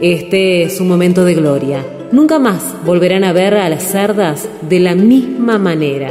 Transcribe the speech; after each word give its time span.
Este 0.00 0.62
es 0.62 0.80
un 0.80 0.88
momento 0.88 1.26
de 1.26 1.34
gloria. 1.34 1.84
Nunca 2.10 2.38
más 2.38 2.74
volverán 2.86 3.22
a 3.22 3.34
ver 3.34 3.52
a 3.52 3.68
las 3.68 3.82
cerdas 3.82 4.48
de 4.62 4.80
la 4.80 4.94
misma 4.94 5.58
manera. 5.58 6.10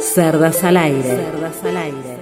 Cerdas 0.00 0.64
al 0.64 0.78
aire. 0.78 1.02
Cerdas 1.02 1.62
al 1.62 1.76
aire. 1.76 2.18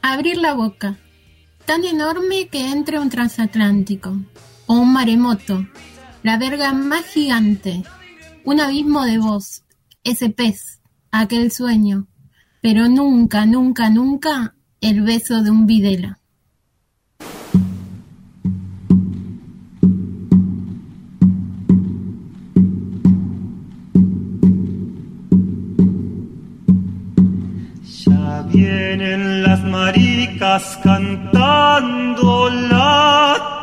Abrir 0.00 0.36
la 0.36 0.54
boca. 0.54 0.96
Tan 1.64 1.84
enorme 1.84 2.46
que 2.46 2.70
entre 2.70 3.00
un 3.00 3.10
transatlántico. 3.10 4.16
O 4.66 4.74
un 4.74 4.92
maremoto. 4.92 5.66
La 6.22 6.38
verga 6.38 6.72
más 6.72 7.04
gigante. 7.06 7.82
Un 8.44 8.60
abismo 8.60 9.04
de 9.04 9.18
voz. 9.18 9.64
Ese 10.04 10.30
pez. 10.30 10.80
Aquel 11.10 11.50
sueño. 11.50 12.06
Pero 12.62 12.88
nunca, 12.88 13.44
nunca, 13.44 13.90
nunca 13.90 14.54
el 14.80 15.02
beso 15.02 15.42
de 15.42 15.50
un 15.50 15.66
Videla. 15.66 16.18
Ya 28.04 28.42
vienen 28.52 29.42
las 29.42 29.62
maricas 29.64 30.78
cantando 30.82 32.48
la 32.48 33.58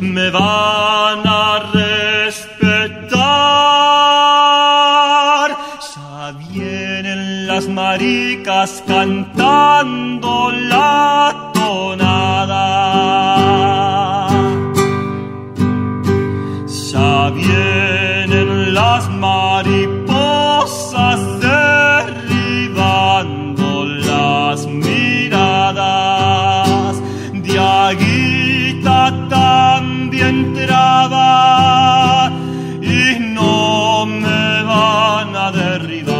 me 0.00 0.30
van 0.30 1.22
a 1.26 1.58
respetar. 1.72 3.16
Ya 5.94 6.32
vienen 6.52 7.46
las 7.46 7.68
maricas 7.68 8.82
cantando 8.86 10.50
la 10.50 11.52
tonada. 11.54 12.66
Ya 16.92 17.30
vienen 17.30 18.74
las 18.74 19.08
mariposas 19.10 19.95
entraba 30.36 32.30
y 32.80 33.18
no 33.38 34.06
me 34.06 34.62
van 34.62 35.36
a 35.36 35.50
derribar. 35.52 36.16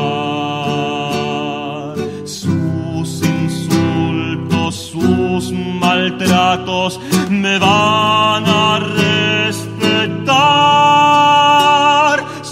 Sus 2.24 3.08
insultos, 3.22 4.74
sus 4.92 5.52
maltratos 5.52 7.00
me 7.30 7.58
van 7.58 8.44
a 8.46 8.78
respetar. 9.00 10.26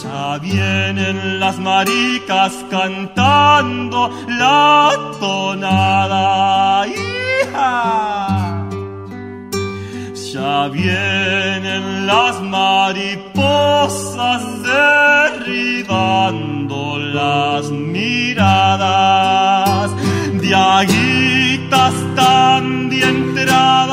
Ya 0.02 0.38
vienen 0.38 1.40
las 1.40 1.58
maricas 1.58 2.52
cantando 2.70 4.10
la 4.28 4.90
tonada. 5.20 6.86
¡Hija! 6.86 8.33
Ya 10.34 10.66
vienen 10.66 12.08
las 12.08 12.42
mariposas 12.42 14.42
derribando 15.44 16.98
las 16.98 17.70
miradas 17.70 18.42
de 20.32 20.52
aguitas 20.52 21.94
tan 22.16 22.90
entradas 23.00 23.92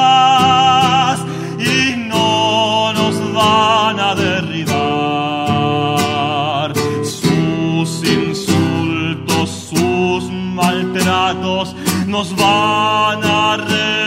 y 1.59 1.95
no 2.09 2.91
nos 2.93 3.33
van 3.33 3.99
a 3.99 4.15
derribar. 4.15 4.71
Sus 7.03 8.03
insultos, 8.03 9.69
sus 9.69 10.23
maltratos 10.31 11.75
nos 12.07 12.35
van 12.35 13.23
a 13.23 13.57
las 13.57 14.00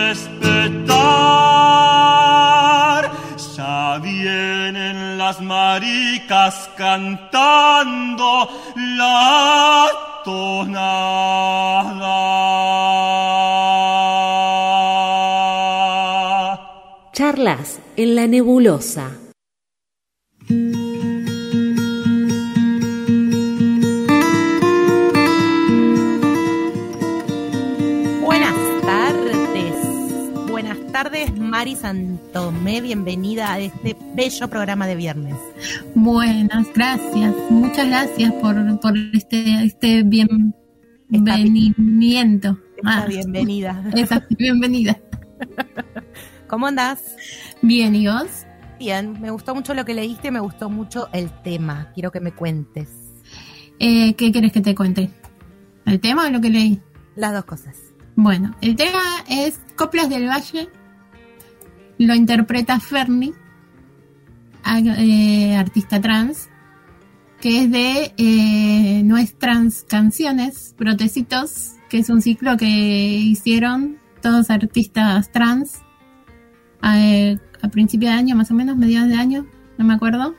maricas 5.75 6.71
cantando 6.77 8.49
la 8.77 9.89
tonada. 10.25 11.11
Charlas 17.13 17.81
en 17.97 18.15
la 18.15 18.29
nebulosa. 18.29 19.24
Mari 31.55 31.77
Santomé. 31.77 32.81
Bienvenida 32.81 33.53
a 33.53 33.61
este 33.61 33.97
bello 34.17 34.49
programa 34.49 34.89
de 34.89 34.97
viernes. 34.97 35.37
Buenas, 35.95 36.67
gracias. 36.75 37.33
Muchas 37.49 37.87
gracias 37.87 38.33
por, 38.33 38.99
este, 39.13 39.65
este 39.65 40.03
bien, 40.03 40.53
bienvenimiento. 41.07 42.59
Ah, 42.85 43.07
bienvenida. 43.07 43.85
Esa 43.95 44.27
bienvenida. 44.37 44.99
¿Cómo 46.49 46.67
andás? 46.67 47.15
Bien, 47.63 47.95
¿y 47.95 48.09
vos? 48.09 48.47
Bien, 48.81 49.21
me 49.21 49.31
gustó 49.31 49.55
mucho 49.55 49.75
lo 49.75 49.85
que 49.85 49.95
leíste, 49.95 50.33
me 50.33 50.41
gustó 50.41 50.69
mucho 50.69 51.09
el 51.13 51.31
tema. 51.43 51.93
Quiero 51.95 52.11
que 52.11 52.19
me 52.19 52.33
cuentes. 52.33 52.89
Eh, 53.79 54.15
¿Qué 54.15 54.33
quieres 54.33 54.51
que 54.51 54.61
te 54.61 54.75
cuente? 54.75 55.09
¿El 55.87 56.01
tema 56.01 56.27
o 56.27 56.31
lo 56.31 56.41
que 56.41 56.51
leí? 56.51 56.83
Las 57.15 57.33
dos 57.33 57.45
cosas. 57.45 57.77
Bueno, 58.17 58.57
el 58.61 58.75
tema 58.75 59.03
es 59.29 59.61
Coplas 59.77 60.09
del 60.09 60.27
Valle 60.27 60.69
lo 61.99 62.15
interpreta 62.15 62.81
Fernie, 62.81 63.33
eh, 64.67 65.57
artista 65.57 66.01
trans, 66.01 66.49
que 67.41 67.63
es 67.63 67.71
de 67.71 68.15
eh, 68.17 69.03
Nuestras 69.05 69.85
Canciones, 69.89 70.75
Protecitos, 70.77 71.73
que 71.89 71.99
es 71.99 72.09
un 72.09 72.23
ciclo 72.23 72.57
que 72.57 72.67
hicieron 72.67 73.99
todos 74.23 74.51
artistas 74.51 75.31
trans, 75.31 75.83
eh, 76.83 77.39
a 77.63 77.69
principio 77.69 78.09
de 78.09 78.15
año, 78.15 78.37
más 78.37 78.51
o 78.51 78.55
menos, 78.55 78.77
mediados 78.77 79.09
de 79.11 79.17
año, 79.17 79.47
no 79.79 79.85
me 79.85 79.95
acuerdo, 79.95 80.35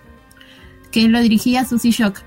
que 0.92 1.08
lo 1.08 1.19
dirigía 1.19 1.66
Susie 1.66 1.92
Shock. 1.92 2.19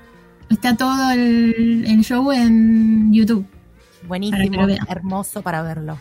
Está 0.49 0.75
todo 0.75 1.11
el, 1.11 1.85
el 1.85 2.01
show 2.01 2.31
en 2.31 3.13
YouTube. 3.13 3.45
Buenísimo, 4.07 4.67
hermoso 4.87 5.41
para 5.41 5.61
verlo. 5.61 5.99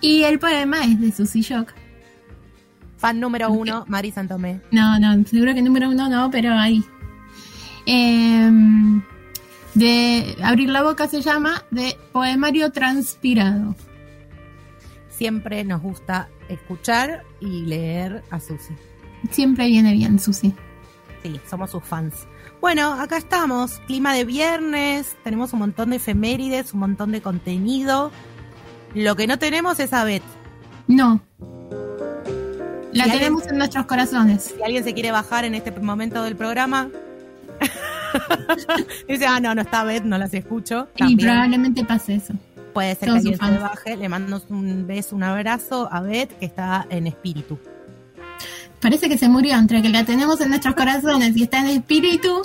Y 0.00 0.22
el 0.22 0.38
poema 0.38 0.84
es 0.84 1.00
de 1.00 1.12
Susie 1.12 1.42
Shock. 1.42 1.74
Fan 3.02 3.18
número 3.18 3.50
uno, 3.50 3.84
Mari 3.88 4.12
Santomé. 4.12 4.60
No, 4.70 4.96
no, 5.00 5.24
seguro 5.24 5.52
que 5.54 5.60
número 5.60 5.90
uno 5.90 6.08
no, 6.08 6.30
pero 6.30 6.52
ahí. 6.54 6.84
Em, 7.84 9.02
de 9.74 10.36
Abrir 10.40 10.68
la 10.68 10.84
boca 10.84 11.08
se 11.08 11.20
llama 11.20 11.64
de 11.72 11.98
Poemario 12.12 12.70
Transpirado. 12.70 13.74
Siempre 15.10 15.64
nos 15.64 15.82
gusta 15.82 16.28
escuchar 16.48 17.24
y 17.40 17.62
leer 17.62 18.22
a 18.30 18.38
Susi. 18.38 18.72
Siempre 19.32 19.66
viene 19.66 19.94
bien, 19.94 20.20
Susi. 20.20 20.54
Sí, 21.24 21.40
somos 21.50 21.72
sus 21.72 21.82
fans. 21.82 22.28
Bueno, 22.60 22.92
acá 22.92 23.16
estamos, 23.16 23.80
clima 23.88 24.14
de 24.14 24.24
viernes, 24.24 25.16
tenemos 25.24 25.52
un 25.52 25.58
montón 25.58 25.90
de 25.90 25.96
efemérides, 25.96 26.72
un 26.72 26.78
montón 26.78 27.10
de 27.10 27.20
contenido. 27.20 28.12
Lo 28.94 29.16
que 29.16 29.26
no 29.26 29.40
tenemos 29.40 29.80
es 29.80 29.92
a 29.92 30.04
Beth. 30.04 30.22
No. 30.86 31.20
La 32.92 33.04
tenemos 33.04 33.46
en 33.46 33.58
nuestros 33.58 33.86
corazones. 33.86 34.54
Si 34.56 34.62
alguien 34.62 34.84
se 34.84 34.94
quiere 34.94 35.10
bajar 35.10 35.44
en 35.44 35.54
este 35.54 35.70
momento 35.72 36.22
del 36.22 36.36
programa, 36.36 36.90
dice, 39.08 39.26
ah, 39.26 39.40
no, 39.40 39.54
no 39.54 39.62
está 39.62 39.84
Beth, 39.84 40.04
no 40.04 40.18
las 40.18 40.34
escucho. 40.34 40.88
Y 40.96 41.16
probablemente 41.16 41.84
pase 41.84 42.16
eso. 42.16 42.34
Puede 42.72 42.94
ser 42.94 43.08
que 43.08 43.16
alguien 43.16 43.38
se 43.38 43.58
baje. 43.58 43.96
Le 43.96 44.08
mando 44.08 44.42
un 44.48 44.86
beso, 44.86 45.16
un 45.16 45.22
abrazo 45.22 45.88
a 45.90 46.00
Beth, 46.00 46.38
que 46.38 46.46
está 46.46 46.86
en 46.90 47.06
espíritu. 47.06 47.58
Parece 48.80 49.08
que 49.08 49.16
se 49.16 49.28
murió 49.28 49.56
entre 49.56 49.80
que 49.80 49.88
la 49.88 50.04
tenemos 50.04 50.40
en 50.40 50.48
nuestros 50.48 50.74
corazones 50.74 51.36
y 51.36 51.44
está 51.44 51.60
en 51.60 51.68
espíritu. 51.68 52.42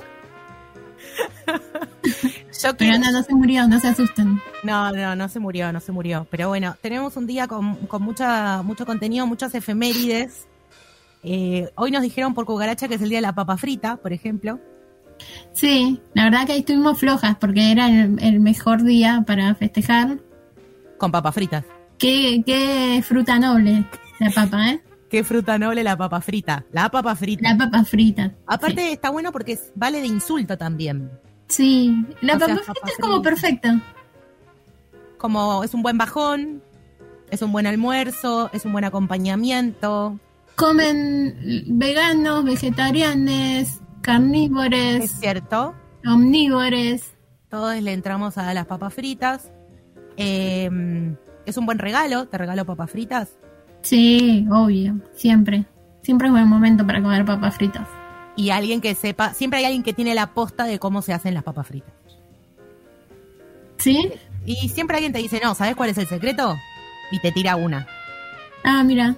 Pero 2.78 2.98
no, 2.98 3.12
no 3.12 3.24
se 3.24 3.36
murió, 3.36 3.68
no 3.68 3.80
se 3.80 3.88
asusten. 3.88 4.42
No, 4.64 4.92
no, 4.92 5.16
no 5.16 5.30
se 5.30 5.40
murió, 5.40 5.72
no 5.72 5.80
se 5.80 5.92
murió. 5.92 6.28
Pero 6.30 6.50
bueno, 6.50 6.76
tenemos 6.82 7.16
un 7.18 7.28
día 7.28 7.48
con, 7.48 7.76
con 7.88 8.02
mucha, 8.02 8.64
mucho 8.64 8.86
contenido, 8.86 9.28
muchas 9.28 9.54
efemérides. 9.54 10.48
Eh, 11.24 11.70
hoy 11.76 11.92
nos 11.92 12.02
dijeron 12.02 12.34
por 12.34 12.46
cucaracha 12.46 12.88
que 12.88 12.96
es 12.96 13.02
el 13.02 13.10
día 13.10 13.20
de 13.20 13.24
la 13.24 13.36
papa 13.36 13.58
frita, 13.58 13.98
por 13.98 14.14
ejemplo. 14.14 14.60
Sí, 15.52 16.00
la 16.14 16.26
verdad 16.26 16.46
que 16.46 16.54
ahí 16.54 16.60
estuvimos 16.60 17.00
flojas 17.00 17.36
porque 17.38 17.72
era 17.72 17.90
el, 17.90 18.40
mejor 18.40 18.84
día 18.84 19.24
para 19.26 19.54
festejar. 19.56 20.20
Con 20.98 21.12
papas 21.12 21.36
fritas. 21.36 21.64
Qué, 22.00 22.42
qué 22.46 23.04
fruta 23.06 23.38
noble 23.38 23.86
la 24.20 24.32
papa, 24.32 24.72
¿eh? 24.72 24.82
Qué 25.10 25.24
fruta 25.24 25.58
noble 25.58 25.84
la 25.84 25.96
papa 25.96 26.20
frita. 26.22 26.66
La 26.72 26.90
papa 26.90 27.16
frita. 27.16 27.50
La 27.50 27.58
papa 27.58 27.84
frita. 27.86 28.34
Aparte 28.46 28.92
está 28.92 29.10
bueno 29.10 29.32
porque 29.32 29.58
vale 29.76 30.02
de 30.02 30.08
insulto 30.08 30.58
también. 30.58 31.10
Sí, 31.48 32.06
la 32.22 32.38
papa 32.38 32.58
frita 32.58 32.88
es 32.88 32.98
como 33.00 33.22
perfecta. 33.22 33.82
Como 35.18 35.64
es 35.64 35.74
un 35.74 35.82
buen 35.82 35.98
bajón, 35.98 36.62
es 37.32 37.42
un 37.42 37.52
buen 37.52 37.68
almuerzo, 37.68 38.50
es 38.52 38.66
un 38.66 38.74
buen 38.74 38.84
acompañamiento. 38.84 40.20
Comen 40.56 41.38
veganos, 41.68 42.44
vegetarianos, 42.44 43.80
carnívores. 44.02 45.06
Es 45.06 45.12
cierto. 45.20 45.74
Omnívores. 46.06 47.14
Todos 47.50 47.82
le 47.82 47.94
entramos 47.94 48.38
a 48.38 48.54
las 48.54 48.66
papas 48.66 48.94
fritas. 48.94 49.52
Eh, 50.18 50.70
es 51.46 51.58
un 51.58 51.66
buen 51.66 51.80
regalo, 51.80 52.28
te 52.28 52.38
regalo 52.38 52.66
papas 52.66 52.92
fritas. 52.92 53.38
Sí, 53.88 54.46
obvio, 54.52 55.00
siempre. 55.16 55.64
Siempre 56.02 56.28
es 56.28 56.34
buen 56.34 56.46
momento 56.46 56.86
para 56.86 57.02
comer 57.02 57.24
papas 57.24 57.56
fritas. 57.56 57.88
Y 58.36 58.50
alguien 58.50 58.82
que 58.82 58.94
sepa, 58.96 59.34
siempre 59.34 59.60
hay 59.60 59.66
alguien 59.66 59.82
que 59.82 59.94
tiene 59.94 60.14
la 60.14 60.34
posta 60.34 60.66
de 60.66 60.78
cómo 60.78 61.02
se 61.02 61.14
hacen 61.14 61.34
las 61.34 61.44
papas 61.44 61.68
fritas. 61.68 61.94
¿Sí? 63.78 64.12
Y 64.46 64.68
siempre 64.68 64.98
alguien 64.98 65.14
te 65.14 65.20
dice, 65.20 65.40
no, 65.42 65.56
¿sabes 65.56 65.78
cuál 65.78 65.90
es 65.90 65.98
el 65.98 66.06
secreto? 66.06 66.58
Y 67.12 67.22
te 67.22 67.32
tira 67.32 67.56
una. 67.56 67.88
Ah, 68.66 68.84
mira. 68.84 69.16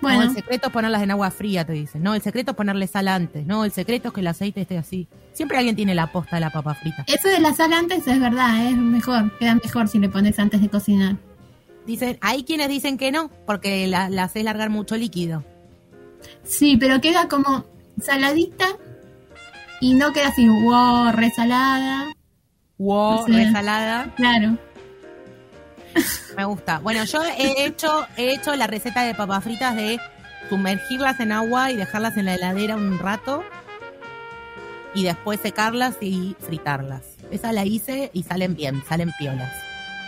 Bueno. 0.00 0.20
No, 0.20 0.30
el 0.30 0.34
secreto 0.34 0.68
es 0.68 0.72
ponerlas 0.72 1.02
en 1.02 1.10
agua 1.10 1.30
fría, 1.30 1.66
te 1.66 1.74
dicen. 1.74 2.02
No, 2.02 2.14
el 2.14 2.22
secreto 2.22 2.52
es 2.52 2.56
ponerle 2.56 2.86
sal 2.86 3.08
antes. 3.08 3.46
No, 3.46 3.66
el 3.66 3.70
secreto 3.70 4.08
es 4.08 4.14
que 4.14 4.20
el 4.22 4.28
aceite 4.28 4.62
esté 4.62 4.78
así. 4.78 5.08
Siempre 5.34 5.58
alguien 5.58 5.76
tiene 5.76 5.94
la 5.94 6.10
posta 6.10 6.36
de 6.36 6.40
la 6.40 6.48
papa 6.48 6.72
frita. 6.72 7.04
Eso 7.06 7.28
de 7.28 7.40
la 7.40 7.52
sal 7.52 7.74
antes 7.74 8.08
es 8.08 8.18
verdad, 8.18 8.66
es 8.66 8.78
mejor. 8.78 9.36
Queda 9.38 9.56
mejor 9.56 9.88
si 9.88 9.98
le 9.98 10.08
pones 10.08 10.38
antes 10.38 10.62
de 10.62 10.70
cocinar. 10.70 11.16
Dicen, 11.86 12.18
hay 12.20 12.44
quienes 12.44 12.68
dicen 12.68 12.98
que 12.98 13.12
no, 13.12 13.30
porque 13.46 13.86
la, 13.86 14.08
la 14.10 14.24
haces 14.24 14.44
largar 14.44 14.70
mucho 14.70 14.96
líquido. 14.96 15.44
Sí, 16.42 16.76
pero 16.76 17.00
queda 17.00 17.28
como 17.28 17.64
saladita 18.02 18.66
y 19.80 19.94
no 19.94 20.12
queda 20.12 20.28
así, 20.28 20.48
wow, 20.48 21.12
resalada. 21.12 22.12
Wow, 22.78 23.26
resalada. 23.26 24.12
Claro. 24.16 24.58
Me 26.36 26.44
gusta. 26.44 26.78
Bueno, 26.80 27.04
yo 27.04 27.22
he 27.24 27.64
hecho, 27.64 28.06
he 28.16 28.34
hecho 28.34 28.54
la 28.54 28.66
receta 28.66 29.02
de 29.02 29.14
papas 29.14 29.44
fritas 29.44 29.74
de 29.76 29.98
sumergirlas 30.48 31.20
en 31.20 31.32
agua 31.32 31.70
y 31.70 31.76
dejarlas 31.76 32.16
en 32.16 32.26
la 32.26 32.34
heladera 32.34 32.76
un 32.76 32.98
rato 32.98 33.42
y 34.94 35.04
después 35.04 35.40
secarlas 35.40 35.96
y 36.00 36.36
fritarlas. 36.40 37.02
Esa 37.30 37.52
la 37.52 37.64
hice 37.64 38.10
y 38.12 38.22
salen 38.22 38.54
bien, 38.54 38.82
salen 38.88 39.10
piolas. 39.18 39.52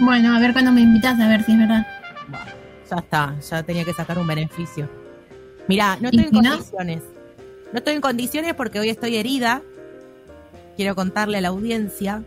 Bueno, 0.00 0.34
a 0.34 0.40
ver 0.40 0.52
cuando 0.52 0.72
me 0.72 0.80
invitas 0.80 1.18
a 1.18 1.28
ver 1.28 1.44
si 1.44 1.52
es 1.52 1.58
verdad. 1.58 1.86
Bueno, 2.28 2.46
ya 2.88 2.96
está, 2.96 3.36
ya 3.40 3.62
tenía 3.62 3.84
que 3.84 3.92
sacar 3.92 4.18
un 4.18 4.26
beneficio. 4.26 4.88
Mira, 5.66 5.98
no 6.00 6.08
estoy 6.08 6.24
en 6.24 6.30
condiciones. 6.30 7.02
No? 7.72 7.78
estoy 7.78 7.94
en 7.94 8.00
condiciones 8.00 8.54
porque 8.54 8.80
hoy 8.80 8.88
estoy 8.88 9.16
herida. 9.16 9.62
Quiero 10.76 10.94
contarle 10.94 11.38
a 11.38 11.40
la 11.40 11.48
audiencia. 11.48 12.22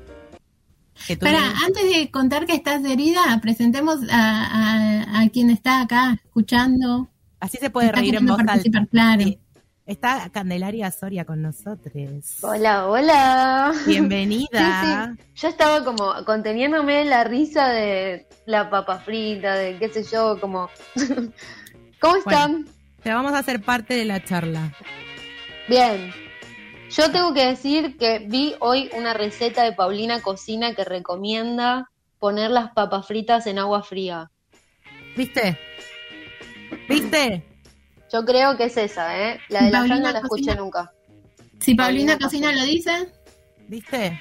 Que 1.07 1.13
antes 1.13 1.83
de 1.83 2.11
contar 2.11 2.45
que 2.45 2.53
estás 2.53 2.83
herida, 2.85 3.39
presentemos 3.41 3.99
a, 4.11 5.25
quien 5.33 5.49
está 5.49 5.81
acá 5.81 6.19
escuchando. 6.23 7.09
Así 7.39 7.57
se 7.57 7.69
puede 7.69 7.91
reír 7.91 8.15
en 8.15 8.27
voz 8.27 8.39
alta. 8.39 8.85
Claro. 8.91 9.23
Está 9.91 10.29
Candelaria 10.29 10.89
Soria 10.89 11.25
con 11.25 11.41
nosotros. 11.41 11.93
Hola, 12.43 12.87
hola. 12.87 13.73
Bienvenida. 13.85 15.17
Yo 15.35 15.49
estaba 15.49 15.83
como 15.83 16.13
conteniéndome 16.23 17.03
la 17.03 17.25
risa 17.25 17.67
de 17.67 18.25
la 18.45 18.69
papa 18.69 18.99
frita, 18.99 19.55
de 19.55 19.77
qué 19.77 19.89
sé 19.89 20.05
yo, 20.05 20.39
como... 20.39 20.69
¿Cómo 21.99 22.15
están? 22.15 22.69
te 23.03 23.13
vamos 23.13 23.33
a 23.33 23.39
hacer 23.39 23.61
parte 23.61 23.93
de 23.95 24.05
la 24.05 24.23
charla. 24.23 24.71
Bien. 25.67 26.13
Yo 26.89 27.11
tengo 27.11 27.33
que 27.33 27.47
decir 27.47 27.97
que 27.97 28.19
vi 28.19 28.55
hoy 28.61 28.89
una 28.97 29.13
receta 29.13 29.65
de 29.65 29.73
Paulina 29.73 30.21
Cocina 30.21 30.73
que 30.73 30.85
recomienda 30.85 31.91
poner 32.17 32.49
las 32.49 32.71
papas 32.71 33.07
fritas 33.07 33.45
en 33.45 33.59
agua 33.59 33.83
fría. 33.83 34.31
¿Viste? 35.17 35.59
¿Viste? 36.87 37.50
Yo 38.11 38.25
creo 38.25 38.57
que 38.57 38.65
es 38.65 38.77
esa, 38.77 39.17
¿eh? 39.17 39.39
La 39.49 39.63
de 39.63 39.71
la 39.71 39.87
no 39.87 40.11
la 40.11 40.19
escuché 40.19 40.55
nunca. 40.55 40.91
Si 41.59 41.75
Paulina, 41.75 42.17
Cocina 42.17 42.51
lo 42.51 42.63
dice. 42.63 42.91
¿Viste? 43.67 44.19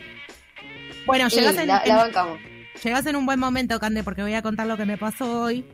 Bueno, 1.07 1.29
llegas 1.29 1.57
en, 1.57 1.67
la, 1.67 1.83
bancamos. 1.87 2.39
Llegas 2.85 3.07
en 3.07 3.17
un 3.17 3.27
buen 3.27 3.41
momento, 3.41 3.81
Cande, 3.81 4.05
porque 4.05 4.23
voy 4.23 4.35
a 4.35 4.43
contar 4.43 4.67
lo 4.67 4.77
que 4.77 4.85
me 4.85 4.99
pasó 4.99 5.43
hoy. 5.43 5.65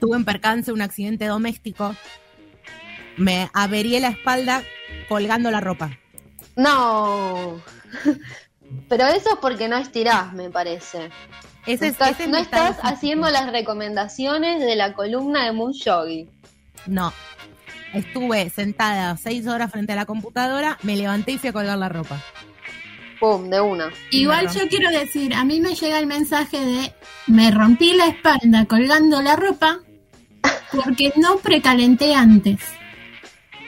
Tuve 0.00 0.16
en 0.16 0.24
percance 0.24 0.70
un 0.70 0.82
accidente 0.82 1.26
doméstico. 1.26 1.96
Me 3.16 3.50
averié 3.54 4.00
la 4.00 4.08
espalda 4.08 4.62
colgando 5.08 5.50
la 5.50 5.60
ropa. 5.60 5.98
No. 6.56 7.60
Pero 8.88 9.06
eso 9.06 9.30
es 9.30 9.36
porque 9.40 9.68
no 9.68 9.76
estirás, 9.76 10.32
me 10.32 10.50
parece. 10.50 11.10
Ese, 11.66 11.94
no 12.28 12.36
estás 12.36 12.76
haciendo 12.82 13.30
las 13.30 13.50
recomendaciones 13.50 14.60
de 14.60 14.76
la 14.76 14.92
columna 14.92 15.46
de 15.46 15.52
Moon 15.52 15.72
Yogi. 15.72 16.28
No. 16.86 17.12
Estuve 17.92 18.50
sentada 18.50 19.16
seis 19.16 19.46
horas 19.46 19.70
frente 19.70 19.92
a 19.92 19.96
la 19.96 20.04
computadora, 20.04 20.78
me 20.82 20.96
levanté 20.96 21.32
y 21.32 21.38
fui 21.38 21.50
a 21.50 21.52
colgar 21.52 21.78
la 21.78 21.88
ropa. 21.88 22.20
Pum, 23.20 23.48
de 23.48 23.60
una. 23.60 23.90
Igual 24.10 24.48
yo 24.52 24.68
quiero 24.68 24.90
decir, 24.90 25.34
a 25.34 25.44
mí 25.44 25.60
me 25.60 25.74
llega 25.74 25.98
el 25.98 26.06
mensaje 26.06 26.58
de 26.58 26.92
me 27.28 27.50
rompí 27.50 27.92
la 27.92 28.06
espalda 28.06 28.66
colgando 28.66 29.22
la 29.22 29.36
ropa 29.36 29.78
porque 30.72 31.12
no 31.16 31.36
precalenté 31.36 32.14
antes. 32.14 32.60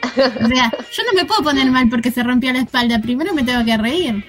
O 0.03 0.47
sea, 0.47 0.71
yo 0.71 1.03
no 1.03 1.13
me 1.15 1.25
puedo 1.25 1.43
poner 1.43 1.69
mal 1.71 1.89
porque 1.89 2.11
se 2.11 2.23
rompió 2.23 2.51
la 2.51 2.59
espalda. 2.59 2.99
Primero 2.99 3.33
me 3.33 3.43
tengo 3.43 3.63
que 3.63 3.77
reír. 3.77 4.25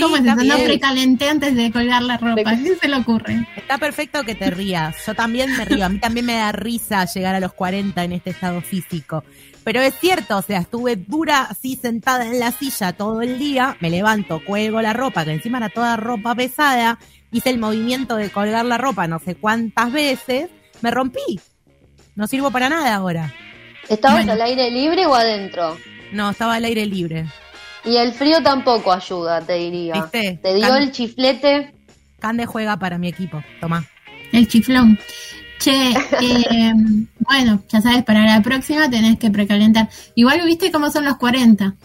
¿Cómo 0.00 0.16
es 0.16 0.24
eso? 0.24 0.36
No 0.36 0.56
precalenté 0.56 1.28
antes 1.28 1.54
de 1.54 1.70
colgar 1.70 2.02
la 2.02 2.16
ropa. 2.16 2.56
¿Qué 2.56 2.76
se 2.80 2.88
le 2.88 2.96
ocurre? 2.96 3.46
Está 3.56 3.78
perfecto 3.78 4.22
que 4.24 4.34
te 4.34 4.50
rías. 4.50 4.96
Yo 5.06 5.14
también 5.14 5.56
me 5.56 5.64
río. 5.64 5.84
A 5.84 5.88
mí 5.88 5.98
también 5.98 6.26
me 6.26 6.34
da 6.34 6.52
risa 6.52 7.04
llegar 7.06 7.34
a 7.34 7.40
los 7.40 7.52
40 7.52 8.04
en 8.04 8.12
este 8.12 8.30
estado 8.30 8.60
físico. 8.60 9.24
Pero 9.64 9.80
es 9.80 9.98
cierto, 9.98 10.36
o 10.36 10.42
sea, 10.42 10.60
estuve 10.60 10.94
dura 10.94 11.42
así 11.42 11.76
sentada 11.76 12.26
en 12.26 12.38
la 12.38 12.52
silla 12.52 12.92
todo 12.92 13.22
el 13.22 13.38
día. 13.38 13.76
Me 13.80 13.90
levanto, 13.90 14.40
cuelgo 14.44 14.80
la 14.80 14.92
ropa, 14.92 15.24
que 15.24 15.32
encima 15.32 15.58
era 15.58 15.70
toda 15.70 15.96
ropa 15.96 16.34
pesada. 16.34 16.98
Hice 17.32 17.50
el 17.50 17.58
movimiento 17.58 18.16
de 18.16 18.30
colgar 18.30 18.64
la 18.64 18.78
ropa 18.78 19.08
no 19.08 19.18
sé 19.18 19.34
cuántas 19.34 19.90
veces. 19.90 20.50
Me 20.82 20.90
rompí. 20.90 21.40
No 22.14 22.26
sirvo 22.26 22.50
para 22.50 22.68
nada 22.68 22.94
ahora. 22.94 23.34
¿Estabas 23.88 24.28
al 24.28 24.40
aire 24.40 24.70
libre 24.70 25.06
o 25.06 25.14
adentro? 25.14 25.76
No, 26.12 26.30
estaba 26.30 26.54
al 26.54 26.64
aire 26.64 26.86
libre. 26.86 27.26
Y 27.86 27.96
el 27.96 28.12
frío 28.12 28.42
tampoco 28.42 28.92
ayuda, 28.92 29.40
te 29.40 29.54
diría. 29.54 30.10
¿Te 30.10 30.54
dio 30.54 30.74
el 30.74 30.90
chiflete? 30.90 31.72
Cande 32.18 32.44
juega 32.44 32.76
para 32.76 32.98
mi 32.98 33.08
equipo, 33.08 33.42
toma. 33.60 33.86
El 34.32 34.48
chiflón. 34.48 34.98
Che, 35.58 35.90
eh, 36.20 36.72
bueno, 37.20 37.62
ya 37.68 37.80
sabes, 37.80 38.02
para 38.04 38.24
la 38.26 38.42
próxima 38.42 38.90
tenés 38.90 39.18
que 39.18 39.30
precalentar. 39.30 39.88
Igual 40.16 40.42
viste 40.44 40.72
cómo 40.72 40.90
son 40.90 41.04
los 41.04 41.16
40. 41.16 41.76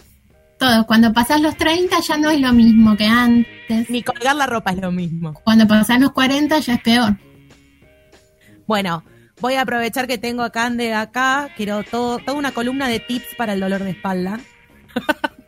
Todos, 0.58 0.86
cuando 0.86 1.12
pasás 1.12 1.40
los 1.40 1.56
30 1.56 2.00
ya 2.00 2.16
no 2.16 2.30
es 2.30 2.40
lo 2.40 2.52
mismo 2.52 2.96
que 2.96 3.06
antes. 3.06 3.88
Ni 3.88 4.02
colgar 4.02 4.34
la 4.34 4.46
ropa 4.46 4.72
es 4.72 4.78
lo 4.78 4.90
mismo. 4.90 5.34
Cuando 5.44 5.68
pasás 5.68 6.00
los 6.00 6.10
40 6.12 6.58
ya 6.58 6.74
es 6.74 6.82
peor. 6.82 7.16
Bueno, 8.66 9.04
voy 9.40 9.54
a 9.54 9.62
aprovechar 9.62 10.06
que 10.08 10.18
tengo 10.18 10.42
a 10.42 10.50
Cande 10.50 10.94
acá. 10.94 11.50
Quiero 11.56 11.84
todo, 11.84 12.18
toda 12.18 12.36
una 12.36 12.52
columna 12.52 12.88
de 12.88 13.00
tips 13.00 13.34
para 13.36 13.52
el 13.52 13.60
dolor 13.60 13.84
de 13.84 13.90
espalda. 13.90 14.40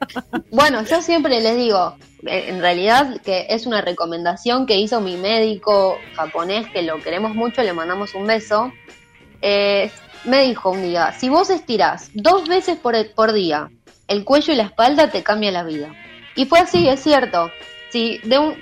Bueno, 0.51 0.85
yo 0.85 1.03
siempre 1.03 1.41
les 1.41 1.57
digo, 1.57 1.97
en 2.23 2.61
realidad 2.61 3.21
que 3.23 3.47
es 3.51 3.67
una 3.67 3.81
recomendación 3.81 4.67
que 4.67 4.77
hizo 4.77 5.01
mi 5.01 5.17
médico 5.17 5.99
japonés, 6.15 6.69
que 6.71 6.83
lo 6.83 7.01
queremos 7.01 7.35
mucho, 7.35 7.63
le 7.63 7.73
mandamos 7.73 8.15
un 8.15 8.27
beso. 8.27 8.73
Eh, 9.43 9.91
me 10.25 10.43
dijo 10.43 10.71
un 10.71 10.83
día, 10.83 11.13
si 11.13 11.29
vos 11.29 11.51
estirás 11.51 12.11
dos 12.15 12.49
veces 12.49 12.79
por, 12.79 12.95
por 13.15 13.33
día 13.33 13.71
el 14.09 14.25
cuello 14.25 14.53
y 14.53 14.57
la 14.57 14.65
espalda, 14.65 15.11
te 15.11 15.23
cambia 15.23 15.51
la 15.51 15.65
vida. 15.65 15.95
Y 16.35 16.47
fue 16.47 16.61
así, 16.61 16.89
es 16.89 17.01
cierto. 17.01 17.51
Si 17.91 18.19
de 18.19 18.39
un 18.39 18.55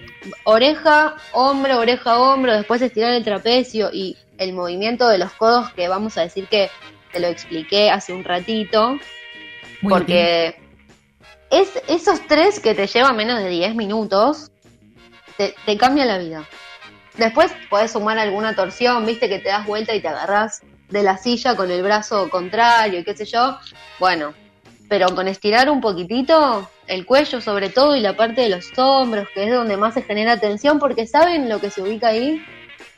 oreja, 0.45 1.17
hombro, 1.33 1.79
oreja, 1.79 2.19
hombro, 2.19 2.53
después 2.53 2.83
estirar 2.83 3.13
el 3.15 3.25
trapecio 3.25 3.91
y 3.93 4.17
el 4.39 4.53
movimiento 4.53 5.09
de 5.09 5.19
los 5.19 5.33
codos, 5.33 5.73
que 5.73 5.89
vamos 5.89 6.19
a 6.19 6.23
decir 6.23 6.47
que 6.49 6.71
te 7.13 7.21
lo 7.21 7.29
expliqué 7.29 7.91
hace 7.91 8.13
un 8.13 8.25
ratito, 8.25 8.99
porque 9.83 10.62
es 11.53 11.71
esos 11.87 12.27
tres 12.27 12.59
que 12.59 12.75
te 12.75 12.87
llevan 12.87 13.17
menos 13.17 13.39
de 13.39 13.49
10 13.49 13.77
minutos, 13.77 14.51
te, 15.37 15.55
te 15.65 15.77
cambia 15.77 16.07
la 16.07 16.19
vida. 16.19 16.49
Después 17.17 17.53
puedes 17.69 17.93
sumar 17.93 18.19
alguna 18.19 18.57
torsión, 18.57 19.05
viste 19.05 19.29
que 19.29 19.39
te 19.39 19.51
das 19.51 19.67
vuelta 19.67 19.95
y 19.95 20.01
te 20.01 20.09
agarras 20.09 20.63
de 20.89 21.03
la 21.03 21.19
silla 21.19 21.55
con 21.55 21.71
el 21.71 21.83
brazo 21.83 22.31
contrario 22.31 23.01
y 23.01 23.05
qué 23.05 23.15
sé 23.15 23.27
yo. 23.27 23.59
Bueno, 23.99 24.33
pero 24.89 25.15
con 25.15 25.29
estirar 25.29 25.71
un 25.71 25.81
poquitito 25.81 26.69
el 26.87 27.07
cuello 27.07 27.41
sobre 27.41 27.71
todo 27.71 27.97
y 27.97 28.01
la 28.01 28.17
parte 28.17 28.43
de 28.43 28.51
los 28.51 28.71
hombros, 28.77 29.29
que 29.35 29.45
es 29.45 29.53
donde 29.53 29.77
más 29.77 29.95
se 29.95 30.03
genera 30.03 30.39
tensión, 30.39 30.79
porque 30.79 31.07
¿saben 31.07 31.49
lo 31.49 31.61
que 31.61 31.71
se 31.71 31.83
ubica 31.83 32.09
ahí? 32.09 32.45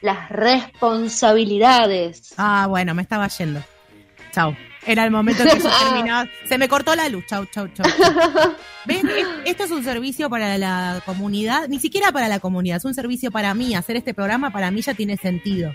Las 0.01 0.29
responsabilidades. 0.29 2.35
Ah, 2.37 2.67
bueno, 2.69 2.95
me 2.95 3.03
estaba 3.03 3.29
yendo. 3.29 3.63
Chao. 4.33 4.57
Era 4.87 5.05
el 5.05 5.11
momento 5.11 5.45
que 5.45 5.61
se 5.61 5.69
terminaba. 5.91 6.29
Se 6.49 6.59
me 6.59 6.69
cortó 6.69 6.95
la 6.95 7.09
luz. 7.09 7.25
Chau, 7.27 7.47
chau, 7.47 7.69
chau. 7.69 7.87
¿Ven? 8.87 9.09
Esto 9.45 9.65
es 9.65 9.71
un 9.71 9.85
servicio 9.85 10.29
para 10.31 10.59
la 10.59 11.03
comunidad. 11.05 11.69
Ni 11.69 11.79
siquiera 11.79 12.13
para 12.13 12.29
la 12.29 12.41
comunidad. 12.41 12.79
Es 12.79 12.85
un 12.85 12.95
servicio 12.95 13.31
para 13.31 13.55
mí. 13.55 13.75
Hacer 13.75 13.97
este 13.97 14.15
programa 14.15 14.51
para 14.51 14.71
mí 14.71 14.83
ya 14.83 14.95
tiene 14.95 15.17
sentido. 15.17 15.73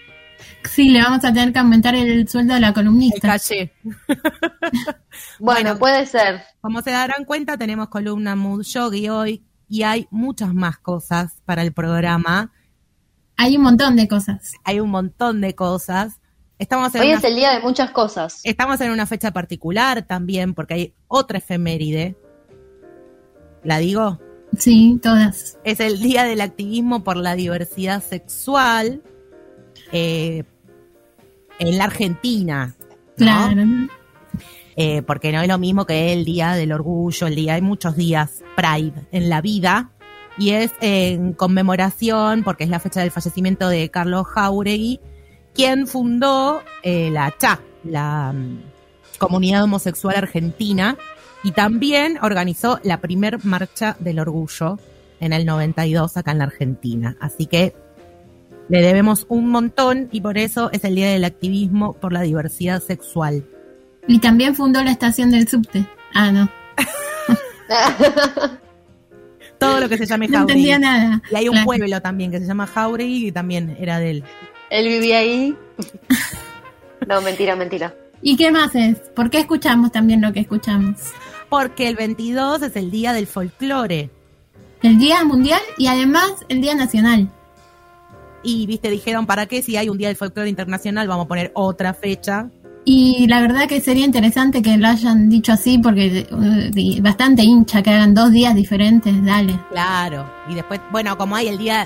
Sí, 0.70 0.90
le 0.90 1.02
vamos 1.02 1.24
a 1.24 1.34
tener 1.34 1.52
que 1.52 1.60
aumentar 1.60 1.96
el 1.96 2.28
sueldo 2.28 2.54
de 2.54 2.60
la 2.60 2.74
columnista. 2.74 3.16
El 3.16 3.22
caché. 3.22 3.74
bueno, 5.40 5.78
puede 5.78 6.06
ser. 6.06 6.42
Como 6.62 6.82
se 6.82 6.92
darán 6.92 7.26
cuenta, 7.26 7.58
tenemos 7.58 7.90
columna 7.90 8.36
Mood 8.36 8.64
Yogi 8.64 9.10
hoy 9.10 9.44
y 9.68 9.84
hay 9.84 10.08
muchas 10.12 10.54
más 10.54 10.78
cosas 10.78 11.42
para 11.46 11.62
el 11.62 11.74
programa. 11.74 12.52
Hay 13.38 13.58
un 13.58 13.64
montón 13.64 13.96
de 13.96 14.08
cosas. 14.08 14.54
Hay 14.64 14.80
un 14.80 14.90
montón 14.90 15.42
de 15.42 15.56
cosas. 15.56 16.19
Hoy 16.60 17.12
es 17.12 17.24
el 17.24 17.36
día 17.36 17.52
de 17.52 17.62
muchas 17.62 17.92
cosas. 17.92 18.42
Estamos 18.44 18.82
en 18.82 18.92
una 18.92 19.06
fecha 19.06 19.32
particular 19.32 20.06
también, 20.06 20.54
porque 20.54 20.74
hay 20.74 20.94
otra 21.08 21.38
efeméride. 21.38 22.18
¿La 23.64 23.78
digo? 23.78 24.20
Sí, 24.58 25.00
todas. 25.02 25.58
Es 25.64 25.80
el 25.80 26.00
Día 26.02 26.26
del 26.26 26.42
Activismo 26.42 27.04
por 27.04 27.16
la 27.16 27.36
Diversidad 27.36 28.04
Sexual 28.04 29.02
eh, 29.94 30.44
en 31.60 31.78
la 31.78 31.86
Argentina. 31.86 32.76
Claro. 33.16 33.62
Eh, 34.76 35.02
porque 35.04 35.32
no 35.32 35.42
es 35.42 35.48
lo 35.48 35.58
mismo 35.60 35.86
que 35.86 36.12
el 36.12 36.26
Día 36.26 36.54
del 36.54 36.74
Orgullo, 36.74 37.28
el 37.28 37.36
día, 37.36 37.56
hay 37.56 37.62
muchos 37.62 37.96
días 37.96 38.44
Pride 38.58 39.08
en 39.12 39.30
la 39.30 39.40
vida. 39.42 39.92
Y 40.38 40.52
es 40.52 40.72
en 40.82 41.34
conmemoración, 41.34 42.44
porque 42.44 42.66
es 42.66 42.70
la 42.70 42.80
fecha 42.80 43.02
del 43.02 43.12
fallecimiento 43.12 43.70
de 43.70 43.90
Carlos 43.92 44.26
Jauregui, 44.28 45.00
quien 45.54 45.88
fundó 45.88 46.62
eh, 46.84 47.10
la 47.12 47.34
CHA, 47.38 47.60
la 47.84 48.34
mm, 48.34 48.62
Comunidad 49.18 49.64
Homosexual 49.64 50.16
Argentina, 50.16 50.98
y 51.44 51.52
también 51.52 52.18
organizó 52.22 52.80
la 52.84 53.00
primer 53.00 53.44
marcha 53.46 53.96
del 54.00 54.20
orgullo 54.20 54.78
en 55.20 55.34
el 55.34 55.46
92 55.46 56.18
acá 56.18 56.32
en 56.32 56.38
la 56.40 56.46
Argentina. 56.46 57.18
Así 57.20 57.46
que 57.46 57.74
le 58.68 58.82
debemos 58.82 59.26
un 59.30 59.50
montón 59.50 60.10
y 60.12 60.22
por 60.22 60.38
eso 60.38 60.70
es 60.72 60.84
el 60.84 60.96
Día 60.96 61.12
del 61.12 61.24
Activismo 61.26 61.94
por 61.94 62.14
la 62.14 62.22
Diversidad 62.22 62.82
Sexual. 62.82 63.44
Y 64.08 64.20
también 64.20 64.56
fundó 64.56 64.84
la 64.84 64.92
estación 64.92 65.32
del 65.32 65.48
subte. 65.48 65.86
Ah, 66.14 66.32
no. 66.32 66.50
Todo 69.60 69.80
lo 69.82 69.90
que 69.90 69.98
se 69.98 70.06
llame 70.06 70.28
Jauregui. 70.28 70.38
No 70.38 70.42
entendía 70.42 70.80
nada. 70.80 71.22
Y 71.32 71.36
hay 71.36 71.50
un 71.50 71.64
pueblo 71.66 72.02
también 72.02 72.32
que 72.32 72.40
se 72.40 72.46
llama 72.46 72.66
Jauregui 72.66 73.28
y 73.28 73.32
también 73.32 73.76
era 73.80 74.00
de 74.00 74.12
él. 74.12 74.24
Él 74.70 74.88
vivía 74.88 75.20
ahí. 75.20 75.56
no, 77.08 77.22
mentira, 77.22 77.56
mentira. 77.56 77.96
¿Y 78.22 78.36
qué 78.36 78.52
más 78.52 78.76
es? 78.76 78.98
¿Por 79.16 79.30
qué 79.30 79.40
escuchamos 79.40 79.92
también 79.92 80.22
lo 80.22 80.34
que 80.34 80.42
escuchamos? 80.42 81.00
Porque 81.50 81.88
el 81.88 81.96
22 81.96 82.62
es 82.62 82.76
el 82.76 82.92
día 82.92 83.14
del 83.14 83.28
folclore. 83.28 84.10
El 84.84 84.98
día 84.98 85.24
mundial 85.24 85.62
y 85.78 85.88
además 85.88 86.34
el 86.50 86.62
día 86.62 86.76
nacional. 86.76 87.30
Y, 88.44 88.66
viste, 88.68 88.90
dijeron, 88.90 89.26
¿para 89.26 89.46
qué 89.46 89.62
si 89.62 89.76
hay 89.76 89.90
un 89.90 89.98
día 89.98 90.08
del 90.08 90.18
folclore 90.18 90.50
internacional 90.50 91.08
vamos 91.08 91.26
a 91.26 91.28
poner 91.28 91.52
otra 91.56 91.94
fecha? 91.94 92.50
Y 92.86 93.28
la 93.28 93.42
verdad 93.42 93.68
que 93.68 93.82
sería 93.82 94.06
interesante 94.06 94.62
que 94.62 94.78
lo 94.78 94.88
hayan 94.88 95.30
dicho 95.30 95.52
así 95.52 95.78
porque 95.78 96.28
uh, 96.32 97.02
bastante 97.02 97.44
hincha 97.44 97.84
que 97.84 97.92
hagan 97.92 98.14
dos 98.14 98.32
días 98.32 98.56
diferentes, 98.56 99.24
dale. 99.24 99.60
Claro. 99.70 100.30
Y 100.50 100.56
después, 100.56 100.80
bueno, 100.92 101.18
como 101.18 101.36
hay 101.36 101.50
el 101.50 101.58
día 101.58 101.86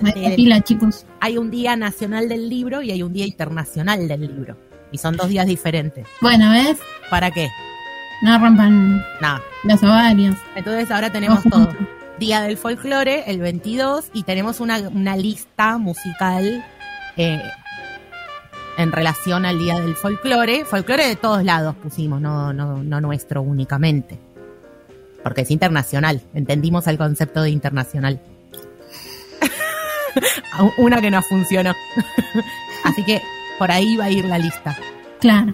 chicos. 0.64 1.06
Hay 1.20 1.38
un 1.38 1.52
día 1.52 1.76
nacional 1.76 2.30
del 2.30 2.48
libro 2.48 2.82
y 2.82 2.92
hay 2.92 3.04
un 3.04 3.12
día 3.12 3.26
internacional 3.26 4.08
del 4.08 4.22
libro. 4.22 4.58
Y 4.92 4.98
son 4.98 5.18
dos 5.18 5.28
días 5.28 5.48
diferentes. 5.48 6.06
Bueno, 6.22 6.52
¿ves? 6.52 6.78
¿Para 7.10 7.32
qué? 7.32 7.50
No 8.22 8.38
rompan 8.38 9.04
los 9.64 9.84
ovarios. 9.84 10.36
Entonces 10.56 10.90
ahora 10.92 11.12
tenemos 11.12 11.44
todo. 11.44 11.70
Día 12.20 12.42
del 12.42 12.58
folclore, 12.58 13.24
el 13.26 13.40
22, 13.40 14.06
y 14.14 14.24
tenemos 14.24 14.60
una, 14.60 14.80
una 14.88 15.18
lista 15.18 15.78
musical 15.80 16.64
eh, 17.18 17.42
en 18.78 18.92
relación 18.92 19.46
al 19.46 19.60
Día 19.60 19.80
del 19.80 19.96
Folclore. 19.96 20.66
Folclore 20.66 21.08
de 21.08 21.16
todos 21.16 21.44
lados 21.44 21.76
pusimos, 21.76 22.22
no, 22.22 22.54
no, 22.54 22.84
no 22.84 23.02
nuestro 23.02 23.42
únicamente. 23.42 24.18
Porque 25.24 25.42
es 25.42 25.52
internacional, 25.52 26.22
entendimos 26.34 26.88
el 26.88 26.98
concepto 26.98 27.42
de 27.42 27.50
internacional. 27.50 28.20
Una 30.78 31.00
que 31.02 31.12
no 31.12 31.22
funcionó. 31.22 31.74
Así 32.84 33.04
que 33.04 33.22
por 33.58 33.72
ahí 33.72 33.96
va 33.96 34.06
a 34.06 34.10
ir 34.10 34.26
la 34.26 34.38
lista. 34.38 34.78
Claro. 35.20 35.54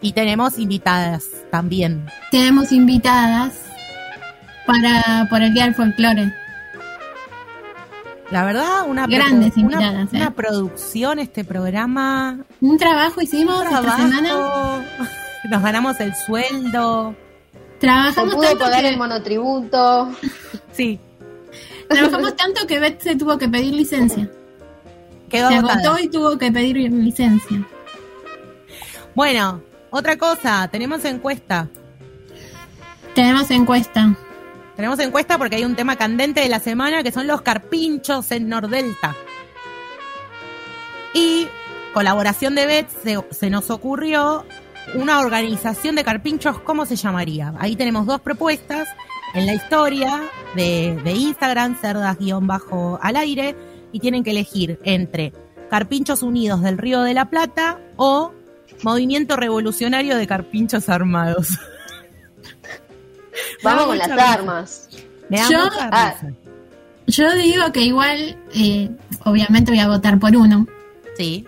Y 0.00 0.12
tenemos 0.12 0.58
invitadas 0.58 1.24
también. 1.50 2.06
Tenemos 2.30 2.70
invitadas 2.72 3.54
para 4.66 5.26
por 5.28 5.42
el 5.42 5.52
Día 5.54 5.64
del 5.64 5.74
Folclore. 5.74 6.43
La 8.30 8.44
verdad, 8.44 8.88
una, 8.88 9.06
Grandes 9.06 9.56
una, 9.56 10.08
¿eh? 10.12 10.30
producción, 10.34 11.18
este 11.18 11.44
programa. 11.44 12.44
Un 12.60 12.78
trabajo 12.78 13.20
hicimos 13.20 13.62
esta 13.64 13.96
semana. 13.96 14.84
Nos 15.50 15.62
ganamos 15.62 16.00
el 16.00 16.14
sueldo. 16.14 17.14
Trabajamos 17.78 18.40
tanto 18.40 18.58
pagar 18.58 18.84
el 18.84 18.96
monotributo. 18.96 20.10
Sí. 20.72 20.98
Trabajamos 21.88 22.34
tanto 22.36 22.66
que 22.66 22.80
Beth 22.80 23.00
se 23.00 23.14
tuvo 23.14 23.38
que 23.38 23.48
pedir 23.48 23.74
licencia. 23.74 24.28
Quedó 25.28 25.48
se 25.48 25.54
agotó 25.54 25.98
y 26.00 26.08
tuvo 26.08 26.36
que 26.36 26.50
pedir 26.50 26.76
licencia. 26.90 27.64
Bueno, 29.14 29.62
otra 29.90 30.16
cosa, 30.16 30.66
tenemos 30.66 31.04
encuesta. 31.04 31.68
Tenemos 33.14 33.48
encuesta. 33.52 34.16
Tenemos 34.76 34.98
encuesta 34.98 35.38
porque 35.38 35.56
hay 35.56 35.64
un 35.64 35.76
tema 35.76 35.96
candente 35.96 36.40
de 36.40 36.48
la 36.48 36.58
semana 36.58 37.02
que 37.02 37.12
son 37.12 37.26
los 37.26 37.42
carpinchos 37.42 38.30
en 38.32 38.48
Nordelta. 38.48 39.14
Y 41.12 41.46
colaboración 41.92 42.54
de 42.54 42.66
Beth 42.66 42.88
se, 43.30 43.50
nos 43.50 43.70
ocurrió 43.70 44.44
una 44.94 45.20
organización 45.20 45.94
de 45.94 46.04
carpinchos, 46.04 46.60
¿cómo 46.60 46.86
se 46.86 46.96
llamaría? 46.96 47.54
Ahí 47.58 47.76
tenemos 47.76 48.04
dos 48.06 48.20
propuestas 48.20 48.88
en 49.32 49.46
la 49.46 49.54
historia 49.54 50.22
de, 50.56 51.00
de 51.04 51.12
Instagram, 51.12 51.76
cerdas-al 51.80 53.16
aire, 53.16 53.56
y 53.92 54.00
tienen 54.00 54.24
que 54.24 54.32
elegir 54.32 54.80
entre 54.82 55.32
Carpinchos 55.70 56.22
Unidos 56.22 56.62
del 56.62 56.78
Río 56.78 57.02
de 57.02 57.14
la 57.14 57.30
Plata 57.30 57.80
o 57.96 58.32
Movimiento 58.82 59.36
revolucionario 59.36 60.16
de 60.16 60.26
carpinchos 60.26 60.88
armados. 60.88 61.48
Vamos 63.62 63.86
con 63.86 63.98
las 63.98 64.08
armas. 64.10 64.88
Me 65.28 65.38
da 65.38 65.48
Yo- 65.50 65.64
mucha 65.64 65.88
Ah. 65.92 66.14
Yo 67.06 67.32
digo 67.34 67.70
que 67.72 67.80
igual, 67.82 68.36
eh, 68.54 68.90
obviamente 69.24 69.70
voy 69.70 69.80
a 69.80 69.88
votar 69.88 70.18
por 70.18 70.34
uno, 70.36 70.66
Sí, 71.18 71.46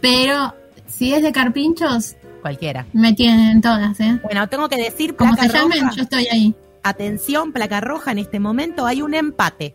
pero 0.00 0.54
si 0.86 1.14
es 1.14 1.22
de 1.22 1.32
carpinchos, 1.32 2.16
cualquiera. 2.42 2.84
me 2.92 3.14
tienen 3.14 3.60
todas, 3.62 3.98
¿eh? 4.00 4.20
Bueno, 4.22 4.46
tengo 4.48 4.68
que 4.68 4.76
decir, 4.76 5.16
Como 5.16 5.34
se 5.36 5.48
llamen, 5.48 5.80
roja. 5.84 5.92
yo 5.96 6.02
estoy 6.02 6.26
ahí. 6.30 6.54
Atención, 6.82 7.52
placa 7.52 7.80
roja, 7.80 8.12
en 8.12 8.18
este 8.18 8.40
momento 8.40 8.84
hay 8.86 9.00
un 9.02 9.14
empate. 9.14 9.74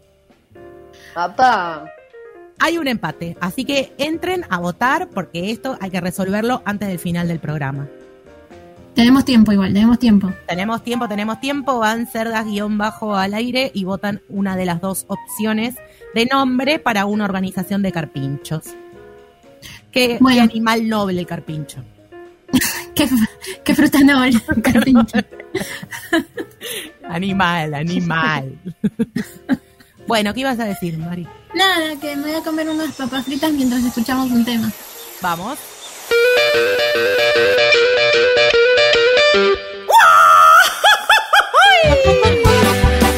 Papá. 1.13 1.85
Hay 2.59 2.77
un 2.77 2.87
empate, 2.87 3.35
así 3.41 3.65
que 3.65 3.93
entren 3.97 4.45
a 4.49 4.59
votar 4.59 5.09
porque 5.09 5.51
esto 5.51 5.75
hay 5.81 5.89
que 5.89 5.99
resolverlo 6.01 6.61
antes 6.65 6.87
del 6.87 6.99
final 6.99 7.27
del 7.27 7.39
programa. 7.39 7.87
Tenemos 8.95 9.25
tiempo 9.25 9.51
igual, 9.51 9.73
tenemos 9.73 9.97
tiempo. 9.97 10.31
Tenemos 10.47 10.83
tiempo, 10.83 11.07
tenemos 11.07 11.39
tiempo, 11.39 11.79
van 11.79 12.05
cerdas 12.07 12.45
guion 12.45 12.77
bajo 12.77 13.15
al 13.15 13.33
aire 13.33 13.71
y 13.73 13.85
votan 13.85 14.21
una 14.29 14.55
de 14.55 14.65
las 14.65 14.81
dos 14.81 15.05
opciones 15.07 15.75
de 16.13 16.25
nombre 16.27 16.77
para 16.79 17.05
una 17.05 17.25
organización 17.25 17.81
de 17.81 17.91
carpinchos. 17.91 18.65
Qué, 19.91 20.17
Bueno. 20.19 20.37
qué 20.37 20.41
animal 20.53 20.87
noble 20.87 21.19
el 21.19 21.27
carpincho. 21.27 21.83
Qué, 22.95 23.09
qué 23.63 23.73
fruta 23.73 23.99
noble, 24.01 24.39
carpincho. 24.61 25.17
Animal, 27.09 27.73
animal. 27.73 28.57
bueno, 30.07 30.33
¿qué 30.33 30.39
ibas 30.41 30.59
a 30.59 30.65
decir, 30.65 30.97
Mari? 30.97 31.27
Nada, 31.55 31.95
que 31.99 32.15
me 32.15 32.23
voy 32.23 32.35
a 32.35 32.43
comer 32.43 32.69
unas 32.69 32.93
papas 32.93 33.25
fritas 33.25 33.51
mientras 33.51 33.83
escuchamos 33.83 34.31
un 34.31 34.45
tema. 34.45 34.71
Vamos. 35.21 35.57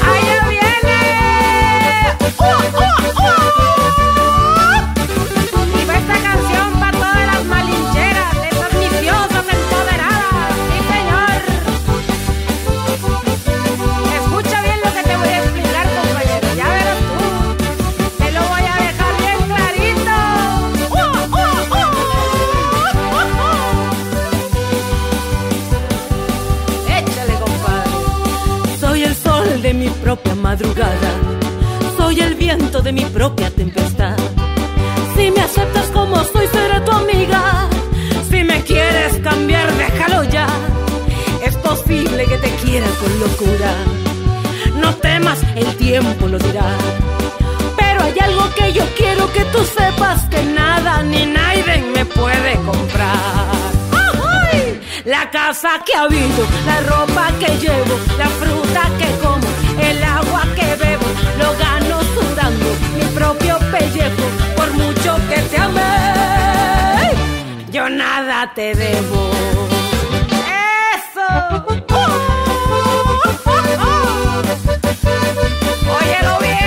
¡Allá 0.04 0.38
viene! 0.50 1.00
¡Uh, 2.40 2.44
uh, 2.78 2.95
soy 31.98 32.20
el 32.22 32.36
viento 32.36 32.82
de 32.82 32.92
mi 32.94 33.04
propia 33.06 33.50
tempestad. 33.50 34.16
Si 35.16 35.30
me 35.32 35.42
aceptas 35.42 35.88
como 35.94 36.24
soy, 36.24 36.48
seré 36.48 36.80
tu 36.82 36.92
amiga. 36.92 37.68
Si 38.30 38.44
me 38.44 38.62
quieres 38.64 39.18
cambiar, 39.22 39.70
déjalo 39.74 40.24
ya. 40.26 40.48
Es 41.44 41.56
posible 41.58 42.26
que 42.26 42.38
te 42.38 42.50
quiera 42.64 42.88
con 43.02 43.20
locura. 43.20 43.72
No 44.82 44.96
temas, 44.96 45.40
el 45.56 45.76
tiempo 45.76 46.28
lo 46.28 46.38
dirá. 46.38 46.70
Pero 47.78 48.04
hay 48.04 48.18
algo 48.20 48.50
que 48.56 48.72
yo 48.72 48.84
quiero 48.98 49.32
que 49.34 49.44
tú 49.46 49.60
sepas 49.78 50.22
que 50.30 50.42
nada 50.44 51.04
ni 51.04 51.26
nadie 51.26 51.84
me 51.94 52.06
puede 52.06 52.56
comprar. 52.66 53.66
La 55.06 55.30
casa 55.30 55.82
que 55.86 55.94
habito, 55.94 56.48
la 56.66 56.80
ropa 56.82 57.28
que 57.40 57.58
llevo, 57.58 58.00
la 58.18 58.28
fruta 58.28 58.90
que 58.98 59.06
como, 59.24 59.35
lo 61.40 61.50
gano 61.58 62.02
sudando 62.16 62.70
mi 62.96 63.04
propio 63.14 63.58
pellejo, 63.72 64.26
por 64.56 64.72
mucho 64.74 65.18
que 65.30 65.40
te 65.50 65.58
amé, 65.58 67.12
yo 67.72 67.90
nada 67.90 68.52
te 68.54 68.74
debo. 68.76 69.32
¡Eso! 70.96 71.28
Óyelo 76.00 76.34
bien, 76.40 76.65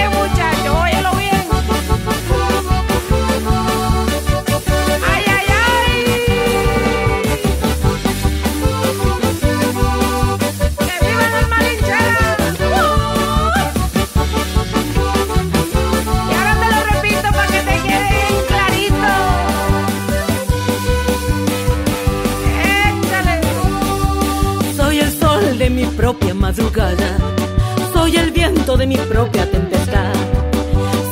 propia 26.18 26.34
madrugada, 26.34 27.16
soy 27.92 28.16
el 28.16 28.30
viento 28.30 28.76
de 28.76 28.86
mi 28.86 28.96
propia 28.96 29.50
tempestad. 29.50 30.12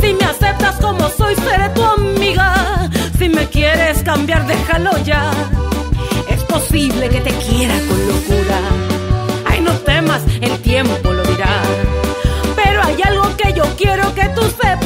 Si 0.00 0.12
me 0.12 0.24
aceptas 0.24 0.76
como 0.76 1.08
soy, 1.08 1.34
seré 1.36 1.68
tu 1.70 1.82
amiga. 1.82 2.88
Si 3.18 3.28
me 3.28 3.46
quieres 3.46 4.02
cambiar, 4.02 4.46
déjalo 4.46 4.96
ya. 5.04 5.30
Es 6.28 6.42
posible 6.44 7.08
que 7.08 7.20
te 7.20 7.30
quiera 7.30 7.74
con 7.88 8.08
locura. 8.08 8.58
Ay, 9.46 9.60
no 9.60 9.72
temas, 9.72 10.22
el 10.40 10.58
tiempo 10.60 11.12
lo 11.12 11.22
dirá. 11.22 11.62
Pero 12.56 12.82
hay 12.82 13.00
algo 13.02 13.36
que 13.36 13.52
yo 13.52 13.64
quiero 13.76 14.14
que 14.14 14.28
tú 14.34 14.42
sepas 14.60 14.85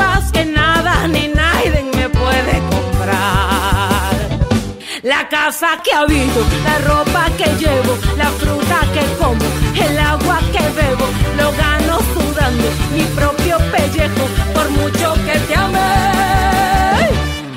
casa 5.45 5.79
que 5.83 5.93
habito, 5.93 6.41
la 6.65 6.77
ropa 6.87 7.25
que 7.39 7.49
llevo, 7.63 7.93
la 8.19 8.31
fruta 8.41 8.79
que 8.95 9.05
como, 9.19 9.47
el 9.87 9.99
agua 9.99 10.39
que 10.53 10.65
bebo, 10.79 11.07
lo 11.39 11.49
gano 11.63 11.99
sudando 12.15 12.69
mi 12.95 13.05
propio 13.19 13.57
pellejo, 13.73 14.25
por 14.55 14.69
mucho 14.71 15.15
que 15.27 15.37
te 15.49 15.55
amé, 15.57 17.09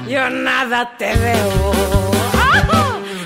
yo 0.08 0.30
nada 0.30 0.80
te 0.98 1.10
debo. 1.26 1.72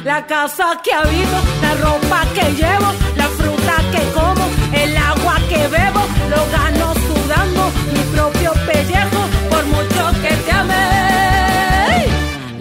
La 0.03 0.25
casa 0.25 0.67
que 0.83 0.91
habito, 0.93 1.37
la 1.61 1.73
ropa 1.85 2.19
que 2.33 2.45
llevo, 2.59 2.89
la 3.15 3.27
fruta 3.39 3.75
que 3.93 4.03
como, 4.17 4.45
el 4.73 4.97
agua 4.97 5.35
que 5.49 5.61
bebo, 5.67 6.01
lo 6.33 6.41
gano 6.57 6.93
sudando 7.07 7.61
mi 7.93 8.03
propio 8.15 8.51
pellejo, 8.65 9.21
por 9.51 9.63
mucho 9.65 10.03
que 10.21 10.33
te 10.45 10.51
amé 10.51 11.46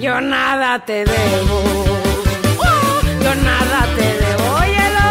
yo 0.00 0.20
nada 0.20 0.84
te 0.84 1.04
debo. 1.04 1.62
Oh, 2.58 3.00
yo 3.22 3.34
nada 3.34 3.86
te 3.96 4.04
debo, 4.22 4.44
óyelo. 4.62 5.08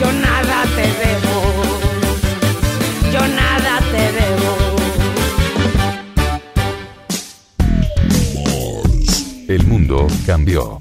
Yo 0.00 0.12
nada 0.12 0.64
te 0.76 0.86
debo. 1.02 1.34
Yo 3.12 3.20
nada 3.28 3.80
te 3.92 4.04
debo. 4.18 4.50
El 9.48 9.66
mundo 9.66 10.06
cambió. 10.26 10.80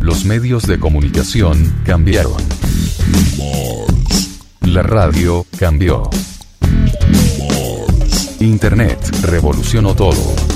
Los 0.00 0.24
medios 0.24 0.66
de 0.66 0.78
comunicación 0.78 1.82
cambiaron. 1.84 2.42
La 4.62 4.82
radio 4.82 5.46
cambió. 5.58 6.10
Internet 8.40 8.98
revolucionó 9.22 9.94
todo. 9.94 10.55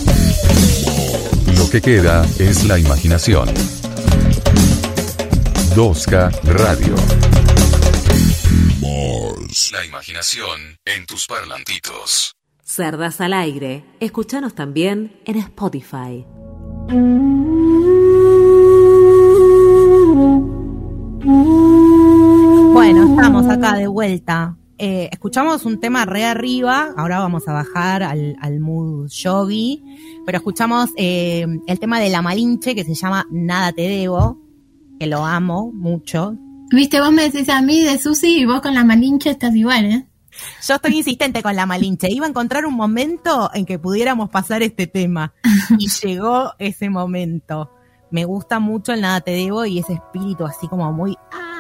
Lo 1.57 1.71
que 1.71 1.81
queda 1.81 2.25
es 2.39 2.65
la 2.65 2.79
imaginación. 2.79 3.49
2K 5.75 6.43
Radio. 6.45 6.95
La 9.73 9.85
imaginación 9.85 10.77
en 10.85 11.07
tus 11.07 11.27
parlantitos. 11.27 12.35
Cerdas 12.63 13.21
al 13.21 13.33
aire. 13.33 13.85
Escúchanos 14.01 14.55
también 14.55 15.21
en 15.25 15.37
Spotify. 15.37 16.25
Bueno, 22.73 23.11
estamos 23.11 23.47
acá 23.49 23.75
de 23.75 23.87
vuelta. 23.87 24.57
Eh, 24.83 25.11
escuchamos 25.13 25.67
un 25.67 25.79
tema 25.79 26.07
re 26.07 26.25
arriba, 26.25 26.95
ahora 26.97 27.19
vamos 27.19 27.47
a 27.47 27.53
bajar 27.53 28.03
al, 28.03 28.35
al 28.41 28.61
mood 28.61 29.11
yogi, 29.11 29.85
pero 30.25 30.39
escuchamos 30.39 30.89
eh, 30.97 31.45
el 31.67 31.79
tema 31.79 32.01
de 32.01 32.09
la 32.09 32.23
Malinche 32.23 32.75
que 32.75 32.85
se 32.85 32.95
llama 32.95 33.27
Nada 33.31 33.73
te 33.75 33.83
debo, 33.83 34.41
que 34.99 35.07
lo 35.07 35.27
amo 35.27 35.71
mucho. 35.71 36.35
Viste, 36.71 36.99
vos 36.99 37.13
me 37.13 37.29
decís 37.29 37.51
a 37.51 37.61
mí 37.61 37.83
de 37.83 37.99
Susi 37.99 38.41
y 38.41 38.47
vos 38.47 38.63
con 38.63 38.73
la 38.73 38.83
malinche 38.83 39.29
estás 39.29 39.55
igual, 39.55 39.85
¿eh? 39.85 40.07
Yo 40.67 40.77
estoy 40.77 40.97
insistente 40.97 41.43
con 41.43 41.55
la 41.55 41.67
Malinche. 41.67 42.09
Iba 42.11 42.25
a 42.25 42.31
encontrar 42.31 42.65
un 42.65 42.75
momento 42.75 43.51
en 43.53 43.67
que 43.67 43.79
pudiéramos 43.79 44.31
pasar 44.31 44.63
este 44.63 44.87
tema. 44.87 45.35
Y 45.77 45.89
llegó 46.03 46.53
ese 46.59 46.89
momento. 46.89 47.71
Me 48.11 48.25
gusta 48.25 48.61
mucho 48.61 48.93
el 48.95 49.03
Nada 49.03 49.21
Te 49.21 49.33
Debo 49.33 49.67
y 49.67 49.81
ese 49.81 49.95
espíritu 49.95 50.47
así 50.47 50.69
como 50.69 50.91
muy 50.93 51.19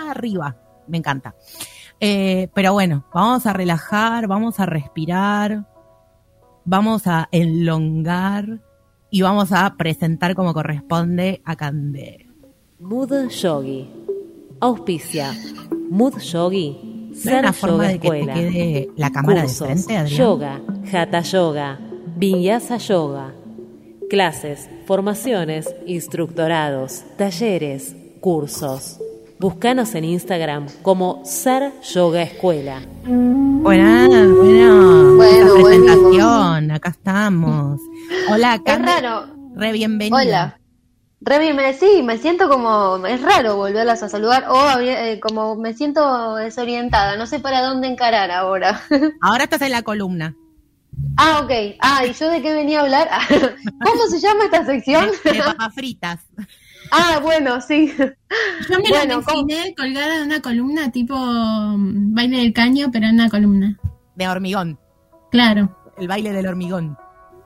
arriba. 0.09 0.56
Me 0.87 0.98
encanta. 0.98 1.35
Eh, 2.00 2.48
pero 2.54 2.72
bueno, 2.72 3.04
vamos 3.12 3.46
a 3.46 3.52
relajar, 3.52 4.26
vamos 4.26 4.58
a 4.58 4.66
respirar, 4.66 5.66
vamos 6.64 7.06
a 7.06 7.28
enlongar 7.30 8.60
y 9.10 9.22
vamos 9.22 9.52
a 9.52 9.74
presentar 9.76 10.34
como 10.34 10.54
corresponde 10.54 11.42
a 11.44 11.56
Cande. 11.56 12.26
Mood 12.78 13.28
Yogi. 13.28 13.90
Auspicia. 14.60 15.32
Mood 15.90 16.18
Yogi. 16.18 17.10
¿No 17.24 17.38
una 17.38 17.52
forma 17.52 17.76
Yoga 17.76 17.88
de 17.88 17.98
que 17.98 18.08
te 18.10 18.18
Escuela. 18.20 18.34
quede 18.34 18.88
la 18.96 19.10
cámara 19.10 19.42
Cursos, 19.42 19.58
de 19.68 19.74
frente, 19.74 19.96
Adrián? 19.96 20.18
yoga, 20.18 20.60
hatha 20.92 21.20
yoga, 21.22 21.78
vinyasa 22.16 22.76
yoga. 22.76 23.34
Clases, 24.08 24.68
formaciones, 24.86 25.74
instructorados, 25.86 27.04
talleres, 27.18 27.94
cursos. 28.20 28.98
Búscanos 29.40 29.94
en 29.94 30.05
Instagram 30.05 30.66
como 30.83 31.22
Ser 31.24 31.72
Yoga 31.94 32.22
Escuela. 32.22 32.81
Buena, 33.05 34.07
bueno, 34.07 35.14
Bueno, 35.16 35.57
la 35.57 35.62
presentación, 35.64 36.70
acá 36.70 36.90
estamos. 36.90 37.81
Hola, 38.29 38.55
Es 38.57 38.61
Cande, 38.62 38.87
raro. 39.00 39.26
re 39.55 39.72
bienvenida. 39.72 40.16
Hola. 40.20 40.57
Re 41.22 41.38
bien, 41.38 41.57
me, 41.57 41.72
sí, 41.74 42.03
me 42.03 42.16
siento 42.18 42.48
como, 42.48 43.07
es 43.07 43.20
raro 43.22 43.57
volverlas 43.57 44.03
a 44.03 44.09
saludar 44.09 44.44
o 44.48 44.79
eh, 44.81 45.20
como 45.20 45.55
me 45.57 45.74
siento 45.74 46.37
desorientada, 46.37 47.16
no 47.16 47.26
sé 47.26 47.40
para 47.40 47.62
dónde 47.62 47.88
encarar 47.88 48.31
ahora. 48.31 48.81
Ahora 49.20 49.44
estás 49.44 49.61
en 49.62 49.72
la 49.72 49.83
columna. 49.83 50.35
ah, 51.18 51.40
ok. 51.44 51.76
Ah, 51.81 52.07
¿y 52.07 52.12
yo 52.14 52.29
de 52.31 52.40
qué 52.40 52.55
venía 52.55 52.81
a 52.81 52.83
hablar? 52.85 53.09
¿Cómo 53.85 54.07
se 54.07 54.18
llama 54.18 54.44
esta 54.44 54.64
sección? 54.64 55.11
De, 55.24 55.33
de 55.33 55.38
papas 55.42 55.74
fritas. 55.74 56.20
ah, 56.90 57.20
bueno, 57.22 57.61
sí. 57.61 57.92
Yo 57.98 58.79
me 58.81 58.88
Bueno, 58.88 59.16
lo 59.16 59.22
imaginé 59.22 59.74
colgada 59.74 60.16
en 60.16 60.22
una 60.24 60.40
columna 60.40 60.90
tipo 60.90 61.16
mm, 61.16 62.14
baile 62.14 62.38
del 62.38 62.53
caño, 62.53 62.90
pero 62.92 63.07
en 63.07 63.14
una 63.14 63.29
columna. 63.29 63.79
De 64.14 64.29
hormigón. 64.29 64.79
Claro. 65.31 65.76
El 65.98 66.09
baile 66.09 66.33
del 66.33 66.46
hormigón. 66.46 66.96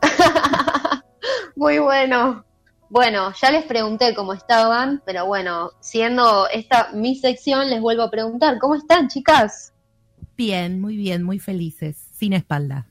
Muy 1.56 1.78
bueno. 1.78 2.44
Bueno, 2.90 3.32
ya 3.40 3.50
les 3.50 3.64
pregunté 3.64 4.14
cómo 4.14 4.34
estaban, 4.34 5.02
pero 5.04 5.26
bueno, 5.26 5.70
siendo 5.80 6.48
esta 6.48 6.90
mi 6.92 7.16
sección, 7.16 7.68
les 7.68 7.80
vuelvo 7.80 8.02
a 8.02 8.10
preguntar, 8.10 8.58
¿cómo 8.58 8.76
están, 8.76 9.08
chicas? 9.08 9.72
Bien, 10.36 10.80
muy 10.80 10.96
bien, 10.96 11.22
muy 11.22 11.38
felices. 11.38 11.96
Sin 12.12 12.32
espalda. 12.32 12.86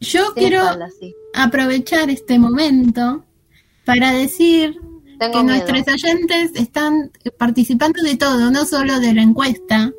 Yo 0.00 0.24
Sin 0.26 0.34
quiero 0.34 0.62
espalda, 0.62 0.88
sí. 0.98 1.14
aprovechar 1.34 2.08
este 2.08 2.38
momento 2.38 3.24
para 3.84 4.12
decir 4.12 4.80
Tengo 5.18 5.38
que 5.38 5.44
miedo. 5.44 5.66
nuestros 5.66 5.94
oyentes 5.94 6.52
están 6.54 7.10
participando 7.38 8.02
de 8.02 8.16
todo, 8.16 8.50
no 8.50 8.64
solo 8.64 9.00
de 9.00 9.14
la 9.14 9.22
encuesta. 9.22 9.92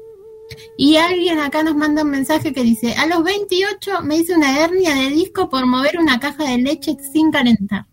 Y 0.77 0.95
alguien 0.95 1.39
acá 1.39 1.63
nos 1.63 1.75
manda 1.75 2.03
un 2.03 2.09
mensaje 2.09 2.53
que 2.53 2.63
dice, 2.63 2.93
a 2.95 3.05
los 3.05 3.23
28 3.23 4.01
me 4.01 4.17
hice 4.17 4.35
una 4.35 4.63
hernia 4.63 4.95
de 4.95 5.09
disco 5.09 5.49
por 5.49 5.65
mover 5.65 5.99
una 5.99 6.19
caja 6.19 6.45
de 6.45 6.57
leche 6.57 6.97
sin 7.13 7.31
calentar. 7.31 7.85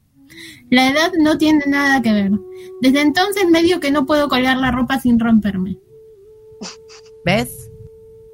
La 0.71 0.91
edad 0.91 1.13
no 1.19 1.39
tiene 1.39 1.65
nada 1.67 2.03
que 2.03 2.13
ver. 2.13 2.31
Desde 2.81 3.01
entonces 3.01 3.49
medio 3.49 3.81
que 3.81 3.91
no 3.91 4.07
puedo 4.07 4.29
colgar 4.29 4.57
la 4.57 4.71
ropa 4.71 5.01
sin 5.01 5.19
romperme. 5.19 5.79
¿Ves? 7.25 7.71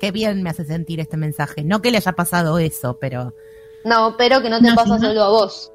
Qué 0.01 0.11
bien 0.11 0.43
me 0.43 0.51
hace 0.51 0.65
sentir 0.65 1.01
este 1.01 1.17
mensaje. 1.17 1.63
No 1.63 1.81
que 1.81 1.91
le 1.91 1.99
haya 1.99 2.13
pasado 2.13 2.59
eso, 2.59 2.99
pero... 3.01 3.35
No, 3.85 4.17
pero 4.17 4.43
que 4.43 4.51
no 4.51 4.61
te 4.61 4.69
No, 4.69 4.75
pasa 4.75 4.99
solo 4.99 5.23
a 5.23 5.29
vos. 5.29 5.73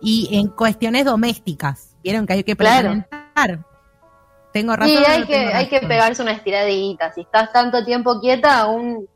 Y 0.00 0.28
en 0.32 0.48
cuestiones 0.48 1.04
domésticas. 1.04 1.95
Vieron 2.06 2.24
que 2.24 2.34
hay 2.34 2.44
que 2.44 2.54
Claro. 2.54 2.90
presentar. 3.08 3.64
Tengo 4.52 4.76
razón. 4.76 4.96
Sí, 4.96 5.04
hay 5.04 5.20
no 5.22 5.26
que, 5.26 5.32
tengo 5.34 5.50
hay 5.56 5.68
que 5.68 5.80
pegarse 5.80 6.22
una 6.22 6.30
estiradita. 6.32 7.12
Si 7.12 7.22
estás 7.22 7.52
tanto 7.52 7.84
tiempo 7.84 8.20
quieta, 8.20 8.60
aún, 8.60 9.08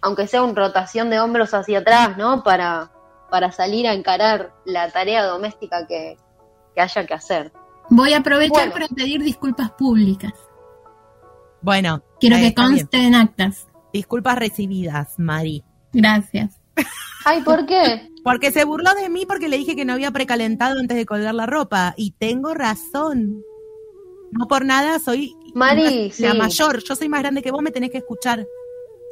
aunque 0.00 0.26
sea 0.26 0.42
una 0.42 0.52
rotación 0.54 1.10
de 1.10 1.20
hombros 1.20 1.54
hacia 1.54 1.78
atrás, 1.78 2.16
¿no? 2.18 2.42
Para, 2.42 2.90
para 3.30 3.52
salir 3.52 3.86
a 3.86 3.92
encarar 3.92 4.52
la 4.64 4.90
tarea 4.90 5.24
doméstica 5.24 5.86
que, 5.86 6.16
que 6.74 6.80
haya 6.80 7.06
que 7.06 7.14
hacer. 7.14 7.52
Voy 7.88 8.14
a 8.14 8.18
aprovechar 8.18 8.68
Bueno. 8.70 8.72
para 8.72 8.88
pedir 8.88 9.22
disculpas 9.22 9.70
públicas. 9.70 10.32
Bueno, 11.62 12.02
Quiero 12.18 12.34
eh, 12.34 12.40
que 12.40 12.46
está 12.48 12.62
bien. 12.66 12.78
conste 12.80 12.98
en 13.06 13.14
actas. 13.14 13.68
Disculpas 13.92 14.36
recibidas, 14.40 15.14
Mari. 15.20 15.62
Gracias. 15.92 16.60
Ay, 17.24 17.42
¿por 17.42 17.64
qué? 17.64 18.10
Porque 18.26 18.50
se 18.50 18.64
burló 18.64 18.92
de 18.94 19.08
mí 19.08 19.24
porque 19.24 19.48
le 19.48 19.56
dije 19.56 19.76
que 19.76 19.84
no 19.84 19.92
había 19.92 20.10
precalentado 20.10 20.78
antes 20.80 20.96
de 20.96 21.06
colgar 21.06 21.34
la 21.34 21.46
ropa. 21.46 21.94
Y 21.96 22.10
tengo 22.18 22.54
razón. 22.54 23.40
No 24.32 24.46
por 24.48 24.64
nada 24.64 24.98
soy 24.98 25.32
Mari, 25.54 26.08
la 26.18 26.32
sí. 26.32 26.38
mayor. 26.38 26.82
Yo 26.82 26.96
soy 26.96 27.08
más 27.08 27.20
grande 27.22 27.40
que 27.40 27.52
vos, 27.52 27.62
me 27.62 27.70
tenés 27.70 27.90
que 27.90 27.98
escuchar. 27.98 28.44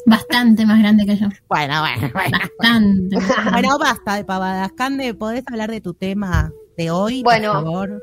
Bastante 0.06 0.66
más 0.66 0.80
grande 0.80 1.06
que 1.06 1.16
yo. 1.16 1.28
Bueno, 1.48 1.80
bueno, 1.80 2.10
bueno. 2.12 2.38
Bastante. 2.58 3.16
más 3.16 3.28
grande. 3.28 3.50
Bueno, 3.52 3.78
basta 3.78 4.16
de 4.16 4.24
pavadas. 4.24 4.72
Cande, 4.72 5.14
¿podés 5.14 5.44
hablar 5.46 5.70
de 5.70 5.80
tu 5.80 5.94
tema 5.94 6.52
de 6.76 6.90
hoy, 6.90 7.22
Bueno. 7.22 7.52
por 7.52 7.62
favor? 7.62 8.02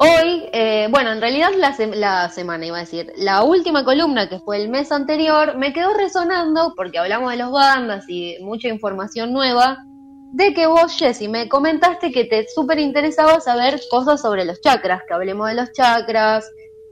Hoy, 0.00 0.48
eh, 0.52 0.88
bueno, 0.90 1.12
en 1.12 1.20
realidad 1.20 1.50
la, 1.56 1.74
se- 1.74 1.94
la 1.94 2.28
semana 2.30 2.66
iba 2.66 2.78
a 2.78 2.80
decir, 2.80 3.12
la 3.16 3.42
última 3.44 3.84
columna 3.84 4.28
que 4.28 4.38
fue 4.40 4.60
el 4.60 4.68
mes 4.70 4.90
anterior 4.92 5.56
me 5.58 5.72
quedó 5.74 5.92
resonando 5.94 6.72
porque 6.74 6.98
hablamos 6.98 7.30
de 7.30 7.36
los 7.36 7.52
bandas 7.52 8.04
y 8.08 8.36
mucha 8.42 8.68
información 8.68 9.32
nueva, 9.32 9.78
de 10.32 10.54
que 10.54 10.66
vos, 10.66 10.96
Jessy, 10.96 11.28
me 11.28 11.48
comentaste 11.48 12.12
que 12.12 12.24
te 12.24 12.46
súper 12.48 12.78
interesaba 12.78 13.40
saber 13.40 13.80
cosas 13.90 14.20
sobre 14.20 14.44
los 14.44 14.60
chakras, 14.60 15.02
que 15.06 15.14
hablemos 15.14 15.48
de 15.48 15.54
los 15.54 15.72
chakras, 15.72 16.50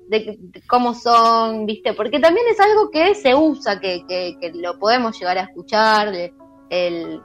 de, 0.09 0.39
cómo 0.69 0.95
son, 0.95 1.67
¿viste? 1.67 1.93
Porque 1.93 2.19
también 2.19 2.47
es 2.51 2.59
algo 2.61 2.91
que 2.91 3.15
se 3.15 3.35
usa, 3.35 3.79
que, 3.79 4.05
que, 4.09 4.37
que 4.41 4.53
lo 4.55 4.79
podemos 4.79 5.19
llegar 5.19 5.39
a 5.39 5.43
escuchar, 5.43 6.11
de- 6.11 6.33
el 6.71 7.23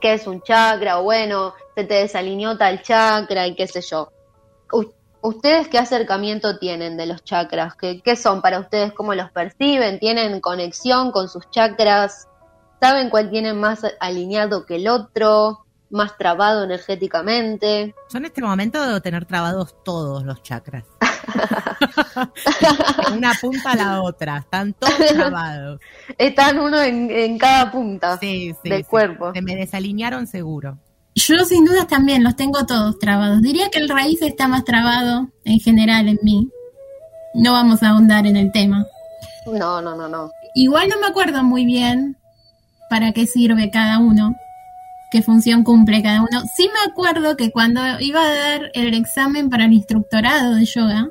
qué 0.00 0.14
es 0.14 0.26
un 0.26 0.42
chakra, 0.42 1.00
o 1.00 1.04
bueno, 1.04 1.54
se 1.74 1.84
te 1.84 1.94
desalineó 1.94 2.56
tal 2.58 2.82
chakra 2.82 3.46
y 3.46 3.54
qué 3.54 3.66
sé 3.66 3.80
yo. 3.80 4.10
¿Ustedes 5.22 5.66
qué 5.68 5.78
acercamiento 5.78 6.58
tienen 6.58 6.96
de 6.96 7.06
los 7.06 7.24
chakras? 7.24 7.74
¿Qué, 7.74 8.00
¿Qué 8.02 8.14
son 8.14 8.42
para 8.42 8.60
ustedes? 8.60 8.92
¿Cómo 8.92 9.14
los 9.14 9.30
perciben? 9.32 9.98
¿Tienen 9.98 10.40
conexión 10.40 11.10
con 11.10 11.28
sus 11.28 11.50
chakras? 11.50 12.28
¿Saben 12.86 13.10
cuál 13.10 13.30
tienen 13.30 13.58
más 13.58 13.80
alineado 13.98 14.64
que 14.64 14.76
el 14.76 14.86
otro? 14.86 15.66
¿Más 15.90 16.16
trabado 16.16 16.62
energéticamente? 16.62 17.96
Yo 18.12 18.18
en 18.18 18.26
este 18.26 18.40
momento 18.42 18.80
debo 18.80 19.00
tener 19.00 19.24
trabados 19.24 19.74
todos 19.84 20.22
los 20.22 20.40
chakras. 20.44 20.84
De 23.10 23.12
una 23.16 23.32
punta 23.40 23.72
a 23.72 23.74
la 23.76 24.02
otra. 24.02 24.38
Están 24.38 24.72
todos 24.74 24.94
trabados. 25.14 25.80
Están 26.16 26.60
uno 26.60 26.80
en, 26.80 27.10
en 27.10 27.38
cada 27.38 27.72
punta 27.72 28.18
Sí, 28.18 28.54
sí. 28.62 28.68
del 28.70 28.84
sí. 28.84 28.88
cuerpo. 28.88 29.32
Se 29.34 29.42
me 29.42 29.56
desalinearon 29.56 30.28
seguro. 30.28 30.78
Yo 31.16 31.38
sin 31.44 31.64
dudas 31.64 31.88
también 31.88 32.22
los 32.22 32.36
tengo 32.36 32.66
todos 32.66 33.00
trabados. 33.00 33.42
Diría 33.42 33.68
que 33.68 33.80
el 33.80 33.88
raíz 33.88 34.22
está 34.22 34.46
más 34.46 34.62
trabado 34.64 35.28
en 35.44 35.58
general 35.58 36.06
en 36.06 36.20
mí. 36.22 36.48
No 37.34 37.50
vamos 37.52 37.82
a 37.82 37.88
ahondar 37.90 38.28
en 38.28 38.36
el 38.36 38.52
tema. 38.52 38.86
No, 39.44 39.82
no, 39.82 39.96
no, 39.96 40.06
no. 40.08 40.30
Igual 40.54 40.88
no 40.88 41.00
me 41.00 41.08
acuerdo 41.08 41.42
muy 41.42 41.64
bien 41.64 42.16
para 42.88 43.12
qué 43.12 43.26
sirve 43.26 43.70
cada 43.70 43.98
uno, 43.98 44.34
qué 45.10 45.22
función 45.22 45.64
cumple 45.64 46.02
cada 46.02 46.20
uno. 46.20 46.42
Sí 46.56 46.68
me 46.72 46.90
acuerdo 46.90 47.36
que 47.36 47.50
cuando 47.50 47.80
iba 48.00 48.22
a 48.22 48.34
dar 48.34 48.70
el 48.74 48.94
examen 48.94 49.50
para 49.50 49.64
el 49.64 49.72
instructorado 49.72 50.54
de 50.54 50.64
yoga, 50.64 51.08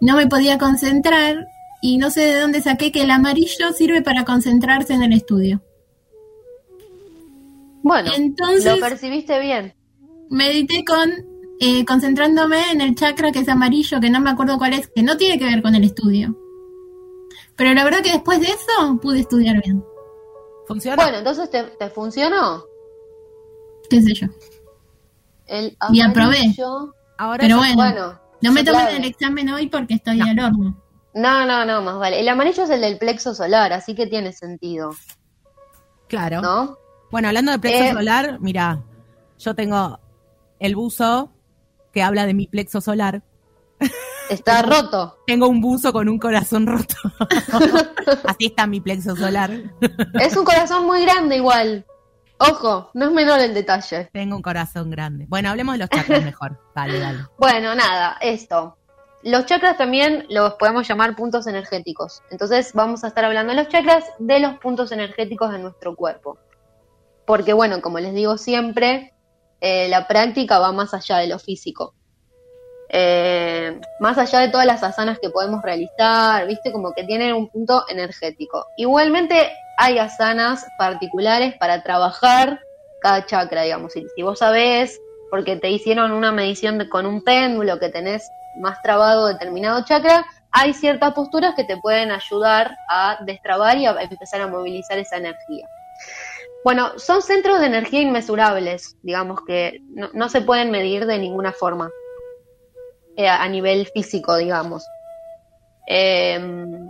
no 0.00 0.16
me 0.16 0.26
podía 0.26 0.58
concentrar 0.58 1.46
y 1.82 1.98
no 1.98 2.10
sé 2.10 2.20
de 2.20 2.40
dónde 2.40 2.62
saqué 2.62 2.92
que 2.92 3.02
el 3.02 3.10
amarillo 3.10 3.72
sirve 3.76 4.02
para 4.02 4.24
concentrarse 4.24 4.94
en 4.94 5.02
el 5.02 5.12
estudio. 5.12 5.62
Bueno, 7.82 8.10
Entonces- 8.16 8.78
lo 8.78 8.80
percibiste 8.80 9.38
bien. 9.40 9.74
Medité 10.28 10.84
con 10.84 11.10
eh, 11.62 11.84
concentrándome 11.84 12.70
en 12.72 12.80
el 12.80 12.94
chakra 12.94 13.32
que 13.32 13.40
es 13.40 13.48
amarillo, 13.48 14.00
que 14.00 14.08
no 14.08 14.20
me 14.20 14.30
acuerdo 14.30 14.56
cuál 14.56 14.72
es, 14.72 14.88
que 14.88 15.02
no 15.02 15.18
tiene 15.18 15.38
que 15.38 15.44
ver 15.44 15.60
con 15.60 15.74
el 15.74 15.84
estudio. 15.84 16.34
Pero 17.54 17.74
la 17.74 17.84
verdad 17.84 18.00
que 18.00 18.12
después 18.12 18.40
de 18.40 18.46
eso 18.46 18.98
pude 19.02 19.20
estudiar 19.20 19.62
bien. 19.62 19.84
¿Funciona? 20.70 21.02
Bueno, 21.02 21.18
entonces 21.18 21.50
te, 21.50 21.64
te 21.64 21.90
funcionó. 21.90 22.62
qué 23.90 24.00
sé 24.02 24.14
yo. 24.14 24.26
El 25.46 25.76
Y 25.90 26.00
aprobé. 26.00 26.36
amarillo- 26.38 26.94
Ahora 27.18 27.38
Pero 27.40 27.56
bueno, 27.56 27.74
Bueno, 27.74 28.20
no 28.40 28.52
me 28.52 28.62
tomen 28.62 28.86
el 28.96 29.04
examen 29.04 29.50
hoy 29.50 29.66
porque 29.66 29.94
estoy 29.94 30.18
No. 30.18 30.26
al 30.26 30.38
horno. 30.38 30.80
No, 31.12 31.44
no, 31.44 31.64
no, 31.64 31.82
más 31.82 31.98
vale. 31.98 32.20
El 32.20 32.28
amarillo 32.28 32.62
es 32.62 32.70
el 32.70 32.80
del 32.82 32.98
plexo 32.98 33.34
solar, 33.34 33.72
así 33.72 33.96
que 33.96 34.06
tiene 34.06 34.32
sentido, 34.32 34.92
claro. 36.08 36.40
¿no? 36.40 36.78
Bueno, 37.10 37.26
hablando 37.28 37.50
de 37.50 37.58
plexo 37.58 37.82
Eh, 37.82 37.92
solar, 37.92 38.38
mira, 38.40 38.80
yo 39.40 39.54
tengo 39.56 39.98
el 40.60 40.76
buzo 40.76 41.32
que 41.92 42.02
habla 42.04 42.26
de 42.26 42.34
mi 42.34 42.46
plexo 42.46 42.80
solar. 42.80 43.24
Está 44.30 44.62
roto. 44.62 45.18
Tengo 45.26 45.48
un 45.48 45.60
buzo 45.60 45.92
con 45.92 46.08
un 46.08 46.18
corazón 46.18 46.66
roto. 46.66 46.94
Así 48.24 48.46
está 48.46 48.66
mi 48.66 48.80
plexo 48.80 49.16
solar. 49.16 49.50
Es 50.20 50.36
un 50.36 50.44
corazón 50.44 50.86
muy 50.86 51.02
grande 51.02 51.36
igual. 51.36 51.84
Ojo, 52.38 52.90
no 52.94 53.06
es 53.06 53.12
menor 53.12 53.40
el 53.40 53.52
detalle. 53.52 54.08
Tengo 54.12 54.36
un 54.36 54.42
corazón 54.42 54.88
grande. 54.90 55.26
Bueno, 55.28 55.50
hablemos 55.50 55.74
de 55.74 55.78
los 55.80 55.90
chakras 55.90 56.24
mejor. 56.24 56.58
Dale, 56.74 56.98
dale. 56.98 57.18
Bueno, 57.38 57.74
nada, 57.74 58.18
esto. 58.20 58.78
Los 59.22 59.44
chakras 59.44 59.76
también 59.76 60.26
los 60.30 60.54
podemos 60.54 60.88
llamar 60.88 61.14
puntos 61.16 61.46
energéticos. 61.46 62.22
Entonces 62.30 62.72
vamos 62.72 63.04
a 63.04 63.08
estar 63.08 63.24
hablando 63.24 63.52
de 63.52 63.58
los 63.58 63.68
chakras, 63.68 64.04
de 64.18 64.40
los 64.40 64.54
puntos 64.58 64.92
energéticos 64.92 65.52
de 65.52 65.58
nuestro 65.58 65.94
cuerpo. 65.94 66.38
Porque 67.26 67.52
bueno, 67.52 67.82
como 67.82 67.98
les 67.98 68.14
digo 68.14 68.38
siempre, 68.38 69.12
eh, 69.60 69.88
la 69.88 70.08
práctica 70.08 70.58
va 70.58 70.72
más 70.72 70.94
allá 70.94 71.18
de 71.18 71.26
lo 71.26 71.38
físico. 71.38 71.94
Eh, 72.92 73.80
más 74.00 74.18
allá 74.18 74.40
de 74.40 74.48
todas 74.48 74.66
las 74.66 74.82
asanas 74.82 75.18
que 75.20 75.30
podemos 75.30 75.62
realizar, 75.62 76.46
viste, 76.46 76.72
como 76.72 76.92
que 76.92 77.04
tienen 77.04 77.34
un 77.34 77.48
punto 77.48 77.84
energético. 77.88 78.66
Igualmente 78.76 79.52
hay 79.78 79.98
asanas 79.98 80.66
particulares 80.76 81.54
para 81.58 81.82
trabajar 81.84 82.58
cada 83.00 83.24
chakra, 83.26 83.62
digamos. 83.62 83.92
Si, 83.92 84.04
si 84.16 84.22
vos 84.22 84.40
sabés, 84.40 85.00
porque 85.30 85.56
te 85.56 85.70
hicieron 85.70 86.10
una 86.10 86.32
medición 86.32 86.84
con 86.88 87.06
un 87.06 87.22
péndulo 87.22 87.78
que 87.78 87.90
tenés 87.90 88.28
más 88.60 88.82
trabado 88.82 89.28
determinado 89.28 89.84
chakra, 89.84 90.26
hay 90.50 90.74
ciertas 90.74 91.14
posturas 91.14 91.54
que 91.54 91.62
te 91.62 91.76
pueden 91.76 92.10
ayudar 92.10 92.76
a 92.88 93.18
destrabar 93.24 93.78
y 93.78 93.86
a 93.86 93.92
empezar 94.02 94.40
a 94.40 94.48
movilizar 94.48 94.98
esa 94.98 95.16
energía. 95.16 95.68
Bueno, 96.64 96.98
son 96.98 97.22
centros 97.22 97.60
de 97.60 97.66
energía 97.66 98.00
inmesurables, 98.00 98.96
digamos 99.02 99.40
que 99.46 99.80
no 100.12 100.28
se 100.28 100.42
pueden 100.42 100.70
medir 100.70 101.06
de 101.06 101.18
ninguna 101.18 101.52
forma 101.52 101.88
eh, 103.20 103.28
a 103.28 103.46
nivel 103.48 103.86
físico, 103.86 104.34
digamos. 104.36 104.86
Em, 105.86 106.88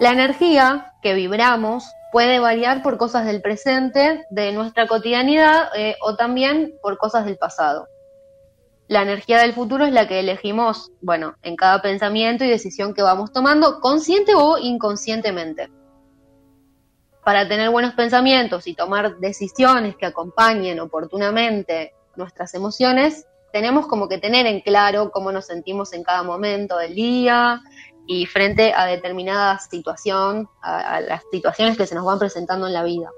la 0.00 0.12
energía 0.12 0.94
que 1.02 1.12
vibramos 1.12 1.84
puede 2.12 2.38
variar 2.38 2.82
por 2.82 2.96
cosas 2.96 3.26
del 3.26 3.42
presente, 3.42 4.24
de 4.30 4.52
nuestra 4.52 4.86
cotidianidad 4.86 5.68
eh, 5.76 5.96
o 6.00 6.16
también 6.16 6.72
por 6.80 6.96
cosas 6.96 7.26
del 7.26 7.36
pasado. 7.36 7.88
La 8.86 9.02
energía 9.02 9.38
del 9.40 9.52
futuro 9.52 9.84
es 9.84 9.92
la 9.92 10.08
que 10.08 10.20
elegimos, 10.20 10.92
bueno, 11.02 11.34
en 11.42 11.56
cada 11.56 11.82
pensamiento 11.82 12.42
y 12.42 12.48
decisión 12.48 12.94
que 12.94 13.02
vamos 13.02 13.30
tomando, 13.30 13.80
consciente 13.80 14.32
o 14.34 14.56
inconscientemente. 14.56 15.68
Para 17.22 17.46
tener 17.46 17.68
buenos 17.68 17.92
pensamientos 17.92 18.66
y 18.66 18.74
tomar 18.74 19.18
decisiones 19.18 19.94
que 19.96 20.06
acompañen 20.06 20.80
oportunamente 20.80 21.92
nuestras 22.16 22.54
emociones, 22.54 23.26
tenemos 23.58 23.88
como 23.88 24.08
que 24.08 24.18
tener 24.18 24.46
en 24.46 24.60
claro 24.60 25.10
cómo 25.10 25.32
nos 25.32 25.46
sentimos 25.46 25.92
en 25.92 26.04
cada 26.04 26.22
momento 26.22 26.78
del 26.78 26.94
día 26.94 27.60
y 28.06 28.24
frente 28.26 28.72
a 28.72 28.86
determinada 28.86 29.58
situación, 29.58 30.48
a, 30.62 30.94
a 30.94 31.00
las 31.00 31.22
situaciones 31.32 31.76
que 31.76 31.84
se 31.84 31.96
nos 31.96 32.04
van 32.04 32.20
presentando 32.20 32.68
en 32.68 32.72
la 32.72 32.84
vida. 32.84 33.10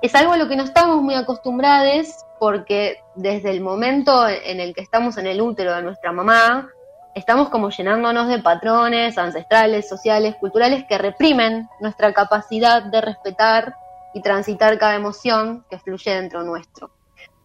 Es 0.00 0.14
algo 0.14 0.32
a 0.32 0.38
lo 0.38 0.48
que 0.48 0.56
no 0.56 0.64
estamos 0.64 1.02
muy 1.02 1.14
acostumbrados 1.14 2.08
porque 2.40 2.96
desde 3.16 3.50
el 3.50 3.60
momento 3.60 4.26
en 4.26 4.60
el 4.60 4.74
que 4.74 4.80
estamos 4.80 5.18
en 5.18 5.26
el 5.26 5.42
útero 5.42 5.74
de 5.74 5.82
nuestra 5.82 6.10
mamá, 6.10 6.70
estamos 7.14 7.50
como 7.50 7.68
llenándonos 7.68 8.28
de 8.28 8.38
patrones 8.38 9.18
ancestrales, 9.18 9.86
sociales, 9.86 10.36
culturales 10.40 10.84
que 10.88 10.96
reprimen 10.96 11.68
nuestra 11.80 12.14
capacidad 12.14 12.82
de 12.82 13.02
respetar 13.02 13.74
y 14.14 14.22
transitar 14.22 14.78
cada 14.78 14.94
emoción 14.94 15.66
que 15.68 15.78
fluye 15.78 16.14
dentro 16.14 16.42
nuestro. 16.44 16.90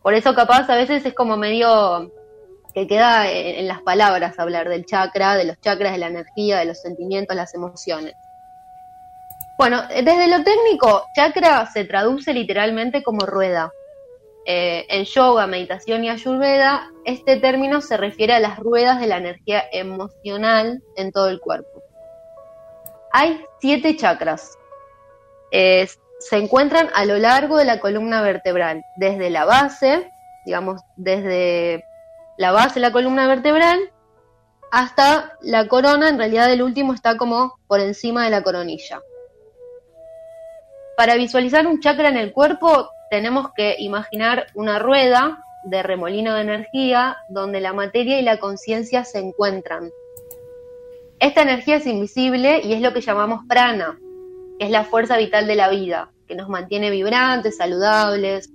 Por 0.09 0.15
eso 0.15 0.33
capaz 0.33 0.67
a 0.71 0.75
veces 0.75 1.05
es 1.05 1.13
como 1.13 1.37
medio 1.37 2.11
que 2.73 2.87
queda 2.87 3.29
en, 3.29 3.67
las 3.67 3.83
palabras 3.83 4.39
hablar 4.39 4.67
del 4.67 4.83
chakra, 4.83 5.35
de 5.35 5.43
los 5.43 5.61
chakras, 5.61 5.91
de 5.91 5.99
la 5.99 6.07
energía, 6.07 6.57
de 6.57 6.65
los 6.65 6.81
sentimientos, 6.81 7.37
las 7.37 7.53
emociones. 7.53 8.15
Bueno, 9.55 9.83
desde 9.87 10.27
lo 10.27 10.43
técnico, 10.43 11.05
chakra 11.15 11.67
se 11.67 11.85
traduce 11.85 12.33
literalmente 12.33 13.03
como 13.03 13.27
rueda. 13.27 13.71
Eh, 14.47 14.87
en 14.89 15.05
yoga, 15.05 15.45
meditación 15.45 16.03
y 16.03 16.09
ayurveda, 16.09 16.89
este 17.05 17.37
término 17.37 17.79
se 17.79 17.95
refiere 17.95 18.33
a 18.33 18.39
las 18.39 18.57
ruedas 18.57 18.99
de 18.99 19.05
la 19.05 19.17
energía 19.17 19.63
emocional 19.71 20.81
en 20.95 21.11
todo 21.11 21.29
el 21.29 21.39
cuerpo. 21.39 21.83
Hay 23.11 23.43
siete 23.61 23.95
chakras. 23.95 24.57
Eh, 25.51 25.87
se 26.19 26.37
encuentran 26.37 26.89
a 26.93 27.05
lo 27.05 27.17
largo 27.17 27.57
de 27.57 27.65
la 27.65 27.79
columna 27.79 28.21
vertebral, 28.21 28.83
desde 28.97 29.29
la 29.29 29.45
base, 29.45 30.11
digamos, 30.45 30.81
desde 30.97 31.85
la 32.37 32.51
base 32.51 32.75
de 32.75 32.81
la 32.81 32.91
columna 32.91 33.27
vertebral 33.27 33.79
hasta 34.71 35.33
la 35.41 35.67
corona, 35.67 36.09
en 36.09 36.17
realidad 36.17 36.51
el 36.51 36.61
último 36.61 36.93
está 36.93 37.17
como 37.17 37.57
por 37.67 37.79
encima 37.79 38.23
de 38.23 38.29
la 38.29 38.43
coronilla. 38.43 39.01
Para 40.95 41.15
visualizar 41.15 41.65
un 41.65 41.79
chakra 41.79 42.09
en 42.09 42.17
el 42.17 42.33
cuerpo 42.33 42.89
tenemos 43.09 43.51
que 43.55 43.75
imaginar 43.79 44.47
una 44.53 44.77
rueda 44.79 45.39
de 45.63 45.81
remolino 45.81 46.35
de 46.35 46.41
energía 46.41 47.17
donde 47.29 47.61
la 47.61 47.73
materia 47.73 48.19
y 48.19 48.21
la 48.21 48.39
conciencia 48.39 49.05
se 49.05 49.19
encuentran. 49.19 49.89
Esta 51.19 51.41
energía 51.41 51.77
es 51.77 51.87
invisible 51.87 52.61
y 52.63 52.73
es 52.73 52.81
lo 52.81 52.93
que 52.93 53.01
llamamos 53.01 53.41
prana, 53.47 53.97
es 54.59 54.69
la 54.69 54.83
fuerza 54.83 55.17
vital 55.17 55.47
de 55.47 55.55
la 55.55 55.69
vida, 55.69 56.11
que 56.27 56.35
nos 56.35 56.49
mantiene 56.49 56.91
vibrantes, 56.91 57.57
saludables. 57.57 58.51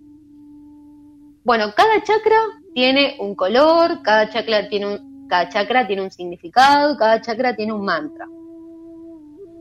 Bueno, 1.45 1.73
cada 1.77 2.03
chakra 2.03 2.37
tiene 2.75 3.17
un 3.19 3.35
color, 3.35 4.03
cada 4.03 4.29
chakra 4.29 4.69
tiene 4.69 4.87
un, 4.87 5.27
cada 5.29 5.49
chakra 5.49 5.87
tiene 5.87 6.03
un 6.03 6.11
significado, 6.11 6.97
cada 6.97 7.21
chakra 7.21 7.57
tiene 7.57 7.73
un 7.73 7.85
mantra. 7.85 8.27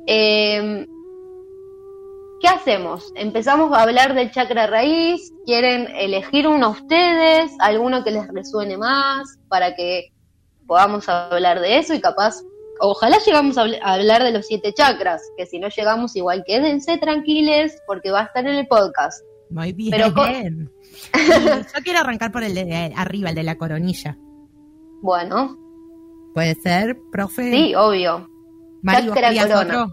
Eh, 0.05 0.85
¿Qué 2.43 2.49
hacemos? 2.49 3.09
Empezamos 3.15 3.71
a 3.71 3.83
hablar 3.83 4.13
del 4.15 4.29
chakra 4.29 4.67
raíz, 4.67 5.31
quieren 5.45 5.87
elegir 5.95 6.45
uno 6.45 6.71
ustedes, 6.71 7.53
alguno 7.59 8.03
que 8.03 8.11
les 8.11 8.27
resuene 8.27 8.77
más, 8.77 9.39
para 9.47 9.75
que 9.75 10.11
podamos 10.67 11.07
hablar 11.07 11.61
de 11.61 11.77
eso 11.77 11.93
y 11.93 12.01
capaz, 12.01 12.41
ojalá 12.79 13.17
llegamos 13.25 13.57
a 13.57 13.63
habl- 13.65 13.79
a 13.81 13.93
hablar 13.93 14.23
de 14.23 14.31
los 14.31 14.47
siete 14.47 14.73
chakras, 14.73 15.21
que 15.37 15.45
si 15.45 15.59
no 15.59 15.69
llegamos 15.69 16.15
igual 16.15 16.43
quédense 16.45 16.97
tranquiles 16.97 17.81
porque 17.87 18.11
va 18.11 18.21
a 18.21 18.25
estar 18.25 18.45
en 18.47 18.55
el 18.55 18.67
podcast. 18.67 19.23
Muy 19.49 19.71
bien. 19.73 19.91
Pero 19.91 20.13
Yo 21.13 21.83
quiero 21.83 21.99
arrancar 21.99 22.31
por 22.31 22.43
el 22.43 22.55
de 22.55 22.93
arriba, 22.95 23.29
el 23.29 23.35
de 23.35 23.43
la 23.43 23.57
coronilla. 23.57 24.17
Bueno, 25.01 25.57
¿Puede 26.33 26.55
ser, 26.55 26.97
profe? 27.11 27.51
sí, 27.51 27.75
obvio. 27.75 28.27
Mari, 28.81 29.07
¿vos 29.07 29.15
chakra 29.15 29.29
querías 29.29 29.45
corona. 29.47 29.87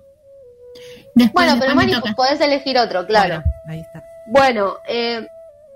Después, 1.15 1.47
Bueno, 1.47 1.61
pero 1.61 1.75
Mari, 1.75 1.95
podés 2.17 2.41
elegir 2.41 2.79
otro, 2.79 3.07
claro. 3.07 3.37
Bueno, 3.37 3.53
ahí 3.69 3.81
está. 3.81 4.03
Bueno, 4.29 4.75
eh, 4.89 5.27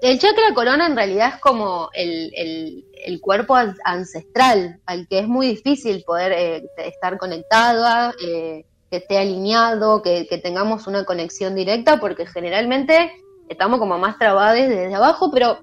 el 0.03 0.19
chakra 0.19 0.55
corona 0.55 0.87
en 0.87 0.97
realidad 0.97 1.33
es 1.35 1.41
como 1.41 1.91
el, 1.95 2.31
el- 2.37 2.85
el 3.05 3.21
cuerpo 3.21 3.55
an- 3.55 3.77
ancestral, 3.85 4.81
al 4.87 5.07
que 5.09 5.21
es 5.21 5.29
muy 5.29 5.49
difícil 5.49 6.03
poder 6.05 6.33
eh, 6.33 6.67
estar 6.79 7.19
conectado, 7.19 8.13
eh, 8.23 8.65
que 8.91 8.97
esté 8.99 9.19
alineado, 9.19 10.03
que, 10.03 10.27
tengamos 10.43 10.87
una 10.87 11.05
conexión 11.05 11.55
directa, 11.55 12.01
porque 12.01 12.27
generalmente 12.27 13.13
estamos 13.49 13.79
como 13.79 13.99
más 13.99 14.19
trabados 14.19 14.55
desde 14.57 14.95
abajo, 14.95 15.31
pero 15.31 15.59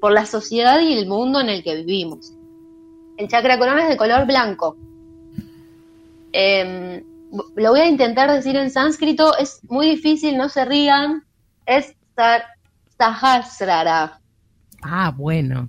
por 0.00 0.12
la 0.12 0.26
sociedad 0.26 0.80
y 0.80 0.92
el 0.96 1.06
mundo 1.06 1.40
en 1.40 1.48
el 1.48 1.62
que 1.62 1.76
vivimos. 1.76 2.32
El 3.16 3.28
chakra 3.28 3.58
corona 3.58 3.82
es 3.82 3.88
de 3.88 3.96
color 3.96 4.26
blanco. 4.26 4.76
Em, 6.32 7.02
lo 7.56 7.70
voy 7.70 7.80
a 7.80 7.88
intentar 7.88 8.30
decir 8.30 8.56
en 8.56 8.70
sánscrito, 8.70 9.36
es 9.36 9.60
muy 9.68 9.86
difícil, 9.86 10.36
no 10.36 10.48
se 10.48 10.64
rían, 10.64 11.24
es 11.66 11.94
Sahasrara. 12.96 14.20
Ah, 14.82 15.12
bueno. 15.16 15.68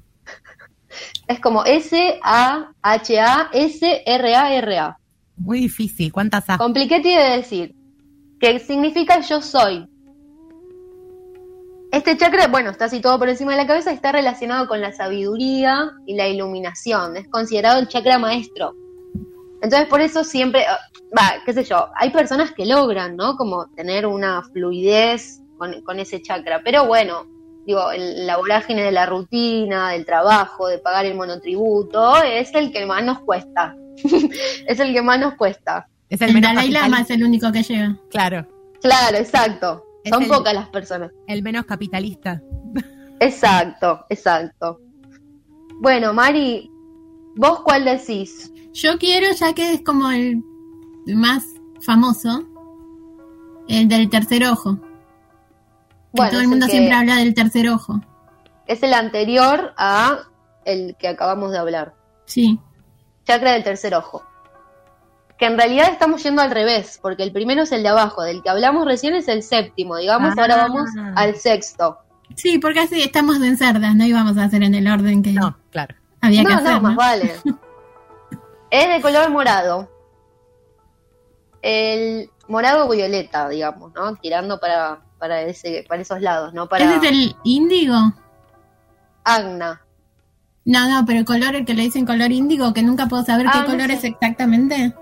Es 1.29 1.39
como 1.39 1.63
S-A-H-A-S-R-A-R-A. 1.63 2.17
Muy 5.37 5.59
difícil. 5.59 6.11
¿Cuántas 6.11 6.49
A? 6.49 6.57
Compliquete 6.57 7.09
de 7.09 7.37
decir, 7.37 7.75
que 8.39 8.57
significa 8.57 9.19
yo 9.19 9.39
soy. 9.39 9.87
Este 11.91 12.17
chakra, 12.17 12.47
bueno, 12.47 12.71
está 12.71 12.89
situado 12.89 13.19
por 13.19 13.29
encima 13.29 13.51
de 13.51 13.57
la 13.57 13.67
cabeza, 13.67 13.91
está 13.91 14.11
relacionado 14.11 14.67
con 14.67 14.81
la 14.81 14.91
sabiduría 14.91 15.91
y 16.07 16.15
la 16.15 16.27
iluminación. 16.27 17.15
Es 17.15 17.27
considerado 17.29 17.79
el 17.79 17.87
chakra 17.87 18.17
maestro. 18.17 18.73
Entonces, 19.61 19.87
por 19.87 20.01
eso 20.01 20.23
siempre, 20.23 20.65
ah, 20.65 20.79
va, 21.15 21.43
qué 21.45 21.53
sé 21.53 21.63
yo, 21.63 21.89
hay 21.95 22.09
personas 22.09 22.53
que 22.53 22.65
logran, 22.65 23.15
¿no? 23.15 23.35
Como 23.37 23.67
tener 23.75 24.07
una 24.07 24.41
fluidez 24.51 25.41
con, 25.59 25.79
con 25.83 25.99
ese 25.99 26.23
chakra. 26.23 26.61
Pero 26.63 26.87
bueno, 26.87 27.27
digo, 27.65 27.91
el- 27.91 28.25
la 28.27 28.37
vorágine 28.37 28.83
de 28.83 28.91
la 28.91 29.05
rutina, 29.05 29.89
del 29.91 30.05
trabajo, 30.05 30.67
de 30.67 30.79
pagar 30.79 31.05
el 31.05 31.15
monotributo, 31.15 32.21
es 32.23 32.53
el 32.55 32.71
que 32.71 32.85
más 32.85 33.03
nos 33.03 33.19
cuesta. 33.19 33.75
es 34.67 34.79
el 34.79 34.93
que 34.93 35.01
más 35.01 35.19
nos 35.19 35.35
cuesta. 35.35 35.87
Es 36.09 36.21
El 36.21 36.33
menos 36.33 36.49
Dalai 36.55 36.69
Lama 36.71 37.01
es 37.01 37.09
el 37.11 37.23
único 37.23 37.51
que 37.51 37.61
llega. 37.63 37.95
Claro. 38.09 38.47
Claro, 38.81 39.17
exacto. 39.17 39.83
Es 40.03 40.11
Son 40.13 40.23
el- 40.23 40.29
pocas 40.29 40.53
las 40.53 40.69
personas. 40.69 41.11
El 41.27 41.43
menos 41.43 41.65
capitalista. 41.65 42.41
Exacto, 43.19 44.05
exacto. 44.09 44.79
Bueno, 45.81 46.13
Mari, 46.13 46.69
¿Vos 47.35 47.61
cuál 47.61 47.85
decís? 47.85 48.51
Yo 48.73 48.97
quiero, 48.97 49.27
ya 49.33 49.53
que 49.53 49.73
es 49.73 49.81
como 49.81 50.09
el 50.11 50.43
más 51.07 51.45
famoso, 51.79 52.43
el 53.69 53.87
del 53.87 54.09
tercer 54.09 54.45
ojo. 54.45 54.77
Bueno, 56.11 56.31
todo 56.31 56.39
es 56.39 56.43
el 56.43 56.49
mundo 56.49 56.65
que- 56.65 56.71
siempre 56.71 56.95
habla 56.95 57.15
del 57.17 57.33
tercer 57.33 57.69
ojo. 57.69 57.99
Es 58.67 58.81
el 58.83 58.93
anterior 58.93 59.73
a 59.77 60.19
el 60.65 60.95
que 60.99 61.07
acabamos 61.07 61.51
de 61.51 61.57
hablar. 61.57 61.93
Sí. 62.25 62.59
Chakra 63.25 63.53
del 63.53 63.63
tercer 63.63 63.93
ojo. 63.95 64.23
Que 65.37 65.45
en 65.45 65.57
realidad 65.57 65.89
estamos 65.91 66.21
yendo 66.23 66.41
al 66.41 66.51
revés, 66.51 66.99
porque 67.01 67.23
el 67.23 67.31
primero 67.31 67.63
es 67.63 67.71
el 67.71 67.81
de 67.83 67.89
abajo, 67.89 68.23
del 68.23 68.43
que 68.43 68.49
hablamos 68.49 68.85
recién 68.85 69.15
es 69.15 69.27
el 69.27 69.41
séptimo, 69.41 69.95
digamos, 69.97 70.33
Ah. 70.37 70.41
ahora 70.41 70.57
vamos 70.57 70.89
al 71.15 71.35
sexto. 71.35 71.97
Sí, 72.35 72.59
porque 72.59 72.81
así 72.81 73.01
estamos 73.01 73.37
en 73.41 73.57
cerdas, 73.57 73.95
no 73.95 74.05
íbamos 74.05 74.37
a 74.37 74.43
hacer 74.43 74.61
en 74.63 74.75
el 74.75 74.87
orden 74.87 75.23
que 75.23 75.31
No, 75.31 75.57
claro. 75.71 75.95
había 76.21 76.43
que 76.43 76.49
No, 76.49 76.55
hacer. 76.59 76.71
no, 76.73 76.81
más 76.81 76.91
¿no? 76.91 76.97
vale. 76.97 77.33
es 78.71 78.89
de 78.95 79.01
color 79.01 79.29
morado. 79.31 79.89
El 81.61 82.29
morado 82.47 82.87
violeta, 82.89 83.49
digamos, 83.49 83.93
¿no? 83.93 84.15
Tirando 84.15 84.59
para, 84.59 85.01
para, 85.19 85.41
ese, 85.41 85.85
para 85.87 86.01
esos 86.01 86.21
lados, 86.21 86.53
¿no? 86.53 86.67
Para 86.67 86.85
¿Ese 86.85 86.95
es 86.95 87.03
el 87.03 87.35
índigo? 87.43 87.95
Agna. 89.23 89.81
No, 90.65 90.87
no, 90.89 91.05
pero 91.05 91.19
el 91.19 91.25
color, 91.25 91.55
el 91.55 91.65
que 91.65 91.73
le 91.73 91.83
dicen 91.83 92.05
color 92.05 92.31
índigo, 92.31 92.73
que 92.73 92.81
nunca 92.83 93.07
puedo 93.07 93.23
saber 93.23 93.47
Ah, 93.47 93.51
qué 93.53 93.59
no 93.59 93.65
color 93.65 93.87
sé. 93.87 93.93
es 93.93 94.03
exactamente. 94.05 94.93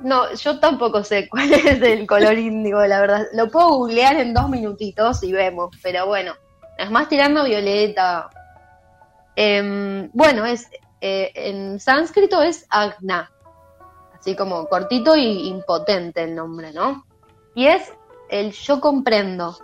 No, 0.00 0.32
yo 0.34 0.58
tampoco 0.60 1.02
sé 1.04 1.28
cuál 1.30 1.52
es 1.52 1.80
el 1.82 2.06
color 2.06 2.38
índigo, 2.38 2.84
la 2.86 3.00
verdad. 3.00 3.26
Lo 3.34 3.50
puedo 3.50 3.68
googlear 3.78 4.16
en 4.16 4.34
dos 4.34 4.48
minutitos 4.48 5.22
y 5.22 5.32
vemos, 5.32 5.70
pero 5.82 6.06
bueno, 6.06 6.34
es 6.78 6.90
más 6.90 7.08
tirando 7.08 7.44
violeta. 7.44 8.28
Em, 9.36 10.10
bueno, 10.12 10.44
es 10.46 10.68
eh, 11.00 11.30
en 11.34 11.78
sánscrito 11.78 12.42
es 12.42 12.66
Agna, 12.70 13.30
así 14.18 14.34
como 14.34 14.66
cortito 14.66 15.14
y 15.16 15.48
impotente 15.48 16.24
el 16.24 16.34
nombre, 16.34 16.72
¿no? 16.72 17.04
Y 17.54 17.66
es 17.66 17.92
el 18.28 18.52
yo 18.52 18.80
comprendo. 18.80 19.58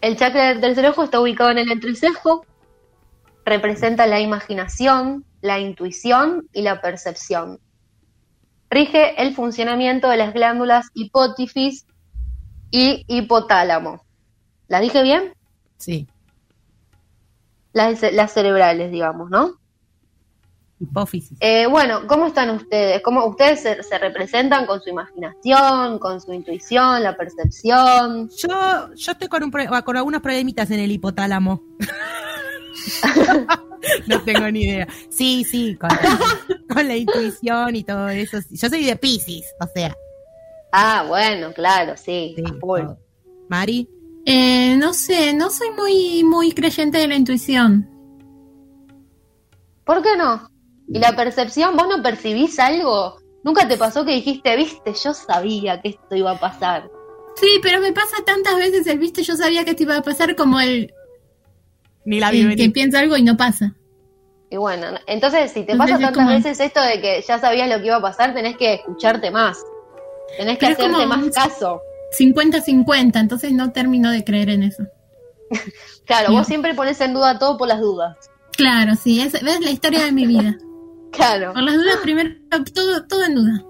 El 0.00 0.16
chakra 0.16 0.48
del 0.48 0.60
tercer 0.60 0.86
ojo 0.86 1.04
está 1.04 1.20
ubicado 1.20 1.50
en 1.50 1.58
el 1.58 1.70
entrecejo, 1.70 2.44
representa 3.44 4.06
la 4.06 4.20
imaginación, 4.20 5.24
la 5.40 5.60
intuición 5.60 6.48
y 6.52 6.62
la 6.62 6.80
percepción. 6.80 7.60
Rige 8.70 9.20
el 9.22 9.34
funcionamiento 9.34 10.08
de 10.08 10.16
las 10.16 10.32
glándulas 10.32 10.86
hipófisis 10.94 11.86
y 12.70 13.04
hipotálamo. 13.06 14.04
¿Las 14.68 14.80
dije 14.80 15.02
bien? 15.02 15.34
Sí. 15.76 16.08
Las, 17.72 18.02
las 18.12 18.32
cerebrales, 18.32 18.90
digamos, 18.90 19.30
¿no? 19.30 19.61
Hipófisis. 20.82 21.38
Eh, 21.40 21.66
bueno, 21.66 22.00
¿cómo 22.08 22.26
están 22.26 22.50
ustedes? 22.50 23.02
¿Cómo 23.02 23.24
ustedes 23.26 23.60
se, 23.60 23.82
se 23.82 23.98
representan 23.98 24.66
con 24.66 24.80
su 24.82 24.90
imaginación, 24.90 25.98
con 25.98 26.20
su 26.20 26.32
intuición, 26.32 27.02
la 27.02 27.16
percepción? 27.16 28.28
Yo, 28.36 28.94
yo 28.94 29.12
estoy 29.12 29.28
con, 29.28 29.44
un 29.44 29.50
pro- 29.50 29.84
con 29.84 29.96
algunos 29.96 30.20
problemitas 30.20 30.70
en 30.70 30.80
el 30.80 30.92
hipotálamo. 30.92 31.62
no 34.06 34.20
tengo 34.22 34.50
ni 34.50 34.64
idea. 34.64 34.88
Sí, 35.10 35.44
sí, 35.44 35.76
con, 35.76 35.90
con 36.68 36.88
la 36.88 36.96
intuición 36.96 37.76
y 37.76 37.84
todo 37.84 38.08
eso. 38.08 38.38
Yo 38.50 38.68
soy 38.68 38.84
de 38.84 38.96
Pisces, 38.96 39.44
o 39.60 39.66
sea. 39.74 39.94
Ah, 40.72 41.04
bueno, 41.08 41.52
claro, 41.52 41.96
sí. 41.96 42.34
sí. 42.36 42.42
Mari, 43.48 43.88
Eh, 44.24 44.76
no 44.76 44.94
sé, 44.94 45.34
no 45.34 45.50
soy 45.50 45.68
muy, 45.76 46.24
muy 46.24 46.52
creyente 46.52 46.98
de 46.98 47.08
la 47.08 47.16
intuición. 47.16 47.88
¿Por 49.84 50.00
qué 50.02 50.16
no? 50.16 50.48
¿Y 50.88 50.98
la 50.98 51.14
percepción? 51.16 51.76
¿Vos 51.76 51.86
no 51.88 52.02
percibís 52.02 52.58
algo? 52.58 53.16
¿Nunca 53.44 53.66
te 53.66 53.76
pasó 53.76 54.04
que 54.04 54.12
dijiste, 54.12 54.56
viste, 54.56 54.92
yo 54.94 55.14
sabía 55.14 55.80
que 55.80 55.90
esto 55.90 56.14
iba 56.14 56.32
a 56.32 56.38
pasar? 56.40 56.90
Sí, 57.36 57.58
pero 57.62 57.80
me 57.80 57.92
pasa 57.92 58.16
tantas 58.26 58.56
veces 58.56 58.86
el 58.86 58.98
viste, 58.98 59.22
yo 59.22 59.34
sabía 59.36 59.64
que 59.64 59.70
esto 59.70 59.84
iba 59.84 59.96
a 59.96 60.02
pasar 60.02 60.36
como 60.36 60.60
el, 60.60 60.92
ni 62.04 62.20
la 62.20 62.30
vi 62.30 62.42
el 62.42 62.56
que 62.56 62.70
piensa 62.70 63.00
algo 63.00 63.16
y 63.16 63.22
no 63.22 63.36
pasa. 63.36 63.74
Y 64.50 64.58
bueno, 64.58 64.86
entonces 65.06 65.50
si 65.50 65.64
te 65.64 65.72
Entonces 65.72 65.78
pasa 65.78 65.94
es 65.94 66.00
tantas 66.12 66.24
como- 66.24 66.36
veces 66.36 66.60
esto 66.60 66.80
de 66.82 67.00
que 67.00 67.24
ya 67.26 67.38
sabías 67.38 67.68
lo 67.70 67.78
que 67.80 67.86
iba 67.86 67.96
a 67.96 68.02
pasar, 68.02 68.34
tenés 68.34 68.56
que 68.58 68.74
escucharte 68.74 69.30
más. 69.30 69.58
Tenés 70.36 70.58
que 70.58 70.66
Pero 70.66 70.72
es 70.72 70.78
hacerte 70.78 70.92
como 70.92 71.06
más 71.06 71.22
un- 71.24 71.30
caso. 71.30 71.80
50-50, 72.18 73.18
entonces 73.18 73.52
no 73.52 73.72
termino 73.72 74.10
de 74.10 74.22
creer 74.24 74.50
en 74.50 74.62
eso. 74.64 74.84
Claro, 76.04 76.32
vos 76.32 76.46
siempre 76.46 76.74
pones 76.74 77.00
en 77.00 77.14
duda 77.14 77.38
todo 77.38 77.56
por 77.56 77.68
las 77.68 77.80
dudas. 77.80 78.16
Claro, 78.56 78.94
sí, 78.96 79.20
es, 79.22 79.32
ves 79.32 79.60
la 79.60 79.70
historia 79.70 80.04
de 80.04 80.12
mi 80.12 80.26
vida. 80.26 80.58
Claro. 81.12 81.52
Por 81.52 81.62
las 81.62 81.74
dudas, 81.76 81.96
primero, 82.02 82.30
todo, 82.74 83.06
todo 83.06 83.24
en 83.24 83.34
duda. 83.34 83.64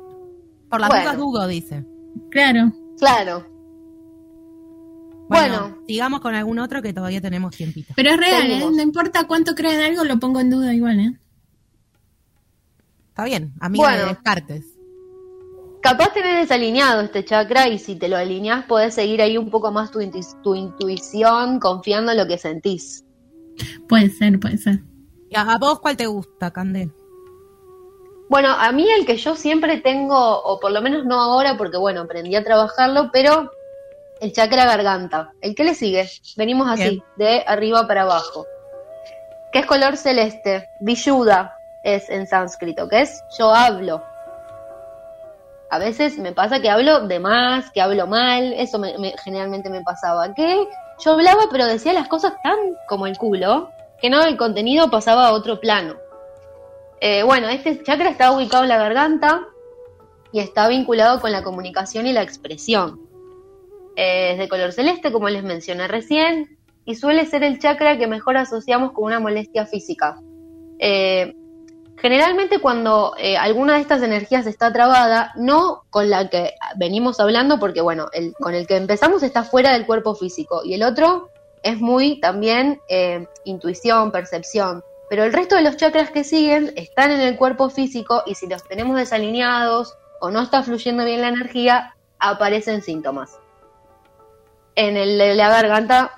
Por 0.70 0.80
las 0.80 0.88
Bueno. 0.88 1.02
dudas 1.04 1.16
dudo, 1.18 1.46
dice. 1.48 1.84
Claro. 2.30 2.72
Claro. 2.98 3.46
Bueno, 5.28 5.60
Bueno. 5.60 5.78
sigamos 5.86 6.20
con 6.20 6.34
algún 6.34 6.58
otro 6.58 6.82
que 6.82 6.92
todavía 6.92 7.20
tenemos 7.20 7.56
tiempito. 7.56 7.94
Pero 7.96 8.10
es 8.10 8.16
real, 8.18 8.50
¿eh? 8.50 8.58
No 8.60 8.82
importa 8.82 9.26
cuánto 9.26 9.54
creo 9.54 9.72
en 9.72 9.80
algo, 9.80 10.04
lo 10.04 10.18
pongo 10.18 10.40
en 10.40 10.50
duda 10.50 10.74
igual, 10.74 11.00
¿eh? 11.00 11.18
Está 13.08 13.24
bien, 13.24 13.52
amiga 13.60 13.84
Bueno. 13.84 14.02
de 14.02 14.08
Descartes. 14.10 14.66
Capaz 15.82 16.12
tenés 16.14 16.36
desalineado 16.42 17.00
este 17.00 17.24
chakra 17.24 17.68
y 17.68 17.78
si 17.78 17.96
te 17.96 18.08
lo 18.08 18.16
alineás 18.16 18.64
podés 18.66 18.94
seguir 18.94 19.20
ahí 19.20 19.36
un 19.36 19.50
poco 19.50 19.72
más 19.72 19.90
tu, 19.90 19.98
intu- 20.00 20.40
tu 20.42 20.54
intuición 20.54 21.58
confiando 21.58 22.12
en 22.12 22.18
lo 22.18 22.26
que 22.26 22.38
sentís. 22.38 23.04
Puede 23.88 24.08
ser, 24.10 24.38
puede 24.38 24.58
ser. 24.58 24.80
¿Y 25.28 25.36
a 25.36 25.56
vos 25.58 25.80
cuál 25.80 25.96
te 25.96 26.06
gusta, 26.06 26.52
Cande? 26.52 26.90
Bueno, 28.32 28.48
a 28.48 28.72
mí 28.72 28.90
el 28.90 29.04
que 29.04 29.18
yo 29.18 29.36
siempre 29.36 29.76
tengo, 29.82 30.16
o 30.42 30.58
por 30.58 30.70
lo 30.72 30.80
menos 30.80 31.04
no 31.04 31.20
ahora, 31.20 31.58
porque 31.58 31.76
bueno, 31.76 32.00
aprendí 32.00 32.34
a 32.34 32.42
trabajarlo, 32.42 33.10
pero 33.12 33.50
el 34.22 34.32
chakra 34.32 34.64
garganta. 34.64 35.32
¿El 35.42 35.54
que 35.54 35.64
le 35.64 35.74
sigue? 35.74 36.08
Venimos 36.34 36.66
así, 36.66 36.82
Bien. 36.82 37.04
de 37.16 37.44
arriba 37.46 37.86
para 37.86 38.04
abajo. 38.04 38.46
Que 39.52 39.58
es 39.58 39.66
color 39.66 39.98
celeste. 39.98 40.66
Vishuddha 40.80 41.54
es 41.84 42.08
en 42.08 42.26
sánscrito, 42.26 42.88
que 42.88 43.02
es 43.02 43.22
yo 43.38 43.52
hablo. 43.54 44.02
A 45.68 45.78
veces 45.78 46.16
me 46.16 46.32
pasa 46.32 46.60
que 46.60 46.70
hablo 46.70 47.00
de 47.06 47.20
más, 47.20 47.70
que 47.70 47.82
hablo 47.82 48.06
mal, 48.06 48.54
eso 48.54 48.78
me- 48.78 48.96
me- 48.96 49.14
generalmente 49.22 49.68
me 49.68 49.82
pasaba. 49.82 50.32
Que 50.32 50.66
yo 51.04 51.12
hablaba 51.12 51.42
pero 51.52 51.66
decía 51.66 51.92
las 51.92 52.08
cosas 52.08 52.32
tan 52.42 52.56
como 52.88 53.06
el 53.06 53.18
culo, 53.18 53.70
que 54.00 54.08
no, 54.08 54.22
el 54.24 54.38
contenido 54.38 54.90
pasaba 54.90 55.26
a 55.28 55.32
otro 55.32 55.60
plano. 55.60 55.96
Eh, 57.04 57.24
bueno, 57.24 57.48
este 57.48 57.82
chakra 57.82 58.10
está 58.10 58.30
ubicado 58.30 58.62
en 58.62 58.68
la 58.68 58.78
garganta 58.78 59.48
y 60.30 60.38
está 60.38 60.68
vinculado 60.68 61.20
con 61.20 61.32
la 61.32 61.42
comunicación 61.42 62.06
y 62.06 62.12
la 62.12 62.22
expresión. 62.22 63.00
Eh, 63.96 64.30
es 64.30 64.38
de 64.38 64.48
color 64.48 64.70
celeste, 64.70 65.10
como 65.10 65.28
les 65.28 65.42
mencioné 65.42 65.88
recién, 65.88 66.56
y 66.84 66.94
suele 66.94 67.26
ser 67.26 67.42
el 67.42 67.58
chakra 67.58 67.98
que 67.98 68.06
mejor 68.06 68.36
asociamos 68.36 68.92
con 68.92 69.06
una 69.06 69.18
molestia 69.18 69.66
física. 69.66 70.20
Eh, 70.78 71.34
generalmente 71.96 72.60
cuando 72.60 73.14
alguna 73.36 73.74
de 73.74 73.80
estas 73.80 74.02
energías 74.02 74.46
está 74.46 74.72
trabada, 74.72 75.32
no 75.34 75.82
con 75.90 76.08
la 76.08 76.30
que 76.30 76.52
venimos 76.76 77.18
hablando, 77.18 77.58
porque 77.58 77.80
bueno, 77.80 78.06
el, 78.12 78.32
con 78.34 78.54
el 78.54 78.68
que 78.68 78.76
empezamos 78.76 79.24
está 79.24 79.42
fuera 79.42 79.72
del 79.72 79.86
cuerpo 79.86 80.14
físico, 80.14 80.62
y 80.64 80.74
el 80.74 80.84
otro 80.84 81.30
es 81.64 81.80
muy 81.80 82.20
también 82.20 82.80
intuición, 83.44 84.12
percepción. 84.12 84.84
Pero 85.12 85.24
el 85.24 85.32
resto 85.34 85.56
de 85.56 85.62
los 85.62 85.76
chakras 85.76 86.10
que 86.10 86.24
siguen 86.24 86.72
están 86.74 87.10
en 87.10 87.20
el 87.20 87.36
cuerpo 87.36 87.68
físico 87.68 88.22
y 88.24 88.34
si 88.34 88.46
los 88.46 88.66
tenemos 88.66 88.96
desalineados 88.96 89.94
o 90.22 90.30
no 90.30 90.40
está 90.40 90.62
fluyendo 90.62 91.04
bien 91.04 91.20
la 91.20 91.28
energía, 91.28 91.94
aparecen 92.18 92.80
síntomas. 92.80 93.38
En 94.74 94.96
el 94.96 95.18
de 95.18 95.34
la 95.34 95.50
garganta, 95.50 96.12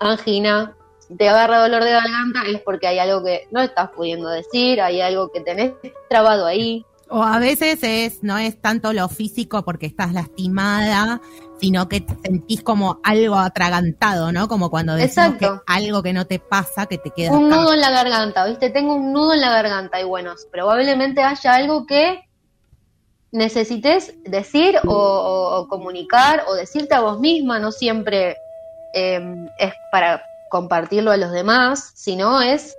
angina. 0.00 0.74
Te 1.18 1.28
agarra 1.28 1.60
dolor 1.60 1.84
de 1.84 1.90
garganta 1.90 2.44
es 2.46 2.62
porque 2.62 2.86
hay 2.86 3.00
algo 3.00 3.22
que 3.22 3.46
no 3.50 3.60
estás 3.60 3.90
pudiendo 3.90 4.30
decir, 4.30 4.80
hay 4.80 5.02
algo 5.02 5.30
que 5.30 5.42
tenés 5.42 5.74
trabado 6.08 6.46
ahí. 6.46 6.86
O 7.10 7.22
a 7.22 7.38
veces 7.38 7.80
es, 7.82 8.22
no 8.22 8.38
es 8.38 8.58
tanto 8.62 8.94
lo 8.94 9.10
físico 9.10 9.62
porque 9.62 9.84
estás 9.84 10.14
lastimada, 10.14 11.20
sino 11.60 11.88
que 11.88 12.00
te 12.00 12.14
sentís 12.24 12.62
como 12.62 13.00
algo 13.04 13.36
atragantado, 13.36 14.32
¿no? 14.32 14.48
Como 14.48 14.70
cuando 14.70 14.94
decís 14.94 15.18
Exacto. 15.18 15.62
algo 15.66 16.02
que 16.02 16.12
no 16.12 16.24
te 16.26 16.38
pasa, 16.38 16.86
que 16.86 16.96
te 16.98 17.10
queda 17.10 17.32
Un 17.32 17.46
acá. 17.52 17.56
nudo 17.62 17.74
en 17.74 17.80
la 17.80 17.90
garganta, 17.90 18.46
¿viste? 18.46 18.70
Tengo 18.70 18.94
un 18.94 19.12
nudo 19.12 19.34
en 19.34 19.40
la 19.42 19.50
garganta 19.50 20.00
y 20.00 20.04
bueno, 20.04 20.34
probablemente 20.50 21.22
haya 21.22 21.54
algo 21.54 21.86
que 21.86 22.20
necesites 23.32 24.12
decir 24.24 24.76
o, 24.86 24.92
o- 24.94 25.60
o 25.60 25.68
comunicar 25.68 26.44
o 26.48 26.54
decirte 26.54 26.94
a 26.94 27.00
vos 27.00 27.20
misma, 27.20 27.58
no 27.58 27.70
siempre 27.72 28.36
eh, 28.94 29.20
es 29.58 29.72
para 29.92 30.22
compartirlo 30.50 31.12
a 31.12 31.16
los 31.16 31.30
demás, 31.30 31.92
sino 31.94 32.40
es 32.40 32.74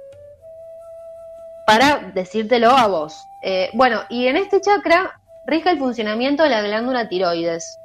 para 1.66 2.12
decírtelo 2.14 2.72
a 2.72 2.88
vos. 2.88 3.16
Eh, 3.43 3.70
bueno, 3.74 4.01
y 4.10 4.28
en 4.28 4.36
este 4.38 4.60
chakra 4.60 5.20
rige 5.45 5.70
el 5.70 5.80
funcionamiento 5.80 6.43
de 6.43 6.49
la 6.49 6.62
glándula 6.62 7.08
tiroides. 7.08 7.78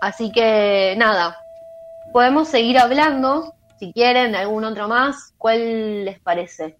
Así 0.00 0.30
que 0.30 0.94
nada, 0.96 1.36
podemos 2.12 2.48
seguir 2.48 2.78
hablando 2.78 3.54
si 3.78 3.92
quieren, 3.92 4.34
algún 4.34 4.64
otro 4.64 4.88
más, 4.88 5.34
¿cuál 5.38 6.04
les 6.04 6.18
parece? 6.18 6.76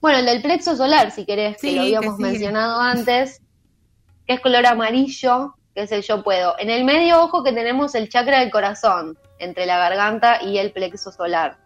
Bueno, 0.00 0.18
el 0.18 0.26
del 0.26 0.42
plexo 0.42 0.76
solar, 0.76 1.10
si 1.10 1.24
querés, 1.24 1.56
Sí, 1.60 1.70
que 1.70 1.76
lo 1.76 1.82
habíamos 1.82 2.18
mencionado 2.18 2.80
antes, 2.80 3.40
que 4.26 4.34
es 4.34 4.40
color 4.40 4.66
amarillo, 4.66 5.54
que 5.74 5.82
es 5.82 5.92
el 5.92 6.02
yo 6.02 6.22
puedo. 6.22 6.54
En 6.58 6.68
el 6.68 6.84
medio, 6.84 7.22
ojo 7.22 7.42
que 7.42 7.52
tenemos 7.52 7.94
el 7.94 8.08
chakra 8.10 8.40
del 8.40 8.50
corazón, 8.50 9.18
entre 9.38 9.64
la 9.64 9.78
garganta 9.78 10.42
y 10.42 10.58
el 10.58 10.72
plexo 10.72 11.10
solar. 11.10 11.56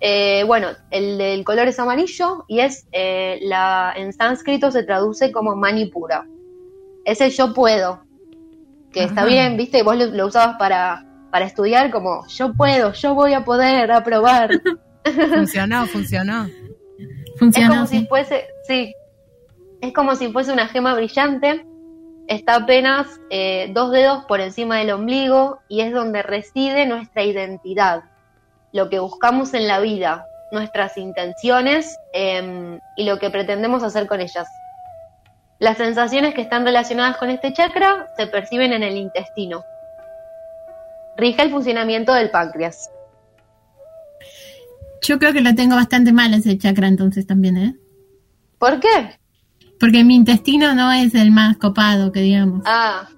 Eh, 0.00 0.44
bueno, 0.44 0.68
el 0.90 1.18
del 1.18 1.44
color 1.44 1.68
es 1.68 1.78
amarillo 1.78 2.44
y 2.46 2.60
es 2.60 2.86
eh, 2.92 3.40
la 3.42 3.92
en 3.96 4.12
sánscrito 4.12 4.70
se 4.70 4.84
traduce 4.84 5.32
como 5.32 5.56
manipura. 5.56 6.24
Es 7.08 7.20
el 7.22 7.30
yo 7.30 7.54
puedo, 7.54 8.02
que 8.92 9.04
está 9.04 9.24
bien, 9.24 9.56
viste, 9.56 9.82
vos 9.82 9.96
lo, 9.96 10.06
lo 10.06 10.26
usabas 10.26 10.56
para, 10.58 11.06
para 11.30 11.46
estudiar 11.46 11.90
como 11.90 12.26
yo 12.28 12.52
puedo, 12.52 12.92
yo 12.92 13.14
voy 13.14 13.32
a 13.32 13.44
poder 13.44 13.90
aprobar. 13.90 14.50
Funcionó, 15.34 15.86
funcionó. 15.86 16.44
Es 16.44 17.38
Funcionó. 17.38 17.74
como 17.74 17.86
si 17.86 18.04
fuese, 18.06 18.46
sí, 18.66 18.94
es 19.80 19.92
como 19.94 20.16
si 20.16 20.30
fuese 20.32 20.52
una 20.52 20.68
gema 20.68 20.94
brillante. 20.94 21.64
Está 22.26 22.56
apenas 22.56 23.06
eh, 23.30 23.70
dos 23.72 23.90
dedos 23.90 24.26
por 24.26 24.40
encima 24.42 24.76
del 24.76 24.90
ombligo 24.90 25.60
y 25.66 25.80
es 25.80 25.94
donde 25.94 26.22
reside 26.22 26.84
nuestra 26.84 27.22
identidad, 27.22 28.02
lo 28.72 28.90
que 28.90 28.98
buscamos 28.98 29.54
en 29.54 29.66
la 29.66 29.80
vida, 29.80 30.26
nuestras 30.52 30.98
intenciones 30.98 31.96
em, 32.12 32.80
y 32.98 33.04
lo 33.04 33.18
que 33.18 33.30
pretendemos 33.30 33.82
hacer 33.82 34.06
con 34.06 34.20
ellas. 34.20 34.46
Las 35.58 35.76
sensaciones 35.76 36.34
que 36.34 36.42
están 36.42 36.64
relacionadas 36.64 37.16
con 37.16 37.30
este 37.30 37.52
chakra 37.52 38.06
se 38.16 38.26
perciben 38.28 38.72
en 38.72 38.84
el 38.84 38.96
intestino. 38.96 39.64
Rige 41.16 41.42
el 41.42 41.50
funcionamiento 41.50 42.12
del 42.14 42.30
páncreas. 42.30 42.90
Yo 45.02 45.18
creo 45.18 45.32
que 45.32 45.40
lo 45.40 45.54
tengo 45.54 45.74
bastante 45.74 46.12
mal 46.12 46.32
ese 46.34 46.56
chakra 46.58 46.86
entonces 46.86 47.26
también, 47.26 47.56
¿eh? 47.56 47.76
¿Por 48.58 48.78
qué? 48.78 49.18
Porque 49.80 50.04
mi 50.04 50.14
intestino 50.14 50.74
no 50.74 50.92
es 50.92 51.14
el 51.14 51.32
más 51.32 51.56
copado, 51.56 52.12
que 52.12 52.20
digamos. 52.20 52.62
Ah. 52.64 53.08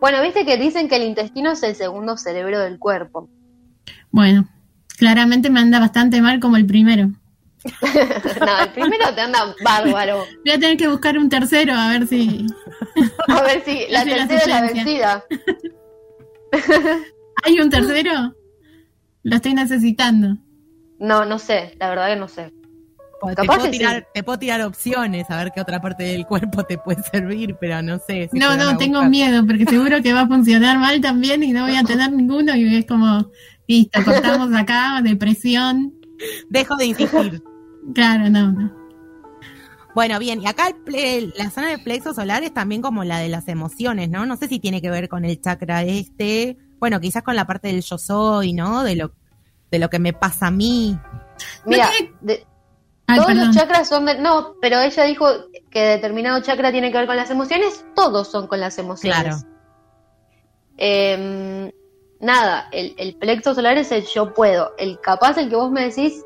Bueno, 0.00 0.22
viste 0.22 0.44
que 0.44 0.56
dicen 0.56 0.88
que 0.88 0.96
el 0.96 1.02
intestino 1.02 1.52
es 1.52 1.62
el 1.64 1.74
segundo 1.74 2.16
cerebro 2.16 2.60
del 2.60 2.78
cuerpo. 2.78 3.28
Bueno, 4.12 4.48
claramente 4.96 5.50
me 5.50 5.60
anda 5.60 5.80
bastante 5.80 6.20
mal 6.22 6.38
como 6.38 6.56
el 6.56 6.66
primero. 6.66 7.10
no, 8.40 8.60
el 8.60 8.70
primero 8.70 9.14
te 9.14 9.20
anda 9.20 9.54
bárbaro. 9.62 10.24
Voy 10.44 10.54
a 10.54 10.58
tener 10.58 10.76
que 10.76 10.88
buscar 10.88 11.18
un 11.18 11.28
tercero 11.28 11.74
a 11.74 11.90
ver 11.90 12.06
si... 12.06 12.46
A 13.28 13.42
ver 13.42 13.64
si 13.64 13.86
la 13.90 14.04
tercera 14.04 14.36
es 14.36 14.46
la 14.46 14.60
vencida. 14.62 15.24
¿Hay 17.44 17.60
un 17.60 17.70
tercero? 17.70 18.34
Lo 19.22 19.36
estoy 19.36 19.54
necesitando. 19.54 20.36
No, 20.98 21.24
no 21.24 21.38
sé, 21.38 21.76
la 21.78 21.90
verdad 21.90 22.08
que 22.08 22.16
no 22.16 22.28
sé. 22.28 22.52
Te 23.20 23.34
Capaz 23.34 23.56
puedo, 23.56 23.72
sí. 23.72 23.78
tirar, 23.78 24.06
te 24.14 24.22
puedo 24.22 24.38
tirar 24.38 24.62
opciones 24.62 25.28
a 25.28 25.36
ver 25.42 25.52
qué 25.52 25.60
otra 25.60 25.80
parte 25.80 26.04
del 26.04 26.24
cuerpo 26.24 26.64
te 26.64 26.78
puede 26.78 27.02
servir, 27.02 27.56
pero 27.60 27.82
no 27.82 27.98
sé. 27.98 28.28
si 28.32 28.38
no, 28.38 28.56
no, 28.56 28.76
tengo 28.76 29.02
miedo 29.04 29.44
porque 29.44 29.64
seguro 29.64 30.00
que 30.02 30.12
va 30.12 30.22
a 30.22 30.26
funcionar 30.28 30.78
mal 30.78 31.00
también 31.00 31.42
y 31.42 31.52
no 31.52 31.64
voy 31.64 31.76
a 31.76 31.82
tener 31.82 32.12
ninguno 32.12 32.54
y 32.54 32.76
es 32.76 32.86
como, 32.86 33.30
listo, 33.66 34.04
cortamos 34.04 34.54
acá, 34.54 35.00
depresión. 35.02 35.94
Dejo 36.48 36.76
de 36.76 36.86
insistir. 36.86 37.42
Claro, 37.94 38.28
no, 38.30 38.52
no. 38.52 38.72
Bueno, 39.94 40.18
bien, 40.18 40.40
y 40.42 40.46
acá 40.46 40.68
el 40.68 40.74
ple- 40.84 41.32
la 41.36 41.50
zona 41.50 41.68
del 41.70 41.82
plexo 41.82 42.14
solar 42.14 42.42
es 42.44 42.52
también 42.54 42.82
como 42.82 43.02
la 43.04 43.18
de 43.18 43.28
las 43.28 43.48
emociones, 43.48 44.08
¿no? 44.10 44.26
No 44.26 44.36
sé 44.36 44.46
si 44.46 44.60
tiene 44.60 44.80
que 44.80 44.90
ver 44.90 45.08
con 45.08 45.24
el 45.24 45.40
chakra 45.40 45.82
este, 45.82 46.56
bueno, 46.78 47.00
quizás 47.00 47.22
con 47.22 47.34
la 47.34 47.46
parte 47.46 47.68
del 47.68 47.82
yo 47.82 47.98
soy, 47.98 48.52
¿no? 48.52 48.84
De 48.84 48.94
lo, 48.94 49.12
de 49.70 49.78
lo 49.78 49.88
que 49.90 49.98
me 49.98 50.12
pasa 50.12 50.48
a 50.48 50.50
mí. 50.50 50.96
Mira, 51.64 51.90
tiene- 51.96 52.12
de- 52.20 52.46
Ay, 53.08 53.16
todos 53.16 53.26
perdón. 53.28 53.46
los 53.46 53.56
chakras 53.56 53.88
son... 53.88 54.04
de- 54.04 54.18
No, 54.20 54.54
pero 54.60 54.78
ella 54.80 55.04
dijo 55.04 55.26
que 55.70 55.80
determinado 55.80 56.40
chakra 56.42 56.70
tiene 56.70 56.92
que 56.92 56.98
ver 56.98 57.06
con 57.06 57.16
las 57.16 57.30
emociones. 57.30 57.84
Todos 57.96 58.28
son 58.28 58.46
con 58.46 58.60
las 58.60 58.78
emociones. 58.78 59.18
Claro. 59.22 59.36
Em, 60.76 61.72
nada, 62.20 62.68
el, 62.70 62.94
el 62.98 63.16
plexo 63.16 63.54
solar 63.54 63.78
es 63.78 63.90
el 63.92 64.04
yo 64.06 64.32
puedo. 64.34 64.72
El 64.78 65.00
capaz, 65.00 65.38
el 65.38 65.48
que 65.48 65.56
vos 65.56 65.70
me 65.72 65.86
decís, 65.88 66.22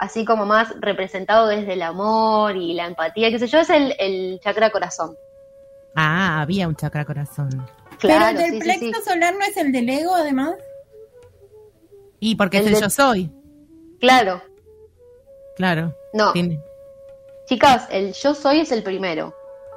así 0.00 0.24
como 0.24 0.46
más 0.46 0.74
representado 0.80 1.46
desde 1.46 1.74
el 1.74 1.82
amor 1.82 2.56
y 2.56 2.74
la 2.74 2.86
empatía, 2.86 3.30
qué 3.30 3.38
sé 3.38 3.46
yo, 3.46 3.58
es 3.60 3.70
el, 3.70 3.94
el 4.00 4.40
chakra 4.42 4.70
corazón. 4.70 5.16
Ah, 5.94 6.40
había 6.40 6.66
un 6.66 6.74
chakra 6.74 7.04
corazón. 7.04 7.50
Claro, 7.98 8.24
Pero 8.26 8.28
el 8.30 8.36
del 8.36 8.52
sí, 8.54 8.60
plexo 8.80 9.00
sí. 9.02 9.10
solar 9.10 9.34
no 9.34 9.40
es 9.44 9.56
el 9.56 9.70
del 9.72 9.88
ego, 9.88 10.14
además. 10.14 10.54
Y 12.18 12.34
porque 12.34 12.58
El 12.58 12.64
es 12.64 12.68
el 12.68 12.74
de- 12.76 12.80
yo 12.80 12.90
soy, 12.90 13.30
Claro. 14.00 14.42
claro. 15.56 15.94
No, 16.14 16.32
Tiene- 16.32 16.60
chicas, 17.46 17.86
el 17.90 18.12
yo 18.14 18.34
soy 18.34 18.60
es 18.60 18.72
el 18.72 18.82
primero. 18.82 19.34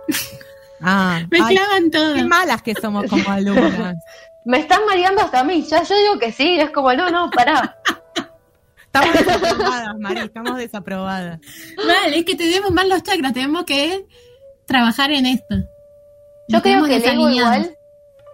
Ah, 0.85 1.21
Me 1.31 1.39
ay, 1.41 1.55
clavan 1.55 1.89
todo. 1.91 2.13
qué 2.13 2.25
malas 2.25 2.61
que 2.61 2.73
somos 2.73 3.05
como 3.09 3.29
alumnas. 3.29 3.95
Me 4.45 4.59
están 4.59 4.85
mareando 4.85 5.21
hasta 5.21 5.39
a 5.39 5.43
mí. 5.45 5.61
Ya 5.63 5.81
yo 5.81 5.97
digo 5.97 6.19
que 6.19 6.33
sí, 6.33 6.59
es 6.59 6.71
como, 6.71 6.91
no, 6.93 7.09
no, 7.09 7.29
pará. 7.29 7.77
Estamos 8.93 9.13
desaprobadas, 9.15 9.97
Mari, 9.99 10.19
estamos 10.21 10.57
desaprobadas. 10.57 11.39
Vale, 11.77 12.19
es 12.19 12.25
que 12.25 12.35
tenemos 12.35 12.71
mal 12.71 12.87
los 12.89 13.01
chakras, 13.01 13.33
tenemos 13.33 13.63
que 13.65 14.05
trabajar 14.65 15.11
en 15.11 15.25
esto. 15.25 15.55
Yo 16.47 16.57
Nos 16.57 16.61
creo 16.61 16.83
que 16.85 16.95
el 16.97 17.03
ego 17.03 17.29
igual, 17.29 17.75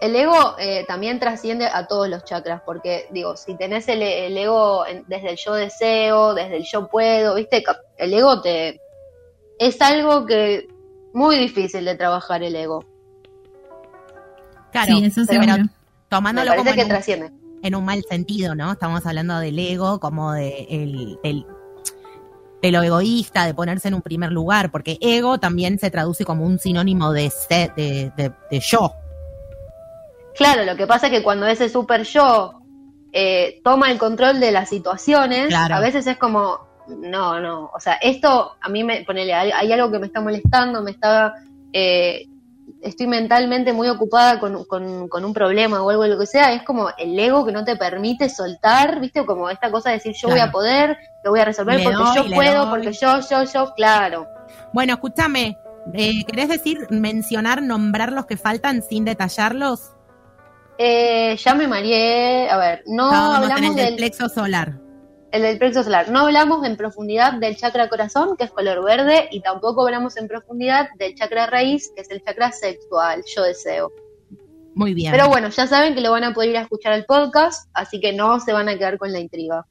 el 0.01 0.15
ego 0.15 0.55
eh, 0.59 0.83
también 0.87 1.19
trasciende 1.19 1.65
a 1.65 1.87
todos 1.87 2.09
los 2.09 2.25
chakras, 2.25 2.61
porque 2.65 3.07
digo, 3.11 3.37
si 3.37 3.55
tenés 3.55 3.87
el, 3.87 4.01
el 4.01 4.37
ego 4.37 4.85
en- 4.85 5.05
desde 5.07 5.29
el 5.31 5.37
yo 5.37 5.53
deseo, 5.53 6.33
desde 6.33 6.57
el 6.57 6.63
yo 6.65 6.87
puedo, 6.87 7.35
viste, 7.35 7.63
el 7.97 8.13
ego 8.13 8.41
te 8.41 8.81
es 9.59 9.81
algo 9.81 10.25
que 10.25 10.67
muy 11.13 11.37
difícil 11.37 11.85
de 11.85 11.95
trabajar 11.95 12.43
el 12.43 12.55
ego. 12.55 12.83
Claro, 14.71 14.97
Sí, 14.97 15.05
eso 15.05 15.21
pero. 15.27 15.41
Me 15.63 15.69
tomándolo 16.09 16.51
como 16.55 16.63
que 16.73 16.81
en 16.81 16.85
un, 16.85 16.89
trasciende. 16.89 17.31
En 17.61 17.75
un 17.75 17.85
mal 17.85 18.03
sentido, 18.09 18.55
¿no? 18.55 18.71
Estamos 18.71 19.05
hablando 19.05 19.37
del 19.39 19.57
ego, 19.59 19.99
como 19.99 20.33
de, 20.33 20.65
el, 20.69 21.17
del- 21.23 21.45
de 22.61 22.71
lo 22.71 22.81
egoísta, 22.83 23.45
de 23.45 23.53
ponerse 23.53 23.87
en 23.87 23.93
un 23.93 24.01
primer 24.01 24.31
lugar, 24.31 24.69
porque 24.71 24.97
ego 25.01 25.37
también 25.39 25.79
se 25.79 25.89
traduce 25.91 26.25
como 26.25 26.45
un 26.45 26.59
sinónimo 26.59 27.13
de, 27.13 27.29
ser, 27.29 27.73
de, 27.75 28.11
de- 28.17 28.33
de 28.51 28.59
yo. 28.59 28.91
Claro, 30.35 30.63
lo 30.65 30.75
que 30.75 30.87
pasa 30.87 31.07
es 31.07 31.13
que 31.13 31.23
cuando 31.23 31.47
ese 31.47 31.69
super 31.69 32.03
yo 32.03 32.53
eh, 33.11 33.59
toma 33.63 33.91
el 33.91 33.97
control 33.97 34.39
de 34.39 34.51
las 34.51 34.69
situaciones, 34.69 35.47
Claro. 35.47 35.75
a 35.75 35.79
veces 35.79 36.05
es 36.07 36.17
como, 36.17 36.59
no, 36.87 37.39
no, 37.39 37.71
o 37.73 37.79
sea, 37.79 37.93
esto 37.95 38.55
a 38.61 38.69
mí 38.69 38.83
me, 38.83 39.03
ponele, 39.05 39.33
hay, 39.33 39.51
hay 39.51 39.71
algo 39.71 39.91
que 39.91 39.99
me 39.99 40.07
está 40.07 40.21
molestando, 40.21 40.81
me 40.81 40.91
está, 40.91 41.33
eh, 41.73 42.25
estoy 42.81 43.07
mentalmente 43.07 43.73
muy 43.73 43.87
ocupada 43.89 44.39
con, 44.39 44.63
con- 44.65 45.07
con 45.09 45.25
un 45.25 45.33
problema 45.33 45.81
o 45.83 45.89
algo, 45.89 46.05
lo 46.07 46.17
que 46.19 46.25
sea, 46.25 46.53
es 46.53 46.63
como 46.63 46.89
el 46.97 47.17
ego 47.19 47.45
que 47.45 47.51
no 47.51 47.63
te 47.65 47.75
permite 47.75 48.29
soltar, 48.29 48.99
viste, 48.99 49.25
como 49.25 49.49
esta 49.49 49.69
cosa 49.71 49.89
de 49.89 49.95
decir 49.95 50.13
yo 50.21 50.29
voy 50.29 50.39
a 50.39 50.51
poder, 50.51 50.97
lo 51.23 51.31
voy 51.31 51.39
a 51.41 51.45
resolver 51.45 51.77
Le 51.77 51.83
porque 51.83 51.97
doy, 51.97 52.15
yo 52.15 52.35
puedo, 52.35 52.65
doy. 52.65 52.69
porque 52.69 52.93
yo, 52.93 53.19
yo, 53.29 53.43
yo, 53.43 53.73
claro. 53.75 54.27
Bueno, 54.73 54.93
escúchame, 54.93 55.57
eh, 55.93 56.23
¿querés 56.25 56.49
decir, 56.49 56.87
mencionar, 56.89 57.61
nombrar 57.61 58.11
los 58.11 58.25
que 58.25 58.37
faltan 58.37 58.81
sin 58.81 59.03
detallarlos? 59.05 59.91
Eh, 60.77 61.35
ya 61.43 61.55
me 61.55 61.67
mareé, 61.67 62.49
a 62.49 62.57
ver, 62.57 62.83
no 62.85 63.09
el 63.37 63.43
hablamos 63.43 63.75
del 63.75 63.85
del, 63.87 63.95
plexo 63.97 64.29
solar. 64.29 64.75
El 65.31 65.41
del 65.41 65.57
plexo 65.57 65.83
solar. 65.83 66.09
No 66.09 66.21
hablamos 66.21 66.65
en 66.65 66.75
profundidad 66.75 67.33
del 67.33 67.55
chakra 67.55 67.89
corazón, 67.89 68.35
que 68.37 68.45
es 68.45 68.51
color 68.51 68.83
verde, 68.83 69.27
y 69.31 69.41
tampoco 69.41 69.85
hablamos 69.85 70.17
en 70.17 70.27
profundidad 70.27 70.89
del 70.97 71.15
chakra 71.15 71.47
raíz, 71.47 71.91
que 71.95 72.01
es 72.01 72.09
el 72.09 72.23
chakra 72.23 72.51
sexual, 72.51 73.23
yo 73.35 73.43
deseo. 73.43 73.91
Muy 74.75 74.93
bien. 74.93 75.11
Pero 75.11 75.27
bueno, 75.27 75.49
ya 75.49 75.67
saben 75.67 75.95
que 75.95 76.01
lo 76.01 76.11
van 76.11 76.23
a 76.23 76.33
poder 76.33 76.51
ir 76.51 76.57
a 76.57 76.61
escuchar 76.61 76.93
al 76.93 77.05
podcast, 77.05 77.69
así 77.73 77.99
que 77.99 78.13
no 78.13 78.39
se 78.39 78.53
van 78.53 78.69
a 78.69 78.77
quedar 78.77 78.97
con 78.97 79.11
la 79.11 79.19
intriga. 79.19 79.65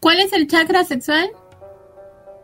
¿Cuál 0.00 0.20
es 0.20 0.32
el 0.32 0.46
chakra 0.46 0.84
sexual? 0.84 1.30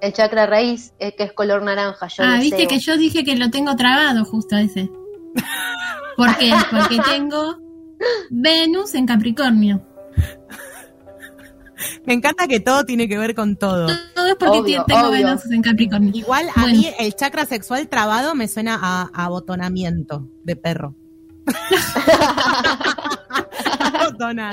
El 0.01 0.13
chakra 0.13 0.47
raíz, 0.47 0.95
eh, 1.01 1.15
que 1.17 1.25
es 1.25 1.33
color 1.33 1.63
naranja, 1.63 2.07
yo 2.07 2.23
ah, 2.23 2.37
deseo. 2.37 2.41
viste 2.41 2.67
que 2.69 2.79
yo 2.79 2.97
dije 2.97 3.25
que 3.25 3.37
lo 3.37 3.51
tengo 3.51 3.75
trabado 3.77 4.25
justo 4.25 4.57
ese. 4.57 4.89
¿Por 6.17 6.37
qué? 6.39 6.53
Porque 6.71 6.99
tengo 7.11 7.59
Venus 8.31 8.95
en 8.95 9.07
Capricornio. 9.07 9.83
Me 12.05 12.15
encanta 12.15 12.47
que 12.49 12.61
todo 12.61 12.85
tiene 12.85 13.09
que 13.09 13.19
ver 13.19 13.35
con 13.35 13.57
todo. 13.57 13.87
Todo 14.15 14.27
es 14.27 14.35
porque 14.37 14.59
Obvio, 14.59 14.85
tengo. 14.87 15.11
Venus 15.11 15.51
en 15.51 15.63
Capricornio. 15.63 16.11
Igual 16.15 16.49
a 16.55 16.63
Bueno. 16.63 16.79
mí 16.79 16.89
el 16.99 17.15
chakra 17.15 17.45
sexual 17.47 17.89
trabado 17.89 18.35
me 18.35 18.49
suena 18.49 18.79
a 18.81 19.03
a 19.13 19.25
abotonamiento 19.27 20.29
de 20.45 20.57
perro. 20.57 20.95
Bueno, 24.19 24.51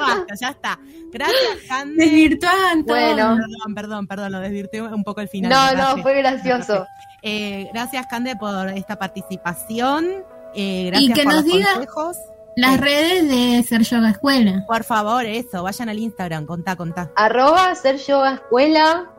basta, 0.00 0.34
ya 0.40 0.48
está. 0.50 0.78
Gracias, 1.12 1.38
Cande. 1.68 2.04
Desvirtuaban 2.04 2.84
todo. 2.84 2.96
Bueno. 2.96 3.36
Perdón, 3.36 3.74
perdón, 3.74 4.06
perdón, 4.06 4.32
lo 4.32 4.40
desvirtué 4.40 4.82
un 4.82 5.04
poco 5.04 5.20
el 5.20 5.28
final. 5.28 5.50
No, 5.50 5.96
no, 5.96 6.02
fue 6.02 6.14
gracioso. 6.18 6.86
Eh, 7.22 7.68
gracias, 7.72 8.06
Cande, 8.06 8.36
por 8.36 8.68
esta 8.70 8.96
participación. 8.96 10.06
Eh, 10.54 10.86
gracias 10.90 11.10
Y 11.10 11.12
que 11.12 11.22
por 11.24 11.32
nos 11.34 11.44
los 11.44 11.54
diga- 11.54 11.74
consejos. 11.74 12.16
Las 12.56 12.80
redes 12.80 13.28
de 13.28 13.62
Ser 13.64 13.82
Yoga 13.82 14.10
Escuela. 14.10 14.64
Por 14.66 14.82
favor, 14.82 15.26
eso, 15.26 15.62
vayan 15.62 15.90
al 15.90 15.98
Instagram, 15.98 16.46
contá, 16.46 16.74
contá. 16.74 17.12
Arroba 17.14 17.74
Ser 17.74 17.98
Yoga 17.98 18.34
Escuela. 18.36 19.10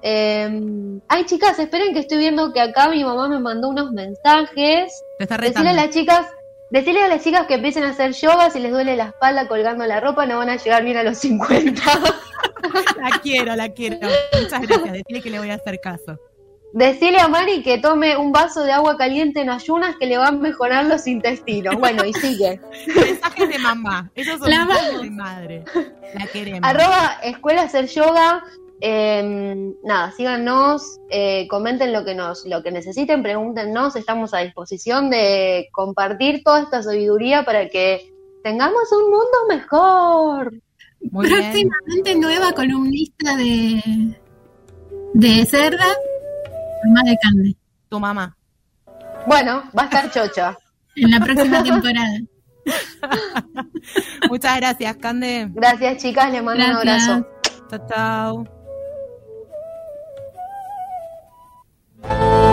Eh, 0.00 1.00
ay, 1.08 1.24
chicas, 1.24 1.58
esperen 1.58 1.92
que 1.92 2.00
estoy 2.00 2.18
viendo 2.18 2.52
que 2.52 2.60
acá 2.60 2.88
mi 2.88 3.02
mamá 3.04 3.28
me 3.28 3.40
mandó 3.40 3.68
unos 3.70 3.90
mensajes. 3.90 4.92
Te 5.18 5.24
está 5.24 5.36
Decirle 5.38 5.48
retando. 5.48 5.70
a 5.70 5.72
las 5.72 5.90
chicas, 5.90 6.26
decirle 6.70 7.02
a 7.02 7.08
las 7.08 7.24
chicas 7.24 7.46
que 7.48 7.54
empiecen 7.54 7.82
a 7.82 7.90
hacer 7.90 8.12
yoga, 8.12 8.50
si 8.50 8.60
les 8.60 8.70
duele 8.70 8.94
la 8.96 9.06
espalda 9.06 9.48
colgando 9.48 9.84
la 9.86 9.98
ropa, 9.98 10.24
no 10.26 10.38
van 10.38 10.50
a 10.50 10.56
llegar 10.56 10.84
bien 10.84 10.96
a 10.96 11.02
los 11.02 11.18
50. 11.18 11.82
La 13.00 13.18
quiero, 13.22 13.54
la 13.54 13.68
quiero. 13.68 13.98
Muchas 14.40 14.62
gracias. 14.62 14.92
Decirle 14.92 15.20
que 15.20 15.30
le 15.30 15.38
voy 15.38 15.50
a 15.50 15.54
hacer 15.54 15.78
caso. 15.80 16.18
Decirle 16.74 17.20
a 17.20 17.28
Mari 17.28 17.62
que 17.62 17.78
tome 17.78 18.16
un 18.16 18.32
vaso 18.32 18.64
de 18.64 18.72
agua 18.72 18.96
caliente 18.96 19.40
en 19.40 19.48
ayunas 19.48 19.94
que 19.96 20.06
le 20.06 20.18
van 20.18 20.34
a 20.34 20.38
mejorar 20.38 20.86
los 20.86 21.06
intestinos. 21.06 21.76
Bueno, 21.76 22.04
y 22.04 22.12
sigue. 22.14 22.60
Mensajes 22.96 23.48
de 23.48 23.58
mamá. 23.60 24.10
Esos 24.16 24.40
son 24.40 24.50
La 24.50 24.66
de 25.00 25.10
madre. 25.10 25.64
La 26.18 26.26
queremos. 26.26 26.60
Arroba 26.64 27.20
Escuela 27.22 27.62
Hacer 27.62 27.86
Yoga. 27.86 28.42
Eh, 28.80 29.72
nada, 29.84 30.10
síganos, 30.16 30.98
eh, 31.10 31.46
comenten 31.48 31.92
lo 31.92 32.04
que 32.04 32.16
nos, 32.16 32.44
lo 32.44 32.62
que 32.64 32.72
necesiten, 32.72 33.22
pregúntenos, 33.22 33.94
estamos 33.94 34.34
a 34.34 34.40
disposición 34.40 35.10
de 35.10 35.68
compartir 35.70 36.42
toda 36.42 36.62
esta 36.62 36.82
sabiduría 36.82 37.44
para 37.44 37.68
que 37.68 38.12
tengamos 38.42 38.90
un 38.90 39.10
mundo 39.10 39.38
mejor. 39.48 40.52
Muy 41.12 41.28
bien. 41.28 41.40
Próximamente 41.40 42.14
nueva 42.16 42.52
columnista 42.52 43.36
de, 43.36 44.16
de 45.14 45.46
Cerda, 45.46 45.86
mamá 46.86 47.02
de 47.04 47.16
Cande, 47.22 47.56
Tu 47.88 48.00
mamá. 48.00 48.36
Bueno, 49.26 49.62
va 49.76 49.82
a 49.82 49.84
estar 49.86 50.10
chocha. 50.10 50.56
en 50.96 51.10
la 51.10 51.20
próxima 51.20 51.62
temporada. 51.62 52.18
Muchas 54.28 54.56
gracias, 54.56 54.96
Cande. 54.96 55.48
Gracias 55.50 56.02
chicas, 56.02 56.32
les 56.32 56.42
mando 56.42 56.64
un 56.64 56.70
abrazo. 56.70 57.26
Chao, 57.70 58.44
chao. 62.08 62.43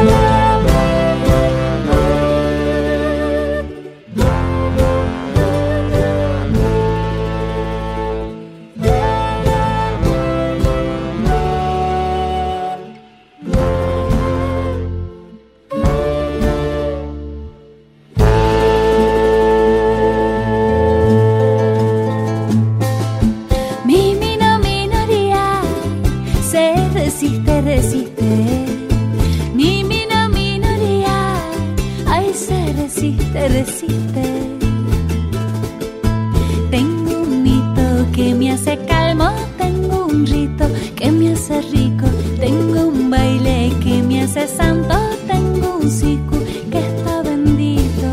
santo 44.58 44.96
tengo 45.28 45.78
un 45.78 45.90
siku 45.90 46.38
que 46.72 46.80
está 46.80 47.22
bendito. 47.24 48.08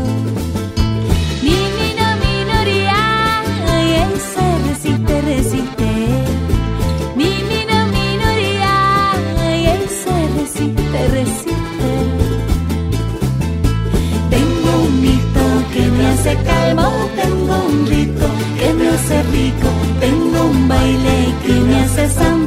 Minino, 1.43 2.07
minoría, 2.25 3.01
y 3.87 3.91
él 4.03 4.13
se 4.33 4.45
resiste, 4.67 5.21
resiste. 5.21 5.89
Minino, 7.15 7.77
minoría, 7.97 8.75
y 9.59 9.65
él 9.75 9.83
se 10.03 10.15
resiste, 10.39 10.97
resiste. 11.17 11.91
Tengo 14.29 14.71
un 14.87 15.01
mito 15.01 15.45
que 15.73 15.83
me 15.95 16.05
hace 16.07 16.35
calmo, 16.49 16.89
tengo 17.21 17.55
un 17.71 17.87
rito 17.87 18.27
que 18.59 18.73
me 18.73 18.89
hace 18.89 19.23
rico, 19.23 19.69
tengo 19.99 20.39
un 20.53 20.67
baile 20.67 21.17
que 21.45 21.53
me 21.53 21.75
hace 21.83 22.09
santo. 22.09 22.38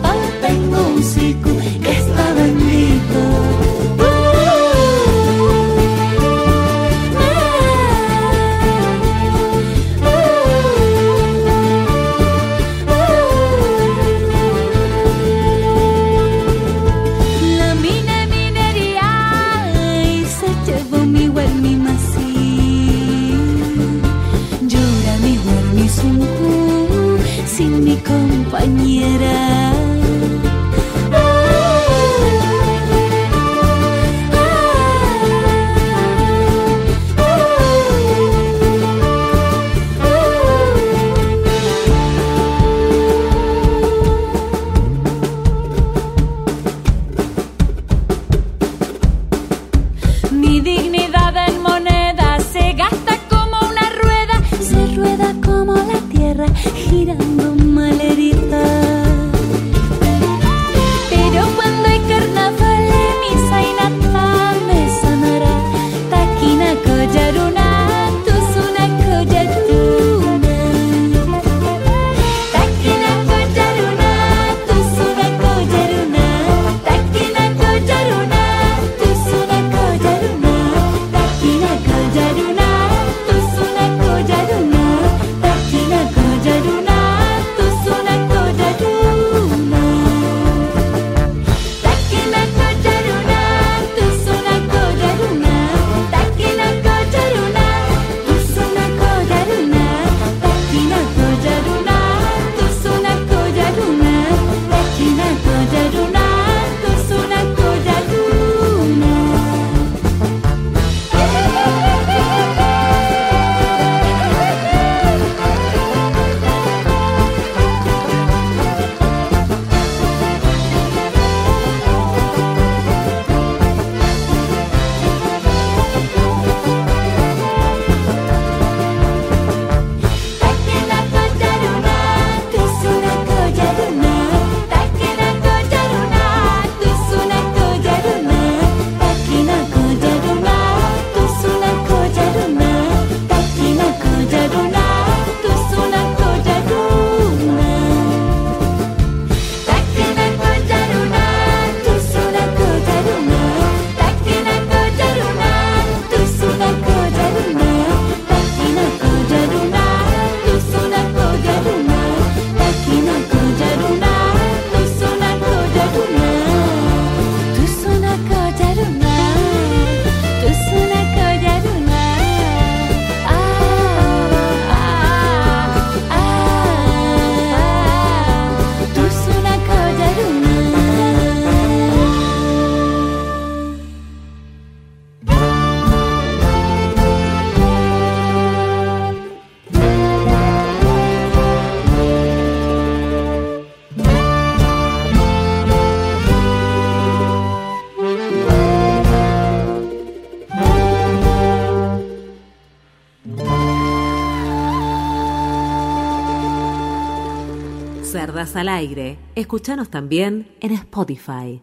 Al 208.43 208.69
aire. 208.69 209.19
Escúchanos 209.37 209.89
también 209.89 210.57
en 210.61 210.73
Spotify. 210.73 211.63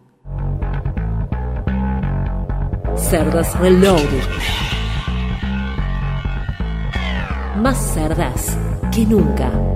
Cerdas 2.96 3.60
Reloaded. 3.60 4.24
Más 7.58 7.78
cerdas 7.94 8.58
que 8.94 9.06
nunca. 9.06 9.69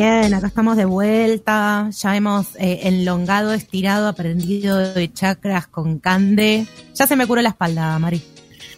Bien, 0.00 0.32
acá 0.32 0.46
estamos 0.46 0.78
de 0.78 0.86
vuelta. 0.86 1.90
Ya 1.90 2.16
hemos 2.16 2.56
eh, 2.56 2.80
enlongado, 2.84 3.52
estirado, 3.52 4.08
aprendido 4.08 4.78
de 4.78 5.12
chakras 5.12 5.66
con 5.66 5.98
Cande. 5.98 6.66
Ya 6.94 7.06
se 7.06 7.16
me 7.16 7.26
curó 7.26 7.42
la 7.42 7.50
espalda, 7.50 7.98
Mari. 7.98 8.22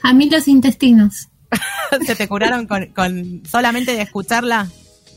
A 0.02 0.12
mí 0.14 0.28
los 0.28 0.48
intestinos. 0.48 1.28
¿Se 2.06 2.16
te 2.16 2.26
curaron 2.26 2.66
con, 2.66 2.86
con 2.86 3.42
solamente 3.48 3.92
de 3.92 4.02
escucharla? 4.02 4.68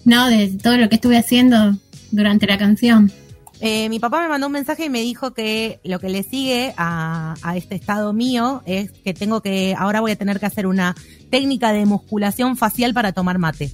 No, 0.03 0.27
de 0.27 0.49
todo 0.61 0.77
lo 0.77 0.89
que 0.89 0.95
estuve 0.95 1.17
haciendo 1.17 1.75
durante 2.11 2.45
la 2.45 2.59
canción. 2.59 3.11
Eh, 3.59 3.89
mi 3.89 3.99
papá 3.99 4.21
me 4.21 4.29
mandó 4.29 4.45
un 4.45 4.53
mensaje 4.53 4.85
y 4.85 4.89
me 4.89 5.01
dijo 5.01 5.33
que 5.33 5.79
lo 5.83 5.99
que 5.99 6.09
le 6.09 6.21
sigue 6.21 6.75
a, 6.77 7.33
a 7.41 7.57
este 7.57 7.73
estado 7.73 8.13
mío 8.13 8.61
es 8.67 8.91
que 8.91 9.15
tengo 9.15 9.41
que, 9.41 9.73
ahora 9.75 10.01
voy 10.01 10.11
a 10.11 10.17
tener 10.17 10.39
que 10.39 10.45
hacer 10.45 10.67
una 10.67 10.95
técnica 11.31 11.73
de 11.73 11.87
musculación 11.87 12.57
facial 12.57 12.93
para 12.93 13.11
tomar 13.11 13.39
mate. 13.39 13.71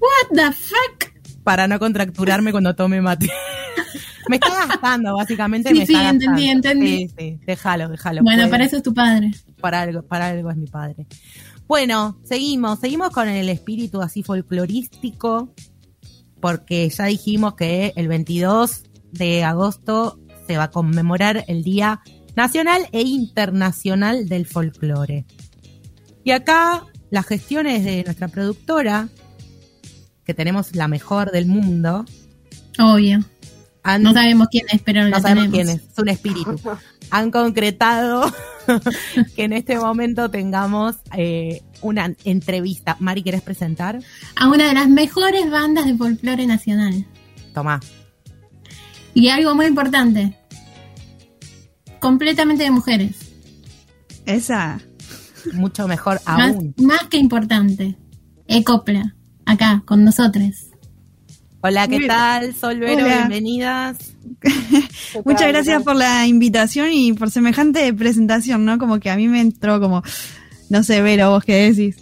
What 0.00 0.34
the 0.34 0.52
fuck? 0.52 1.42
Para 1.42 1.66
no 1.66 1.78
contracturarme 1.78 2.52
cuando 2.52 2.74
tome 2.74 3.00
mate. 3.00 3.30
me 4.28 4.36
está 4.36 4.66
gastando, 4.66 5.14
básicamente. 5.14 5.70
Sí, 5.70 5.78
me 5.78 5.86
sí, 5.86 5.94
está 5.94 6.10
entendí, 6.10 6.46
gastando. 6.46 6.68
entendí. 6.68 7.08
Sí, 7.08 7.14
sí, 7.18 7.40
déjalo, 7.46 7.88
déjalo. 7.88 8.22
Bueno, 8.22 8.42
puede. 8.42 8.50
para 8.50 8.64
eso 8.64 8.76
es 8.76 8.82
tu 8.82 8.94
padre. 8.94 9.30
para 9.60 9.82
algo, 9.82 10.02
para 10.02 10.28
algo 10.28 10.50
es 10.50 10.56
mi 10.56 10.66
padre. 10.66 11.06
Bueno, 11.66 12.18
seguimos, 12.24 12.78
seguimos 12.80 13.10
con 13.10 13.28
el 13.28 13.48
espíritu 13.48 14.00
así 14.00 14.22
folclorístico, 14.22 15.54
porque 16.40 16.88
ya 16.88 17.04
dijimos 17.04 17.54
que 17.54 17.92
el 17.96 18.08
22 18.08 18.84
de 19.12 19.44
agosto 19.44 20.18
se 20.46 20.56
va 20.56 20.64
a 20.64 20.70
conmemorar 20.70 21.44
el 21.46 21.62
Día 21.62 22.00
Nacional 22.36 22.88
e 22.92 23.02
Internacional 23.02 24.28
del 24.28 24.46
Folclore. 24.46 25.26
Y 26.24 26.30
acá 26.30 26.84
las 27.10 27.26
gestiones 27.26 27.84
de 27.84 28.04
nuestra 28.04 28.28
productora, 28.28 29.08
que 30.28 30.34
tenemos 30.34 30.76
la 30.76 30.88
mejor 30.88 31.30
del 31.30 31.46
mundo, 31.46 32.04
Obvio. 32.78 33.24
han 33.82 34.02
No 34.02 34.12
sabemos 34.12 34.48
quién 34.50 34.66
es, 34.70 34.82
pero 34.82 35.02
no 35.04 35.08
la 35.08 35.20
sabemos 35.22 35.50
tenemos. 35.50 35.54
quién 35.54 35.68
es, 35.88 35.90
es 35.90 35.98
un 35.98 36.08
espíritu. 36.10 36.60
Han 37.10 37.30
concretado 37.30 38.30
que 39.36 39.44
en 39.44 39.54
este 39.54 39.78
momento 39.78 40.30
tengamos 40.30 40.96
eh, 41.16 41.62
una 41.80 42.12
entrevista. 42.24 42.98
Mari, 43.00 43.22
¿querés 43.22 43.40
presentar? 43.40 44.00
A 44.36 44.48
una 44.50 44.68
de 44.68 44.74
las 44.74 44.90
mejores 44.90 45.50
bandas 45.50 45.86
de 45.86 45.96
folclore 45.96 46.46
nacional. 46.46 47.06
Tomá. 47.54 47.80
Y 49.14 49.30
algo 49.30 49.54
muy 49.54 49.64
importante. 49.64 50.36
Completamente 52.00 52.64
de 52.64 52.70
mujeres. 52.70 53.16
Esa. 54.26 54.78
Mucho 55.54 55.88
mejor 55.88 56.20
Más, 56.26 56.50
aún. 56.54 56.74
más 56.76 57.04
que 57.04 57.16
importante. 57.16 57.96
Ecopla. 58.46 59.14
Acá, 59.48 59.82
con 59.86 60.04
nosotros. 60.04 60.66
Hola, 61.62 61.88
¿qué 61.88 62.06
tal? 62.06 62.54
Solvero, 62.54 63.02
Hola. 63.02 63.16
bienvenidas. 63.16 63.96
Muchas 65.24 65.48
gracias 65.48 65.82
por 65.82 65.96
la 65.96 66.26
invitación 66.26 66.92
y 66.92 67.14
por 67.14 67.30
semejante 67.30 67.94
presentación, 67.94 68.66
¿no? 68.66 68.76
Como 68.76 69.00
que 69.00 69.08
a 69.08 69.16
mí 69.16 69.26
me 69.26 69.40
entró 69.40 69.80
como, 69.80 70.02
no 70.68 70.82
sé, 70.82 71.00
Vero, 71.00 71.30
vos 71.30 71.44
qué 71.44 71.70
decís. 71.72 71.96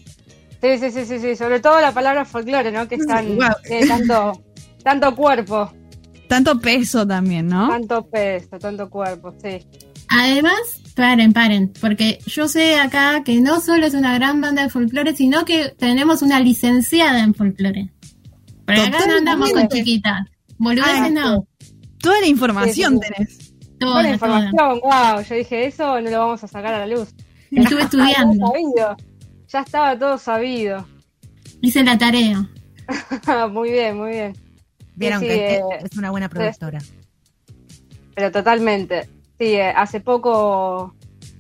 Sí, 0.61 0.79
sí, 0.81 0.91
sí, 0.91 1.05
sí, 1.07 1.21
sí, 1.21 1.37
sobre 1.37 1.61
todo 1.61 1.81
la 1.81 1.93
palabra 1.93 2.25
folclore, 2.25 2.73
¿no? 2.73 2.89
Que 2.89 2.97
es 2.97 3.07
tan, 3.07 3.39
tiene 3.65 3.87
tanto, 3.87 4.43
tanto 4.83 5.15
cuerpo, 5.15 5.73
Tanto 6.29 6.59
peso 6.61 7.07
también, 7.07 7.47
¿no? 7.47 7.69
tanto 7.69 8.05
peso, 8.09 8.59
tanto 8.59 8.91
cuerpo, 8.91 9.33
sí. 9.41 9.65
Además, 10.09 10.83
paren, 10.97 11.33
paren, 11.33 11.73
porque 11.81 12.19
yo 12.27 12.49
sé 12.49 12.77
acá 12.81 13.23
que 13.25 13.41
no 13.41 13.61
solo 13.61 13.87
es 13.87 13.95
una 13.95 14.15
gran 14.15 14.41
banda 14.41 14.63
de 14.63 14.71
folclore, 14.71 15.15
sino 15.15 15.45
que 15.45 15.69
tenemos 15.79 16.23
una 16.23 16.41
licenciada 16.41 17.23
en 17.23 17.35
folclore. 17.35 17.93
Pero 18.65 18.83
acá 18.83 19.07
no 19.07 19.17
andamos 19.19 19.53
con 19.53 19.69
chiquitas. 19.69 20.27
Boludeces 20.59 20.93
Ah, 20.97 21.11
no. 21.11 21.47
Toda 22.01 22.21
la 22.21 22.27
información 22.27 22.95
Sí, 22.95 23.01
sí, 23.03 23.07
sí. 23.09 23.15
tenés. 23.15 23.53
Toda, 23.79 24.01
toda. 24.03 24.11
información, 24.15 24.81
wow, 24.81 25.23
yo 25.29 25.35
dije, 25.35 25.67
eso 25.67 26.01
no 26.01 26.11
lo 26.11 26.19
vamos 26.19 26.43
a 26.43 26.49
sacar 26.49 26.75
a 26.75 26.79
la 26.81 26.87
luz. 26.87 27.15
Estuve 27.51 27.79
Ya 27.81 27.85
estudiando, 27.85 28.47
sabido, 28.47 28.97
ya 29.49 29.61
estaba 29.61 29.99
todo 29.99 30.19
sabido. 30.19 30.87
hice 31.61 31.85
la 31.85 31.97
tarea. 31.99 32.49
muy 33.53 33.71
bien, 33.71 33.99
muy 33.99 34.11
bien. 34.13 34.33
Vieron 34.95 35.21
sí, 35.21 35.27
que 35.27 35.57
eh, 35.57 35.61
es 35.85 35.97
una 35.99 36.11
buena 36.11 36.29
productora. 36.31 36.79
Pero 38.15 38.33
totalmente. 38.33 39.11
Sí, 39.39 39.55
eh, 39.55 39.69
hace 39.69 40.01
poco 40.01 40.95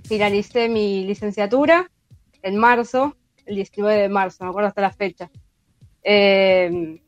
finalicé 0.06 0.68
mi 0.68 1.04
licenciatura 1.04 1.90
en 2.42 2.56
marzo, 2.56 3.16
el 3.46 3.56
19 3.56 4.02
de 4.02 4.08
marzo, 4.08 4.44
me 4.44 4.50
acuerdo 4.50 4.68
hasta 4.68 4.82
la 4.82 4.92
fecha. 4.92 5.30
Eh, 6.02 7.00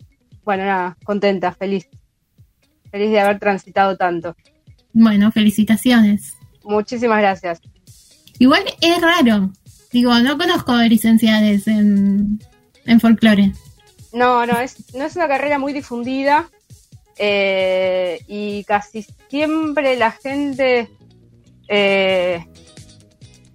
bueno, 0.45 0.65
nada, 0.65 0.97
contenta, 1.05 1.53
feliz. 1.53 1.89
Feliz 2.91 3.11
de 3.11 3.21
haber 3.21 3.39
transitado 3.39 3.97
tanto. 3.97 4.35
Bueno, 4.93 5.31
felicitaciones. 5.31 6.35
Muchísimas 6.65 7.19
gracias. 7.19 7.61
Igual 8.39 8.63
es 8.81 9.01
raro. 9.01 9.51
Digo, 9.93 10.19
no 10.21 10.39
conozco 10.39 10.75
licenciadas 10.77 11.67
en, 11.67 12.39
en 12.87 13.01
folclore. 13.01 13.53
No, 14.13 14.47
no, 14.47 14.59
es, 14.59 14.95
no 14.95 15.05
es 15.05 15.17
una 15.17 15.29
carrera 15.29 15.59
muy 15.59 15.73
difundida 15.73 16.49
eh, 17.19 18.21
y 18.27 18.65
casi 18.65 19.05
siempre 19.29 19.97
la 19.97 20.11
gente... 20.13 20.89
eh, 21.69 22.45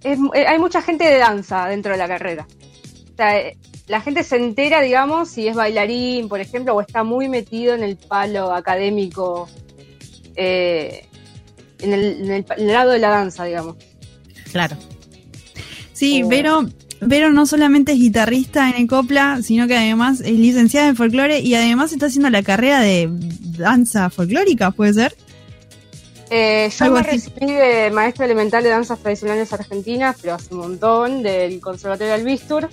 es- 0.02 0.18
eh, 0.34 0.46
hay 0.46 0.58
mucha 0.58 0.82
gente 0.82 1.04
de 1.04 1.18
danza 1.18 1.66
dentro 1.68 1.92
de 1.92 1.98
la 1.98 2.06
carrera. 2.08 2.46
O 3.12 3.16
sea, 3.16 3.40
la 3.86 4.00
gente 4.00 4.22
se 4.24 4.36
entera, 4.36 4.80
digamos, 4.80 5.28
si 5.30 5.46
es 5.48 5.54
bailarín, 5.56 6.28
por 6.28 6.40
ejemplo, 6.40 6.74
o 6.74 6.80
está 6.80 7.04
muy 7.04 7.28
metido 7.28 7.74
en 7.74 7.82
el 7.82 7.96
palo 7.96 8.52
académico, 8.52 9.48
eh, 10.36 11.06
en, 11.80 11.92
el, 11.92 12.24
en 12.24 12.30
el 12.32 12.44
pa- 12.44 12.54
en 12.54 12.66
el 12.68 12.72
lado 12.72 12.90
de 12.92 12.98
la 12.98 13.10
danza, 13.10 13.44
digamos. 13.44 13.76
Claro. 14.52 14.76
Sí, 15.92 16.20
Eh. 16.20 16.24
Vero, 17.00 17.32
no 17.32 17.46
solamente 17.46 17.92
es 17.92 17.98
guitarrista 17.98 18.70
en 18.70 18.84
Ecopla, 18.84 19.40
sino 19.42 19.66
que 19.66 19.76
además 19.76 20.20
es 20.20 20.32
licenciada 20.32 20.88
en 20.88 20.96
folclore 20.96 21.40
y 21.40 21.54
además 21.54 21.92
está 21.92 22.06
haciendo 22.06 22.30
la 22.30 22.42
carrera 22.42 22.80
de 22.80 23.08
danza 23.10 24.10
folclórica, 24.10 24.70
¿puede 24.70 24.94
ser? 24.94 25.16
Eh, 26.30 26.70
yo 26.78 26.90
me 26.90 27.02
recibí 27.02 27.52
de 27.52 27.90
maestra 27.92 28.24
elemental 28.24 28.62
de 28.64 28.70
danzas 28.70 28.98
tradicionales 28.98 29.52
argentinas, 29.52 30.16
pero 30.20 30.34
hace 30.34 30.54
un 30.54 30.60
montón, 30.60 31.22
del 31.22 31.60
Conservatorio 31.60 32.14
del 32.14 32.24
Bistur. 32.24 32.70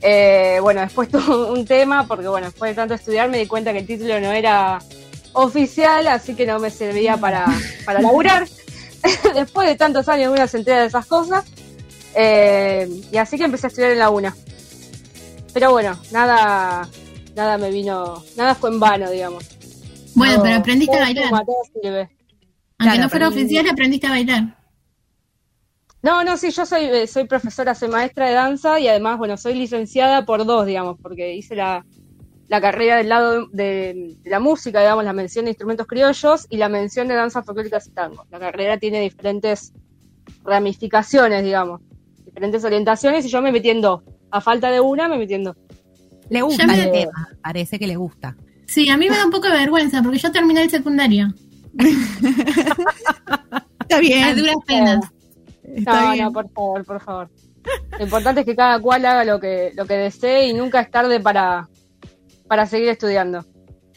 Eh, 0.00 0.58
bueno, 0.60 0.80
después 0.80 1.08
tuve 1.10 1.52
un 1.52 1.64
tema, 1.64 2.06
porque 2.06 2.28
bueno, 2.28 2.46
después 2.46 2.72
de 2.72 2.74
tanto 2.74 2.94
estudiar 2.94 3.28
me 3.28 3.38
di 3.38 3.46
cuenta 3.46 3.72
que 3.72 3.78
el 3.78 3.86
título 3.86 4.20
no 4.20 4.32
era 4.32 4.80
oficial, 5.32 6.06
así 6.08 6.34
que 6.34 6.46
no 6.46 6.58
me 6.58 6.70
servía 6.70 7.16
para, 7.16 7.46
para 7.84 8.00
laburar. 8.00 8.48
después 9.34 9.68
de 9.68 9.76
tantos 9.76 10.08
años 10.08 10.32
una 10.32 10.46
se 10.46 10.58
entera 10.58 10.80
de 10.80 10.86
esas 10.86 11.06
cosas. 11.06 11.44
Eh, 12.20 12.88
y 13.12 13.16
así 13.16 13.38
que 13.38 13.44
empecé 13.44 13.66
a 13.66 13.68
estudiar 13.68 13.92
en 13.92 13.98
la 14.00 14.10
UNA. 14.10 14.34
Pero 15.54 15.70
bueno, 15.70 15.96
nada, 16.10 16.88
nada 17.36 17.58
me 17.58 17.70
vino, 17.70 18.22
nada 18.36 18.54
fue 18.56 18.70
en 18.70 18.80
vano, 18.80 19.08
digamos. 19.08 19.44
Bueno, 20.16 20.34
Todo- 20.34 20.42
pero 20.42 20.56
aprendiste 20.56 20.96
a 20.96 21.00
bailar. 21.00 21.24
suma. 21.28 21.38
Aunque 21.46 22.08
Claro, 22.76 23.02
no 23.02 23.08
fuera 23.08 23.28
oficial, 23.28 23.68
aprendiste 23.68 24.06
a 24.08 24.10
bailar. 24.10 24.58
No, 26.02 26.22
no, 26.24 26.36
sí, 26.36 26.50
yo 26.50 26.64
soy, 26.66 26.84
eh, 26.84 27.06
soy 27.06 27.24
profesora, 27.24 27.74
soy 27.74 27.88
maestra 27.88 28.26
de 28.28 28.34
danza 28.34 28.78
y 28.80 28.88
además, 28.88 29.18
bueno, 29.18 29.36
soy 29.36 29.54
licenciada 29.54 30.24
por 30.24 30.44
dos, 30.44 30.66
digamos, 30.66 30.96
porque 31.02 31.34
hice 31.34 31.54
la, 31.56 31.84
la 32.48 32.60
carrera 32.60 32.96
del 32.96 33.08
lado 33.08 33.46
de, 33.48 34.16
de 34.22 34.30
la 34.30 34.38
música, 34.40 34.80
digamos, 34.80 35.04
la 35.04 35.12
mención 35.12 35.44
de 35.44 35.52
instrumentos 35.52 35.86
criollos 35.86 36.46
y 36.50 36.56
la 36.56 36.68
mención 36.68 37.06
de 37.08 37.14
danzas 37.14 37.44
folclóricas 37.44 37.86
y 37.88 37.90
tango. 37.90 38.24
La 38.30 38.38
carrera 38.38 38.78
tiene 38.78 39.00
diferentes 39.00 39.72
ramificaciones, 40.44 41.42
digamos, 41.44 41.80
diferentes 42.38 42.64
orientaciones 42.64 43.24
y 43.24 43.28
yo 43.28 43.42
me 43.42 43.50
metí 43.50 43.68
en 43.70 43.80
dos. 43.80 44.02
A 44.30 44.40
falta 44.40 44.70
de 44.70 44.80
una, 44.80 45.08
me 45.08 45.18
metí 45.18 45.34
en 45.34 45.44
dos. 45.44 45.56
Le 46.30 46.40
gusta 46.42 46.66
me- 46.66 46.84
el 46.84 46.92
tema, 46.92 47.28
parece 47.42 47.78
que 47.80 47.86
le 47.88 47.96
gusta. 47.96 48.36
Sí, 48.66 48.88
a 48.90 48.96
mí 48.96 49.08
me 49.08 49.16
da 49.16 49.24
un 49.24 49.30
poco 49.32 49.48
de 49.48 49.54
vergüenza 49.56 50.02
porque 50.02 50.18
yo 50.18 50.30
terminé 50.30 50.62
el 50.62 50.70
secundario. 50.70 51.28
Está 53.80 53.96
A 53.96 54.00
bien, 54.00 54.36
duras 54.36 54.54
penas. 54.66 55.00
está 55.74 56.02
no, 56.04 56.12
bien. 56.12 56.24
no, 56.26 56.32
por 56.32 56.48
favor, 56.50 56.84
por 56.84 57.00
favor. 57.02 57.30
Lo 57.98 58.04
importante 58.04 58.40
es 58.40 58.46
que 58.46 58.54
cada 58.54 58.78
cual 58.80 59.04
haga 59.06 59.24
lo 59.24 59.40
que, 59.40 59.72
lo 59.74 59.86
que 59.86 59.94
desee 59.94 60.48
y 60.48 60.52
nunca 60.54 60.80
es 60.80 60.90
tarde 60.90 61.20
para, 61.20 61.68
para 62.46 62.66
seguir 62.66 62.88
estudiando. 62.90 63.44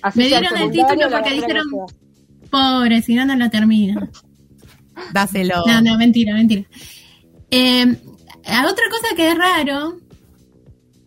Así 0.01 0.19
Me 0.19 0.27
dieron 0.27 0.57
el 0.57 0.71
título 0.71 1.09
porque 1.11 1.31
dijeron-. 1.31 1.67
Pobre, 2.49 3.01
si 3.01 3.13
no, 3.15 3.25
no 3.25 3.35
lo 3.35 3.49
termina. 3.49 4.09
Dáselo. 5.13 5.63
No, 5.67 5.81
no, 5.81 5.97
mentira, 5.97 6.33
mentira. 6.33 6.63
Eh, 7.49 7.83
a 7.83 8.10
otra 8.43 8.83
cosa 8.89 9.15
que 9.15 9.29
es 9.29 9.37
raro, 9.37 9.97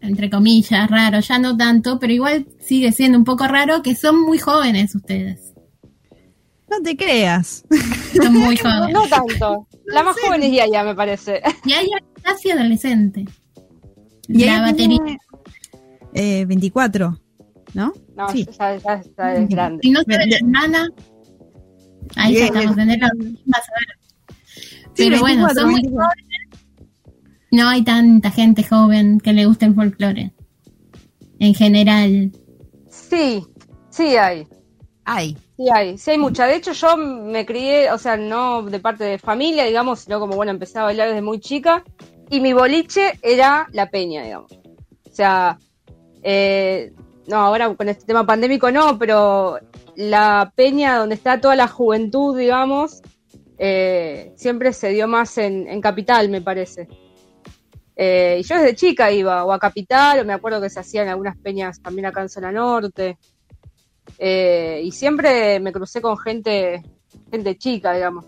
entre 0.00 0.30
comillas, 0.30 0.90
raro, 0.90 1.20
ya 1.20 1.38
no 1.38 1.56
tanto, 1.56 1.98
pero 1.98 2.12
igual 2.12 2.46
sigue 2.60 2.92
siendo 2.92 3.18
un 3.18 3.24
poco 3.24 3.46
raro, 3.46 3.82
que 3.82 3.94
son 3.94 4.20
muy 4.22 4.38
jóvenes 4.38 4.94
ustedes. 4.94 5.52
No 6.70 6.80
te 6.82 6.96
creas. 6.96 7.64
Son 8.14 8.32
muy 8.34 8.56
jóvenes. 8.58 8.92
no 8.92 9.06
tanto. 9.08 9.68
La 9.86 10.02
más 10.02 10.16
joven 10.18 10.42
es 10.42 10.52
Yaya, 10.52 10.82
me 10.84 10.94
parece. 10.94 11.40
Y 11.64 11.72
hay 11.72 11.88
casi 12.22 12.50
adolescente. 12.50 13.24
Y 14.28 14.38
la 14.44 14.44
ella 14.56 14.60
batería. 14.62 14.98
tiene, 15.04 15.18
eh, 16.14 16.44
24, 16.46 17.20
¿no? 17.74 17.92
No, 18.16 18.28
Sí. 18.30 18.46
ya, 18.58 18.76
ya, 18.78 19.02
ya 19.16 19.34
es 19.34 19.48
grande. 19.48 19.80
Si 19.82 19.90
no 19.90 20.00
sabe 20.02 20.26
la 20.26 20.36
hermana, 20.36 20.88
ahí 22.16 22.34
ya 22.34 22.44
estamos 22.46 22.76
bien. 22.76 22.90
en 22.90 23.02
el 23.02 23.38
vas 23.46 23.62
a 23.68 23.72
ver. 23.78 24.36
Sí, 24.96 25.08
Pero 25.10 25.20
bueno, 25.20 25.46
24, 25.46 25.60
son 25.60 25.70
muy 25.70 25.80
24. 25.82 26.06
jóvenes. 26.08 26.23
No 27.54 27.68
hay 27.68 27.84
tanta 27.84 28.32
gente 28.32 28.64
joven 28.64 29.20
que 29.20 29.32
le 29.32 29.46
guste 29.46 29.66
el 29.66 29.76
folclore. 29.76 30.32
En 31.38 31.54
general. 31.54 32.32
Sí, 32.90 33.46
sí 33.90 34.16
hay. 34.16 34.48
Ay, 35.04 35.36
Sí 35.56 35.68
hay, 35.72 35.96
sí 35.96 36.10
hay 36.10 36.18
mucha. 36.18 36.46
De 36.46 36.56
hecho, 36.56 36.72
yo 36.72 36.96
me 36.96 37.46
crié, 37.46 37.92
o 37.92 37.98
sea, 37.98 38.16
no 38.16 38.62
de 38.62 38.80
parte 38.80 39.04
de 39.04 39.18
familia, 39.18 39.64
digamos, 39.64 40.00
sino 40.00 40.18
como, 40.18 40.34
bueno, 40.34 40.50
empecé 40.50 40.80
a 40.80 40.82
bailar 40.82 41.06
desde 41.06 41.22
muy 41.22 41.38
chica. 41.38 41.84
Y 42.28 42.40
mi 42.40 42.52
boliche 42.52 43.20
era 43.22 43.68
la 43.70 43.88
peña, 43.88 44.24
digamos. 44.24 44.50
O 44.50 45.14
sea, 45.14 45.56
eh, 46.24 46.92
no, 47.28 47.36
ahora 47.36 47.72
con 47.72 47.88
este 47.88 48.04
tema 48.04 48.26
pandémico 48.26 48.72
no, 48.72 48.98
pero 48.98 49.60
la 49.94 50.52
peña 50.56 50.98
donde 50.98 51.14
está 51.14 51.40
toda 51.40 51.54
la 51.54 51.68
juventud, 51.68 52.36
digamos, 52.36 53.00
eh, 53.56 54.32
siempre 54.34 54.72
se 54.72 54.88
dio 54.88 55.06
más 55.06 55.38
en, 55.38 55.68
en 55.68 55.80
Capital, 55.80 56.30
me 56.30 56.40
parece. 56.40 56.88
Eh, 57.96 58.38
y 58.40 58.42
yo 58.42 58.56
desde 58.56 58.74
chica 58.74 59.12
iba, 59.12 59.44
o 59.44 59.52
a 59.52 59.58
Capital, 59.58 60.20
o 60.20 60.24
me 60.24 60.32
acuerdo 60.32 60.60
que 60.60 60.70
se 60.70 60.80
hacían 60.80 61.08
algunas 61.08 61.36
peñas 61.36 61.80
también 61.80 62.06
acá 62.06 62.22
en 62.22 62.28
Zona 62.28 62.50
Norte. 62.52 63.18
Eh, 64.18 64.82
y 64.84 64.90
siempre 64.92 65.60
me 65.60 65.72
crucé 65.72 66.00
con 66.00 66.18
gente, 66.18 66.82
gente 67.30 67.56
chica, 67.56 67.92
digamos. 67.94 68.24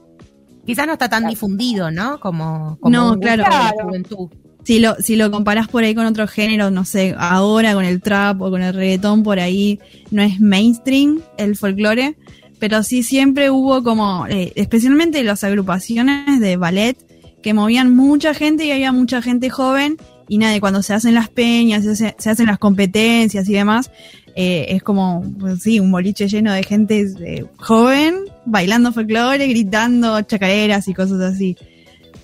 quizás 0.64 0.86
no 0.86 0.94
está 0.94 1.08
tan 1.08 1.26
difundido, 1.28 1.90
¿no? 1.90 2.18
Como, 2.20 2.78
como 2.80 2.90
No, 2.90 3.18
claro. 3.18 3.42
la 3.42 3.72
juventud. 3.82 4.28
Si 4.64 4.80
lo, 4.80 4.96
si 4.96 5.14
lo 5.14 5.30
comparás 5.30 5.68
por 5.68 5.84
ahí 5.84 5.94
con 5.94 6.06
otros 6.06 6.28
géneros, 6.28 6.72
no 6.72 6.84
sé, 6.84 7.14
ahora 7.16 7.74
con 7.74 7.84
el 7.84 8.02
trap 8.02 8.42
o 8.42 8.50
con 8.50 8.62
el 8.62 8.74
reggaetón, 8.74 9.22
por 9.22 9.38
ahí 9.38 9.78
no 10.10 10.22
es 10.22 10.40
mainstream 10.40 11.20
el 11.36 11.56
folclore, 11.56 12.16
pero 12.58 12.82
sí 12.82 13.04
siempre 13.04 13.48
hubo 13.50 13.84
como, 13.84 14.26
eh, 14.26 14.52
especialmente 14.56 15.22
las 15.22 15.44
agrupaciones 15.44 16.40
de 16.40 16.56
ballet, 16.56 16.96
que 17.46 17.54
movían 17.54 17.94
mucha 17.94 18.34
gente 18.34 18.64
y 18.64 18.72
había 18.72 18.90
mucha 18.90 19.22
gente 19.22 19.50
joven, 19.50 19.98
y 20.28 20.38
nada, 20.38 20.58
cuando 20.58 20.82
se 20.82 20.94
hacen 20.94 21.14
las 21.14 21.28
peñas, 21.28 21.84
se, 21.84 21.90
hace- 21.92 22.16
se 22.18 22.28
hacen 22.28 22.46
las 22.46 22.58
competencias 22.58 23.48
y 23.48 23.52
demás, 23.52 23.92
eh, 24.34 24.66
es 24.70 24.82
como, 24.82 25.22
pues, 25.38 25.62
sí, 25.62 25.78
un 25.78 25.92
boliche 25.92 26.26
lleno 26.26 26.52
de 26.52 26.64
gente 26.64 27.06
eh, 27.20 27.44
joven, 27.58 28.16
bailando 28.46 28.92
folclore, 28.92 29.46
gritando 29.46 30.20
chacareras 30.22 30.88
y 30.88 30.94
cosas 30.94 31.20
así. 31.20 31.56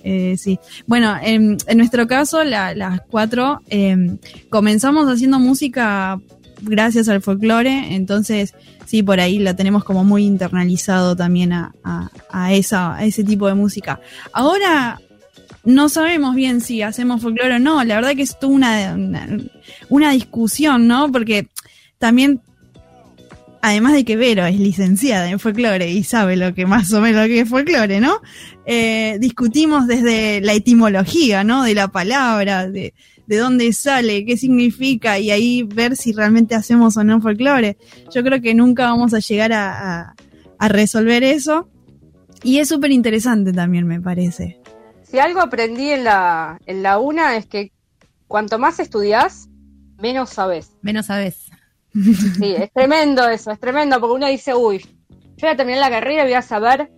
Eh, 0.03 0.35
sí. 0.37 0.59
Bueno, 0.87 1.15
en, 1.23 1.55
nuestro 1.77 2.05
caso, 2.05 2.43
la- 2.43 2.75
las 2.75 2.99
cuatro, 3.09 3.61
eh, 3.69 4.17
comenzamos 4.49 5.07
haciendo 5.07 5.39
música 5.39 6.19
gracias 6.63 7.07
al 7.07 7.21
folclore, 7.21 7.95
entonces 7.95 8.53
sí, 8.85 9.03
por 9.03 9.21
ahí 9.21 9.39
lo 9.39 9.55
tenemos 9.55 9.85
como 9.85 10.03
muy 10.03 10.25
internalizado 10.25 11.15
también 11.15 11.53
a- 11.53 11.73
a 12.29 12.53
esa, 12.53 12.93
a 12.97 13.05
ese 13.05 13.23
tipo 13.23 13.47
de 13.47 13.53
música. 13.53 14.01
Ahora 14.33 14.99
no 15.65 15.89
sabemos 15.89 16.35
bien 16.35 16.61
si 16.61 16.81
hacemos 16.81 17.21
folclore 17.21 17.55
o 17.55 17.59
no, 17.59 17.83
la 17.83 17.95
verdad 17.95 18.15
que 18.15 18.21
es 18.23 18.37
toda 18.39 18.53
una, 18.53 18.93
una, 18.95 19.27
una 19.89 20.11
discusión, 20.11 20.87
¿no? 20.87 21.11
Porque 21.11 21.47
también 21.99 22.41
además 23.61 23.93
de 23.93 24.03
que 24.03 24.17
Vero 24.17 24.45
es 24.45 24.59
licenciada 24.59 25.29
en 25.29 25.39
folclore 25.39 25.89
y 25.89 26.03
sabe 26.03 26.35
lo 26.35 26.53
que 26.53 26.65
más 26.65 26.91
o 26.91 26.99
menos 26.99 27.21
lo 27.21 27.27
que 27.27 27.39
es 27.41 27.49
folclore, 27.49 28.01
¿no? 28.01 28.19
Eh, 28.65 29.17
discutimos 29.21 29.87
desde 29.87 30.41
la 30.41 30.53
etimología, 30.53 31.43
¿no? 31.45 31.63
De 31.63 31.73
la 31.73 31.87
palabra, 31.87 32.67
de, 32.69 32.93
de 33.25 33.37
dónde 33.37 33.71
sale, 33.71 34.25
qué 34.25 34.35
significa 34.35 35.17
y 35.17 35.31
ahí 35.31 35.63
ver 35.63 35.95
si 35.95 36.11
realmente 36.11 36.55
hacemos 36.55 36.97
o 36.97 37.05
no 37.05 37.21
folclore. 37.21 37.77
Yo 38.13 38.21
creo 38.21 38.41
que 38.41 38.53
nunca 38.53 38.83
vamos 38.87 39.13
a 39.13 39.19
llegar 39.19 39.53
a, 39.53 40.01
a- 40.09 40.15
a 40.59 40.67
resolver 40.67 41.23
eso 41.23 41.69
y 42.43 42.59
es 42.59 42.67
súper 42.69 42.91
interesante 42.91 43.51
también, 43.53 43.87
me 43.87 44.01
parece. 44.01 44.57
Si 45.13 45.19
algo 45.19 45.41
aprendí 45.41 45.91
en 45.91 46.05
la, 46.05 46.59
en 46.65 46.81
la 46.81 46.97
UNA 46.97 47.37
es 47.37 47.45
que 47.45 47.71
cuanto 48.27 48.57
más 48.57 48.79
estudias, 48.79 49.47
menos 49.99 50.31
sabes. 50.31 50.71
Menos 50.81 51.05
sabes. 51.05 51.51
Sí, 51.93 52.55
es 52.57 52.73
tremendo 52.73 53.29
eso, 53.29 53.51
es 53.51 53.59
tremendo, 53.59 53.99
porque 53.99 54.15
uno 54.15 54.25
dice, 54.27 54.55
uy, 54.55 54.79
yo 54.79 55.41
voy 55.41 55.49
a 55.51 55.55
terminar 55.55 55.81
la 55.81 55.91
carrera 55.91 56.23
y 56.23 56.25
voy 56.25 56.33
a 56.33 56.41
saber 56.41 56.91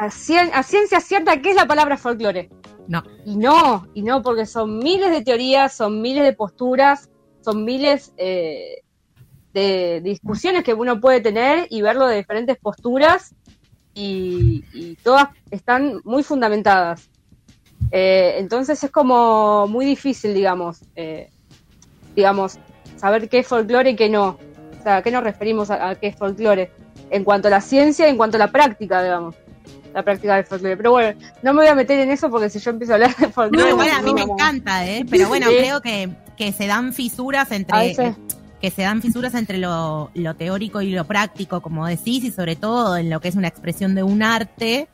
a, 0.00 0.06
cien- 0.08 0.50
a 0.52 0.64
ciencia 0.64 0.98
cierta 1.00 1.40
qué 1.40 1.50
es 1.50 1.54
la 1.54 1.68
palabra 1.68 1.96
folclore. 1.96 2.50
No. 2.88 3.04
Y 3.24 3.36
no, 3.36 3.86
y 3.94 4.02
no, 4.02 4.20
porque 4.20 4.44
son 4.44 4.80
miles 4.80 5.12
de 5.12 5.22
teorías, 5.22 5.72
son 5.72 6.02
miles 6.02 6.24
de 6.24 6.32
posturas, 6.32 7.08
son 7.44 7.64
miles 7.64 8.12
eh, 8.16 8.82
de 9.54 10.00
discusiones 10.02 10.64
que 10.64 10.74
uno 10.74 11.00
puede 11.00 11.20
tener 11.20 11.68
y 11.70 11.82
verlo 11.82 12.08
de 12.08 12.16
diferentes 12.16 12.56
posturas 12.58 13.32
y, 13.94 14.64
y 14.72 14.96
todas 15.04 15.28
están 15.52 16.00
muy 16.02 16.24
fundamentadas. 16.24 17.08
Eh, 17.90 18.34
entonces 18.38 18.82
es 18.84 18.90
como 18.90 19.66
muy 19.66 19.84
difícil, 19.84 20.34
digamos, 20.34 20.80
eh, 20.96 21.30
digamos, 22.14 22.58
saber 22.96 23.28
qué 23.28 23.38
es 23.40 23.46
folclore 23.46 23.90
y 23.90 23.96
qué 23.96 24.08
no. 24.08 24.38
O 24.78 24.82
sea, 24.82 24.96
¿a 24.98 25.02
qué 25.02 25.10
nos 25.10 25.22
referimos 25.22 25.70
a, 25.70 25.90
a 25.90 25.94
qué 25.94 26.08
es 26.08 26.16
folclore? 26.16 26.70
En 27.10 27.24
cuanto 27.24 27.48
a 27.48 27.50
la 27.50 27.60
ciencia, 27.60 28.08
en 28.08 28.16
cuanto 28.16 28.36
a 28.36 28.40
la 28.40 28.52
práctica, 28.52 29.02
digamos. 29.02 29.34
La 29.94 30.02
práctica 30.02 30.36
del 30.36 30.44
folclore. 30.44 30.76
Pero 30.76 30.90
bueno, 30.90 31.18
no 31.42 31.54
me 31.54 31.62
voy 31.62 31.68
a 31.68 31.74
meter 31.74 31.98
en 32.00 32.10
eso 32.10 32.28
porque 32.30 32.50
si 32.50 32.58
yo 32.58 32.70
empiezo 32.70 32.92
a 32.92 32.96
hablar 32.96 33.16
de 33.16 33.28
folclore. 33.28 33.64
No, 33.64 33.70
igual 33.70 33.90
a 33.90 34.02
mí 34.02 34.12
me 34.12 34.22
encanta, 34.22 34.86
¿eh? 34.86 35.06
Pero 35.08 35.28
bueno, 35.28 35.46
Sí. 35.48 35.56
creo 35.56 35.80
que, 35.80 36.10
que 36.36 36.52
se 36.52 36.66
dan 36.66 36.92
fisuras 36.92 37.50
entre 37.52 37.94
que 38.60 38.70
se 38.72 38.82
dan 38.82 39.00
fisuras 39.00 39.34
entre 39.34 39.56
lo, 39.58 40.10
lo 40.14 40.34
teórico 40.34 40.82
y 40.82 40.90
lo 40.90 41.04
práctico, 41.04 41.60
como 41.60 41.86
decís, 41.86 42.24
y 42.24 42.32
sobre 42.32 42.56
todo 42.56 42.96
en 42.96 43.08
lo 43.08 43.20
que 43.20 43.28
es 43.28 43.36
una 43.36 43.46
expresión 43.46 43.94
de 43.94 44.02
un 44.02 44.20
arte, 44.20 44.88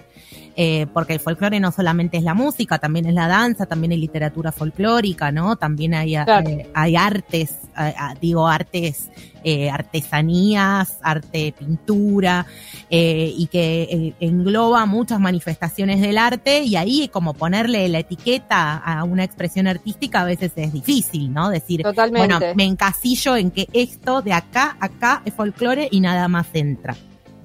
eh, 0.57 0.87
porque 0.93 1.15
el 1.15 1.21
folclore 1.21 1.59
no 1.61 1.73
solamente 1.73 2.17
es 2.17 2.23
la 2.23 2.35
música, 2.35 2.79
también 2.79 3.07
es 3.07 3.15
la 3.15 3.27
danza, 3.29 3.67
también 3.67 3.93
hay 3.93 3.99
literatura 3.99 4.53
folclórica, 4.53 5.33
¿no? 5.33 5.57
También 5.57 5.95
hay, 5.95 6.13
Claro. 6.15 6.49
eh, 6.49 6.71
hay 6.75 6.97
artes, 6.97 7.51
eh, 7.79 7.95
ah, 7.99 8.15
digo 8.21 8.47
artes, 8.47 9.11
eh, 9.43 9.69
artesanías, 9.69 10.99
arte 11.03 11.53
pintura, 11.59 12.47
eh, 12.89 13.33
y 13.37 13.47
que 13.49 13.83
eh, 13.83 14.15
engloba 14.21 14.87
muchas 14.87 15.21
manifestaciones 15.21 16.01
del 16.01 16.19
arte, 16.19 16.63
y 16.63 16.77
ahí 16.77 17.09
como 17.09 17.35
ponerle 17.35 17.89
la 17.89 17.99
etiqueta 17.99 18.77
a 18.77 19.05
una 19.05 19.25
expresión 19.25 19.67
artística 19.67 20.23
a 20.23 20.25
veces 20.25 20.53
es 20.57 20.73
difícil, 20.73 21.33
¿no? 21.33 21.51
Decir, 21.51 21.83
Totalmente. 21.83 22.35
bueno, 22.37 22.55
me 22.55 22.65
encasillo 22.65 23.37
en 23.37 23.51
que 23.51 23.69
esto 23.73 24.23
de 24.23 24.33
acá, 24.33 24.77
acá 24.81 25.21
es 25.25 25.35
folclore 25.35 25.89
y 25.91 26.01
nada 26.01 26.29
más 26.29 26.47
entra. 26.55 26.97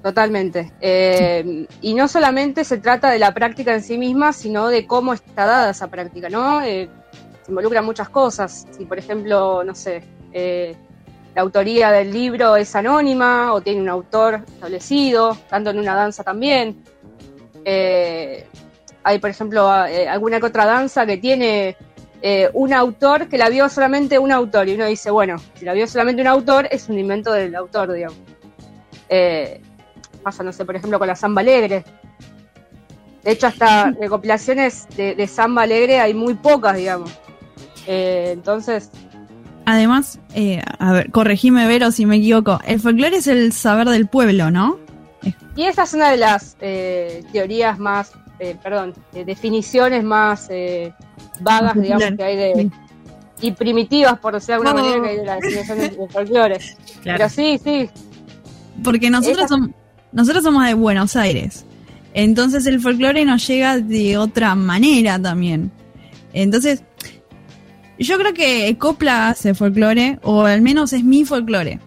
Totalmente. 0.02 0.72
Eh, 0.80 1.66
y 1.82 1.94
no 1.94 2.08
solamente 2.08 2.64
se 2.64 2.78
trata 2.78 3.10
de 3.10 3.18
la 3.18 3.34
práctica 3.34 3.74
en 3.74 3.82
sí 3.82 3.98
misma, 3.98 4.32
sino 4.32 4.68
de 4.68 4.86
cómo 4.86 5.12
está 5.12 5.44
dada 5.44 5.70
esa 5.70 5.88
práctica, 5.88 6.30
¿no? 6.30 6.62
Eh, 6.62 6.88
se 7.44 7.50
involucran 7.50 7.84
muchas 7.84 8.08
cosas. 8.08 8.66
Si, 8.70 8.86
por 8.86 8.98
ejemplo, 8.98 9.62
no 9.62 9.74
sé, 9.74 10.02
eh, 10.32 10.74
la 11.34 11.42
autoría 11.42 11.90
del 11.90 12.12
libro 12.12 12.56
es 12.56 12.74
anónima 12.74 13.52
o 13.52 13.60
tiene 13.60 13.82
un 13.82 13.90
autor 13.90 14.42
establecido, 14.46 15.36
tanto 15.50 15.68
en 15.70 15.78
una 15.78 15.94
danza 15.94 16.24
también. 16.24 16.82
Eh, 17.66 18.46
hay, 19.02 19.18
por 19.18 19.28
ejemplo, 19.28 19.68
alguna 19.68 20.40
que 20.40 20.46
otra 20.46 20.64
danza 20.64 21.04
que 21.04 21.18
tiene 21.18 21.76
un 22.52 22.72
autor 22.72 23.28
que 23.28 23.38
la 23.38 23.48
vio 23.48 23.68
solamente 23.70 24.18
un 24.18 24.32
autor 24.32 24.68
y 24.68 24.74
uno 24.74 24.86
dice, 24.86 25.10
bueno, 25.10 25.36
si 25.54 25.64
la 25.64 25.72
vio 25.72 25.86
solamente 25.86 26.20
un 26.20 26.28
autor, 26.28 26.68
es 26.70 26.88
un 26.88 26.98
invento 26.98 27.32
del 27.32 27.54
autor, 27.54 27.92
digamos. 27.92 28.18
Eh, 29.12 29.60
pasa, 30.20 30.42
no 30.42 30.52
sé, 30.52 30.64
por 30.64 30.76
ejemplo, 30.76 30.98
con 30.98 31.08
la 31.08 31.16
samba 31.16 31.40
alegre. 31.42 31.84
De 33.24 33.32
hecho, 33.32 33.46
hasta 33.48 33.90
recopilaciones 34.00 34.86
de, 34.96 35.14
de 35.14 35.26
samba 35.26 35.62
alegre 35.62 36.00
hay 36.00 36.14
muy 36.14 36.34
pocas, 36.34 36.76
digamos. 36.76 37.10
Eh, 37.86 38.30
entonces, 38.32 38.90
Además, 39.66 40.18
eh, 40.34 40.62
a 40.78 40.92
ver, 40.92 41.10
corregime 41.12 41.66
Vero 41.68 41.92
si 41.92 42.04
me 42.06 42.16
equivoco, 42.16 42.58
el 42.66 42.80
folclore 42.80 43.18
es 43.18 43.26
el 43.28 43.52
saber 43.52 43.88
del 43.88 44.08
pueblo, 44.08 44.50
¿no? 44.50 44.78
y 45.54 45.64
esa 45.64 45.82
es 45.82 45.92
una 45.94 46.10
de 46.10 46.16
las 46.16 46.56
eh, 46.60 47.22
teorías 47.30 47.78
más, 47.78 48.12
eh, 48.38 48.56
perdón, 48.62 48.94
definiciones 49.12 50.02
más 50.02 50.48
vagas, 51.40 51.74
digamos, 51.80 52.10
que 52.16 52.22
hay 52.24 52.36
de... 52.36 52.70
Y 53.42 53.52
primitivas, 53.52 54.18
por 54.18 54.34
decirlo 54.34 54.62
de 54.62 54.68
alguna 54.70 54.82
Oh. 54.82 54.98
manera, 54.98 55.02
que 55.02 55.08
hay 55.10 55.16
de 55.18 55.24
la 55.24 55.36
definición 55.36 55.78
de 55.78 56.08
folclore. 56.10 56.58
Pero 57.04 57.28
sí, 57.28 57.58
sí, 57.62 57.90
Porque 58.82 59.08
nosotros, 59.10 59.44
Esa- 59.44 59.54
som- 59.56 59.74
nosotros 60.12 60.42
somos 60.44 60.66
de 60.66 60.74
Buenos 60.74 61.16
Aires. 61.16 61.64
Entonces 62.14 62.66
el 62.66 62.80
folclore 62.80 63.24
nos 63.24 63.46
llega 63.46 63.78
de 63.78 64.18
otra 64.18 64.54
manera 64.54 65.20
también. 65.20 65.70
Entonces, 66.32 66.82
yo 67.98 68.18
creo 68.18 68.32
que 68.34 68.76
Copla 68.78 69.28
hace 69.28 69.54
folclore, 69.54 70.18
o 70.22 70.42
al 70.42 70.62
menos 70.62 70.92
es 70.92 71.04
mi 71.04 71.24
folclore. 71.24 71.78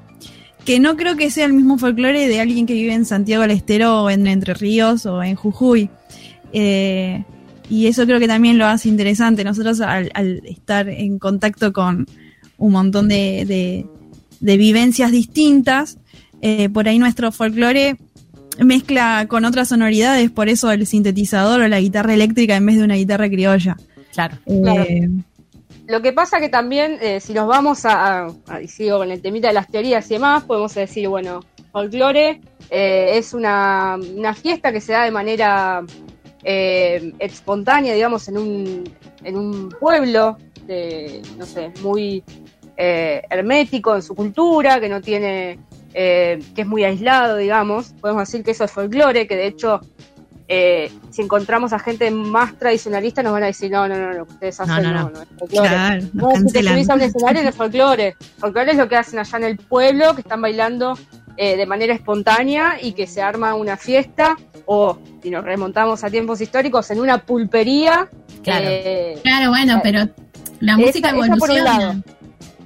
Que 0.63 0.79
no 0.79 0.95
creo 0.95 1.17
que 1.17 1.29
sea 1.29 1.45
el 1.45 1.53
mismo 1.53 1.77
folclore 1.77 2.27
de 2.27 2.39
alguien 2.39 2.65
que 2.65 2.73
vive 2.73 2.93
en 2.93 3.05
Santiago 3.05 3.41
del 3.41 3.51
Estero, 3.51 4.03
o 4.03 4.09
en 4.09 4.27
Entre 4.27 4.53
Ríos, 4.53 5.05
o 5.05 5.21
en 5.23 5.35
Jujuy. 5.35 5.89
Eh, 6.53 7.23
y 7.69 7.87
eso 7.87 8.05
creo 8.05 8.19
que 8.19 8.27
también 8.27 8.57
lo 8.57 8.65
hace 8.67 8.87
interesante. 8.89 9.43
Nosotros 9.43 9.81
al, 9.81 10.11
estar 10.45 10.87
en 10.87 11.19
contacto 11.19 11.73
con 11.73 12.05
un 12.57 12.71
montón 12.71 13.07
de, 13.09 13.45
de- 13.45 13.85
de 14.39 14.57
vivencias 14.57 15.11
distintas, 15.11 15.97
eh, 16.41 16.69
por 16.69 16.87
ahí 16.87 16.99
nuestro 16.99 17.31
folclore 17.31 17.97
mezcla 18.59 19.25
con 19.27 19.45
otras 19.45 19.69
sonoridades, 19.69 20.29
por 20.31 20.49
eso 20.49 20.71
el 20.71 20.85
sintetizador 20.87 21.61
o 21.61 21.67
la 21.67 21.79
guitarra 21.79 22.13
eléctrica 22.13 22.55
en 22.55 22.65
vez 22.65 22.77
de 22.77 22.83
una 22.83 22.95
guitarra 22.95 23.29
criolla. 23.29 23.75
Claro. 24.13 24.37
Claro. 24.45 24.83
Eh, 24.83 25.09
Lo 25.87 26.01
que 26.01 26.13
pasa 26.13 26.39
que 26.39 26.49
también, 26.49 26.97
eh, 27.01 27.19
si 27.19 27.33
nos 27.33 27.47
vamos 27.47 27.85
a, 27.85 28.25
a- 28.25 28.31
a- 28.47 28.61
y 28.61 28.67
sigo 28.67 28.99
con 28.99 29.11
el 29.11 29.21
temita 29.21 29.47
de 29.49 29.53
las 29.53 29.67
teorías 29.67 30.05
y 30.09 30.13
demás, 30.15 30.43
podemos 30.43 30.73
decir, 30.75 31.07
bueno, 31.09 31.41
folclore 31.71 32.39
eh, 32.69 33.11
es 33.17 33.33
una, 33.33 33.97
una 34.15 34.33
fiesta 34.33 34.71
que 34.71 34.79
se 34.81 34.93
da 34.93 35.03
de 35.03 35.11
manera 35.11 35.81
eh, 36.43 37.13
espontánea, 37.19 37.93
digamos, 37.93 38.27
en 38.27 38.37
un, 38.37 38.83
en 39.23 39.37
un 39.37 39.69
pueblo, 39.79 40.37
de, 40.67 41.21
no 41.37 41.45
sé, 41.45 41.71
muy 41.81 42.23
eh, 42.77 43.21
hermético 43.29 43.95
en 43.95 44.01
su 44.01 44.15
cultura, 44.15 44.79
que 44.79 44.89
no 44.89 45.01
tiene, 45.01 45.59
eh, 45.93 46.39
que 46.55 46.61
es 46.61 46.67
muy 46.67 46.83
aislado, 46.83 47.37
digamos. 47.37 47.93
Podemos 48.01 48.23
decir 48.27 48.43
que 48.43 48.51
eso 48.51 48.63
es 48.63 48.71
folclore, 48.71 49.27
que 49.27 49.35
de 49.35 49.47
hecho 49.47 49.81
eh, 50.47 50.91
si 51.09 51.21
encontramos 51.21 51.71
a 51.73 51.79
gente 51.79 52.11
más 52.11 52.57
tradicionalista 52.59 53.23
nos 53.23 53.31
van 53.33 53.43
a 53.43 53.45
decir, 53.47 53.71
no, 53.71 53.87
no, 53.87 53.95
no, 53.97 54.11
lo 54.13 54.25
que 54.25 54.33
ustedes 54.33 54.59
hacen 54.59 54.83
no, 54.83 54.91
no, 54.91 55.03
no. 55.03 55.09
no, 55.11 55.21
es 55.21 55.27
folclore. 55.39 55.69
claro, 55.69 56.03
No, 56.13 56.31
si 56.31 56.45
te 56.51 56.63
subís 56.63 56.89
a 56.89 56.95
un 56.95 57.01
escenario 57.01 57.43
no 57.43 57.49
es 57.49 57.55
folclore. 57.55 58.15
Folclore 58.39 58.71
es 58.71 58.77
lo 58.77 58.89
que 58.89 58.95
hacen 58.97 59.19
allá 59.19 59.37
en 59.37 59.43
el 59.45 59.57
pueblo, 59.57 60.13
que 60.15 60.21
están 60.21 60.41
bailando 60.41 60.97
eh, 61.37 61.55
de 61.57 61.65
manera 61.65 61.93
espontánea 61.93 62.77
y 62.81 62.91
que 62.93 63.07
se 63.07 63.21
arma 63.21 63.55
una 63.55 63.77
fiesta, 63.77 64.35
o 64.65 64.97
si 65.23 65.29
nos 65.31 65.43
remontamos 65.43 66.03
a 66.03 66.09
tiempos 66.09 66.41
históricos, 66.41 66.91
en 66.91 66.99
una 66.99 67.19
pulpería. 67.19 68.07
Claro. 68.43 68.65
eh, 68.67 69.17
Claro, 69.23 69.49
bueno, 69.49 69.79
pero 69.81 70.07
la 70.59 70.73
esa- 70.73 70.81
música 70.81 71.07
esa 71.09 71.15
por 71.17 71.25
un 71.25 71.33
evoluciona. 71.57 71.63
lado. 71.79 71.93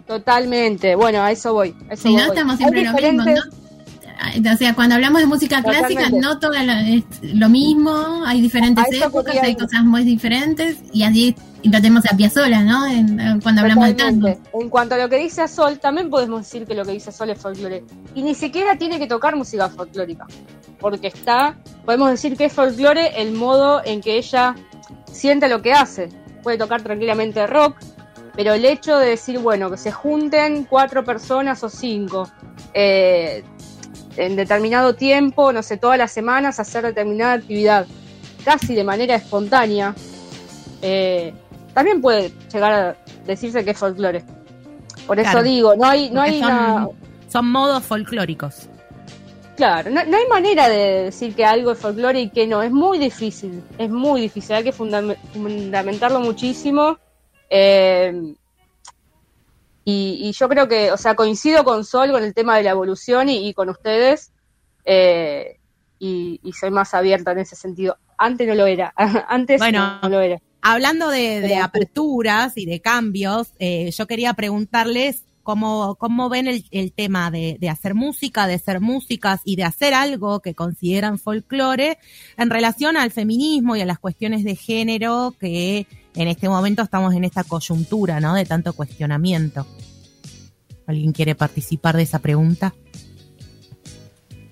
Totalmente. 0.08 0.96
Bueno, 0.96 1.22
a 1.22 1.32
eso 1.32 1.54
voy. 1.54 1.76
a 1.90 1.94
eso 1.94 2.08
Si 2.08 2.16
no, 2.16 2.24
estamos 2.24 2.58
siempre 2.58 2.84
lo 2.84 2.94
mismo, 2.94 3.24
¿no? 3.26 3.42
O 4.54 4.58
sea, 4.58 4.74
cuando 4.74 4.96
hablamos 4.96 5.22
de 5.22 5.28
música 5.28 5.62
clásica, 5.62 6.06
Totalmente. 6.10 6.20
no 6.22 6.40
todo 6.40 6.54
es 6.54 7.04
lo 7.22 7.50
mismo, 7.50 8.24
hay 8.26 8.42
diferentes 8.42 8.84
épocas, 9.02 9.36
hay 9.42 9.52
ir. 9.52 9.58
cosas 9.58 9.84
muy 9.84 10.04
diferentes, 10.04 10.78
y 10.92 11.04
así 11.04 11.36
lo 11.64 11.72
tenemos 11.74 12.04
a 12.12 12.18
Piazzolla, 12.18 12.64
¿no? 12.64 12.88
En- 12.88 13.20
en- 13.20 13.42
cuando 13.42 13.62
hablamos 13.62 13.86
de 13.88 13.94
tango. 13.94 14.28
Totalmente. 14.28 14.50
En 14.60 14.70
cuanto 14.70 14.96
a 14.96 14.98
lo 14.98 15.08
que 15.10 15.18
dice 15.18 15.48
Sol, 15.48 15.78
también 15.80 16.10
podemos 16.10 16.42
decir 16.42 16.66
que 16.66 16.74
lo 16.74 16.84
que 16.84 16.94
dice 16.94 17.12
Sol 17.12 17.30
es 17.30 17.40
folclore. 17.40 17.84
Y 18.16 18.24
ni 18.24 18.34
siquiera 18.34 18.76
tiene 18.78 18.98
que 18.98 19.06
tocar 19.06 19.36
música 19.36 19.70
folclórica. 19.70 20.26
Porque 20.80 21.08
está, 21.08 21.58
podemos 21.86 22.10
decir 22.10 22.36
que 22.38 22.46
es 22.46 22.54
folclore 22.54 23.22
el 23.22 23.34
modo 23.34 23.82
en 23.86 24.02
que 24.02 24.18
ella 24.18 24.56
siente 25.12 25.48
lo 25.48 25.62
que 25.62 25.74
hace. 25.74 26.10
Puede 26.42 26.58
tocar 26.58 26.82
tranquilamente 26.82 27.46
rock, 27.46 27.76
pero 28.38 28.54
el 28.54 28.64
hecho 28.64 28.98
de 28.98 29.10
decir, 29.10 29.40
bueno, 29.40 29.70
que 29.70 29.78
se 29.78 29.92
junten 29.92 30.64
cuatro 30.64 31.04
personas 31.04 31.62
o 31.64 31.70
cinco 31.70 32.30
eh, 32.74 33.44
en 34.16 34.36
determinado 34.38 34.94
tiempo, 34.96 35.52
no 35.52 35.62
sé, 35.64 35.76
todas 35.78 35.98
las 35.98 36.12
semanas, 36.12 36.60
hacer 36.60 36.84
determinada 36.86 37.34
actividad, 37.34 37.86
casi 38.46 38.76
de 38.76 38.84
manera 38.84 39.16
espontánea, 39.16 39.94
eh, 40.82 41.34
también 41.74 42.00
puede 42.00 42.32
llegar 42.54 42.72
a 42.74 42.96
decirse 43.26 43.66
que 43.66 43.72
es 43.72 43.78
folclore. 43.78 44.24
Por 45.06 45.20
eso 45.20 45.32
Claro. 45.32 45.44
digo, 45.44 45.76
no 45.76 45.86
hay, 45.86 46.10
no 46.12 46.22
hay 46.22 46.40
son, 46.40 46.52
una, 46.54 46.88
son 47.28 47.52
modos 47.52 47.84
folclóricos. 47.84 48.68
claro, 49.56 49.90
no, 49.90 50.04
no 50.06 50.16
hay 50.18 50.28
manera 50.28 50.70
de 50.70 51.04
decir 51.06 51.34
que 51.36 51.44
algo 51.46 51.72
es 51.72 51.80
folclore 51.80 52.20
y 52.22 52.30
que 52.30 52.46
no. 52.46 52.62
Es 52.62 52.72
muy 52.72 52.98
difícil, 53.00 53.64
es 53.80 53.90
muy 53.90 54.22
difícil. 54.22 54.56
Hay 54.56 54.64
que 54.64 54.74
fundam- 54.74 55.16
fundamentarlo 55.34 56.20
muchísimo. 56.20 57.00
Eh, 57.50 58.34
y, 59.86 60.20
y 60.22 60.32
yo 60.34 60.50
creo 60.50 60.68
que, 60.68 60.92
o 60.92 60.98
sea, 60.98 61.16
coincido 61.16 61.64
con 61.64 61.86
Sol 61.86 62.12
con 62.12 62.24
el 62.24 62.34
tema 62.34 62.58
de 62.58 62.64
la 62.64 62.72
evolución 62.72 63.30
y, 63.30 63.48
y 63.48 63.54
con 63.54 63.70
ustedes. 63.70 64.32
eh, 64.86 65.58
y, 66.00 66.40
y 66.44 66.54
soy 66.54 66.70
más 66.70 66.94
abierta 66.94 67.32
en 67.32 67.40
ese 67.40 67.56
sentido. 67.56 67.98
Antes 68.20 68.48
no 68.48 68.54
lo 68.54 68.68
era. 68.68 68.94
Antes 69.28 69.60
Bueno, 69.60 70.00
no 70.02 70.10
lo 70.10 70.20
era. 70.22 70.40
Hablando 70.62 71.10
de, 71.10 71.56
aperturas 71.56 72.54
y 72.58 72.66
de 72.66 72.82
cambios, 72.82 73.54
eh, 73.60 73.90
yo 73.92 74.06
quería 74.06 74.34
preguntarles 74.34 75.24
cómo, 75.42 75.96
cómo 75.96 76.30
ven 76.30 76.48
el, 76.48 76.66
el 76.72 76.92
tema 76.92 77.32
de, 77.32 77.58
de 77.60 77.70
hacer 77.70 77.96
música, 77.96 78.46
de 78.48 78.60
ser 78.60 78.80
músicas 78.82 79.42
y 79.46 79.56
de 79.56 79.64
hacer 79.64 79.94
algo 79.94 80.42
que 80.42 80.54
consideran 80.54 81.18
folclore 81.20 81.98
en 82.38 82.50
relación 82.50 82.98
al 82.98 83.12
feminismo 83.12 83.76
y 83.76 83.82
a 83.82 83.86
las 83.86 83.98
cuestiones 83.98 84.44
de 84.44 84.56
género 84.56 85.34
que 85.40 85.88
en 86.18 86.28
este 86.28 86.50
momento 86.50 86.82
estamos 86.82 87.14
en 87.14 87.24
esta 87.24 87.44
coyuntura, 87.44 88.20
¿no? 88.20 88.34
De 88.34 88.46
tanto 88.46 88.74
cuestionamiento. 88.74 89.66
¿Alguien 90.86 91.12
quiere 91.12 91.36
participar 91.36 91.96
de 91.98 92.04
esa 92.04 92.20
pregunta? 92.20 92.74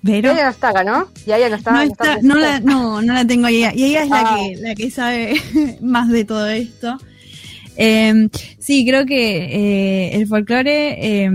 pero 0.02 0.30
Ella 0.30 0.44
no 0.44 0.50
está 0.50 0.68
acá, 0.68 0.84
¿no? 0.84 1.08
Y 1.26 1.32
ella 1.32 1.48
no 1.48 1.56
está. 1.56 1.70
no, 1.72 1.76
no 1.78 1.82
está, 1.82 2.04
presente. 2.04 2.28
no, 2.28 2.34
la, 2.36 2.60
no, 2.60 3.02
no 3.02 3.12
la 3.12 3.26
tengo 3.26 3.46
ahí. 3.46 3.64
Y 3.74 3.84
ella 3.84 4.04
es 4.04 4.08
la, 4.08 4.20
Ah. 4.20 4.36
que, 4.38 4.56
la 4.56 4.74
que 4.76 4.90
sabe 4.90 5.34
más 5.82 6.08
de 6.08 6.24
todo 6.24 6.48
esto. 6.48 6.96
Eh, 7.76 8.28
sí, 8.58 8.86
creo 8.86 9.04
que 9.04 9.36
eh, 10.06 10.14
el 10.14 10.26
folclore, 10.28 11.24
eh, 11.24 11.30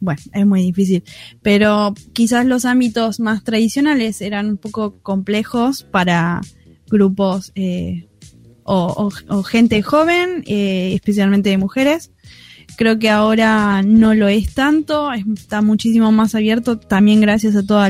bueno, 0.00 0.20
es 0.32 0.46
muy 0.46 0.62
difícil, 0.62 1.02
pero 1.42 1.94
quizás 2.12 2.44
los 2.44 2.64
ámbitos 2.66 3.20
más 3.20 3.42
tradicionales 3.42 4.20
eran 4.20 4.46
un 4.50 4.56
poco 4.58 5.00
complejos 5.02 5.82
para 5.82 6.42
grupos 6.88 7.52
eh, 7.54 8.09
o, 8.64 9.10
gente 9.42 9.82
joven, 9.82 10.42
eh, 10.46 10.92
especialmente 10.94 11.50
de 11.50 11.58
mujeres. 11.58 12.10
Creo 12.76 12.98
que 12.98 13.10
ahora 13.10 13.82
no 13.82 14.14
lo 14.14 14.28
es 14.28 14.54
tanto, 14.54 15.12
es- 15.12 15.24
está 15.34 15.60
muchísimo 15.60 16.12
más 16.12 16.34
abierto, 16.34 16.78
también 16.78 17.20
gracias 17.20 17.56
a 17.56 17.64
todos 17.66 17.88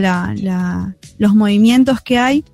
los 1.18 1.34
movimientos 1.34 2.00
que 2.00 2.18
hay. 2.18 2.44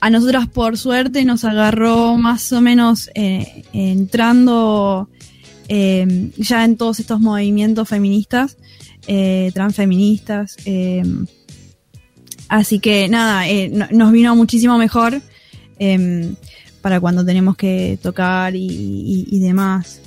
A 0.00 0.10
nosotras, 0.10 0.46
por 0.48 0.76
suerte, 0.76 1.24
nos 1.24 1.44
agarró 1.44 2.16
más 2.16 2.52
o 2.52 2.60
menos 2.60 3.10
eh, 3.14 3.64
entrando 3.72 5.08
eh, 5.68 6.30
ya 6.36 6.64
en 6.64 6.76
todos 6.76 7.00
estos 7.00 7.20
movimientos 7.20 7.88
feministas, 7.88 8.56
transfeministas. 9.54 10.56
así 12.48 12.78
que 12.78 13.08
nada, 13.08 13.44
no- 13.70 13.88
nos 13.90 14.12
vino 14.12 14.34
muchísimo 14.36 14.78
mejor 14.78 15.20
para 16.86 17.00
cuando 17.00 17.24
tenemos 17.24 17.56
que 17.56 17.98
tocar 18.00 18.54
y, 18.54 19.40
demás. 19.40 20.00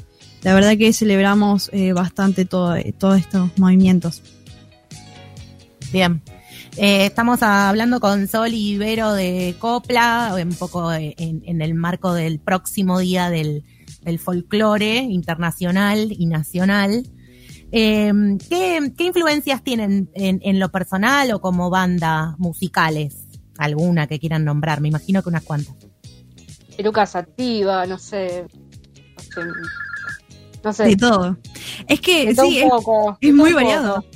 La 0.44 0.54
verdad 0.54 0.78
que 0.78 0.94
celebramos 0.94 1.70
eh, 1.74 1.92
bastante 1.92 2.46
todo, 2.46 2.74
todos 2.98 3.20
estos 3.20 3.52
movimientos. 3.58 4.24
Bien. 5.92 6.22
Eh, 6.78 7.08
estamos 7.08 7.44
hablando 7.44 8.00
con 8.00 8.30
Sol 8.30 8.54
y 8.54 8.78
Vero 8.78 9.12
de 9.12 9.56
Copla, 9.60 10.34
un 10.42 10.54
poco 10.54 10.94
en, 10.94 11.62
el 11.62 11.74
marco 11.74 12.14
del 12.14 12.40
próximo 12.40 13.00
día 13.00 13.30
del, 13.30 13.66
folclore 14.18 15.00
internacional 15.00 16.14
y 16.18 16.28
nacional. 16.28 17.06
Eh, 17.74 18.38
¿qué, 18.50 18.94
qué 18.98 19.04
influencias 19.04 19.66
tienen 19.66 20.10
en, 20.14 20.40
en 20.46 20.60
lo 20.60 20.70
personal 20.70 21.30
o 21.34 21.42
como 21.42 21.70
banda 21.70 22.36
musicales? 22.38 23.18
¿Alguna 23.58 24.08
que 24.08 24.18
quieran 24.18 24.46
nombrar? 24.46 24.80
Me 24.80 24.88
imagino 24.88 25.22
que 25.22 25.28
unas 25.28 25.44
cuantas. 25.44 25.76
Peluca 26.80 27.06
Sativa, 27.06 27.86
no 27.86 27.98
sé. 27.98 28.46
No 29.18 29.22
sé. 29.22 29.42
No 30.64 30.72
sé. 30.72 30.84
De 30.86 30.96
todo. 30.96 31.38
Es 31.90 32.00
que 32.00 32.34
todo 32.34 32.46
sí, 32.46 32.60
un 32.60 32.64
es, 32.64 32.70
poco, 32.70 33.18
es 33.20 33.28
de 33.28 33.34
muy 33.34 33.52
variado. 33.52 33.96
poco. 33.96 34.08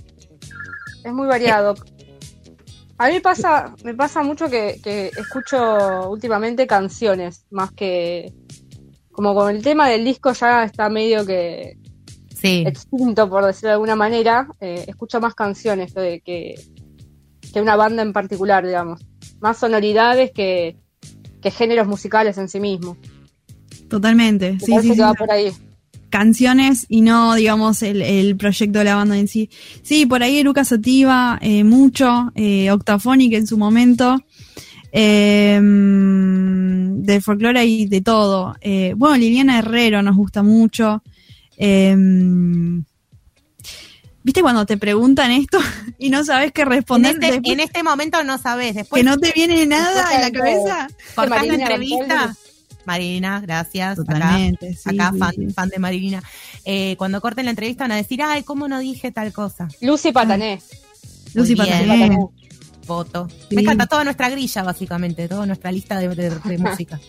Es 1.03 1.11
muy 1.11 1.27
variado. 1.27 1.75
A 2.97 3.09
mí 3.09 3.19
pasa, 3.19 3.75
me 3.83 3.93
pasa 3.93 4.23
mucho 4.23 4.49
que, 4.49 4.79
que 4.81 5.07
escucho 5.07 6.09
últimamente 6.09 6.65
canciones, 6.65 7.45
más 7.51 7.73
que 7.73 8.31
como 9.11 9.35
con 9.35 9.53
el 9.53 9.61
tema 9.61 9.89
del 9.89 10.05
disco 10.05 10.31
ya 10.31 10.63
está 10.63 10.87
medio 10.87 11.25
que 11.25 11.77
Sí, 12.33 12.63
extinto, 12.65 13.29
por 13.29 13.45
decirlo 13.45 13.69
de 13.69 13.73
alguna 13.73 13.97
manera, 13.97 14.47
eh, 14.61 14.85
escucho 14.87 15.19
más 15.19 15.35
canciones 15.35 15.93
que, 15.93 16.21
que 16.23 17.61
una 17.61 17.75
banda 17.75 18.03
en 18.03 18.13
particular, 18.13 18.65
digamos. 18.65 19.05
Más 19.41 19.57
sonoridades 19.57 20.31
que, 20.31 20.77
que 21.43 21.51
géneros 21.51 21.85
musicales 21.87 22.37
en 22.37 22.47
sí 22.49 22.59
mismos. 22.59 22.97
Totalmente. 23.89 24.53
Me 24.53 24.59
Sí, 24.59 24.73
sí, 24.81 24.87
que 24.89 24.95
sí. 24.95 24.99
va 25.01 25.13
por 25.13 25.29
ahí. 25.29 25.51
canciones 26.09 26.85
y 26.89 27.01
no, 27.01 27.35
digamos, 27.35 27.81
el, 27.83 28.01
el, 28.01 28.35
proyecto 28.37 28.79
de 28.79 28.85
la 28.85 28.95
banda 28.95 29.17
en 29.17 29.27
sí. 29.27 29.49
Sí, 29.81 30.05
por 30.05 30.23
ahí 30.23 30.39
Eruca 30.39 30.63
Sativa, 30.63 31.37
eh, 31.41 31.63
mucho, 31.63 32.31
eh, 32.35 32.71
Octafónica 32.71 33.35
en 33.37 33.47
su 33.47 33.57
momento, 33.57 34.19
eh, 34.91 35.59
de 35.61 37.21
folclore 37.21 37.65
y 37.65 37.87
de 37.87 38.01
todo. 38.01 38.55
Eh, 38.61 38.93
bueno, 38.95 39.17
Liliana 39.17 39.59
Herrero 39.59 40.01
nos 40.01 40.15
gusta 40.15 40.43
mucho. 40.43 41.03
Eh, 41.57 41.95
¿Viste 44.23 44.41
cuando 44.41 44.65
te 44.65 44.77
preguntan 44.77 45.31
esto 45.31 45.59
y 45.97 46.09
no 46.09 46.23
sabes 46.23 46.51
qué 46.51 46.65
responder? 46.65 47.15
En 47.15 47.23
este, 47.23 47.51
en 47.51 47.59
este 47.59 47.83
momento 47.83 48.23
no 48.23 48.37
sabes. 48.37 48.75
Después, 48.75 49.01
que 49.01 49.09
no 49.09 49.17
te 49.17 49.31
viene 49.33 49.65
nada 49.65 50.15
en 50.15 50.21
la 50.21 50.31
cabeza. 50.31 50.87
Cortás 51.15 51.45
la 51.45 51.53
entrevista. 51.55 52.35
Marina, 52.85 53.39
gracias. 53.39 53.95
Totalmente, 53.95 54.69
acá, 54.71 54.77
sí, 54.77 54.89
acá 54.99 55.11
sí, 55.13 55.17
fan, 55.19 55.31
sí. 55.35 55.47
fan 55.53 55.69
de 55.69 55.79
Marina. 55.79 56.23
Eh, 56.65 56.95
cuando 56.97 57.21
corten 57.21 57.45
la 57.45 57.51
entrevista 57.51 57.85
van 57.85 57.93
a 57.93 57.95
decir, 57.95 58.21
ay, 58.21 58.43
¿cómo 58.43 58.67
no 58.67 58.79
dije 58.79 59.11
tal 59.11 59.31
cosa? 59.31 59.67
Lucy 59.81 60.11
Patané. 60.11 60.61
Lucy. 61.33 61.55
Patané. 61.55 62.17
Voto. 62.85 63.29
Sí. 63.49 63.55
Me 63.55 63.61
encanta 63.61 63.87
toda 63.87 64.03
nuestra 64.03 64.29
grilla, 64.29 64.63
básicamente, 64.63 65.29
toda 65.29 65.45
nuestra 65.45 65.71
lista 65.71 65.97
de, 65.97 66.09
de- 66.09 66.29
de 66.29 66.57
música. 66.57 66.99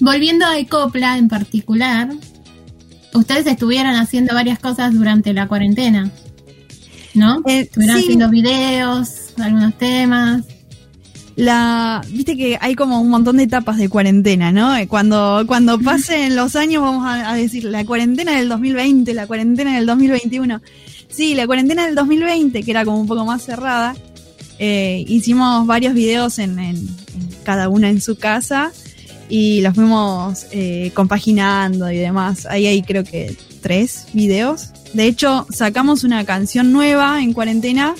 Volviendo 0.00 0.44
a 0.44 0.58
Ecopla 0.58 1.16
en 1.16 1.28
particular, 1.28 2.10
ustedes 3.14 3.46
estuvieron 3.46 3.94
haciendo 3.96 4.34
varias 4.34 4.58
cosas 4.58 4.92
durante 4.92 5.32
la 5.32 5.48
cuarentena, 5.48 6.10
¿no? 7.14 7.42
Eh, 7.46 7.60
Estuvieron 7.60 7.96
sí. 7.98 8.02
haciendo 8.04 8.28
videos, 8.30 9.08
algunos 9.38 9.76
temas. 9.78 10.44
La, 11.36 12.00
viste 12.10 12.36
que 12.36 12.56
hay 12.60 12.76
como 12.76 13.00
un 13.00 13.08
montón 13.10 13.38
de 13.38 13.42
etapas 13.42 13.76
de 13.76 13.88
cuarentena, 13.88 14.52
¿no? 14.52 14.76
Eh, 14.76 14.86
Cuando, 14.86 15.42
cuando 15.48 15.80
pasen 15.80 16.36
los 16.36 16.54
años 16.54 16.80
vamos 16.82 17.04
a, 17.06 17.30
a 17.32 17.34
decir 17.34 17.64
la 17.64 17.84
cuarentena 17.84 18.36
del 18.36 18.48
2020, 18.48 19.12
la 19.14 19.26
cuarentena 19.26 19.74
del 19.74 19.84
2021. 19.86 20.60
Sí, 21.08 21.34
la 21.34 21.46
cuarentena 21.46 21.86
del 21.86 21.96
2020, 21.96 22.62
que 22.62 22.70
era 22.70 22.84
como 22.84 23.00
un 23.00 23.08
poco 23.08 23.24
más 23.24 23.42
cerrada, 23.42 23.96
eh, 24.60 25.04
hicimos 25.08 25.66
varios 25.66 25.94
videos 25.94 26.38
en, 26.38 26.56
en- 26.60 26.76
en 26.76 26.88
cada 27.42 27.68
una 27.68 27.88
en 27.90 28.00
su 28.00 28.16
casa 28.16 28.70
y 29.28 29.60
los 29.60 29.74
fuimos 29.74 30.46
eh, 30.52 30.92
compaginando 30.94 31.90
y 31.90 31.96
demás. 31.96 32.46
Ahí 32.46 32.66
hay 32.68 32.82
creo 32.82 33.02
que 33.02 33.36
tres 33.60 34.06
videos. 34.12 34.68
De 34.94 35.06
hecho, 35.06 35.46
sacamos 35.50 36.04
una 36.04 36.24
canción 36.24 36.72
nueva 36.72 37.20
en 37.20 37.32
cuarentena. 37.32 37.94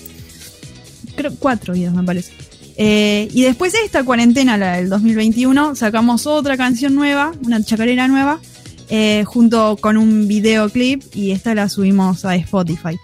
Creo 1.17 1.33
cuatro 1.39 1.75
videos 1.75 1.93
me 1.93 2.05
parece. 2.05 2.33
Eh, 2.77 3.29
y 3.33 3.43
después 3.43 3.73
de 3.73 3.81
esta 3.85 4.05
cuarentena, 4.05 4.57
la 4.57 4.77
del 4.77 4.89
2021, 4.89 5.75
sacamos 5.75 6.27
otra 6.27 6.57
canción 6.57 6.95
nueva, 6.95 7.33
una 7.45 7.63
chacarera 7.63 8.07
nueva, 8.07 8.41
eh, 8.89 9.25
junto 9.27 9.77
con 9.81 9.97
un 9.97 10.29
videoclip 10.29 11.03
y 11.15 11.33
esta 11.33 11.55
la 11.55 11.69
subimos 11.69 12.25
a 12.25 12.37
Spotify. 12.37 12.97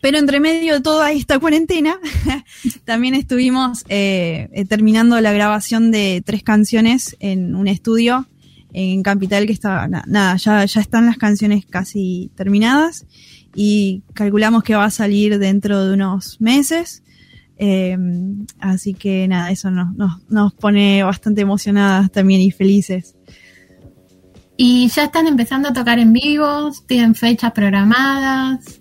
Pero 0.00 0.18
entre 0.18 0.38
medio 0.38 0.74
de 0.74 0.80
toda 0.80 1.10
esta 1.10 1.40
cuarentena, 1.40 1.98
también 2.84 3.16
estuvimos 3.16 3.84
eh, 3.88 4.64
terminando 4.68 5.20
la 5.20 5.32
grabación 5.32 5.90
de 5.90 6.22
tres 6.24 6.44
canciones 6.44 7.16
en 7.18 7.56
un 7.56 7.66
estudio 7.66 8.28
en 8.72 9.02
Capital 9.02 9.46
que 9.46 9.52
está, 9.52 9.86
na- 9.88 10.04
nada, 10.06 10.36
ya, 10.36 10.64
ya 10.64 10.80
están 10.80 11.06
las 11.06 11.16
canciones 11.18 11.66
casi 11.66 12.30
terminadas 12.36 13.06
y 13.54 14.02
calculamos 14.14 14.62
que 14.62 14.74
va 14.76 14.84
a 14.84 14.90
salir 14.90 15.38
dentro 15.38 15.84
de 15.84 15.94
unos 15.94 16.40
meses. 16.40 17.02
Eh, 17.58 17.96
así 18.58 18.94
que 18.94 19.28
nada, 19.28 19.50
eso 19.50 19.70
nos, 19.70 19.94
nos, 19.94 20.22
nos 20.30 20.54
pone 20.54 21.02
bastante 21.02 21.42
emocionadas 21.42 22.10
también 22.10 22.40
y 22.40 22.50
felices. 22.50 23.16
Y 24.56 24.88
ya 24.88 25.04
están 25.04 25.26
empezando 25.26 25.68
a 25.68 25.72
tocar 25.72 25.98
en 25.98 26.12
vivo, 26.12 26.70
tienen 26.86 27.14
fechas 27.14 27.52
programadas. 27.52 28.80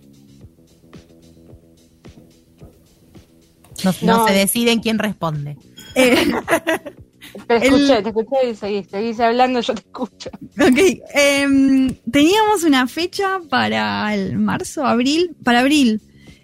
No, 3.84 3.92
no 4.02 4.18
No. 4.18 4.28
se 4.28 4.34
deciden 4.34 4.80
quién 4.82 5.00
responde. 5.00 5.58
Eh, 5.96 6.16
Te 7.48 7.56
El- 7.58 7.64
escuché, 7.64 8.02
te 8.02 8.10
escuché 8.10 8.50
y 8.52 8.56
seguís, 8.56 8.88
seguís 8.88 9.20
hablando, 9.20 9.62
yo 9.62 9.74
te 9.74 9.82
escucho. 9.82 10.30
ok, 10.60 10.80
em, 11.14 11.94
teníamos 12.12 12.64
una 12.64 12.88
fecha 12.88 13.40
para 13.50 14.14
el 14.14 14.38
marzo, 14.38 14.86
abril, 14.86 15.36
para 15.44 15.60
abril, 15.60 16.02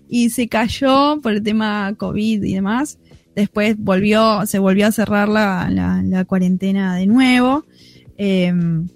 y 0.08 0.30
se 0.30 0.48
cayó 0.48 1.20
por 1.22 1.34
el 1.34 1.44
tema 1.44 1.94
COVID 1.98 2.44
y 2.44 2.54
demás. 2.54 3.00
Después 3.36 3.76
volvió, 3.78 4.46
se 4.46 4.60
volvió 4.60 4.88
a 4.88 4.92
cerrar 4.92 5.28
la, 5.28 5.70
la, 5.70 6.02
la 6.04 6.24
cuarentena 6.26 6.96
de 6.96 7.08
nuevo. 7.08 7.66
Em, 8.18 8.88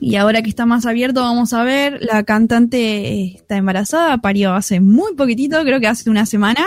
y 0.00 0.16
ahora 0.16 0.42
que 0.42 0.48
está 0.48 0.64
más 0.64 0.86
abierto, 0.86 1.20
vamos 1.20 1.52
a 1.52 1.62
ver. 1.64 1.98
La 2.02 2.22
cantante 2.22 3.34
está 3.34 3.56
embarazada, 3.56 4.16
parió 4.18 4.54
hace 4.54 4.80
muy 4.80 5.14
poquitito, 5.14 5.60
creo 5.62 5.80
que 5.80 5.88
hace 5.88 6.08
una 6.08 6.24
semana. 6.24 6.64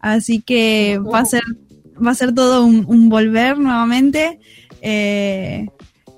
Así 0.00 0.40
que 0.40 0.98
va 0.98 1.20
a 1.20 1.24
ser, 1.24 1.42
va 2.04 2.10
a 2.12 2.14
ser 2.14 2.34
todo 2.34 2.64
un, 2.64 2.84
un 2.88 3.08
volver 3.08 3.58
nuevamente. 3.58 4.38
eh, 4.80 5.66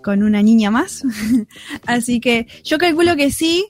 con 0.02 0.22
una 0.22 0.42
niña 0.42 0.70
más. 0.70 1.02
Así 1.86 2.20
que 2.20 2.46
yo 2.62 2.76
calculo 2.78 3.16
que 3.16 3.30
sí, 3.30 3.66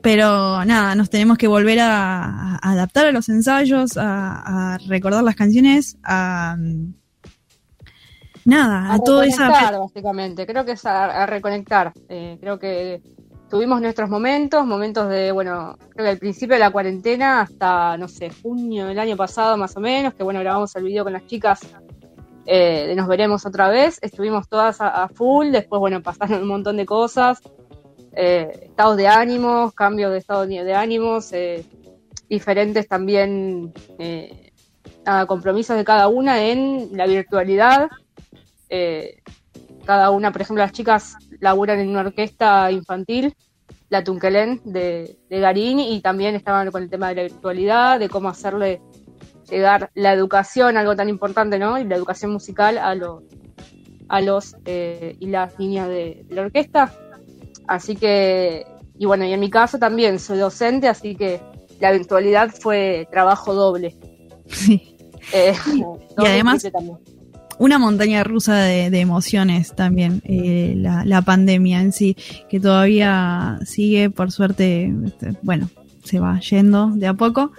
pero 0.00 0.64
nada, 0.64 0.94
nos 0.94 1.10
tenemos 1.10 1.36
que 1.38 1.48
volver 1.48 1.80
a, 1.80 2.54
a 2.56 2.70
adaptar 2.72 3.06
a 3.06 3.12
los 3.12 3.28
ensayos, 3.28 3.96
a, 3.96 4.74
a 4.74 4.78
recordar 4.86 5.24
las 5.24 5.34
canciones, 5.34 5.98
a 6.04 6.56
nada, 8.44 8.86
a, 8.86 8.94
A 8.94 8.98
toda 9.00 9.26
esa 9.26 9.48
reconectar, 9.48 9.78
básicamente. 9.80 10.46
Creo 10.46 10.64
que 10.64 10.72
es 10.72 10.84
a, 10.86 11.22
a 11.22 11.26
reconectar. 11.26 11.92
Eh, 12.08 12.38
creo 12.40 12.58
que 12.58 13.02
tuvimos 13.50 13.80
nuestros 13.82 14.08
momentos, 14.08 14.64
momentos 14.64 15.08
de, 15.08 15.32
bueno, 15.32 15.76
creo 15.90 16.04
que 16.04 16.10
al 16.10 16.18
principio 16.18 16.54
de 16.54 16.60
la 16.60 16.70
cuarentena 16.70 17.40
hasta, 17.42 17.96
no 17.96 18.06
sé, 18.08 18.30
junio 18.30 18.86
del 18.86 18.98
año 18.98 19.16
pasado 19.16 19.56
más 19.56 19.76
o 19.76 19.80
menos, 19.80 20.14
que 20.14 20.22
bueno, 20.22 20.40
grabamos 20.40 20.74
el 20.76 20.84
video 20.84 21.02
con 21.04 21.12
las 21.12 21.26
chicas 21.26 21.60
eh, 22.46 22.86
de 22.86 22.94
Nos 22.94 23.08
Veremos 23.08 23.44
otra 23.44 23.68
vez. 23.68 23.98
Estuvimos 24.00 24.48
todas 24.48 24.80
a, 24.80 25.08
full, 25.08 25.50
después, 25.50 25.80
bueno, 25.80 26.00
pasaron 26.02 26.42
un 26.42 26.48
montón 26.48 26.76
de 26.76 26.86
cosas. 26.86 27.40
eh, 28.12 28.50
estados 28.62 28.96
de 28.96 29.08
ánimos, 29.08 29.74
cambios 29.74 30.12
de 30.12 30.18
estado 30.18 30.46
de 30.46 30.74
ánimos, 30.74 31.32
eh, 31.32 31.64
diferentes 32.28 32.88
también 32.88 33.72
eh, 33.98 34.52
compromisos 35.26 35.76
de 35.76 35.84
cada 35.84 36.08
una 36.08 36.44
en 36.44 36.96
la 36.96 37.06
virtualidad. 37.06 37.88
Cada 39.84 40.10
una, 40.10 40.32
por 40.32 40.42
ejemplo, 40.42 40.62
las 40.62 40.72
chicas 40.72 41.16
laburan 41.40 41.80
en 41.80 41.88
una 41.88 42.00
orquesta 42.00 42.70
infantil, 42.70 43.34
la 43.88 44.04
Tunkelén 44.04 44.60
de, 44.64 45.18
de 45.28 45.40
Garín, 45.40 45.80
y 45.80 46.00
también 46.00 46.34
estaban 46.34 46.70
con 46.70 46.82
el 46.82 46.90
tema 46.90 47.08
de 47.08 47.14
la 47.16 47.22
virtualidad, 47.22 47.98
de 47.98 48.08
cómo 48.08 48.28
hacerle 48.28 48.80
llegar 49.48 49.90
la 49.94 50.12
educación, 50.12 50.76
algo 50.76 50.94
tan 50.94 51.08
importante, 51.08 51.58
¿no? 51.58 51.78
Y 51.78 51.84
la 51.84 51.96
educación 51.96 52.32
musical 52.32 52.78
a 52.78 52.94
los 52.94 53.22
a 54.08 54.20
los 54.20 54.56
eh, 54.64 55.16
y 55.20 55.26
las 55.26 55.58
niñas 55.58 55.88
de, 55.88 56.24
de 56.28 56.34
la 56.34 56.42
orquesta. 56.42 56.92
Así 57.68 57.94
que, 57.94 58.66
y 58.98 59.06
bueno, 59.06 59.24
y 59.24 59.32
en 59.32 59.38
mi 59.38 59.48
caso 59.50 59.78
también 59.78 60.18
soy 60.18 60.38
docente, 60.38 60.88
así 60.88 61.14
que 61.14 61.40
la 61.78 61.92
virtualidad 61.92 62.50
fue 62.50 63.08
trabajo 63.10 63.54
doble. 63.54 63.96
Sí. 64.46 64.96
Eh, 65.32 65.54
Y 66.18 66.26
además-. 66.26 66.70
Una 67.60 67.78
montaña 67.78 68.24
rusa 68.24 68.56
de, 68.56 68.86
emociones 69.00 69.76
también, 69.76 70.22
eh, 70.24 70.74
la, 70.76 71.20
pandemia 71.20 71.82
en 71.82 71.92
sí, 71.92 72.16
que 72.48 72.58
todavía 72.58 73.58
sigue, 73.66 74.08
por 74.08 74.32
suerte, 74.32 74.90
este, 75.04 75.34
bueno, 75.42 75.68
se 76.02 76.18
va 76.18 76.40
yendo 76.40 76.86
de 76.94 77.06
a 77.06 77.12
poco. 77.12 77.52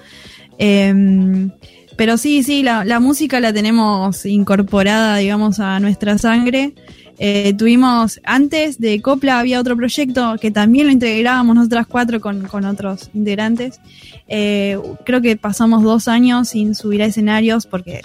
Em, 0.57 1.51
pero 1.97 2.17
sí, 2.17 2.41
sí, 2.41 2.63
la, 2.63 2.99
música 2.99 3.39
la 3.39 3.53
tenemos 3.53 4.25
incorporada, 4.25 5.17
digamos, 5.17 5.59
a 5.59 5.79
nuestra 5.79 6.17
sangre. 6.17 6.73
Eh, 7.19 7.53
tuvimos, 7.55 8.19
antes 8.23 8.79
de 8.79 8.99
Copla 9.03 9.39
había 9.39 9.59
otro 9.59 9.77
proyecto 9.77 10.35
que 10.41 10.49
también 10.49 10.87
lo 10.87 10.93
integrábamos 10.93 11.55
nosotras 11.55 11.85
cuatro 11.85 12.19
con, 12.19 12.47
con 12.47 12.65
otros 12.65 13.11
integrantes. 13.13 13.79
Eh, 14.27 14.79
creo 15.05 15.21
que 15.21 15.37
pasamos 15.37 15.83
dos 15.83 16.07
años 16.07 16.49
sin 16.49 16.73
subir 16.73 17.03
a 17.03 17.05
escenarios 17.05 17.67
porque 17.67 18.01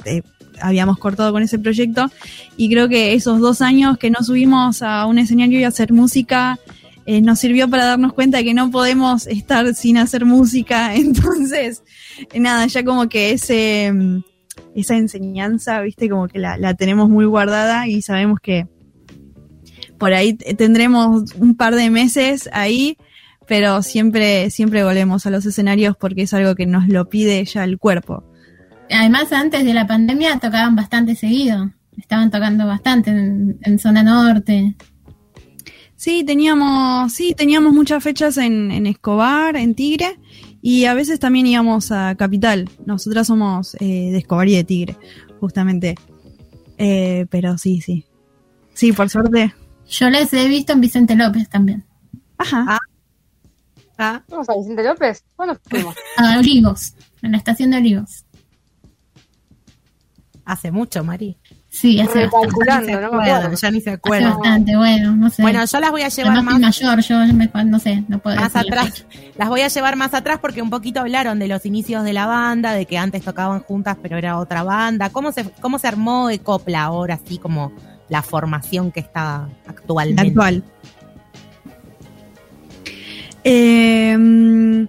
habíamos 0.61 0.99
cortado 0.99 1.33
con 1.33 1.43
ese 1.43 1.59
proyecto 1.59 2.11
y 2.57 2.71
creo 2.71 2.89
que 2.89 3.15
esos 3.15 3.41
dos 3.41 3.63
años 3.63 3.99
que 3.99 4.11
no 4.11 4.23
subimos 4.23 4.83
a 4.83 5.07
un 5.07 5.19
escenario 5.19 5.61
y 5.61 5.65
a 5.65 5.69
hacer 5.69 5.93
música 5.93 6.59
eh, 7.07 7.23
nos 7.23 7.39
sirvió 7.39 7.71
para 7.71 7.85
darnos 7.85 8.13
cuenta 8.13 8.39
de 8.39 8.45
que 8.45 8.55
no 8.55 8.71
podemos 8.73 9.29
estar 9.29 9.75
sin 9.75 9.97
hacer 9.97 10.25
música. 10.25 10.95
Entonces, 10.95 11.83
eh, 12.33 12.41
nada, 12.41 12.67
ya 12.67 12.85
como 12.85 13.09
que 13.09 13.31
ese, 13.31 13.93
mm, 13.93 14.23
esa 14.75 14.97
enseñanza, 14.97 15.81
viste, 15.83 16.09
como 16.09 16.27
que 16.27 16.41
la, 16.41 16.59
la 16.59 16.75
tenemos 16.75 17.09
muy 17.09 17.25
guardada 17.25 17.87
y 17.87 18.03
sabemos 18.03 18.41
que 18.41 18.67
por 19.99 20.13
ahí 20.13 20.35
tendremos 20.35 21.33
un 21.37 21.57
par 21.57 21.75
de 21.75 21.91
meses 21.91 22.51
ahí, 22.53 22.99
pero 23.47 23.83
siempre, 23.83 24.51
siempre 24.51 24.85
volvemos 24.85 25.27
a 25.27 25.31
los 25.31 25.47
escenarios 25.47 25.97
porque 25.97 26.23
es 26.23 26.35
algo 26.35 26.55
que 26.55 26.67
nos 26.67 26.89
lo 26.89 27.09
pide 27.09 27.45
ya 27.45 27.65
el 27.65 27.79
cuerpo. 27.79 28.25
Además, 28.91 29.33
antes 29.33 29.65
de 29.65 29.75
la 29.75 29.87
pandemia 29.87 30.39
tocaban 30.39 30.77
bastante 30.77 31.15
seguido. 31.15 31.71
Estaban 31.97 32.31
tocando 32.31 32.67
bastante 32.67 33.11
en, 33.11 33.59
en 33.63 33.79
zona 33.79 34.03
norte. 34.03 34.77
Sí, 35.97 36.25
teníamos, 36.25 37.13
sí, 37.13 37.35
teníamos 37.35 37.73
muchas 37.73 38.03
fechas 38.03 38.37
en, 38.37 38.71
en 38.71 38.87
Escobar, 38.87 39.57
en 39.57 39.75
Tigre, 39.75 40.19
y 40.61 40.85
a 40.85 40.95
veces 40.95 41.19
también 41.19 41.47
íbamos 41.47 41.91
a 41.91 42.15
Capital. 42.17 42.69
Nosotras 42.85 43.27
somos 43.27 43.75
eh, 43.81 44.11
de 44.11 44.19
Escobar 44.19 44.47
y 44.47 44.57
de 44.57 44.65
Tigre, 44.65 44.97
justamente. 45.41 45.95
Eh, 46.77 47.27
pero 47.31 47.57
sí, 47.57 47.81
sí. 47.81 48.05
Sí, 48.75 48.93
por 48.93 49.09
suerte. 49.09 49.55
Yo 49.89 50.11
les 50.11 50.33
he 50.35 50.47
visto 50.49 50.75
en 50.75 50.83
Vicente 50.83 51.17
López 51.17 51.49
también. 51.49 51.85
Ajá. 52.37 52.79
Ah, 53.99 54.23
¿Vamos 54.29 54.49
a 54.51 54.57
Vicente 54.57 54.85
López? 54.85 55.25
¿Cuándo 55.35 55.59
fuimos? 55.65 55.97
A 56.19 56.39
Olivos, 56.39 56.95
en 57.23 57.33
la 57.33 57.39
estación 57.39 57.71
de 57.71 57.79
Olivos. 57.79 58.26
Hace 60.47 60.71
mucho, 60.71 61.05
Mari. 61.05 61.37
Sí, 61.69 62.01
hace 62.01 62.21
bastante. 62.25 62.37
Recalculando, 62.47 63.01
no 63.01 63.13
me 63.19 63.31
acuerdo. 63.31 63.57
ya 63.57 63.71
ni 63.71 63.81
se 63.81 63.91
Hace 63.91 63.97
acuerdan. 63.97 64.31
bastante, 64.39 64.77
bueno, 64.77 65.15
no 65.17 65.29
sé. 65.29 65.43
Bueno, 65.43 65.63
yo 65.65 65.81
las 65.81 65.91
voy 65.91 66.03
a 66.03 66.09
llevar 66.09 66.33
Además, 66.33 66.59
más, 66.61 66.77
soy 66.77 66.87
mayor, 66.87 67.05
yo 67.05 67.35
me, 67.35 67.65
no 67.65 67.79
sé, 67.79 68.05
no 68.09 68.19
puedo 68.19 68.37
más 68.37 68.53
decir 68.55 68.73
atrás. 68.73 69.07
Las 69.37 69.49
voy 69.51 69.61
a 69.61 69.69
llevar 69.69 69.97
más 69.97 70.15
atrás 70.15 70.39
porque 70.41 70.63
un 70.63 70.71
poquito 70.71 71.01
hablaron 71.01 71.39
de 71.39 71.49
los 71.49 71.67
inicios 71.67 72.03
de 72.05 72.15
la 72.15 72.25
banda, 72.27 72.73
de 72.73 72.87
que 72.87 72.97
antes 72.97 73.23
tocaban 73.23 73.61
juntas 73.61 73.99
pero 74.01 74.17
era 74.17 74.39
otra 74.39 74.63
banda. 74.63 75.11
¿Cómo 75.11 75.33
se, 75.33 75.45
cómo 75.61 75.79
se 75.79 75.89
armó 75.89 76.29
de 76.29 76.39
Copla 76.39 76.85
ahora, 76.85 77.21
así 77.23 77.37
como 77.37 77.73
la 78.09 78.23
formación 78.23 78.93
que 78.93 79.01
está 79.01 79.49
La 79.65 79.71
actualmente? 79.71 80.23
actual. 80.29 80.65
Eh, 83.45 84.17
mm, 84.19 84.87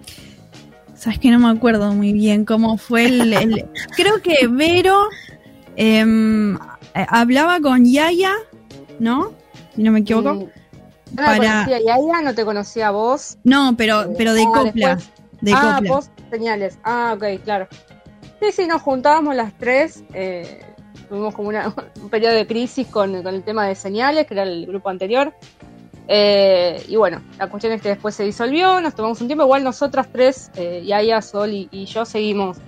Sabes 0.94 1.20
que 1.20 1.30
no 1.30 1.38
me 1.38 1.48
acuerdo 1.48 1.94
muy 1.94 2.12
bien 2.12 2.44
cómo 2.44 2.76
fue 2.76 3.04
el. 3.06 3.32
el- 3.32 3.64
creo 3.96 4.20
que 4.20 4.48
Vero 4.48 4.96
em, 5.04 5.08
eh, 5.78 7.04
hablaba 7.08 7.60
con 7.60 7.84
Yaya, 7.84 8.32
¿no? 8.98 9.32
Si 9.74 9.82
no 9.82 9.92
me 9.92 10.00
equivoco. 10.00 10.34
Mm, 10.34 10.38
No 11.10 11.16
Para- 11.24 11.38
la 11.38 11.52
conocía 11.64 11.80
y 11.80 11.88
a 11.88 11.96
ella 11.96 12.20
no 12.22 12.34
te 12.34 12.44
conocía 12.44 12.88
a 12.88 12.90
vos. 12.90 13.38
No, 13.44 13.74
pero, 13.78 14.12
pero 14.18 14.34
de 14.34 14.42
Ah, 14.42 14.52
copla. 14.52 14.88
después. 14.96 15.10
De 15.40 15.52
ah, 15.54 15.74
copla. 15.76 15.90
vos 15.94 16.10
señales. 16.30 16.78
Ah, 16.84 17.14
ok, 17.16 17.42
claro. 17.44 17.66
Sí, 18.42 18.52
sí, 18.52 18.66
nos 18.66 18.82
juntábamos 18.82 19.34
las 19.34 19.56
tres. 19.56 20.02
eh, 20.12 20.60
tuvimos 21.08 21.34
como 21.34 21.48
una- 21.48 21.72
un 22.02 22.10
periodo 22.10 22.34
de 22.34 22.46
crisis 22.46 22.86
con, 22.88 23.22
con 23.22 23.34
el 23.34 23.42
tema 23.42 23.66
de 23.66 23.74
señales, 23.74 24.26
que 24.26 24.34
era 24.34 24.42
el 24.42 24.66
grupo 24.66 24.90
anterior. 24.90 25.32
Eh, 26.08 26.82
y 26.88 26.96
bueno, 26.96 27.22
la 27.38 27.48
cuestión 27.48 27.72
es 27.72 27.80
que 27.82 27.90
después 27.90 28.14
se 28.14 28.24
disolvió, 28.24 28.80
nos 28.80 28.94
tomamos 28.94 29.20
un 29.20 29.26
tiempo. 29.28 29.44
Igual 29.44 29.64
nosotras 29.64 30.08
tres, 30.12 30.50
eh, 30.56 30.82
Yaya, 30.84 31.22
Sol 31.22 31.52
y, 31.52 31.68
y 31.70 31.84
yo, 31.86 32.04
seguimos 32.04 32.58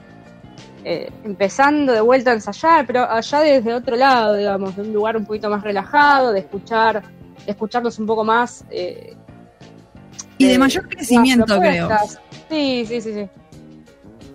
eh, 0.85 1.11
empezando 1.25 1.93
de 1.93 2.01
vuelta 2.01 2.31
a 2.31 2.35
ensayar, 2.35 2.87
pero 2.87 3.09
allá 3.11 3.41
desde 3.41 3.75
otro 3.75 3.97
lado, 3.97 4.35
digamos, 4.35 4.75
de 4.77 4.83
un 4.83 4.93
lugar 4.93 5.17
un 5.17 5.27
poquito 5.27 5.51
más 5.51 5.63
relajado, 5.63 6.33
de 6.33 6.41
escuchar, 6.41 7.03
de 7.45 7.51
escucharnos 7.53 7.99
un 7.99 8.07
poco 8.07 8.25
más. 8.25 8.65
eh, 8.71 9.15
Y 10.39 10.47
de 10.47 10.55
eh, 10.55 10.59
mayor 10.59 10.89
crecimiento, 10.89 11.57
nuevas 11.59 12.19
creo. 12.19 12.31
Sí, 12.51 12.85
sí, 12.87 13.01
sí, 13.01 13.13
sí. 13.15 13.29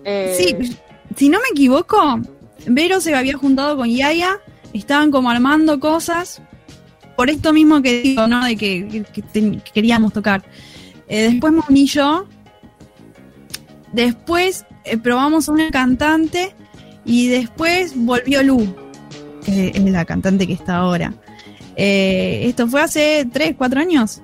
Eh, 0.04 0.34
Sí, 0.36 0.76
si 1.16 1.28
no 1.28 1.38
me 1.38 1.48
equivoco, 1.50 2.20
Vero 2.66 3.00
se 3.00 3.14
había 3.14 3.36
juntado 3.36 3.76
con 3.76 3.88
Yaya, 3.88 4.38
estaban 4.72 5.10
como 5.10 5.30
armando 5.30 5.80
cosas, 5.80 6.40
por 7.16 7.30
esto 7.30 7.52
mismo 7.52 7.80
que 7.82 8.02
digo, 8.02 8.26
¿no? 8.26 8.44
De 8.44 8.56
que, 8.56 8.86
que- 8.88 9.02
que 9.04 9.22
ten- 9.22 9.60
que 9.60 9.72
queríamos 9.72 10.12
tocar. 10.12 10.44
Eh, 11.08 11.30
después 11.30 11.52
me 11.52 11.62
uní 11.68 11.86
yo, 11.86 12.26
después 13.92 14.65
eh, 14.86 14.96
probamos 14.98 15.48
una 15.48 15.70
cantante 15.70 16.54
y 17.04 17.28
después 17.28 17.92
volvió 17.94 18.42
Lu, 18.42 18.74
que 19.44 19.68
es 19.74 19.80
la 19.82 20.04
cantante 20.04 20.46
que 20.46 20.52
está 20.54 20.76
ahora. 20.76 21.12
Eh, 21.76 22.42
esto 22.48 22.66
fue 22.68 22.80
hace 22.82 23.26
3, 23.30 23.54
4 23.56 23.80
años. 23.80 24.22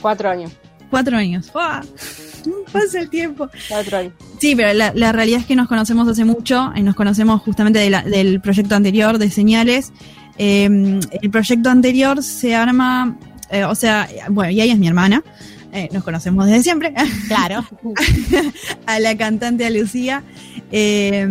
Cuatro 0.00 0.28
años. 0.30 0.52
Cuatro 0.90 1.16
años. 1.16 1.50
¡Fua! 1.50 1.82
Pasa 2.72 3.00
el 3.00 3.08
tiempo. 3.10 3.48
Cuatro 3.68 3.98
años. 3.98 4.12
Sí, 4.38 4.54
pero 4.54 4.72
la, 4.74 4.92
la 4.94 5.12
realidad 5.12 5.40
es 5.40 5.46
que 5.46 5.56
nos 5.56 5.66
conocemos 5.68 6.06
hace 6.08 6.24
mucho, 6.24 6.72
y 6.76 6.82
nos 6.82 6.94
conocemos 6.94 7.40
justamente 7.40 7.78
de 7.78 7.90
la- 7.90 8.02
del 8.02 8.40
proyecto 8.40 8.74
anterior 8.74 9.18
de 9.18 9.30
señales. 9.30 9.92
Eh, 10.38 11.00
el 11.22 11.30
proyecto 11.30 11.70
anterior 11.70 12.22
se 12.22 12.54
arma, 12.54 13.16
eh, 13.50 13.64
o 13.64 13.74
sea, 13.74 14.08
bueno, 14.30 14.50
y 14.50 14.60
ella 14.60 14.74
es 14.74 14.78
mi 14.78 14.86
hermana, 14.88 15.22
eh, 15.74 15.88
nos 15.92 16.02
conocemos 16.04 16.46
desde 16.46 16.62
siempre, 16.62 16.94
Claro. 17.28 17.64
a 18.86 18.98
la 19.00 19.16
cantante 19.16 19.70
Lucía, 19.70 20.22
eh, 20.72 21.28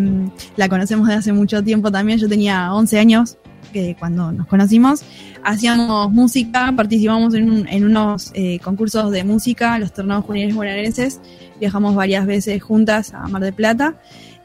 la 0.55 0.69
conocemos 0.69 1.07
desde 1.07 1.19
hace 1.19 1.33
mucho 1.33 1.63
tiempo 1.63 1.91
también, 1.91 2.19
yo 2.19 2.29
tenía 2.29 2.73
11 2.73 2.99
años 2.99 3.37
que 3.71 3.95
cuando 3.97 4.31
nos 4.31 4.45
conocimos, 4.45 5.01
hacíamos 5.43 6.11
música, 6.11 6.71
participamos 6.75 7.33
en, 7.33 7.49
un- 7.49 7.67
en 7.67 7.85
unos 7.85 8.31
eh, 8.35 8.59
concursos 8.59 9.09
de 9.09 9.23
música, 9.23 9.79
los 9.79 9.91
torneos 9.93 10.23
juveniles 10.25 10.53
bonaerenses, 10.55 11.19
viajamos 11.59 11.95
varias 11.95 12.27
veces 12.27 12.61
juntas 12.61 13.13
a 13.15 13.27
Mar 13.29 13.41
del 13.41 13.53
Plata, 13.53 13.95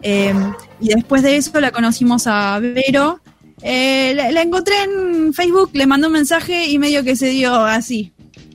eh, 0.01 0.33
y 0.81 0.89
después 0.89 1.23
de 1.23 1.37
eso 1.37 1.61
la 1.61 1.73
conocimos 1.73 2.27
a 2.27 2.59
Vero, 2.61 3.21
la, 3.61 4.31
la 4.31 4.43
encontré 4.43 4.75
en 4.85 5.35
Facebook, 5.35 5.71
le 5.75 5.87
mandé 5.87 6.07
un 6.07 6.13
mensaje 6.13 6.67
y 6.71 6.79
medio 6.79 7.03
que 7.05 7.17
se 7.17 7.27
dio 7.31 7.53
así. 7.67 8.13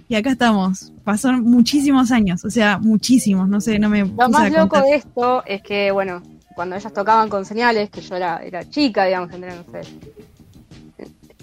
Y 0.07 0.15
acá 0.15 0.31
estamos. 0.31 0.92
Pasaron 1.03 1.43
muchísimos 1.43 2.11
años, 2.11 2.45
o 2.45 2.49
sea, 2.49 2.77
muchísimos, 2.77 3.49
no 3.49 3.59
sé, 3.59 3.77
no 3.77 3.89
me 3.89 4.05
Lo 4.05 4.29
más 4.29 4.51
loco 4.51 4.79
de 4.81 4.95
esto 4.95 5.43
es 5.45 5.61
que, 5.61 5.91
bueno, 5.91 6.21
cuando 6.55 6.75
ellas 6.77 6.93
tocaban 6.93 7.27
con 7.29 7.45
señales, 7.45 7.89
que 7.89 8.01
yo 8.01 8.15
era, 8.15 8.37
era 8.37 8.67
chica, 8.69 9.05
digamos, 9.05 9.29
tendría, 9.29 9.55
no 9.55 9.63
sé. 9.71 9.81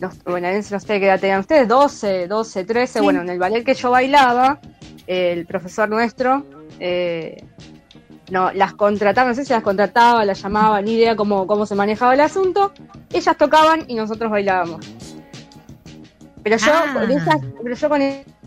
Los 0.00 0.24
bonaerenses, 0.24 0.72
no 0.72 0.80
sé 0.80 0.98
qué 0.98 1.06
edad 1.06 1.20
tenían 1.20 1.40
ustedes, 1.40 1.68
12, 1.68 2.26
12, 2.26 2.64
13. 2.64 2.99
Sí. 3.00 3.04
Bueno, 3.04 3.20
en 3.20 3.28
el 3.28 3.38
ballet 3.38 3.62
que 3.62 3.74
yo 3.74 3.91
bailaba, 3.91 4.61
el 5.07 5.45
profesor 5.45 5.91
nuestro, 5.91 6.46
eh, 6.78 7.45
no, 8.30 8.50
las 8.53 8.72
contrataba, 8.72 9.28
no 9.28 9.34
sé 9.34 9.45
si 9.45 9.53
las 9.53 9.62
contrataba, 9.62 10.24
las 10.24 10.41
llamaba, 10.42 10.80
ni 10.80 10.95
idea 10.95 11.16
cómo, 11.16 11.46
cómo 11.46 11.66
se 11.66 11.74
manejaba 11.74 12.14
el 12.14 12.20
asunto. 12.22 12.72
Ellas 13.12 13.37
tocaban 13.37 13.84
y 13.88 13.95
nosotros 13.96 14.30
bailábamos. 14.30 14.87
Pero 16.42 16.57
yo, 16.57 16.72
Ah. 16.72 16.95
con 16.95 17.11
ellas, 17.11 17.38
pero 17.62 17.74
yo 17.74 17.88
con 17.91 18.00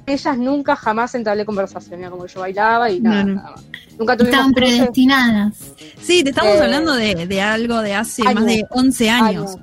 ellas 0.05 0.37
nunca 0.37 0.75
jamás 0.75 1.15
entablé 1.15 1.45
conversación, 1.45 1.99
era 2.01 2.09
como 2.09 2.23
que 2.25 2.33
yo 2.33 2.39
bailaba 2.41 2.89
y 2.91 2.99
nada, 2.99 3.23
No, 3.23 3.29
no. 3.29 3.35
nada 3.35 3.51
más. 3.51 3.63
Nunca 3.97 4.17
tuvimos 4.17 4.33
Estaban 4.33 4.53
cruces. 4.53 4.75
predestinadas. 4.77 5.57
Sí, 6.01 6.23
te 6.23 6.29
estamos 6.31 6.55
Eh, 6.55 6.61
hablando 6.63 6.93
de, 6.93 7.27
de 7.27 7.41
algo 7.41 7.81
de 7.81 7.93
hace 7.95 8.21
años. 8.23 8.33
más 8.35 8.45
de 8.45 8.65
11 8.71 9.09
años. 9.09 9.51
Años. 9.51 9.57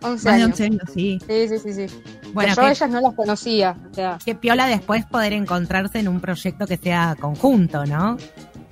11 0.00 0.02
Más 0.02 0.22
de 0.24 0.30
años. 0.30 0.46
11 0.50 0.64
años, 0.64 0.82
sí. 0.94 1.18
Sí, 1.26 1.48
sí, 1.48 1.58
sí, 1.58 1.88
sí. 1.88 1.94
Bueno, 2.32 2.50
Que 2.54 2.60
yo 2.60 2.66
a 2.66 2.70
ellas 2.70 2.90
no 2.90 3.00
las 3.00 3.14
conocía. 3.14 3.76
O 3.90 3.94
sea, 3.94 4.18
que 4.24 4.34
piola 4.34 4.66
después 4.66 5.04
poder 5.06 5.32
encontrarse 5.32 5.98
en 6.00 6.08
un 6.08 6.20
proyecto 6.20 6.66
que 6.66 6.76
sea 6.76 7.16
conjunto, 7.20 7.84
¿no? 7.86 8.16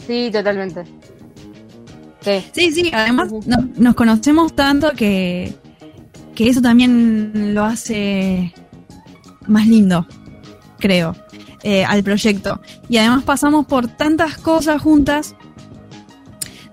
sí, 0.07 0.31
totalmente. 0.32 0.85
Sí. 2.20 2.44
Sí, 2.53 2.70
sí, 2.73 2.90
además 2.94 3.31
no- 3.47 3.69
nos 3.77 3.94
conocemos 3.97 4.55
tanto 4.55 4.90
que, 4.93 5.55
que 6.35 6.49
eso 6.49 6.61
también 6.62 7.53
lo 7.55 7.65
hace 7.65 8.53
más 9.49 9.66
lindo, 9.66 10.07
creo, 10.82 11.16
eh, 11.62 11.84
al 11.84 12.02
proyecto. 12.02 12.60
Y 12.90 12.98
además 12.98 13.24
pasamos 13.24 13.64
por 13.64 13.88
tantas 13.88 14.36
cosas 14.36 14.82
juntas, 14.82 15.34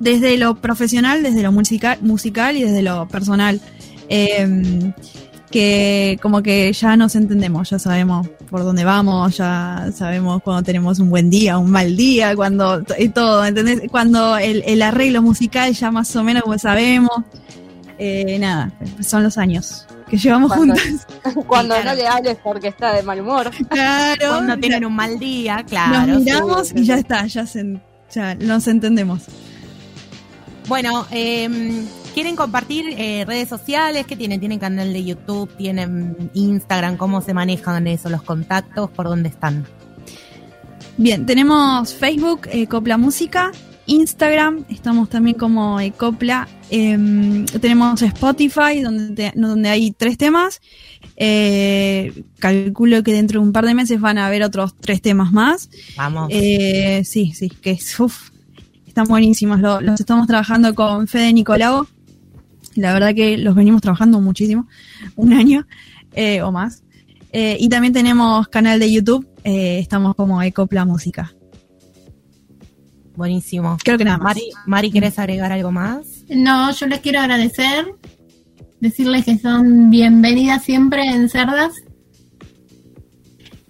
desde 0.01 0.37
lo 0.37 0.55
profesional, 0.55 1.23
desde 1.23 1.43
lo 1.43 1.53
musical, 1.53 1.99
musical 2.01 2.57
y 2.57 2.63
desde 2.63 2.81
lo 2.81 3.07
personal. 3.07 3.61
eh, 4.09 4.91
que 5.49 6.19
como 6.21 6.41
que 6.43 6.71
ya 6.73 6.95
nos 6.95 7.15
entendemos, 7.15 7.69
ya 7.69 7.79
sabemos 7.79 8.27
por 8.49 8.63
dónde 8.63 8.83
vamos, 8.83 9.37
ya 9.37 9.89
sabemos 9.95 10.41
cuando 10.43 10.63
tenemos 10.63 10.99
un 10.99 11.09
buen 11.09 11.29
día, 11.29 11.57
un 11.57 11.71
mal 11.71 11.95
día, 11.95 12.35
cuando 12.35 12.83
todo, 13.13 13.45
¿entendés? 13.45 13.81
Cuando 13.89 14.37
el, 14.37 14.81
arreglo 14.81 15.21
musical 15.21 15.73
ya 15.73 15.91
más 15.91 16.15
o 16.15 16.23
menos 16.23 16.43
como 16.43 16.57
sabemos. 16.57 17.11
Eh, 18.01 18.39
nada, 18.39 18.71
son 19.01 19.23
los 19.23 19.37
años 19.37 19.85
que 20.09 20.17
llevamos 20.17 20.53
Cuando- 20.53 20.73
juntas. 20.75 21.05
Cuando 21.47 21.75
claro. 21.75 21.89
no 21.89 21.95
le 21.95 22.07
hables 22.07 22.37
porque 22.41 22.69
está 22.69 22.93
de 22.93 23.03
mal 23.03 23.19
humor. 23.19 23.51
Claro. 23.69 24.29
Cuando 24.29 24.57
tienen 24.57 24.85
un 24.85 24.95
mal 24.95 25.19
día, 25.19 25.63
claro. 25.67 26.13
nos 26.13 26.23
miramos 26.23 26.67
sí, 26.69 26.75
y 26.77 26.85
ya 26.85 26.95
está, 26.95 27.25
ya, 27.27 27.45
se, 27.45 27.79
ya 28.11 28.35
nos 28.35 28.67
entendemos. 28.67 29.23
Bueno, 30.67 31.05
eh, 31.11 31.83
¿quieren 32.13 32.35
compartir 32.35 32.85
eh, 32.97 33.25
redes 33.27 33.49
sociales? 33.49 34.05
¿Qué 34.07 34.15
tienen? 34.15 34.39
¿Tienen 34.39 34.59
canal 34.59 34.93
de 34.93 35.03
YouTube? 35.03 35.49
¿Tienen 35.57 36.31
Instagram? 36.33 36.95
¿Cómo 36.95 37.21
se 37.21 37.33
manejan 37.33 37.85
eso? 37.87 38.09
¿Los 38.09 38.21
contactos? 38.23 38.89
¿Por 38.91 39.07
dónde 39.07 39.29
están? 39.29 39.65
Bien, 40.97 41.25
tenemos 41.25 41.93
Facebook, 41.93 42.41
eh, 42.51 42.67
Copla 42.67 42.97
Música, 42.97 43.51
Instagram, 43.85 44.65
estamos 44.69 45.09
también 45.09 45.37
como 45.37 45.79
eh, 45.79 45.91
Copla, 45.91 46.47
em, 46.69 47.45
tenemos 47.45 48.01
Spotify, 48.01 48.81
donde, 48.83 49.15
te- 49.15 49.33
donde 49.39 49.69
hay 49.69 49.91
tres 49.91 50.17
temas. 50.17 50.61
Eh, 51.15 52.23
calculo 52.39 53.03
que 53.03 53.13
dentro 53.13 53.39
de 53.41 53.47
un 53.47 53.53
par 53.53 53.65
de 53.65 53.73
meses 53.73 53.99
van 53.99 54.17
a 54.17 54.27
haber 54.27 54.43
otros 54.43 54.75
tres 54.79 55.01
temas 55.01 55.31
más. 55.31 55.69
Vamos. 55.97 56.27
Eh, 56.31 57.03
sí, 57.05 57.33
sí, 57.33 57.49
que 57.49 57.71
es, 57.71 57.99
uf, 57.99 58.29
están 58.87 59.07
buenísimos. 59.07 59.59
Lo- 59.59 59.81
los 59.81 59.99
estamos 59.99 60.27
trabajando 60.27 60.73
con 60.75 61.07
Fede 61.07 61.33
Nicolau. 61.33 61.87
La 62.75 62.93
verdad 62.93 63.13
que 63.15 63.37
los 63.37 63.55
venimos 63.55 63.81
trabajando 63.81 64.21
muchísimo, 64.21 64.67
un 65.15 65.33
año 65.33 65.65
eh, 66.13 66.41
o 66.41 66.51
más. 66.51 66.83
Eh, 67.31 67.57
y 67.59 67.67
también 67.69 67.93
tenemos 67.93 68.47
canal 68.47 68.79
de 68.79 68.91
YouTube, 68.91 69.27
eh, 69.43 69.79
estamos 69.79 70.15
como 70.15 70.41
Ecopla 70.41 70.85
Música. 70.85 71.33
Buenísimo. 73.15 73.77
Creo 73.83 73.97
que 73.97 74.05
nada 74.05 74.17
más. 74.17 74.35
Mari, 74.35 74.49
Mari, 74.65 74.91
¿querés 74.91 75.19
agregar 75.19 75.51
algo 75.51 75.71
más? 75.71 76.18
No, 76.29 76.71
yo 76.71 76.85
les 76.85 76.99
quiero 76.99 77.19
agradecer, 77.19 77.85
decirles 78.79 79.25
que 79.25 79.37
son 79.37 79.89
bienvenidas 79.89 80.63
siempre 80.63 81.03
en 81.03 81.29
Cerdas. 81.29 81.73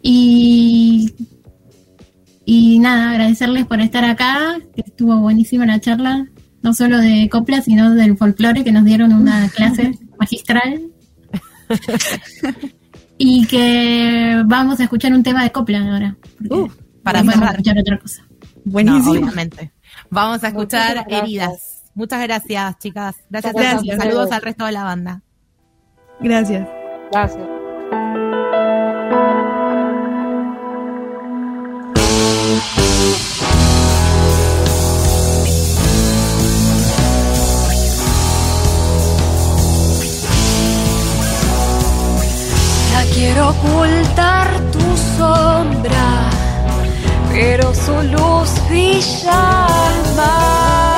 Y, 0.01 1.13
y 2.45 2.79
nada, 2.79 3.11
agradecerles 3.11 3.65
por 3.65 3.81
estar 3.81 4.03
acá, 4.05 4.57
que 4.75 4.81
estuvo 4.81 5.17
buenísima 5.17 5.65
la 5.65 5.79
charla, 5.79 6.27
no 6.61 6.73
solo 6.73 6.97
de 6.97 7.29
copla, 7.29 7.61
sino 7.61 7.93
del 7.95 8.17
folclore, 8.17 8.63
que 8.63 8.71
nos 8.71 8.85
dieron 8.85 9.13
una 9.13 9.49
clase 9.55 9.97
magistral. 10.17 10.81
y 13.17 13.45
que 13.47 14.41
vamos 14.45 14.79
a 14.79 14.83
escuchar 14.83 15.13
un 15.13 15.23
tema 15.23 15.43
de 15.43 15.51
copla 15.51 15.79
ahora. 15.79 16.17
Uh, 16.49 16.67
para 17.03 17.23
no 17.23 17.31
cerrar. 17.31 17.51
escuchar 17.51 17.77
otra 17.79 17.99
cosa. 17.99 18.25
No, 18.29 18.71
Buenísimo. 18.71 19.11
obviamente. 19.11 19.71
Vamos 20.09 20.43
a 20.43 20.49
escuchar 20.49 21.05
heridas. 21.09 21.78
Muchas 21.93 22.21
gracias, 22.23 22.77
chicas. 22.79 23.15
Gracias, 23.29 23.53
todos. 23.53 23.65
gracias. 23.65 23.97
Saludos 23.97 24.31
al 24.31 24.41
resto 24.41 24.65
de 24.65 24.71
la 24.71 24.83
banda. 24.83 25.21
Gracias. 26.19 26.67
Gracias. 27.11 27.47
Ya 42.91 43.03
quiero 43.13 43.49
ocultar 43.49 44.47
tu 44.71 44.79
sombra, 45.17 46.29
pero 47.31 47.73
su 47.73 47.93
luz 48.03 48.49
brilla 48.67 49.57
más. 50.17 50.88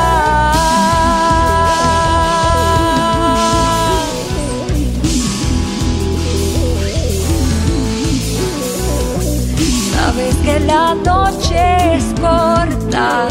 La 10.65 10.93
noche 10.95 11.95
es 11.95 12.05
corta 12.19 13.27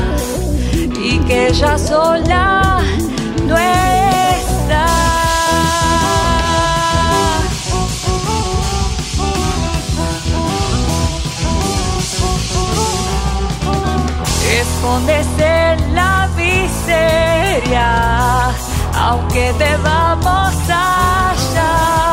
y 1.02 1.18
que 1.20 1.48
ella 1.48 1.78
sola 1.78 2.82
no 3.46 3.56
está. 3.56 4.86
Escondes 14.60 15.26
en 15.38 15.94
la 15.94 16.28
miseria, 16.36 17.88
aunque 18.94 19.52
a 20.68 21.30
hallar. 21.30 22.09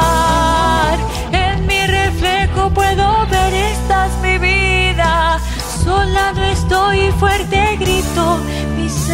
Sola 5.88 6.34
estoy 6.52 7.12
fuerte, 7.12 7.78
grito 7.80 8.40
mis. 8.76 9.08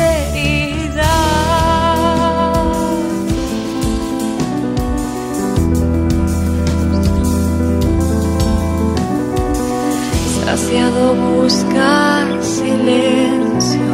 Saciado 10.45 11.13
buscar 11.13 12.43
silencio, 12.43 13.93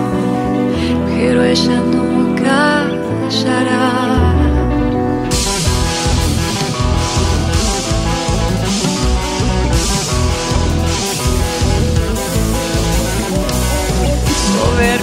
pero 1.10 1.44
ella 1.44 1.82
no 1.92 2.36
callará. 2.36 4.19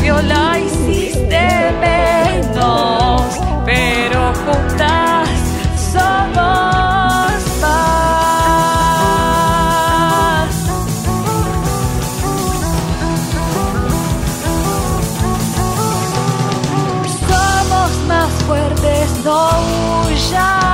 Soberbio 0.06 0.22
la 0.22 0.58
hiciste 0.58 1.72
menos, 1.80 3.22
pero 3.64 4.32
juntas 4.34 5.28
somos 5.92 7.42
más. 7.60 8.14
Somos 17.28 17.90
más 18.06 18.30
fuertes, 18.46 19.08
no 19.24 19.40
huyas. 20.04 20.66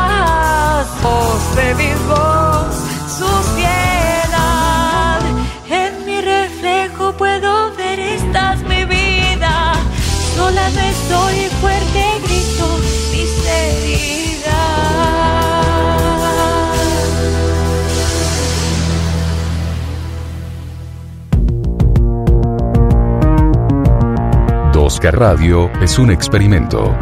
Tosca 25.03 25.19
Radio 25.19 25.69
es 25.83 25.99
un 25.99 26.13
experimento. 26.13 26.97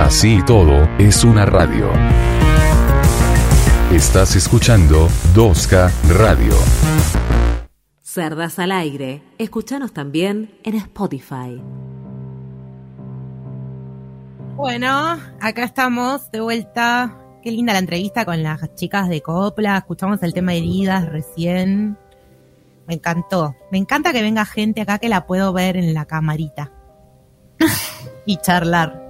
Así 0.00 0.36
y 0.36 0.44
todo, 0.46 0.88
es 0.98 1.22
una 1.22 1.44
radio. 1.44 1.90
Estás 3.92 4.34
escuchando 4.34 5.08
2K 5.34 5.90
Radio. 6.08 6.54
Cerdas 8.00 8.58
al 8.58 8.72
aire. 8.72 9.22
Escúchanos 9.36 9.92
también 9.92 10.58
en 10.62 10.76
Spotify. 10.76 11.60
Bueno, 14.56 15.18
acá 15.42 15.64
estamos 15.64 16.30
de 16.30 16.40
vuelta. 16.40 17.14
Qué 17.42 17.50
linda 17.50 17.74
la 17.74 17.80
entrevista 17.80 18.24
con 18.24 18.42
las 18.42 18.74
chicas 18.74 19.10
de 19.10 19.20
Copla. 19.20 19.76
Escuchamos 19.76 20.22
el 20.22 20.32
tema 20.32 20.52
de 20.52 20.58
heridas 20.58 21.12
recién. 21.12 21.98
Me 22.86 22.94
encantó. 22.94 23.54
Me 23.70 23.78
encanta 23.78 24.12
que 24.12 24.22
venga 24.22 24.44
gente 24.44 24.80
acá 24.82 24.98
que 24.98 25.08
la 25.08 25.26
puedo 25.26 25.52
ver 25.52 25.76
en 25.76 25.94
la 25.94 26.04
camarita. 26.04 26.72
y 28.26 28.36
charlar. 28.38 29.00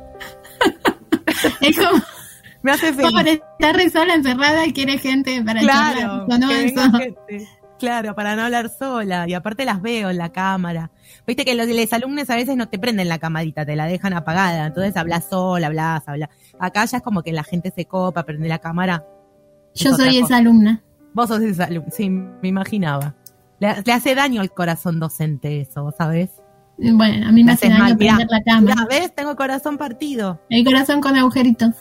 Es 1.60 1.76
como, 1.78 2.02
Me 2.62 2.72
hace 2.72 2.92
feliz. 2.92 3.10
como 3.10 3.20
estar 3.20 3.76
re 3.76 3.90
sola 3.90 4.14
encerrada 4.14 4.66
y 4.66 4.72
quiere 4.72 4.98
gente 4.98 5.42
para 5.44 5.60
Claro, 5.60 6.26
charlar. 6.28 7.14
Claro, 7.78 8.14
para 8.14 8.36
no 8.36 8.42
hablar 8.42 8.70
sola. 8.70 9.28
Y 9.28 9.34
aparte 9.34 9.64
las 9.64 9.82
veo 9.82 10.08
en 10.10 10.16
la 10.16 10.30
cámara. 10.30 10.90
Viste 11.26 11.44
que 11.44 11.54
los, 11.54 11.66
los 11.66 11.92
alumnos 11.92 12.30
a 12.30 12.36
veces 12.36 12.56
no 12.56 12.68
te 12.68 12.78
prenden 12.78 13.08
la 13.08 13.18
camarita, 13.18 13.66
te 13.66 13.76
la 13.76 13.86
dejan 13.86 14.14
apagada. 14.14 14.66
Entonces 14.66 14.96
hablas 14.96 15.26
sola, 15.28 15.66
hablas, 15.66 16.02
hablas. 16.06 16.30
Acá 16.58 16.84
ya 16.86 16.98
es 16.98 17.02
como 17.02 17.22
que 17.22 17.32
la 17.32 17.44
gente 17.44 17.72
se 17.74 17.84
copa, 17.84 18.24
prende 18.24 18.48
la 18.48 18.58
cámara. 18.58 19.04
Yo 19.74 19.92
soy 19.94 20.18
esa 20.18 20.36
alumna. 20.38 20.82
Vos 21.12 21.28
sos 21.28 21.42
esa 21.42 21.64
alumna, 21.64 21.90
sí, 21.90 22.08
me 22.08 22.48
imaginaba. 22.48 23.14
Le, 23.64 23.82
le 23.84 23.92
hace 23.92 24.14
daño 24.14 24.40
al 24.40 24.50
corazón 24.52 25.00
docente 25.00 25.60
eso, 25.60 25.92
¿sabes? 25.96 26.30
Bueno, 26.76 27.28
a 27.28 27.32
mí 27.32 27.44
me 27.44 27.52
hace 27.52 27.68
daño 27.68 27.82
mal. 27.82 27.96
Prender 27.96 28.26
la 28.30 28.42
cámara. 28.42 28.74
mirá, 28.74 28.86
¿ves? 28.88 29.14
Tengo 29.14 29.36
corazón 29.36 29.78
partido. 29.78 30.40
El 30.50 30.64
corazón 30.64 31.00
con 31.00 31.16
agujeritos. 31.16 31.74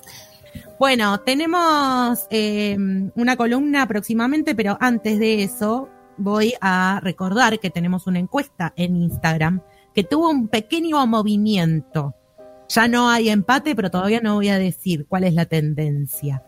Bueno, 0.80 1.19
tenemos 1.22 2.27
eh, 2.30 2.77
una 3.15 3.35
columna 3.35 3.88
próximamente, 3.88 4.53
pero 4.55 4.77
antes 4.80 5.18
de 5.19 5.43
eso 5.43 5.89
voy 6.18 6.53
a 6.61 6.99
recordar 7.01 7.60
que 7.60 7.69
tenemos 7.72 8.05
una 8.05 8.19
encuesta 8.19 8.73
en 8.76 8.95
Instagram 8.97 9.61
que 9.95 10.03
tuvo 10.03 10.30
un 10.30 10.47
pequeño 10.47 11.05
movimiento. 11.07 12.15
Ya 12.69 12.88
no 12.88 13.10
hay 13.10 13.30
empate, 13.30 13.76
pero 13.76 13.89
todavía 13.91 14.19
no 14.22 14.35
voy 14.35 14.49
a 14.49 14.57
decir 14.60 15.05
cuál 15.07 15.23
es 15.23 15.34
la 15.34 15.45
tendencia. 15.45 16.43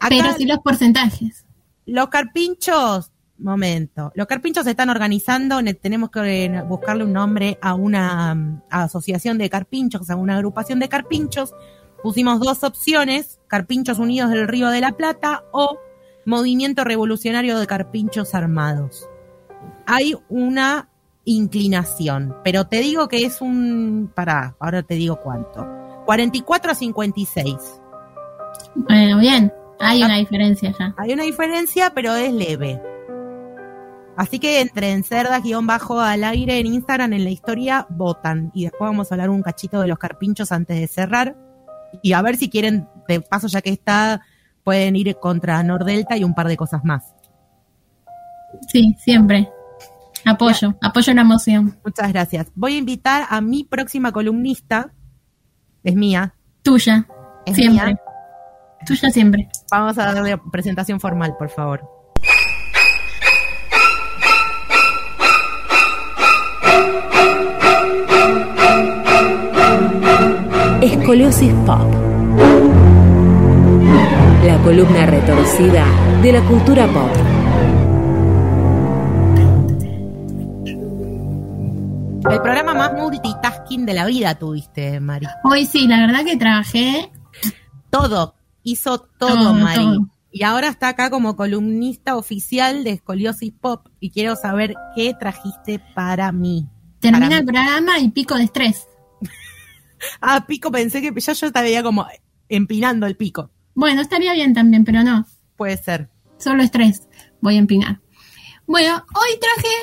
Acá- 0.00 0.08
Pero 0.08 0.32
sí 0.36 0.44
los 0.44 0.58
porcentajes. 0.58 1.46
los 1.86 2.08
carpinchos, 2.08 3.12
momento, 3.38 4.12
los 4.14 4.26
carpinchos 4.26 4.64
se 4.64 4.70
están 4.70 4.90
organizando, 4.90 5.60
ne- 5.62 5.74
tenemos 5.74 6.10
que 6.10 6.44
eh, 6.46 6.62
buscarle 6.62 7.04
un 7.04 7.12
nombre 7.12 7.58
a 7.62 7.74
una 7.74 8.34
mm, 8.34 8.62
asociación 8.70 9.38
de 9.38 9.50
carpinchos, 9.50 10.08
a 10.10 10.16
una 10.16 10.36
agrupación 10.36 10.78
de 10.78 10.88
carpinchos. 10.88 11.54
Pusimos 12.02 12.40
dos 12.40 12.62
opciones, 12.62 13.40
Carpinchos 13.48 13.98
Unidos 13.98 14.30
del 14.30 14.46
Río 14.48 14.68
de 14.68 14.80
la 14.80 14.92
Plata 14.92 15.44
o 15.52 15.78
Movimiento 16.24 16.84
Revolucionario 16.84 17.58
de 17.58 17.66
Carpinchos 17.66 18.34
Armados. 18.34 19.08
Hay 19.86 20.14
una 20.28 20.88
inclinación, 21.24 22.36
pero 22.44 22.66
te 22.66 22.78
digo 22.80 23.08
que 23.08 23.24
es 23.24 23.40
un... 23.40 24.10
Pará, 24.14 24.56
ahora 24.60 24.82
te 24.82 24.94
digo 24.94 25.20
cuánto. 25.20 25.66
44 26.04 26.70
a 26.70 26.74
56. 26.74 27.54
Bueno, 28.76 29.18
bien. 29.18 29.52
Hay 29.80 30.02
una 30.02 30.16
diferencia 30.16 30.72
ya. 30.78 30.94
Hay 30.96 31.12
una 31.12 31.24
diferencia, 31.24 31.92
pero 31.94 32.14
es 32.14 32.32
leve. 32.32 32.80
Así 34.16 34.38
que 34.38 34.60
entre 34.60 34.92
en 34.92 35.04
cerdas-bajo 35.04 36.00
al 36.00 36.24
aire 36.24 36.58
en 36.58 36.66
Instagram 36.66 37.12
en 37.12 37.24
la 37.24 37.30
historia, 37.30 37.86
votan. 37.90 38.50
Y 38.54 38.64
después 38.64 38.88
vamos 38.88 39.10
a 39.10 39.14
hablar 39.14 39.30
un 39.30 39.42
cachito 39.42 39.80
de 39.80 39.88
los 39.88 39.98
carpinchos 39.98 40.52
antes 40.52 40.80
de 40.80 40.86
cerrar. 40.86 41.36
Y 42.02 42.12
a 42.14 42.22
ver 42.22 42.36
si 42.36 42.48
quieren, 42.48 42.88
de 43.08 43.20
paso 43.20 43.46
ya 43.48 43.60
que 43.60 43.70
está, 43.70 44.22
pueden 44.64 44.96
ir 44.96 45.16
contra 45.16 45.62
Nordelta 45.62 46.16
y 46.16 46.24
un 46.24 46.34
par 46.34 46.48
de 46.48 46.56
cosas 46.56 46.84
más. 46.84 47.14
Sí, 48.68 48.96
siempre. 48.98 49.48
Apoyo, 50.24 50.74
apoyo 50.82 51.14
la 51.14 51.24
moción. 51.24 51.78
Muchas 51.84 52.12
gracias. 52.12 52.48
Voy 52.54 52.74
a 52.74 52.78
invitar 52.78 53.26
a 53.28 53.40
mi 53.40 53.64
próxima 53.64 54.12
columnista. 54.12 54.92
Es 55.84 55.94
mía. 55.94 56.34
Tuya. 56.62 57.06
Es 57.44 57.54
siempre. 57.54 57.86
mía. 57.86 58.00
Tuya 58.86 59.10
siempre. 59.10 59.48
Vamos 59.70 59.96
a 59.98 60.12
darle 60.12 60.36
presentación 60.50 60.98
formal, 60.98 61.36
por 61.38 61.48
favor. 61.50 61.95
Escoliosis 71.06 71.52
Pop. 71.64 71.86
La 74.44 74.58
columna 74.64 75.06
retorcida 75.06 75.84
de 76.20 76.32
la 76.32 76.40
cultura 76.42 76.88
pop. 76.88 77.12
El 82.28 82.42
programa 82.42 82.74
más 82.74 82.92
multitasking 82.94 83.86
de 83.86 83.94
la 83.94 84.04
vida 84.06 84.34
tuviste, 84.34 84.98
Mari. 84.98 85.28
Hoy 85.44 85.64
sí, 85.66 85.86
la 85.86 86.00
verdad 86.04 86.24
que 86.24 86.36
trabajé 86.36 87.12
Todo, 87.90 88.34
hizo 88.64 88.98
todo, 88.98 89.28
Todo, 89.28 89.54
Mari. 89.54 89.84
todo. 89.84 90.08
Y 90.32 90.42
ahora 90.42 90.66
está 90.66 90.88
acá 90.88 91.08
como 91.10 91.36
columnista 91.36 92.16
oficial 92.16 92.82
de 92.82 92.90
Escoliosis 92.90 93.52
Pop 93.52 93.86
y 94.00 94.10
quiero 94.10 94.34
saber 94.34 94.74
qué 94.96 95.14
trajiste 95.14 95.80
para 95.94 96.32
mí. 96.32 96.66
Termina 96.98 97.26
Para 97.28 97.38
el 97.38 97.44
mí. 97.46 97.52
programa 97.52 97.98
y 98.00 98.08
pico 98.08 98.34
de 98.34 98.42
estrés. 98.42 98.88
Ah, 100.20 100.46
pico, 100.46 100.70
pensé 100.70 101.00
que 101.00 101.12
ya 101.20 101.32
yo 101.32 101.50
veía 101.52 101.82
como 101.82 102.06
empinando 102.48 103.06
el 103.06 103.16
pico. 103.16 103.50
Bueno, 103.74 104.02
estaría 104.02 104.32
bien 104.32 104.54
también, 104.54 104.84
pero 104.84 105.02
no. 105.02 105.26
Puede 105.56 105.76
ser. 105.76 106.10
Solo 106.38 106.62
estrés. 106.62 107.08
Voy 107.40 107.56
a 107.56 107.58
empinar. 107.58 108.00
Bueno, 108.66 109.04
hoy 109.14 109.38
traje 109.40 109.74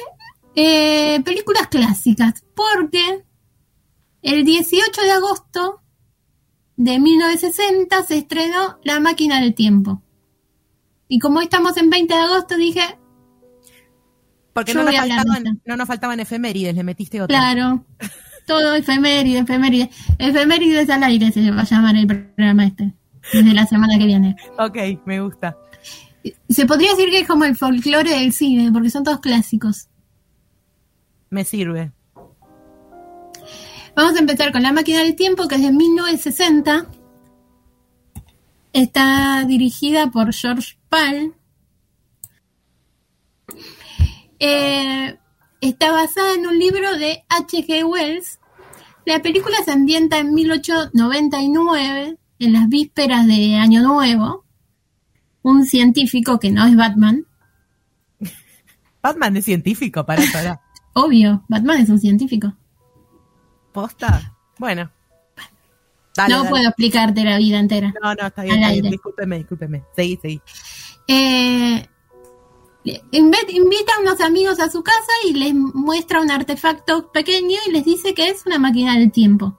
eh, 0.55 1.21
películas 1.23 1.67
clásicas 1.67 2.43
porque 2.55 3.23
el 4.21 4.43
18 4.45 5.01
de 5.01 5.11
agosto 5.11 5.81
de 6.75 6.99
1960 6.99 8.03
se 8.03 8.17
estrenó 8.17 8.79
La 8.83 8.99
máquina 8.99 9.39
del 9.41 9.53
tiempo. 9.53 10.01
Y 11.07 11.19
como 11.19 11.39
hoy 11.39 11.45
estamos 11.45 11.77
en 11.77 11.89
20 11.89 12.13
de 12.13 12.19
agosto, 12.19 12.57
dije, 12.57 12.81
Porque 14.53 14.73
no 14.73 14.83
nos, 14.83 14.95
faltaban, 14.95 15.61
no 15.65 15.77
nos 15.77 15.87
faltaban 15.87 16.19
efemérides, 16.19 16.73
le 16.73 16.83
metiste 16.83 17.21
otra. 17.21 17.37
claro, 17.37 17.85
todo 18.45 18.75
efeméride, 18.75 19.39
efeméride. 19.39 19.89
Efemérides 20.17 20.89
al 20.89 21.03
aire 21.03 21.31
se 21.31 21.51
va 21.51 21.61
a 21.61 21.65
llamar 21.65 21.95
el 21.95 22.07
programa 22.07 22.65
este, 22.65 22.93
desde 23.31 23.53
la 23.53 23.65
semana 23.65 23.97
que 23.97 24.05
viene. 24.05 24.35
Ok, 24.57 24.77
me 25.05 25.21
gusta. 25.21 25.57
Se 26.49 26.65
podría 26.65 26.91
decir 26.91 27.09
que 27.09 27.19
es 27.19 27.27
como 27.27 27.45
el 27.45 27.55
folclore 27.55 28.11
del 28.11 28.33
cine, 28.33 28.71
porque 28.71 28.89
son 28.89 29.03
todos 29.03 29.19
clásicos. 29.19 29.87
Me 31.29 31.43
sirve. 31.43 31.91
Vamos 33.95 34.15
a 34.15 34.19
empezar 34.19 34.51
con 34.51 34.63
La 34.63 34.71
máquina 34.71 34.99
del 34.99 35.15
tiempo, 35.15 35.47
que 35.47 35.55
es 35.55 35.61
de 35.61 35.71
1960. 35.71 36.87
Está 38.71 39.43
dirigida 39.45 40.09
por 40.09 40.33
George 40.33 40.77
Pal. 40.89 41.35
Eh, 44.39 45.17
está 45.69 45.91
basada 45.91 46.33
en 46.33 46.45
un 46.45 46.59
libro 46.59 46.97
de 46.97 47.23
H.G. 47.29 47.83
Wells. 47.85 48.39
La 49.05 49.21
película 49.21 49.57
se 49.63 49.71
ambienta 49.71 50.19
en 50.19 50.33
1899, 50.33 52.17
en 52.39 52.53
las 52.53 52.67
vísperas 52.67 53.27
de 53.27 53.55
Año 53.55 53.81
Nuevo. 53.81 54.45
Un 55.41 55.65
científico 55.65 56.39
que 56.39 56.51
no 56.51 56.65
es 56.65 56.75
Batman. 56.75 57.25
Batman 59.01 59.37
es 59.37 59.45
científico, 59.45 60.05
para 60.05 60.23
para. 60.31 60.61
Obvio, 60.93 61.43
Batman 61.49 61.81
es 61.81 61.89
un 61.89 61.99
científico. 61.99 62.53
¿Posta? 63.73 64.35
Bueno. 64.59 64.91
Dale, 66.15 66.33
no 66.33 66.39
dale. 66.39 66.49
puedo 66.49 66.67
explicarte 66.67 67.23
la 67.23 67.37
vida 67.37 67.59
entera. 67.59 67.93
No, 68.01 68.13
no, 68.13 68.27
está 68.27 68.43
bien, 68.43 68.61
está 68.61 68.71
bien. 68.71 68.91
Discúlpeme, 68.91 69.37
discúlpeme. 69.39 69.83
Seguí, 69.95 70.19
seguí. 70.21 70.41
Eh, 71.07 71.87
invita 72.83 73.93
a 73.97 74.01
unos 74.01 74.19
amigos 74.21 74.59
a 74.59 74.69
su 74.69 74.83
casa 74.83 75.11
y 75.27 75.33
les 75.33 75.53
muestra 75.53 76.21
un 76.21 76.29
artefacto 76.31 77.11
pequeño 77.11 77.57
y 77.67 77.71
les 77.71 77.85
dice 77.85 78.13
que 78.13 78.27
es 78.29 78.45
una 78.45 78.59
máquina 78.59 78.97
del 78.97 79.11
tiempo. 79.11 79.57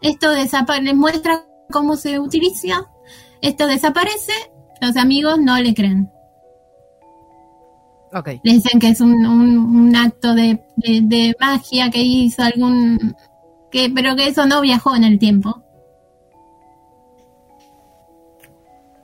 Esto 0.00 0.32
les 0.32 0.94
muestra 0.96 1.44
cómo 1.70 1.96
se 1.96 2.18
utiliza, 2.18 2.90
esto 3.40 3.66
desaparece, 3.68 4.32
los 4.80 4.96
amigos 4.96 5.38
no 5.38 5.56
le 5.60 5.74
creen. 5.74 6.10
Ok. 8.14 8.28
Le 8.42 8.52
dicen 8.54 8.78
que 8.80 8.88
es 8.88 9.00
un, 9.00 9.24
un- 9.24 9.58
un 9.58 9.96
acto 9.96 10.34
de, 10.34 10.62
de- 10.76 11.00
de 11.02 11.36
magia 11.40 11.90
que 11.90 12.00
hizo 12.02 12.42
algún... 12.42 13.14
Que, 13.70 13.88
pero 13.94 14.14
que 14.16 14.26
eso 14.26 14.44
no 14.44 14.60
viajó 14.60 14.94
en 14.94 15.04
el 15.04 15.18
tiempo. 15.18 15.62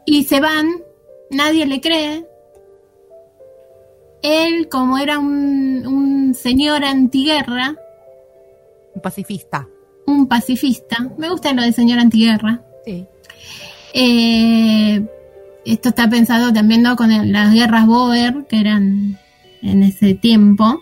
Y 0.05 0.25
se 0.25 0.41
van, 0.41 0.69
nadie 1.31 1.65
le 1.65 1.81
cree. 1.81 2.28
Él, 4.23 4.69
como 4.69 4.99
era 4.99 5.19
un, 5.19 5.87
un 5.87 6.35
señor 6.35 6.85
antiguerra, 6.85 7.77
Un 8.95 9.01
pacifista. 9.03 9.69
un 10.07 10.27
pacifista, 10.27 10.97
me 11.19 11.29
gusta 11.31 11.53
lo 11.53 11.63
de 11.63 11.73
señor 11.73 11.99
antiguerra, 11.99 12.63
Sí. 12.85 13.07
Eh, 13.95 15.07
esto 15.65 15.89
está 15.91 16.09
pensado 16.09 16.53
también 16.53 16.83
¿no? 16.83 16.97
con 16.97 17.11
el- 17.13 17.33
las 17.33 17.53
guerras 17.53 17.87
Boer 17.87 18.47
que 18.49 18.61
eran 18.61 19.19
en 19.63 19.83
ese 19.83 20.15
tiempo. 20.15 20.81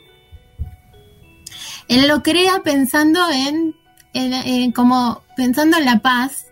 Él 1.88 2.08
lo 2.08 2.22
crea 2.22 2.62
pensando 2.64 3.20
en, 3.30 3.74
en- 4.12 4.32
en 4.34 4.72
como 4.72 5.22
pensando 5.36 5.76
en 5.78 5.84
la 5.84 6.00
paz, 6.00 6.46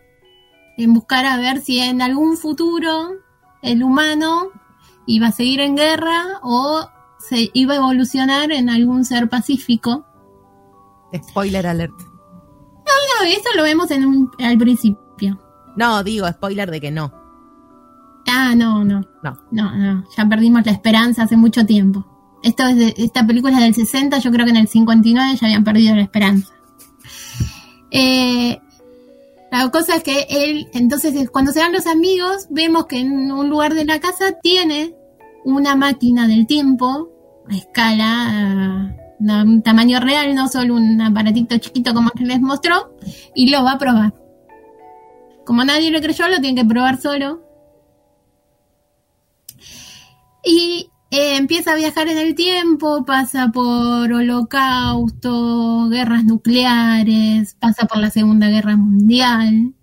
en 0.77 0.93
buscar 0.95 1.25
a 1.27 1.37
ver 1.39 1.61
si 1.61 1.81
en 1.81 2.03
algún 2.03 2.37
futuro 2.37 3.11
el 3.63 3.83
humano 3.83 4.49
iba 5.07 5.29
a 5.29 5.33
seguir 5.33 5.61
en 5.61 5.77
guerra 5.77 6.23
o 6.43 6.89
se 7.19 7.51
iba 7.55 7.75
a 7.75 7.77
evolucionar 7.79 8.53
en 8.53 8.69
algún 8.71 9.05
ser 9.05 9.29
pacífico. 9.29 10.05
Spoiler 11.15 11.67
alert. 11.67 11.95
No, 12.01 13.27
eso 13.27 13.49
lo 13.57 13.63
vemos 13.63 13.91
en 13.91 14.05
un- 14.05 14.31
al 14.41 14.59
principio. 14.59 15.39
No, 15.77 16.03
digo, 16.03 16.29
spoiler 16.29 16.71
de 16.71 16.81
que 16.81 16.91
no. 16.91 17.13
Ah, 18.27 18.55
no, 18.57 18.85
no. 18.85 19.01
No. 19.23 19.39
No, 19.51 19.77
no. 19.77 20.05
Ya 20.17 20.27
perdimos 20.29 20.65
la 20.67 20.73
esperanza 20.73 21.23
hace 21.25 21.37
mucho 21.37 21.65
tiempo. 21.67 22.05
Esto 22.43 22.67
es 22.67 22.77
de- 22.77 22.95
esta 22.99 23.27
película 23.27 23.55
es 23.57 23.61
del 23.63 23.75
60, 23.75 24.19
yo 24.19 24.31
creo 24.31 24.45
que 24.45 24.51
en 24.51 24.57
el 24.59 24.69
59 24.69 25.37
ya 25.37 25.47
habían 25.47 25.65
perdido 25.65 25.95
la 25.97 26.03
esperanza. 26.03 26.53
Eh, 27.91 28.61
la 29.55 29.71
cosa 29.71 29.95
es 29.95 30.03
que 30.03 30.27
él, 30.29 30.69
entonces 30.73 31.31
cuando 31.31 31.53
se 31.53 31.61
van 31.61 31.73
los 31.73 31.87
amigos, 31.87 32.49
vemos 32.51 32.87
que 32.87 32.99
en 32.99 33.31
un 33.31 33.49
lugar 33.49 33.75
de 33.75 33.85
la 33.85 34.01
casa 34.01 34.33
tiene 34.43 34.97
una 35.45 35.77
máquina 35.77 36.27
del 36.27 36.49
tiempo, 36.49 37.09
a 37.49 37.55
escala, 37.55 38.97
de 39.21 39.43
un 39.43 39.63
tamaño 39.63 40.01
real, 40.01 40.35
no 40.35 40.49
solo 40.49 40.75
un 40.75 41.01
aparatito 41.01 41.57
chiquito 41.59 41.95
como 41.95 42.11
les 42.17 42.41
mostró, 42.41 42.97
y 43.33 43.51
lo 43.51 43.63
va 43.63 43.73
a 43.73 43.79
probar. 43.79 44.13
Como 45.47 45.65
nadie 45.65 45.93
le 45.93 46.03
creyó, 46.03 46.27
lo 46.27 46.41
tiene 46.41 46.61
que 46.61 46.69
probar 46.69 47.01
solo. 47.01 47.43
Y 50.43 50.91
eh, 51.17 51.37
empieza 51.37 51.73
a 51.73 51.77
viajar 51.77 52.09
en 52.09 52.19
el 52.19 52.35
tiempo, 52.35 53.05
pasa 53.05 53.53
por 53.53 54.13
holocausto, 54.13 55.89
guerras 55.89 56.25
nucleares, 56.25 57.55
pasa 57.55 57.87
por 57.87 57.99
la 57.99 58.11
Segunda 58.11 58.49
Guerra 58.49 58.75
Mundial. 58.77 59.75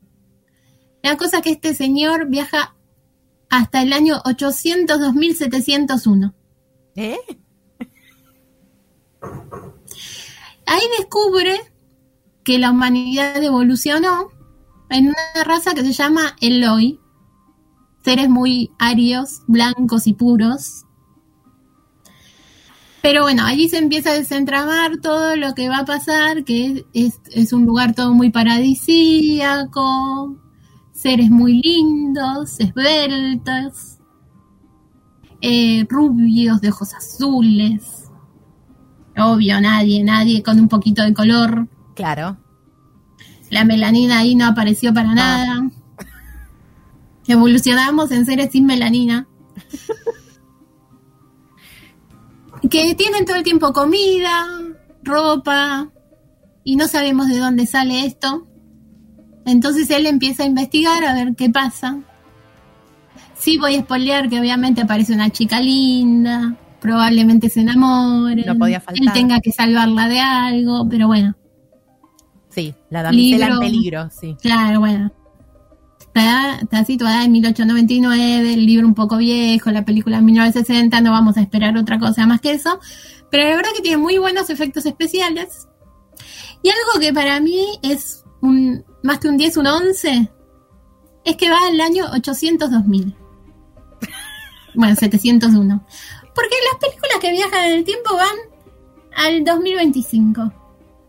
La 1.02 1.16
cosa 1.16 1.38
es 1.38 1.44
que 1.44 1.52
este 1.52 1.74
señor 1.74 2.28
viaja 2.28 2.76
hasta 3.50 3.82
el 3.82 3.94
año 3.94 4.22
800-2701. 4.24 6.34
¿Eh? 6.96 7.18
Ahí 10.66 10.82
descubre 10.98 11.62
que 12.44 12.60
la 12.60 12.72
humanidad 12.72 13.42
evolucionó 13.42 14.32
en 14.90 15.08
una 15.08 15.46
raza 15.46 15.74
que 15.74 15.84
se 15.84 15.94
llama 15.94 16.36
Eloi, 16.42 17.00
seres 18.04 18.28
muy 18.28 18.72
arios, 18.80 19.44
blancos 19.48 20.08
y 20.08 20.14
puros. 20.14 20.84
Pero 23.02 23.24
bueno, 23.24 23.46
allí 23.46 23.68
se 23.68 23.80
empieza 23.80 24.12
a 24.12 24.14
desentramar 24.14 24.98
todo 24.98 25.36
lo 25.36 25.56
que 25.56 25.70
va 25.70 25.80
a 25.80 25.86
pasar, 25.86 26.44
que 26.44 26.86
es, 26.94 27.20
es 27.32 27.52
un 27.52 27.66
lugar 27.66 27.96
todo 27.96 28.14
muy 28.14 28.30
paradisíaco, 28.30 30.38
seres 30.92 31.32
muy 31.32 31.62
lindos, 31.62 32.60
esbeltos, 32.60 33.98
eh, 35.42 35.86
rubios 35.90 36.62
de 36.62 36.70
ojos 36.70 36.94
azules. 36.94 38.10
Obvio, 39.18 39.60
nadie, 39.60 40.04
nadie 40.04 40.44
con 40.44 40.60
un 40.60 40.68
poquito 40.68 41.04
de 41.04 41.14
color. 41.14 41.68
Claro. 41.96 42.38
La 43.50 43.66
melanina 43.66 44.20
ahí 44.20 44.36
no 44.36 44.46
apareció 44.46 44.94
para 44.94 45.14
nada. 45.14 45.70
Evolucionamos 47.28 48.12
en 48.12 48.26
seres 48.26 48.52
sin 48.52 48.68
melanina. 48.68 49.28
que 52.70 52.96
tienen 52.96 53.26
todo 53.26 53.36
el 53.38 53.44
tiempo 53.44 53.74
comida, 53.74 54.48
ropa, 55.04 55.90
y 56.64 56.76
no 56.76 56.88
sabemos 56.88 57.28
de 57.28 57.38
dónde 57.40 57.66
sale 57.66 58.06
esto. 58.06 58.48
Entonces 59.46 59.90
él 59.90 60.06
empieza 60.06 60.44
a 60.44 60.46
investigar 60.46 61.04
a 61.04 61.14
ver 61.16 61.36
qué 61.36 61.50
pasa. 61.50 62.00
Sí 63.38 63.58
voy 63.58 63.76
a 63.76 63.82
spoilear 63.82 64.30
que 64.30 64.40
obviamente 64.40 64.82
aparece 64.82 65.14
una 65.14 65.32
chica 65.32 65.60
linda, 65.60 66.56
probablemente 66.80 67.50
se 67.50 67.62
enamore, 67.62 68.46
No 68.46 68.56
podía 68.58 68.80
faltar. 68.80 69.04
él 69.04 69.12
tenga 69.14 69.40
que 69.40 69.52
salvarla 69.52 70.08
de 70.08 70.20
algo, 70.20 70.88
pero 70.88 71.08
bueno, 71.08 71.36
Sí, 72.50 72.76
la 72.90 73.02
damisela 73.02 73.48
en 73.48 73.60
peligro, 73.60 74.10
sí. 74.12 74.36
claro, 74.42 74.82
bueno. 74.82 75.12
Está, 76.14 76.60
está 76.62 76.84
situada 76.84 77.24
en 77.24 77.32
1899, 77.32 78.54
el 78.54 78.66
libro 78.66 78.86
un 78.86 78.96
poco 78.96 79.16
viejo, 79.16 79.72
la 79.72 79.86
película 79.86 80.18
en 80.18 80.26
1960, 80.26 81.00
no 81.00 81.12
vamos 81.12 81.38
a 81.38 81.42
esperar 81.42 81.78
otra 81.78 82.00
cosa 82.00 82.28
más 82.28 82.42
que 82.42 82.52
eso, 82.52 82.82
pero 83.30 83.48
la 83.48 83.56
verdad 83.56 83.72
que 83.74 83.82
tiene 83.82 83.98
muy 83.98 84.18
buenos 84.18 84.50
efectos 84.50 84.86
especiales. 84.86 85.70
Y 86.62 86.70
algo 86.70 87.00
que 87.00 87.14
para 87.14 87.40
mí 87.40 87.80
es 87.82 88.26
un, 88.42 88.84
más 89.04 89.20
que 89.20 89.30
un 89.30 89.38
10, 89.38 89.58
un 89.58 89.68
11, 89.68 90.32
es 91.24 91.38
que 91.38 91.50
va 91.50 91.60
al 91.68 91.80
año 91.80 92.06
800-2000. 92.08 93.16
Bueno, 94.74 94.96
701. 94.96 95.86
Porque 96.34 96.56
las 96.72 96.80
películas 96.80 97.18
que 97.20 97.32
viajan 97.32 97.66
en 97.66 97.78
el 97.80 97.84
tiempo 97.84 98.16
van 98.16 98.38
al 99.18 99.44
2025. 99.44 100.54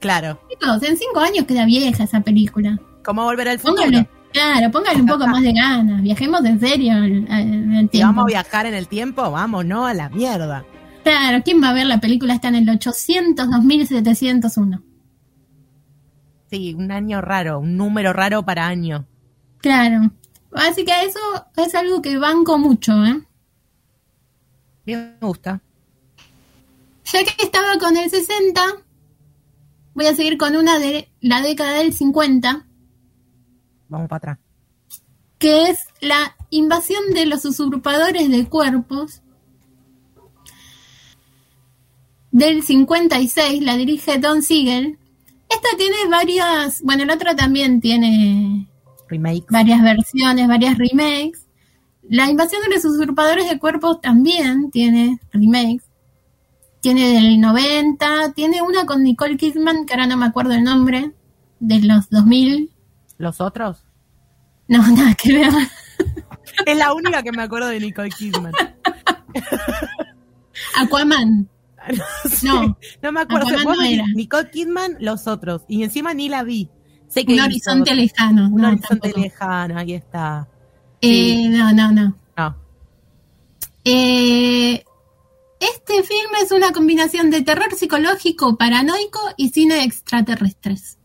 Claro. 0.00 0.40
Chicos, 0.50 0.82
en 0.82 0.96
5 0.96 1.20
años 1.20 1.46
queda 1.46 1.64
vieja 1.64 2.02
esa 2.02 2.20
película. 2.22 2.80
¿Cómo 3.04 3.22
volver 3.22 3.48
al 3.48 3.60
futuro? 3.60 3.84
Póngale, 3.84 4.08
claro, 4.32 4.70
póngale 4.70 5.00
un 5.00 5.06
poco 5.06 5.26
más 5.26 5.42
de 5.42 5.52
ganas. 5.52 6.02
Viajemos 6.02 6.44
en 6.44 6.60
serio 6.60 6.94
al 6.94 7.26
Si 7.82 7.88
tiempo. 7.88 8.08
vamos 8.08 8.24
a 8.24 8.26
viajar 8.26 8.66
en 8.66 8.74
el 8.74 8.88
tiempo, 8.88 9.30
vamos, 9.30 9.64
no 9.64 9.86
a 9.86 9.94
la 9.94 10.08
mierda. 10.08 10.64
Claro, 11.04 11.42
¿quién 11.44 11.62
va 11.62 11.70
a 11.70 11.74
ver 11.74 11.86
la 11.86 12.00
película? 12.00 12.34
Está 12.34 12.48
en 12.48 12.56
el 12.56 12.70
800 12.70 13.50
2701. 13.50 14.82
Sí, 16.50 16.74
un 16.74 16.92
año 16.92 17.20
raro, 17.20 17.60
un 17.60 17.76
número 17.76 18.12
raro 18.12 18.44
para 18.44 18.66
año. 18.66 19.06
Claro. 19.58 20.12
Así 20.52 20.84
que 20.84 20.92
eso 21.04 21.18
es 21.56 21.74
algo 21.74 22.02
que 22.02 22.18
banco 22.18 22.58
mucho, 22.58 22.92
¿eh? 23.04 23.22
Bien, 24.84 25.16
me 25.20 25.26
gusta. 25.26 25.60
Ya 27.04 27.24
que 27.24 27.42
estaba 27.44 27.78
con 27.78 27.96
el 27.96 28.10
60, 28.10 28.60
voy 29.94 30.06
a 30.06 30.14
seguir 30.14 30.36
con 30.36 30.56
una 30.56 30.78
de 30.78 31.08
la 31.20 31.40
década 31.40 31.78
del 31.78 31.92
50, 31.92 32.66
Vamos 33.92 34.08
para 34.08 34.16
atrás. 34.16 34.38
que 35.38 35.68
es 35.68 35.80
la 36.00 36.34
invasión 36.50 37.02
de 37.12 37.26
los 37.26 37.44
usurpadores 37.44 38.30
de 38.30 38.48
cuerpos. 38.48 39.20
Del 42.30 42.62
56, 42.62 43.62
la 43.62 43.76
dirige 43.76 44.18
Don 44.18 44.42
Siegel. 44.42 44.98
Esta 45.50 45.68
tiene 45.76 45.96
varias, 46.08 46.80
bueno, 46.82 47.04
la 47.04 47.14
otra 47.14 47.36
también 47.36 47.80
tiene 47.82 48.66
Remake. 49.08 49.44
varias 49.50 49.82
versiones, 49.82 50.48
varias 50.48 50.78
remakes. 50.78 51.46
La 52.08 52.30
invasión 52.30 52.62
de 52.62 52.74
los 52.74 52.84
usurpadores 52.86 53.50
de 53.50 53.58
cuerpos 53.58 54.00
también 54.00 54.70
tiene 54.70 55.20
remakes. 55.32 55.84
Tiene 56.80 57.12
del 57.12 57.40
90, 57.40 58.32
tiene 58.34 58.62
una 58.62 58.86
con 58.86 59.02
Nicole 59.02 59.36
Kidman, 59.36 59.84
que 59.84 59.92
ahora 59.92 60.06
no 60.06 60.16
me 60.16 60.26
acuerdo 60.26 60.52
el 60.52 60.64
nombre, 60.64 61.12
de 61.60 61.80
los 61.82 62.08
2000. 62.08 62.71
¿Los 63.22 63.40
otros? 63.40 63.84
No, 64.66 64.84
nada 64.88 65.14
que 65.14 65.32
ver. 65.32 65.52
Es 66.66 66.76
la 66.76 66.92
única 66.92 67.22
que 67.22 67.30
me 67.30 67.42
acuerdo 67.44 67.68
de 67.68 67.78
Nicole 67.78 68.10
Kidman. 68.10 68.52
Aquaman. 70.76 71.48
Sí, 72.28 72.46
No. 72.46 72.76
no 73.00 73.12
me 73.12 73.20
acuerdo. 73.20 73.46
Aquaman 73.46 73.64
Vos 73.64 73.76
no 73.78 73.84
era. 73.84 74.04
Nicole 74.14 74.50
Kidman, 74.50 74.96
los 75.00 75.26
otros. 75.28 75.62
Y 75.68 75.84
encima 75.84 76.14
ni 76.14 76.28
la 76.28 76.42
vi. 76.42 76.68
Sé 77.08 77.24
que 77.24 77.34
Un 77.34 77.40
horizonte 77.40 77.92
otro- 77.92 77.94
lejano. 77.94 78.48
Un 78.48 78.60
no, 78.60 78.68
horizonte 78.68 79.10
tampoco. 79.10 79.20
lejano, 79.20 79.78
ahí 79.78 79.94
está. 79.94 80.48
Eh, 81.00 81.48
no, 81.48 81.72
no, 81.72 81.92
no. 81.92 82.16
No. 82.36 82.56
Eh, 83.84 84.84
este 85.60 86.02
film 86.02 86.30
es 86.42 86.50
una 86.50 86.72
combinación 86.72 87.30
de 87.30 87.42
terror 87.42 87.72
psicológico, 87.74 88.56
paranoico 88.56 89.20
y 89.36 89.50
cine 89.50 89.76
de 89.76 89.84
extraterrestres. 89.84 90.98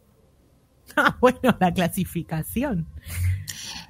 Bueno, 1.20 1.56
la 1.60 1.74
clasificación. 1.74 2.88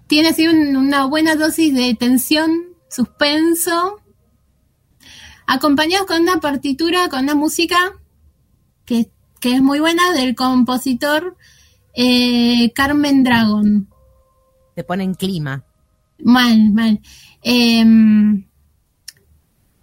Tiene 0.08 0.30
así 0.30 0.48
un- 0.48 0.76
una 0.76 1.06
buena 1.06 1.36
dosis 1.36 1.74
de 1.74 1.96
tensión, 1.96 2.52
suspenso, 2.90 4.02
acompañado 5.46 6.06
con 6.06 6.22
una 6.22 6.40
partitura, 6.40 7.10
con 7.10 7.24
una 7.24 7.36
música 7.36 7.78
que, 8.86 9.10
que 9.40 9.54
es 9.56 9.62
muy 9.62 9.80
buena 9.80 10.12
del 10.14 10.36
compositor 10.36 11.38
eh, 11.94 12.72
Carmen 12.74 13.24
Dragon. 13.24 13.90
Te 14.76 14.84
ponen 14.84 15.14
clima. 15.16 15.64
Mal, 16.24 16.72
mal. 16.72 17.00
Em, 17.42 18.46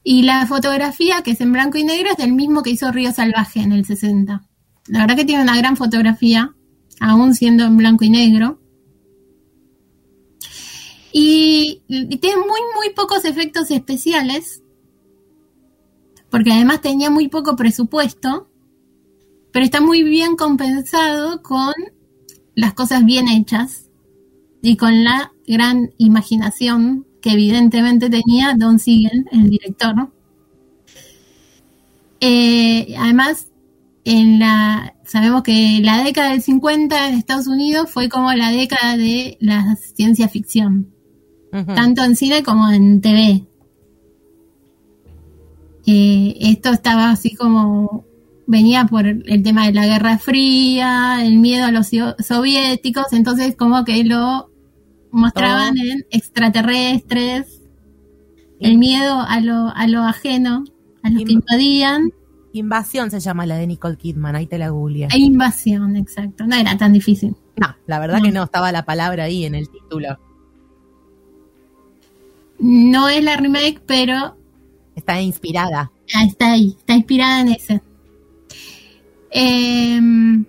y 0.03 0.23
la 0.23 0.47
fotografía, 0.47 1.23
que 1.23 1.33
es 1.33 1.41
en 1.41 1.53
blanco 1.53 1.79
y 1.79 1.85
negro, 1.85 2.11
es 2.11 2.17
del 2.17 2.33
mismo 2.33 2.63
que 2.63 2.71
hizo 2.71 2.91
Río 2.93 3.13
Salvaje 3.13 3.61
en 3.61 3.73
el 3.73 3.85
60. 3.85 4.43
La 4.87 4.99
verdad 5.01 5.17
que 5.17 5.25
tiene 5.25 5.43
una 5.43 5.57
gran 5.57 5.77
fotografía, 5.77 6.55
aún 7.05 7.35
siendo 7.35 7.65
en 7.65 7.77
blanco 7.77 8.05
y 8.05 8.11
negro. 8.11 8.59
Y, 11.13 11.83
tiene 11.87 12.37
muy, 12.37 12.61
muy 12.75 12.95
pocos 12.97 13.27
efectos 13.27 13.71
especiales, 13.71 14.63
porque 16.31 16.53
además 16.53 16.81
tenía 16.81 17.11
muy 17.11 17.29
poco 17.29 17.57
presupuesto, 17.57 18.49
pero 19.53 19.65
está 19.65 19.81
muy 19.81 20.03
bien 20.03 20.35
compensado 20.35 21.43
con 21.43 21.75
las 22.55 22.73
cosas 22.73 23.05
bien 23.05 23.29
hechas 23.29 23.91
y 24.63 24.77
con 24.77 25.05
la 25.05 25.33
gran 25.47 25.93
imaginación 25.99 27.07
que 27.21 27.33
evidentemente 27.33 28.09
tenía 28.09 28.55
Don 28.57 28.79
Siegel, 28.79 29.27
el 29.31 29.51
director. 29.51 30.11
Eh, 32.21 32.95
además, 32.99 33.49
en 34.05 34.39
la 34.39 34.95
sabemos 35.05 35.43
que 35.43 35.81
la 35.83 36.03
década 36.03 36.31
del 36.31 36.43
50 36.43 37.09
en 37.09 37.15
Estados 37.15 37.47
Unidos 37.47 37.91
fue 37.91 38.09
como 38.09 38.33
la 38.33 38.51
década 38.51 38.97
de 38.97 39.37
la 39.41 39.77
ciencia 39.77 40.29
ficción, 40.29 40.93
tanto 41.75 42.03
en 42.05 42.17
cine 42.17 42.43
como 42.43 42.69
en 42.71 43.01
TV. 43.01 43.47
Eh, 45.87 46.37
esto 46.41 46.71
estaba 46.71 47.11
así 47.11 47.35
como 47.35 48.05
venía 48.47 48.87
por 48.87 49.07
el 49.07 49.43
tema 49.43 49.67
de 49.67 49.73
la 49.73 49.87
Guerra 49.87 50.19
Fría, 50.19 51.19
el 51.23 51.39
miedo 51.39 51.67
a 51.67 51.73
los 51.73 51.91
soviéticos, 52.19 53.13
entonces 53.13 53.55
como 53.57 53.85
que 53.85 54.03
lo 54.05 54.51
mostraban 55.11 55.75
Todo. 55.75 55.85
en 55.85 56.07
extraterrestres, 56.11 57.61
el 58.61 58.79
miedo 58.79 59.21
a 59.21 59.41
lo, 59.41 59.69
a 59.69 59.87
lo 59.87 60.03
ajeno, 60.03 60.65
a 61.03 61.11
los 61.11 61.23
que 61.25 61.33
Inv- 61.33 61.45
invadían, 61.51 62.13
Invasión 62.55 63.11
se 63.11 63.19
llama 63.21 63.47
la 63.47 63.57
de 63.57 63.67
Nicole 63.67 63.97
Kidman, 63.97 64.37
ahí 64.37 64.47
te 64.47 64.59
la 64.59 64.69
googleé. 64.71 65.09
invasión, 65.17 65.97
exacto. 65.97 66.47
No 66.47 66.55
era 66.57 66.79
tan 66.79 66.93
difícil. 66.93 67.35
No, 67.57 67.75
la 67.87 67.99
verdad 67.99 68.19
No. 68.19 68.23
que 68.25 68.31
no, 68.33 68.45
estaba 68.45 68.71
la 68.73 68.85
palabra 68.85 69.25
ahí 69.25 69.45
en 69.45 69.55
el 69.57 69.69
título. 69.69 70.19
No 72.61 73.09
es 73.09 73.23
la 73.23 73.37
remake, 73.37 73.81
pero 73.85 74.37
Está 74.95 75.21
inspirada. 75.21 75.91
ah, 76.15 76.25
está 76.25 76.53
ahí, 76.53 76.77
está 76.79 76.95
inspirada 76.95 77.41
en 77.41 77.49
ese. 77.49 77.83
Em, 79.31 80.45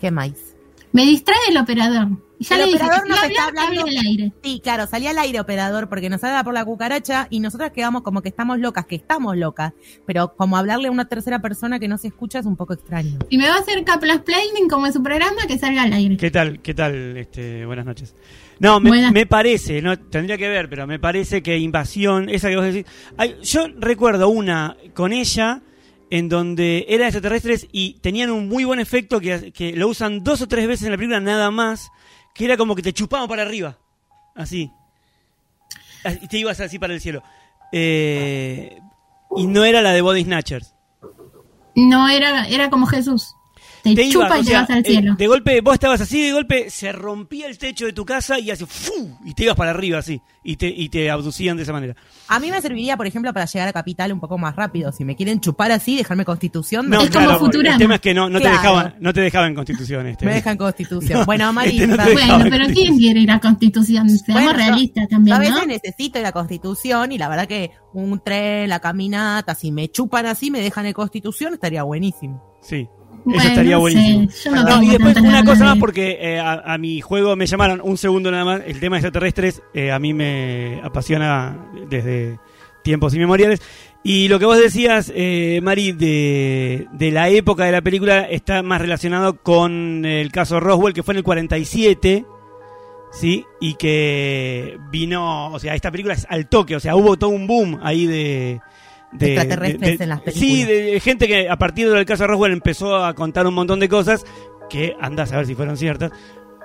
¿Qué 0.00 0.10
más? 0.10 0.32
me 0.92 1.04
distrae 1.06 1.38
el 1.48 1.56
operador. 1.56 2.08
Y 2.40 2.44
ya 2.44 2.54
El 2.56 2.62
le 2.62 2.66
dije, 2.68 2.78
operador 2.82 3.06
nos 3.08 3.18
si 3.20 3.26
está 3.26 3.44
hablando- 3.48 3.84
del 3.84 3.98
aire. 3.98 4.32
Sí, 4.42 4.60
claro, 4.64 4.86
salía 4.86 5.10
al 5.10 5.18
aire 5.18 5.40
operador 5.40 5.90
porque 5.90 6.08
nos 6.08 6.24
habla 6.24 6.42
por 6.42 6.54
la 6.54 6.64
cucaracha 6.64 7.26
y 7.28 7.38
nosotras 7.40 7.70
quedamos 7.70 8.00
como 8.00 8.22
que 8.22 8.30
estamos 8.30 8.58
locas, 8.58 8.86
que 8.86 8.94
estamos 8.96 9.36
locas, 9.36 9.74
pero 10.06 10.34
como 10.36 10.56
hablarle 10.56 10.88
a 10.88 10.90
una 10.90 11.04
tercera 11.06 11.40
persona 11.42 11.78
que 11.78 11.86
no 11.86 11.98
se 11.98 12.08
escucha 12.08 12.38
es 12.38 12.46
un 12.46 12.56
poco 12.56 12.72
extraño. 12.72 13.18
Si 13.28 13.36
me 13.36 13.46
va 13.46 13.56
a 13.56 13.58
hacer 13.58 13.84
caplasplaining 13.84 14.68
como 14.70 14.86
en 14.86 14.92
su 14.94 15.02
programa, 15.02 15.36
que 15.46 15.58
salga 15.58 15.82
al 15.82 15.92
aire. 15.92 16.16
¿Qué 16.16 16.30
tal? 16.30 16.60
¿Qué 16.62 16.72
tal? 16.72 17.18
Este, 17.18 17.66
buenas 17.66 17.84
noches. 17.84 18.14
No, 18.58 18.80
me, 18.80 19.26
parece, 19.26 19.82
no 19.82 19.98
tendría 19.98 20.38
que 20.38 20.48
ver, 20.48 20.70
pero 20.70 20.86
me 20.86 20.98
parece 20.98 21.42
que 21.42 21.58
Invasión, 21.58 22.30
esa 22.30 22.48
que 22.48 22.56
vos 22.56 22.64
decís, 22.64 22.86
hay- 23.18 23.36
yo 23.42 23.66
recuerdo 23.78 24.30
una 24.30 24.76
con 24.94 25.12
ella 25.12 25.60
en 26.08 26.28
donde 26.30 26.86
eran 26.88 27.06
extraterrestres 27.08 27.68
y 27.70 27.94
tenían 28.00 28.30
un 28.30 28.48
muy 28.48 28.64
buen 28.64 28.80
efecto 28.80 29.20
que, 29.20 29.52
que 29.52 29.72
lo 29.76 29.88
usan 29.88 30.24
dos 30.24 30.40
o 30.42 30.48
tres 30.48 30.66
veces 30.66 30.86
en 30.86 30.92
la 30.92 30.96
película 30.96 31.20
nada 31.20 31.50
más, 31.50 31.90
que 32.34 32.44
era 32.44 32.56
como 32.56 32.74
que 32.74 32.82
te 32.82 32.92
chupaban 32.92 33.28
para 33.28 33.42
arriba. 33.42 33.78
Así. 34.34 34.70
Y 36.22 36.28
te 36.28 36.38
ibas 36.38 36.60
así 36.60 36.78
para 36.78 36.94
el 36.94 37.00
cielo. 37.00 37.22
Eh, 37.72 38.80
y 39.36 39.46
no 39.46 39.64
era 39.64 39.82
la 39.82 39.92
de 39.92 40.00
Body 40.00 40.24
Snatchers. 40.24 40.74
No, 41.76 42.08
era, 42.08 42.46
era 42.48 42.70
como 42.70 42.86
Jesús. 42.86 43.34
Te, 43.82 43.94
Te 43.94 44.08
chupa 44.10 44.26
ibas, 44.26 44.40
y 44.40 44.44
te 44.44 44.50
sea, 44.50 44.60
vas 44.60 44.70
al 44.70 44.78
eh, 44.80 44.84
cielo. 44.84 45.14
de 45.16 45.26
golpe, 45.26 45.60
vos 45.60 45.74
estabas 45.74 46.00
así, 46.00 46.22
de 46.22 46.32
golpe 46.32 46.70
se 46.70 46.92
rompía 46.92 47.46
el 47.46 47.56
techo 47.58 47.86
de 47.86 47.92
tu 47.92 48.04
casa 48.04 48.38
y 48.38 48.50
así, 48.50 48.64
¡fu! 48.66 49.16
y 49.24 49.32
te 49.34 49.44
ibas 49.44 49.56
para 49.56 49.70
arriba 49.70 49.98
así, 49.98 50.20
y 50.44 50.56
te, 50.56 50.68
y 50.68 50.88
te 50.88 51.10
abducían 51.10 51.56
de 51.56 51.62
esa 51.62 51.72
manera. 51.72 51.94
A 52.28 52.38
mí 52.38 52.50
me 52.50 52.60
serviría, 52.60 52.96
por 52.96 53.06
ejemplo, 53.06 53.32
para 53.32 53.46
llegar 53.46 53.68
a 53.68 53.72
Capital 53.72 54.12
un 54.12 54.20
poco 54.20 54.36
más 54.38 54.54
rápido. 54.54 54.92
Si 54.92 55.04
me 55.04 55.16
quieren 55.16 55.40
chupar 55.40 55.72
así, 55.72 55.96
dejarme 55.96 56.24
Constitución, 56.24 56.88
No, 56.88 57.00
Es 57.02 57.10
como 57.10 57.38
Futurama. 57.38 57.76
el 57.76 57.80
tema 57.80 57.94
es 57.96 58.00
que 58.00 58.14
no, 58.14 58.28
no 58.28 58.40
te 58.40 58.48
dejaban, 58.48 58.94
no 59.00 59.12
te 59.12 59.20
dejaban 59.22 59.48
en 59.50 59.54
constitución 59.54 60.06
este. 60.06 60.26
me 60.26 60.34
dejan 60.34 60.56
Constitución. 60.56 61.24
Bueno, 61.26 61.52
Mari, 61.52 61.80
este 61.80 61.86
no. 61.86 61.96
Bueno, 62.12 62.44
pero 62.50 62.66
¿quién 62.72 62.96
quiere 62.98 63.20
ir 63.20 63.30
a 63.30 63.40
Constitución? 63.40 64.08
Seamos 64.10 64.42
Bueno, 64.44 64.50
yo- 64.52 64.56
realistas 64.58 65.08
también, 65.08 65.36
a 65.36 65.40
¿no? 65.40 65.44
veces 65.54 65.66
necesito 65.66 66.18
ir 66.18 66.26
a 66.26 66.32
Constitución 66.32 67.12
y 67.12 67.18
la 67.18 67.28
verdad 67.28 67.46
que 67.48 67.70
un 67.92 68.20
tren, 68.20 68.68
la 68.68 68.78
caminata, 68.80 69.54
si 69.54 69.72
me 69.72 69.88
chupan 69.90 70.26
así, 70.26 70.50
me 70.50 70.60
dejan 70.60 70.86
en 70.86 70.92
Constitución, 70.92 71.54
estaría 71.54 71.82
buenísimo. 71.82 72.42
Sí. 72.62 72.88
Bueno, 73.24 73.40
Eso 73.40 73.48
estaría 73.48 73.76
buenísimo. 73.76 74.30
sé, 74.30 74.44
yo 74.44 74.50
no 74.54 74.62
No, 74.62 74.68
tengo 74.68 74.82
y 74.82 74.88
después 74.90 75.16
una 75.20 75.44
cosa 75.44 75.64
más 75.64 75.78
porque 75.78 76.18
eh, 76.20 76.38
a, 76.38 76.74
a 76.74 76.78
mi 76.78 77.00
juego 77.00 77.36
me 77.36 77.46
llamaron 77.46 77.80
un 77.82 77.96
segundo 77.96 78.30
nada 78.30 78.44
más. 78.44 78.62
El 78.66 78.80
tema 78.80 78.96
de 78.96 79.00
extraterrestres 79.00 79.62
eh, 79.74 79.90
a 79.92 79.98
mí 79.98 80.14
me 80.14 80.80
apasiona 80.82 81.56
desde 81.88 82.38
tiempos 82.82 83.14
inmemoriales. 83.14 83.60
Y 84.02 84.28
lo 84.28 84.38
que 84.38 84.46
vos 84.46 84.56
decías, 84.58 85.12
eh, 85.14 85.60
Mari, 85.62 85.92
de, 85.92 86.86
de 86.92 87.10
la 87.10 87.28
época 87.28 87.64
de 87.64 87.72
la 87.72 87.82
película 87.82 88.22
está 88.22 88.62
más 88.62 88.80
relacionado 88.80 89.36
con 89.42 90.06
el 90.06 90.32
caso 90.32 90.58
Roswell, 90.58 90.94
que 90.94 91.02
fue 91.02 91.12
en 91.12 91.18
el 91.18 91.24
47. 91.24 92.24
¿Sí? 93.12 93.44
Y 93.60 93.74
que 93.74 94.78
vino, 94.90 95.48
o 95.52 95.58
sea, 95.58 95.74
esta 95.74 95.90
película 95.90 96.14
es 96.14 96.26
al 96.30 96.48
toque, 96.48 96.76
o 96.76 96.80
sea, 96.80 96.94
hubo 96.94 97.16
todo 97.18 97.30
un 97.30 97.46
boom 97.48 97.80
ahí 97.82 98.06
de... 98.06 98.60
de- 99.12 99.34
Extraterrestres 99.34 99.98
de- 99.98 100.04
en 100.04 100.10
las 100.10 100.20
Sí, 100.26 100.40
películas. 100.40 100.68
de 100.68 101.00
gente 101.00 101.28
que 101.28 101.48
a 101.48 101.56
partir 101.56 101.90
del 101.90 102.04
caso 102.04 102.26
Roswell 102.26 102.52
empezó 102.52 102.96
a 103.04 103.14
contar 103.14 103.46
un 103.46 103.54
montón 103.54 103.80
de 103.80 103.88
cosas 103.88 104.24
que 104.68 104.94
andás 105.00 105.32
a 105.32 105.38
ver 105.38 105.46
si 105.46 105.54
fueron 105.54 105.76
ciertas. 105.76 106.10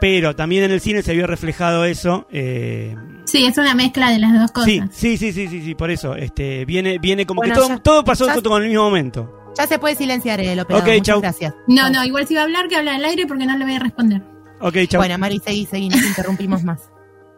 Pero 0.02 0.36
también 0.36 0.66
en 0.66 0.72
el 0.72 0.82
cine 0.82 1.02
se 1.04 1.14
vio 1.14 1.26
reflejado 1.26 1.86
eso. 1.86 2.28
eh, 2.32 2.96
Sí, 3.26 3.46
es 3.46 3.58
una 3.58 3.74
mezcla 3.74 4.12
de 4.12 4.20
las 4.20 4.34
dos 4.34 4.52
cosas. 4.52 4.68
sí, 4.70 4.82
sí, 4.92 5.18
sí, 5.18 5.32
sí, 5.34 5.48
sí, 5.48 5.62
sí, 5.64 5.74
por 5.76 5.90
eso. 5.90 6.16
Este, 6.16 6.66
viene, 6.66 7.00
viene 7.00 7.26
como 7.26 7.40
Bueno, 7.40 7.54
que 7.54 7.60
todo, 7.60 7.70
ya- 7.70 7.80
todo 7.80 8.04
pasó 8.04 8.28
ya- 8.28 8.42
todo 8.42 8.58
en 8.58 8.64
el 8.64 8.70
mismo 8.70 8.84
momento. 8.84 9.32
Ya 9.58 9.66
se 9.68 9.80
puede 9.80 9.96
silenciar 9.96 10.42
el 10.42 10.60
operador. 10.60 10.84
Ok, 10.88 10.96
Muchas 10.96 11.06
chau. 11.08 11.22
gracias. 11.22 11.54
No, 11.68 11.90
no, 11.90 12.04
igual 12.04 12.28
si 12.28 12.36
va 12.36 12.42
a 12.42 12.44
hablar, 12.44 12.68
que 12.68 12.76
habla 12.76 12.96
al 12.96 13.06
aire 13.06 13.26
porque 13.26 13.46
no 13.46 13.58
le 13.58 13.64
voy 13.64 13.76
a 13.76 13.80
responder. 13.80 14.22
Ok, 14.60 14.76
chao. 14.88 15.00
Bueno, 15.00 15.18
Mari, 15.18 15.42
seguí, 15.44 15.66
seguí, 15.66 15.88
no 15.88 15.98
te 15.98 16.06
interrumpimos 16.08 16.64
más. 16.64 16.82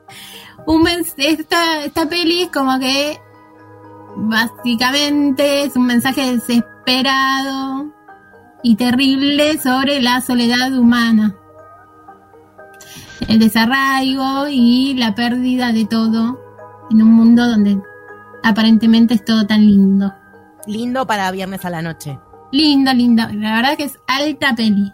Un 0.66 0.84
mens- 0.84 1.14
esta, 1.18 1.86
esta 1.86 2.10
peli 2.10 2.42
es 2.44 2.50
como 2.50 2.80
que 2.80 3.18
básicamente 4.18 5.64
es 5.64 5.76
un 5.76 5.86
mensaje 5.86 6.34
desesperado 6.34 7.94
y 8.64 8.76
terrible 8.76 9.60
sobre 9.60 10.02
la 10.02 10.22
soledad 10.22 10.74
humana. 10.74 11.36
El 13.28 13.40
desarraigo 13.40 14.48
y 14.50 14.96
la 14.96 15.14
pérdida 15.16 15.72
de 15.72 15.86
todo 15.86 16.40
en 16.90 17.02
un 17.02 17.14
mundo 17.14 17.48
donde 17.48 17.80
aparentemente 18.44 19.14
es 19.14 19.24
todo 19.24 19.46
tan 19.46 19.66
lindo. 19.66 20.14
Lindo 20.66 21.06
para 21.06 21.32
viernes 21.32 21.64
a 21.66 21.70
la 21.70 21.82
noche. 21.82 22.20
Lindo, 22.52 22.94
lindo. 22.94 23.24
La 23.34 23.56
verdad 23.56 23.78
que 23.78 23.86
es 23.86 24.00
alta 24.08 24.56
peli. 24.56 24.92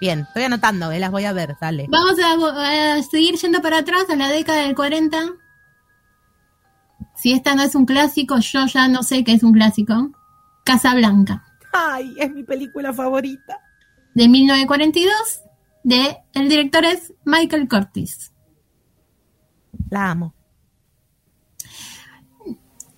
Bien, 0.00 0.20
estoy 0.20 0.44
anotando, 0.44 0.90
eh, 0.90 0.98
las 0.98 1.12
voy 1.12 1.24
a 1.24 1.32
ver, 1.32 1.56
dale. 1.60 1.86
Vamos 1.88 2.14
a, 2.18 2.94
a 2.94 3.02
seguir 3.02 3.36
yendo 3.36 3.62
para 3.62 3.78
atrás 3.78 4.04
a 4.10 4.16
la 4.16 4.28
década 4.28 4.62
del 4.62 4.74
40. 4.74 5.16
Si 7.22 7.32
esta 7.32 7.54
no 7.54 7.62
es 7.62 7.74
un 7.76 7.84
clásico, 7.86 8.38
yo 8.40 8.66
ya 8.66 8.88
no 8.88 9.04
sé 9.04 9.22
qué 9.22 9.32
es 9.34 9.44
un 9.44 9.52
clásico. 9.52 10.10
Casablanca, 10.64 11.44
Ay, 11.72 12.14
es 12.18 12.32
mi 12.32 12.42
película 12.42 12.92
favorita. 12.92 13.58
de 14.14 14.28
1942, 14.28 15.12
de 15.84 16.16
el 16.34 16.48
director 16.48 16.84
es 16.84 17.12
Michael 17.24 17.68
Curtis. 17.68 18.32
La 19.90 20.10
amo. 20.10 20.34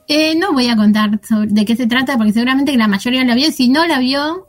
Eh, 0.07 0.35
no 0.37 0.53
voy 0.53 0.69
a 0.69 0.77
contar 0.77 1.21
sobre 1.27 1.49
de 1.49 1.65
qué 1.65 1.77
se 1.77 1.87
trata 1.87 2.17
porque 2.19 2.33
seguramente 2.33 2.77
la 2.77 2.89
mayoría 2.89 3.25
la 3.25 3.35
vio. 3.35 3.51
Si 3.51 3.69
no 3.69 3.87
la 3.87 3.99
vio, 3.99 4.47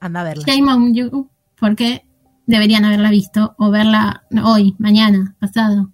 Anda 0.00 0.20
a 0.20 0.24
verla. 0.24 0.44
shame 0.46 0.72
on 0.72 0.94
you, 0.94 1.28
porque 1.58 2.06
deberían 2.46 2.84
haberla 2.84 3.10
visto 3.10 3.54
o 3.58 3.70
verla 3.70 4.24
hoy, 4.44 4.74
mañana, 4.78 5.36
pasado. 5.38 5.90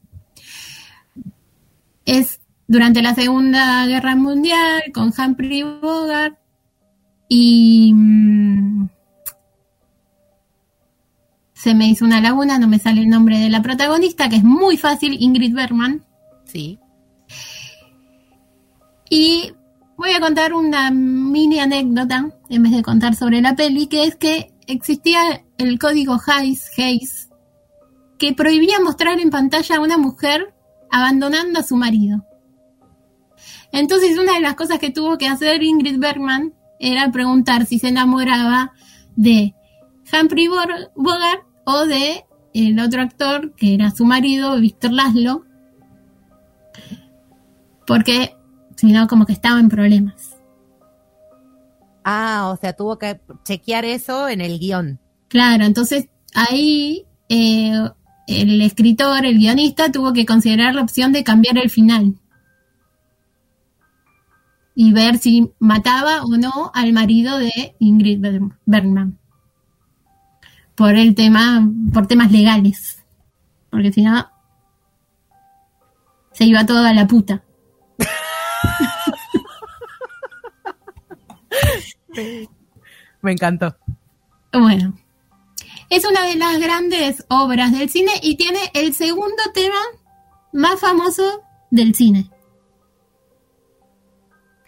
Es 2.04 2.40
durante 2.68 3.02
la 3.02 3.14
Segunda 3.14 3.86
Guerra 3.86 4.16
Mundial 4.16 4.82
con 4.92 5.12
Humphrey 5.16 5.62
Bogart 5.62 6.38
y 7.28 7.92
mm, 7.94 8.88
se 11.52 11.74
me 11.74 11.88
hizo 11.88 12.04
una 12.04 12.20
laguna, 12.20 12.58
no 12.58 12.68
me 12.68 12.78
sale 12.78 13.00
el 13.00 13.08
nombre 13.08 13.38
de 13.38 13.50
la 13.50 13.62
protagonista, 13.62 14.28
que 14.28 14.36
es 14.36 14.44
muy 14.44 14.76
fácil, 14.76 15.16
Ingrid 15.18 15.54
Bergman. 15.54 16.04
Sí. 16.44 16.78
Y 19.10 19.52
voy 19.96 20.12
a 20.12 20.20
contar 20.20 20.52
una 20.52 20.90
mini 20.90 21.58
anécdota, 21.58 22.30
en 22.48 22.62
vez 22.62 22.72
de 22.72 22.82
contar 22.82 23.14
sobre 23.14 23.40
la 23.40 23.56
peli, 23.56 23.86
que 23.86 24.04
es 24.04 24.16
que 24.16 24.52
existía 24.66 25.44
el 25.58 25.78
código 25.78 26.20
Hayes, 26.26 26.70
Hayes 26.78 27.26
que 28.18 28.32
prohibía 28.32 28.80
mostrar 28.80 29.20
en 29.20 29.30
pantalla 29.30 29.76
a 29.76 29.80
una 29.80 29.98
mujer 29.98 30.54
abandonando 30.90 31.60
a 31.60 31.62
su 31.62 31.76
marido. 31.76 32.24
Entonces 33.72 34.18
una 34.18 34.34
de 34.34 34.40
las 34.40 34.54
cosas 34.54 34.78
que 34.78 34.90
tuvo 34.90 35.18
que 35.18 35.28
hacer 35.28 35.62
Ingrid 35.62 35.98
Bergman 35.98 36.54
era 36.78 37.10
preguntar 37.10 37.66
si 37.66 37.78
se 37.78 37.88
enamoraba 37.88 38.72
de 39.16 39.54
Humphrey 40.12 40.48
Bogart 40.48 41.42
o 41.64 41.86
de 41.86 42.24
el 42.54 42.78
otro 42.80 43.02
actor 43.02 43.54
que 43.54 43.74
era 43.74 43.90
su 43.90 44.04
marido, 44.04 44.58
Víctor 44.58 44.92
Laszlo, 44.92 45.44
porque 47.86 48.34
si 48.76 48.92
no 48.92 49.06
como 49.08 49.26
que 49.26 49.32
estaba 49.32 49.60
en 49.60 49.68
problemas. 49.68 50.36
Ah, 52.04 52.50
o 52.52 52.56
sea, 52.56 52.72
tuvo 52.72 52.98
que 52.98 53.20
chequear 53.44 53.84
eso 53.84 54.28
en 54.28 54.40
el 54.40 54.58
guion. 54.58 55.00
Claro, 55.28 55.64
entonces 55.64 56.08
ahí 56.34 57.04
eh, 57.28 57.72
el 58.26 58.60
escritor, 58.60 59.24
el 59.24 59.38
guionista, 59.38 59.90
tuvo 59.90 60.12
que 60.12 60.26
considerar 60.26 60.74
la 60.74 60.82
opción 60.82 61.12
de 61.12 61.24
cambiar 61.24 61.58
el 61.58 61.70
final. 61.70 62.14
Y 64.78 64.92
ver 64.92 65.16
si 65.18 65.50
mataba 65.58 66.22
o 66.22 66.36
no 66.36 66.70
al 66.74 66.92
marido 66.92 67.38
de 67.38 67.74
Ingrid 67.78 68.20
Ber- 68.20 68.42
Bergman. 68.66 69.18
Por 70.74 70.96
el 70.96 71.14
tema, 71.14 71.66
por 71.94 72.06
temas 72.06 72.30
legales. 72.30 73.02
Porque 73.70 73.90
si 73.92 74.02
no, 74.02 74.28
se 76.32 76.44
iba 76.44 76.66
todo 76.66 76.84
a 76.84 76.92
la 76.92 77.06
puta. 77.06 77.42
Me 83.22 83.32
encantó. 83.32 83.76
Bueno, 84.52 84.94
es 85.90 86.04
una 86.08 86.22
de 86.24 86.36
las 86.36 86.58
grandes 86.58 87.24
obras 87.28 87.72
del 87.72 87.90
cine 87.90 88.12
y 88.22 88.36
tiene 88.36 88.58
el 88.74 88.94
segundo 88.94 89.42
tema 89.54 89.78
más 90.52 90.80
famoso 90.80 91.42
del 91.70 91.94
cine. 91.94 92.30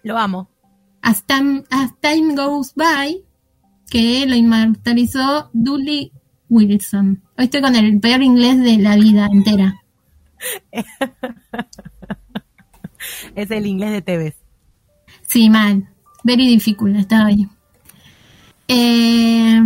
Lo 0.08 0.16
amo. 0.16 0.48
As 1.02 1.26
Time, 1.26 1.64
As 1.68 1.92
Time 2.00 2.34
Goes 2.34 2.72
By, 2.74 3.22
que 3.90 4.24
lo 4.26 4.34
inmortalizó 4.34 5.50
Dudley 5.52 6.12
Wilson. 6.48 7.22
Hoy 7.36 7.44
estoy 7.44 7.60
con 7.60 7.76
el 7.76 8.00
peor 8.00 8.22
inglés 8.22 8.58
de 8.58 8.78
la 8.78 8.96
vida 8.96 9.28
entera. 9.30 9.82
Es 13.34 13.50
el 13.50 13.66
inglés 13.66 13.92
de 13.92 14.02
Tevez. 14.02 14.36
Sí, 15.26 15.50
mal. 15.50 15.88
Very 16.24 16.48
difficult, 16.48 16.96
estaba 16.96 17.26
ahí. 17.26 17.46
Eh, 18.66 19.60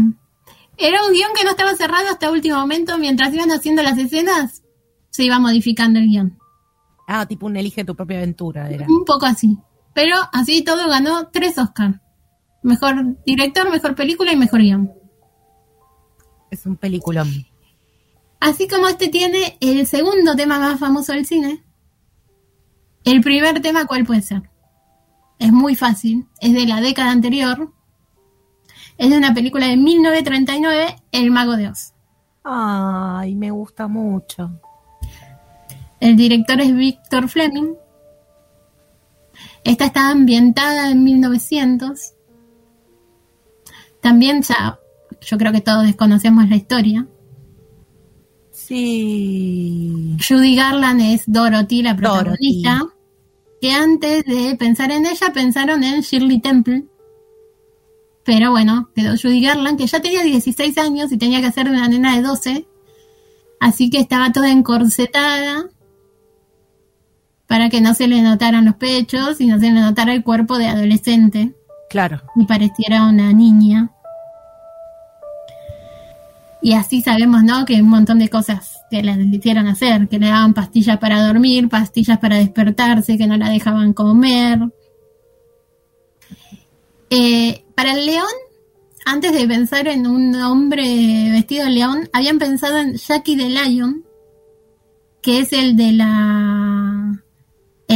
era 0.77 1.07
un 1.07 1.13
guion 1.13 1.31
que 1.37 1.45
no 1.45 1.51
estaba 1.51 1.75
cerrado 1.77 2.09
hasta 2.11 2.33
último 2.33 2.57
momento. 2.57 2.99
Mientras 2.99 3.33
iban 3.33 3.53
haciendo 3.53 3.83
las 3.83 3.97
escenas, 3.97 4.65
se 5.11 5.25
iba 5.25 5.39
modificando 5.39 6.01
el 6.01 6.09
guion. 6.09 6.39
Ah, 7.07 7.27
tipo 7.27 7.47
un 7.47 7.57
elige 7.57 7.85
tu 7.85 7.95
propia 7.95 8.19
aventura 8.19 8.69
era. 8.69 8.87
Un 8.89 9.05
poco 9.05 9.27
así. 9.27 9.57
Pero 9.95 10.17
así 10.33 10.63
todo 10.63 10.89
ganó 10.89 11.29
tres 11.29 11.59
Oscars. 11.59 11.99
Mejor 12.63 13.17
director, 13.27 13.71
mejor 13.71 13.95
película 13.95 14.33
y 14.33 14.37
mejor 14.37 14.61
guion. 14.61 14.93
Es 16.51 16.67
un 16.67 16.77
peliculón. 16.77 17.29
Así 18.41 18.69
como 18.69 18.89
este 18.89 19.09
tiene 19.09 19.57
el 19.61 19.87
segundo 19.87 20.35
tema 20.35 20.59
más 20.59 20.79
famoso 20.79 21.13
del 21.13 21.27
cine. 21.27 21.65
El 23.05 23.21
primer 23.21 23.61
tema, 23.61 23.87
¿cuál 23.87 24.05
puede 24.05 24.23
ser? 24.23 24.51
Es 25.39 25.53
muy 25.53 25.75
fácil. 25.75 26.29
Es 26.41 26.53
de 26.53 26.67
la 26.67 26.81
década 26.81 27.11
anterior. 27.11 27.73
Es 28.99 29.11
de 29.11 29.17
una 29.17 29.35
película 29.35 29.67
de 29.67 29.77
1939, 29.77 30.97
El 31.11 31.31
Mago 31.31 31.57
de 31.57 31.69
Oz. 31.69 31.95
Ay, 32.45 33.35
me 33.35 33.51
gusta 33.51 33.89
mucho. 33.89 34.61
El 36.01 36.17
director 36.17 36.61
es 36.61 36.75
Victor 36.75 37.29
Fleming. 37.29 37.75
Esta 39.65 39.85
está 39.87 40.11
ambientada 40.11 40.91
en 40.91 41.05
1900. 41.05 42.15
También 44.01 44.43
ya, 44.43 44.79
yo 45.21 45.39
creo 45.39 45.53
que 45.53 45.61
todos 45.61 45.85
desconocemos 45.85 46.49
la 46.49 46.57
historia. 46.57 47.07
Sí. 48.51 50.17
Judy 50.27 50.57
Garland 50.57 51.01
es 51.01 51.25
Dorothy, 51.27 51.83
la 51.83 51.95
Dorothy. 51.95 52.63
protagonista. 52.63 52.83
Que 53.61 53.73
antes 53.73 54.25
de 54.25 54.57
pensar 54.57 54.91
en 54.91 55.07
ella, 55.07 55.33
pensaron 55.33 55.85
en 55.85 56.01
Shirley 56.01 56.41
Temple. 56.41 56.85
Pero 58.25 58.51
bueno, 58.51 58.91
quedó 58.95 59.15
Judy 59.17 59.41
Garland, 59.41 59.79
que 59.79 59.87
ya 59.87 60.01
tenía 60.01 60.23
16 60.23 60.79
años 60.79 61.13
y 61.13 61.19
tenía 61.19 61.41
que 61.41 61.47
hacer 61.47 61.69
una 61.69 61.87
nena 61.87 62.17
de 62.17 62.23
12. 62.23 62.67
Así 63.61 63.91
que 63.91 63.99
estaba 63.99 64.33
toda 64.33 64.51
encorsetada 64.51 65.71
para 67.53 67.69
que 67.69 67.83
no 67.83 67.93
se 67.93 68.09
le 68.09 68.23
notaran 68.23 68.65
los 68.65 68.77
pechos 68.77 69.39
y 69.39 69.47
no 69.47 69.61
se 69.61 69.67
le 69.71 69.79
notara 69.79 70.15
el 70.15 70.25
cuerpo 70.25 70.57
de 70.57 70.69
adolescente 70.69 71.53
Claro. 71.91 72.23
y 72.35 72.47
pareciera 72.47 73.07
una 73.07 73.31
niña. 73.35 73.91
Y 76.63 76.73
así 76.73 77.03
sabemos, 77.03 77.45
¿no? 77.45 77.67
Que 77.67 77.83
un 77.83 77.91
montón 77.91 78.21
de 78.21 78.31
cosas 78.31 78.81
que 78.91 79.03
le 79.03 79.13
hicieron 79.37 79.67
hacer, 79.67 80.09
que 80.09 80.19
le 80.19 80.29
daban 80.29 80.55
pastillas 80.55 80.97
para 80.97 81.27
dormir, 81.27 81.69
pastillas 81.69 82.17
para 82.19 82.37
despertarse, 82.37 83.19
que 83.19 83.27
no 83.27 83.37
la 83.37 83.51
dejaban 83.51 83.93
comer. 83.93 84.59
Eh, 87.11 87.67
para 87.75 87.93
el 87.93 88.07
león, 88.07 88.33
antes 89.05 89.31
de 89.35 89.47
pensar 89.47 89.89
en 89.89 90.07
un 90.07 90.35
hombre 90.37 91.31
vestido 91.33 91.67
de 91.67 91.73
león, 91.73 92.09
habían 92.15 92.39
pensado 92.39 92.79
en 92.79 92.95
Jackie 92.95 93.37
the 93.37 93.51
Lion, 93.51 94.07
que 95.21 95.41
es 95.41 95.53
el 95.53 95.77
de 95.77 95.93
la... 95.93 96.62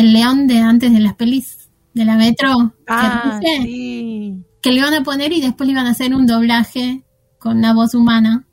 el 0.01 0.13
león 0.13 0.47
de 0.47 0.59
antes 0.59 0.93
de 0.93 1.01
las 1.01 1.15
pelis 1.15 1.69
de 1.95 2.05
la 2.05 2.17
metro. 2.17 2.75
que 2.87 2.93
Ah, 2.93 3.41
sí. 3.43 4.43
que 4.63 4.71
le 4.71 4.79
iban 4.79 4.95
a 4.95 5.03
poner 5.03 5.33
y 5.33 5.41
después 5.41 5.67
le 5.67 5.73
iban 5.73 5.87
a 5.87 5.91
hacer 5.91 6.15
un 6.15 6.27
doblaje 6.27 7.05
con 7.39 7.59
una 7.59 7.73
voz 7.73 7.95
humana. 7.95 8.45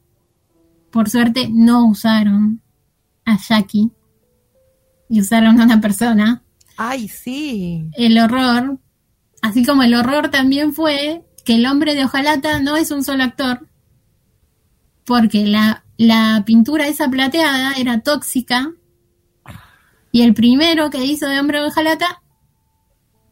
Por 0.91 1.09
suerte 1.09 1.49
no 1.51 1.85
usaron 1.85 2.61
a 3.25 3.37
Jackie 3.37 3.91
y 5.09 5.21
usaron 5.21 5.59
a 5.59 5.63
una 5.65 5.81
persona. 5.81 6.43
Ay, 6.77 7.07
sí. 7.07 7.89
El 7.93 8.17
horror, 8.19 8.79
así 9.41 9.65
como 9.65 9.83
el 9.83 9.93
horror 9.95 10.29
también 10.29 10.73
fue 10.73 11.23
que 11.45 11.55
el 11.55 11.65
hombre 11.65 11.95
de 11.95 12.05
hojalata 12.05 12.59
no 12.61 12.77
es 12.77 12.91
un 12.91 13.03
solo 13.03 13.23
actor, 13.23 13.67
porque 15.05 15.45
la, 15.45 15.83
la 15.97 16.43
pintura 16.45 16.87
esa 16.87 17.09
plateada 17.09 17.73
era 17.73 17.99
tóxica 18.01 18.71
y 20.13 20.21
el 20.21 20.33
primero 20.33 20.89
que 20.89 21.03
hizo 21.03 21.27
de 21.27 21.39
hombre 21.39 21.61
hojalata 21.61 22.21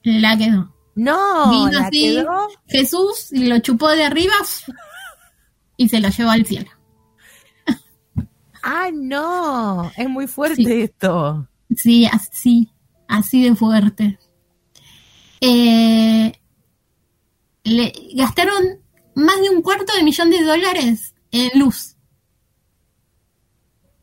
la 0.03 0.35
quedó. 0.37 0.75
No, 0.95 1.49
Vino 1.49 1.71
la 1.71 1.85
así 1.87 2.01
quedó. 2.15 2.47
Jesús 2.67 3.31
y 3.31 3.45
lo 3.45 3.59
chupó 3.59 3.87
de 3.91 4.03
arriba 4.03 4.33
y 5.77 5.87
se 5.87 5.99
lo 6.01 6.09
llevó 6.09 6.31
al 6.31 6.45
cielo. 6.45 6.69
Ah, 8.63 8.89
no. 8.93 9.91
Es 9.95 10.09
muy 10.09 10.27
fuerte 10.27 10.55
Sí. 10.63 10.81
esto. 10.81 11.47
Sí, 11.75 12.05
así, 12.05 12.69
así 13.07 13.43
de 13.43 13.55
fuerte. 13.55 14.19
Eh, 15.39 16.31
le 17.63 17.93
gastaron 18.15 18.81
más 19.15 19.39
de 19.41 19.49
un 19.49 19.61
cuarto 19.61 19.93
de 19.95 20.03
millón 20.03 20.29
de 20.29 20.43
dólares 20.43 21.13
en 21.31 21.59
luz, 21.59 21.95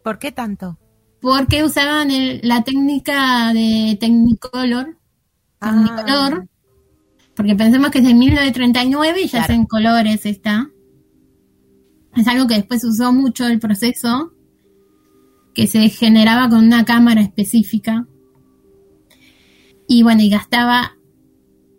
¿Por 0.03 0.19
qué 0.19 0.33
tanto? 0.33 0.79
Porque 1.29 1.63
usaban 1.65 2.11
el- 2.11 2.41
la 2.43 2.65
técnica 2.65 3.53
de 3.53 3.97
Technicolor, 4.01 4.97
Ah. 5.61 5.71
Technicolor, 5.97 6.49
porque 7.35 7.55
pensemos 7.55 7.91
que 7.91 7.99
es 7.99 8.05
de 8.05 8.15
1939 8.15 9.21
y 9.23 9.25
ya 9.27 9.39
Claro. 9.41 9.53
es 9.53 9.59
en 9.59 9.67
colores 9.67 10.27
está. 10.27 10.71
Es 12.17 12.27
algo 12.27 12.47
que 12.47 12.55
después 12.55 12.83
usó 12.85 13.13
mucho 13.13 13.47
el 13.47 13.59
proceso, 13.61 14.33
que 15.55 15.67
se 15.67 15.89
generaba 15.89 16.49
con 16.49 16.65
una 16.65 16.85
cámara 16.85 17.21
específica. 17.21 18.07
Y 19.87 20.03
bueno, 20.03 20.23
y 20.23 20.31
gastaba 20.31 20.97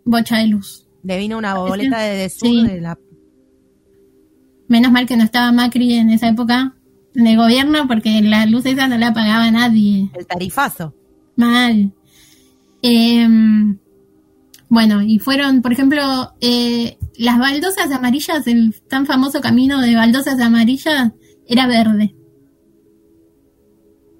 bocha 0.04 0.38
de 0.38 0.46
luz. 0.48 0.86
Le 1.02 1.18
vino 1.18 1.38
una 1.38 1.54
boleta 1.54 1.98
de, 2.00 2.16
de 2.16 2.28
sur 2.30 2.48
Sí. 2.48 2.66
de 2.66 2.80
la. 2.80 2.98
Menos 4.68 4.92
mal 4.92 5.06
que 5.06 5.16
no 5.16 5.24
estaba 5.24 5.50
Macri 5.52 5.94
en 5.94 6.10
esa 6.10 6.28
época 6.28 6.74
el 7.14 7.36
gobierno, 7.36 7.86
porque 7.88 8.20
la 8.22 8.46
luz 8.46 8.66
esa 8.66 8.88
no 8.88 8.98
la 8.98 9.12
pagaba 9.12 9.50
nadie. 9.50 10.10
El 10.14 10.26
tarifazo. 10.26 10.94
Mal. 11.36 11.92
Em, 12.82 13.78
bueno, 14.68 15.02
y 15.02 15.18
fueron, 15.18 15.62
por 15.62 15.72
ejemplo, 15.72 16.32
eh, 16.40 16.98
las 17.16 17.38
baldosas 17.38 17.90
amarillas, 17.90 18.46
el 18.46 18.74
tan 18.88 19.06
famoso 19.06 19.40
camino 19.40 19.80
de 19.80 19.94
baldosas 19.94 20.40
amarillas, 20.40 21.12
era 21.46 21.66
verde. 21.66 22.14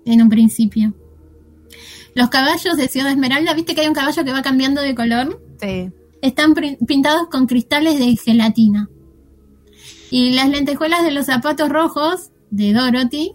En 0.04 0.22
un 0.22 0.28
principio. 0.28 0.94
Los 2.14 2.28
caballos 2.28 2.76
de 2.76 2.88
Ciudad 2.88 3.10
Esmeralda, 3.12 3.54
viste 3.54 3.74
que 3.74 3.82
hay 3.82 3.86
un 3.86 3.94
caballo 3.94 4.24
que 4.24 4.32
va 4.32 4.42
cambiando 4.42 4.82
de 4.82 4.94
color, 4.94 5.40
Sí. 5.60 5.90
están 6.22 6.54
pintados 6.54 7.28
con 7.30 7.46
cristales 7.46 7.98
de 7.98 8.16
gelatina. 8.16 8.88
Y 10.10 10.32
las 10.32 10.48
lentejuelas 10.48 11.04
de 11.04 11.12
los 11.12 11.26
zapatos 11.26 11.68
rojos 11.68 12.29
de 12.50 12.72
Dorothy 12.72 13.32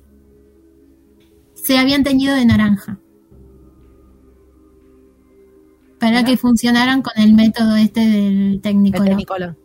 se 1.56 1.78
habían 1.78 2.04
teñido 2.04 2.36
de 2.36 2.46
naranja. 2.46 3.00
Para 6.00 6.24
que 6.24 6.38
funcionaran 6.38 7.02
con 7.02 7.14
el 7.16 7.34
método 7.34 7.76
este 7.76 8.02
del 8.02 8.54
El 8.54 8.62
Technicolor. 8.62 9.58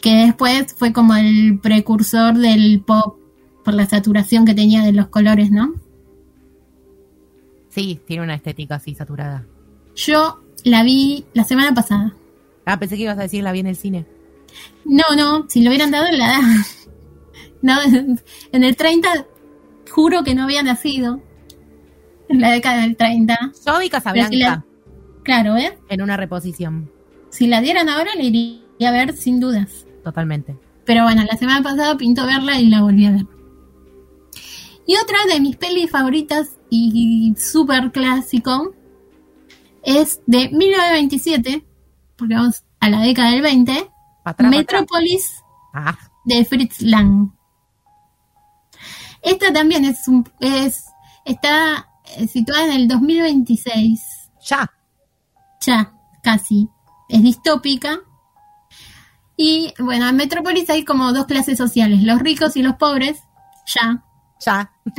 Que 0.00 0.14
después 0.26 0.74
fue 0.74 0.92
como 0.92 1.14
el 1.14 1.58
precursor 1.60 2.38
del 2.38 2.80
pop 2.80 3.18
por 3.64 3.74
la 3.74 3.86
saturación 3.86 4.46
que 4.46 4.54
tenía 4.54 4.82
de 4.82 4.92
los 4.92 5.08
colores, 5.08 5.50
¿no? 5.50 5.74
Sí, 7.68 8.00
tiene 8.06 8.22
una 8.22 8.34
estética 8.34 8.76
así 8.76 8.94
saturada. 8.94 9.46
Yo 9.94 10.40
la 10.64 10.82
vi 10.82 11.26
la 11.34 11.44
semana 11.44 11.74
pasada. 11.74 12.14
Ah, 12.64 12.78
pensé 12.78 12.96
que 12.96 13.02
ibas 13.02 13.18
a 13.18 13.22
decir 13.22 13.42
la 13.42 13.52
vi 13.52 13.60
en 13.60 13.66
el 13.66 13.76
cine. 13.76 14.06
No, 14.84 15.04
no, 15.16 15.46
si 15.48 15.62
lo 15.62 15.70
hubieran 15.70 15.90
dado 15.90 16.10
la 16.10 16.28
da. 16.28 16.40
No, 17.62 17.74
en 18.52 18.64
el 18.64 18.76
30 18.76 19.26
juro 19.90 20.22
que 20.24 20.34
no 20.34 20.44
había 20.44 20.62
nacido. 20.62 21.20
En 22.28 22.40
la 22.40 22.52
década 22.52 22.82
del 22.82 22.96
30. 22.96 23.52
Yo 23.66 23.78
vi 23.80 23.90
Casablanca 23.90 24.28
Pero 24.30 24.38
si 24.38 24.44
la- 24.44 24.64
Claro, 25.24 25.56
¿eh? 25.56 25.78
en 25.88 26.02
una 26.02 26.16
reposición. 26.16 26.90
Si 27.30 27.46
la 27.46 27.60
dieran 27.60 27.88
ahora 27.88 28.10
la 28.16 28.22
iría 28.22 28.88
a 28.88 28.92
ver 28.92 29.12
sin 29.16 29.38
dudas. 29.40 29.86
Totalmente. 30.04 30.56
Pero 30.86 31.02
bueno, 31.04 31.22
la 31.30 31.36
semana 31.36 31.62
pasada 31.62 31.96
pintó 31.96 32.24
verla 32.26 32.58
y 32.58 32.66
la 32.68 32.82
volví 32.82 33.04
a 33.06 33.10
ver. 33.12 33.26
Y 34.86 34.96
otra 34.96 35.18
de 35.32 35.40
mis 35.40 35.56
pelis 35.56 35.90
favoritas 35.90 36.56
y 36.70 37.34
súper 37.36 37.92
clásico 37.92 38.74
es 39.82 40.20
de 40.26 40.48
1927, 40.48 41.64
porque 42.16 42.34
vamos 42.34 42.64
a 42.80 42.88
la 42.88 43.00
década 43.02 43.30
del 43.30 43.42
20, 43.42 43.72
Pa' 43.72 43.78
atrás, 43.78 43.92
pa' 44.24 44.32
atrás. 44.32 44.50
Metropolis 44.50 45.42
Ah, 45.74 45.96
de 46.24 46.44
Fritz 46.44 46.80
Lang. 46.82 47.32
Esta 49.22 49.52
también 49.52 49.84
es 49.84 50.08
un, 50.08 50.28
es, 50.40 50.86
está 51.24 51.88
eh, 52.16 52.26
situada 52.26 52.66
en 52.66 52.72
el 52.72 52.88
2026, 52.88 54.00
ya. 54.48 54.70
ya, 55.60 55.92
casi. 56.22 56.68
Es 57.08 57.22
distópica. 57.22 58.00
Y 59.36 59.72
bueno, 59.78 60.08
en 60.08 60.16
Metrópolis 60.16 60.68
hay 60.70 60.84
como 60.84 61.12
dos 61.12 61.26
clases 61.26 61.58
sociales, 61.58 62.02
los 62.02 62.20
ricos 62.20 62.56
y 62.56 62.62
los 62.62 62.76
pobres, 62.76 63.20
ya. 63.66 64.04
Ya. 64.44 64.72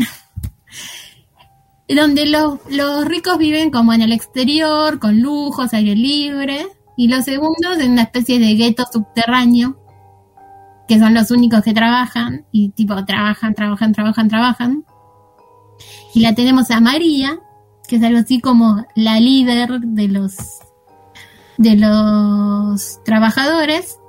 Donde 1.87 2.25
los, 2.25 2.59
los 2.69 3.05
ricos 3.05 3.37
viven 3.37 3.69
como 3.69 3.93
en 3.93 4.01
el 4.01 4.13
exterior, 4.13 4.99
con 4.99 5.19
lujos, 5.19 5.73
aire 5.73 5.95
libre, 5.95 6.67
y 6.95 7.07
los 7.07 7.25
segundos 7.25 7.79
en 7.79 7.91
una 7.91 8.03
especie 8.03 8.39
de 8.39 8.55
gueto 8.55 8.85
subterráneo, 8.91 9.80
que 10.91 10.99
son 10.99 11.13
los 11.13 11.31
únicos 11.31 11.63
que 11.63 11.73
trabajan, 11.73 12.45
y 12.51 12.71
tipo 12.71 13.05
trabajan, 13.05 13.55
trabajan, 13.55 13.93
trabajan, 13.93 14.27
trabajan. 14.27 14.85
Y 16.13 16.19
la 16.19 16.35
tenemos 16.35 16.69
a 16.69 16.81
María, 16.81 17.39
que 17.87 17.95
es 17.95 18.03
algo 18.03 18.19
así 18.19 18.41
como 18.41 18.85
la 18.93 19.17
líder 19.21 19.79
de 19.79 20.09
los 20.09 20.35
de 21.57 21.77
los 21.77 23.01
trabajadores, 23.05 23.99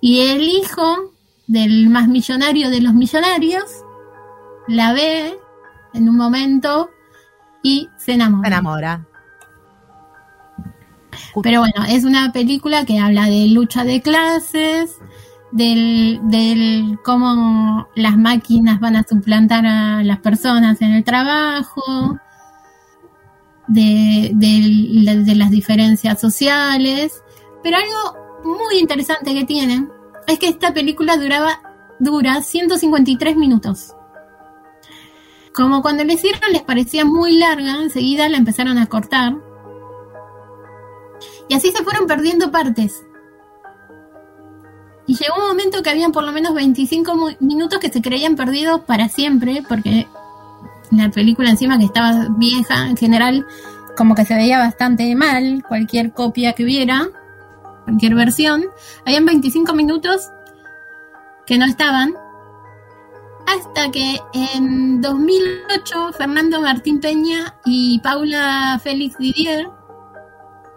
y 0.00 0.20
el 0.28 0.40
hijo 0.48 1.12
del 1.46 1.90
más 1.90 2.08
millonario 2.08 2.70
de 2.70 2.80
los 2.80 2.94
millonarios 2.94 3.64
la 4.68 4.94
ve 4.94 5.38
en 5.92 6.08
un 6.08 6.16
momento 6.16 6.88
y 7.62 7.90
se 7.98 8.14
enamora. 8.14 8.48
Se 8.48 8.54
enamora. 8.54 9.06
Pero 11.42 11.60
bueno, 11.60 11.84
es 11.90 12.04
una 12.04 12.32
película 12.32 12.86
que 12.86 12.98
habla 12.98 13.26
de 13.26 13.48
lucha 13.48 13.84
de 13.84 14.00
clases, 14.00 14.96
del, 15.50 16.98
cómo 17.04 17.88
las 17.94 18.16
máquinas 18.16 18.80
van 18.80 18.96
a 18.96 19.04
suplantar 19.08 19.66
a 19.66 20.02
las 20.02 20.18
personas 20.18 20.80
en 20.82 20.92
el 20.92 21.04
trabajo, 21.04 22.18
de, 23.68 25.34
las 25.36 25.50
diferencias 25.50 26.20
sociales, 26.20 27.22
pero 27.62 27.76
algo 27.76 28.42
muy 28.44 28.78
interesante 28.78 29.34
que 29.34 29.44
tiene 29.44 29.86
es 30.26 30.38
que 30.38 30.48
esta 30.48 30.72
película 30.72 31.16
duraba 31.16 31.60
dura 31.98 32.42
153 32.42 33.36
minutos. 33.36 33.94
Como 35.54 35.82
cuando 35.82 36.04
la 36.04 36.12
hicieron 36.12 36.52
les 36.52 36.62
parecía 36.62 37.04
muy 37.04 37.36
larga, 37.36 37.82
enseguida 37.82 38.28
la 38.28 38.36
empezaron 38.36 38.78
a 38.78 38.86
cortar. 38.86 39.36
Y 41.48 41.54
así 41.54 41.72
se 41.72 41.82
fueron 41.82 42.06
perdiendo 42.06 42.52
partes. 42.52 43.02
Y 45.08 45.14
llegó 45.16 45.36
un 45.40 45.48
momento 45.48 45.82
que 45.82 45.90
habían 45.90 46.12
por 46.12 46.22
lo 46.22 46.30
menos 46.32 46.54
25 46.54 47.16
mu- 47.16 47.36
minutos 47.40 47.80
que 47.80 47.88
se 47.90 48.00
creían 48.02 48.36
perdidos 48.36 48.82
para 48.82 49.08
siempre, 49.08 49.64
porque 49.68 50.06
la 50.92 51.10
película 51.10 51.50
encima 51.50 51.78
que 51.78 51.86
estaba 51.86 52.28
vieja, 52.36 52.86
en 52.86 52.96
general, 52.96 53.46
como 53.96 54.14
que 54.14 54.24
se 54.24 54.34
veía 54.34 54.58
bastante 54.58 55.12
mal, 55.16 55.64
cualquier 55.66 56.12
copia 56.12 56.52
que 56.52 56.62
hubiera, 56.64 57.08
cualquier 57.84 58.14
versión. 58.14 58.66
Habían 59.06 59.24
25 59.24 59.72
minutos 59.74 60.28
que 61.46 61.58
no 61.58 61.64
estaban. 61.64 62.14
Hasta 63.46 63.90
que 63.90 64.20
en 64.34 65.00
2008 65.00 66.12
Fernando 66.18 66.60
Martín 66.60 67.00
Peña 67.00 67.54
y 67.64 67.98
Paula 68.00 68.78
Félix 68.84 69.16
Didier 69.16 69.70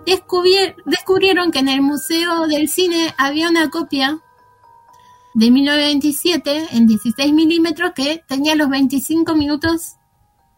descubrieron 0.05 1.51
que 1.51 1.59
en 1.59 1.69
el 1.69 1.81
Museo 1.81 2.47
del 2.47 2.69
Cine 2.69 3.13
había 3.17 3.49
una 3.49 3.69
copia 3.69 4.19
de 5.33 5.51
1927 5.51 6.67
en 6.71 6.87
16 6.87 7.33
milímetros 7.33 7.91
que 7.95 8.23
tenía 8.27 8.55
los 8.55 8.69
25 8.69 9.35
minutos 9.35 9.95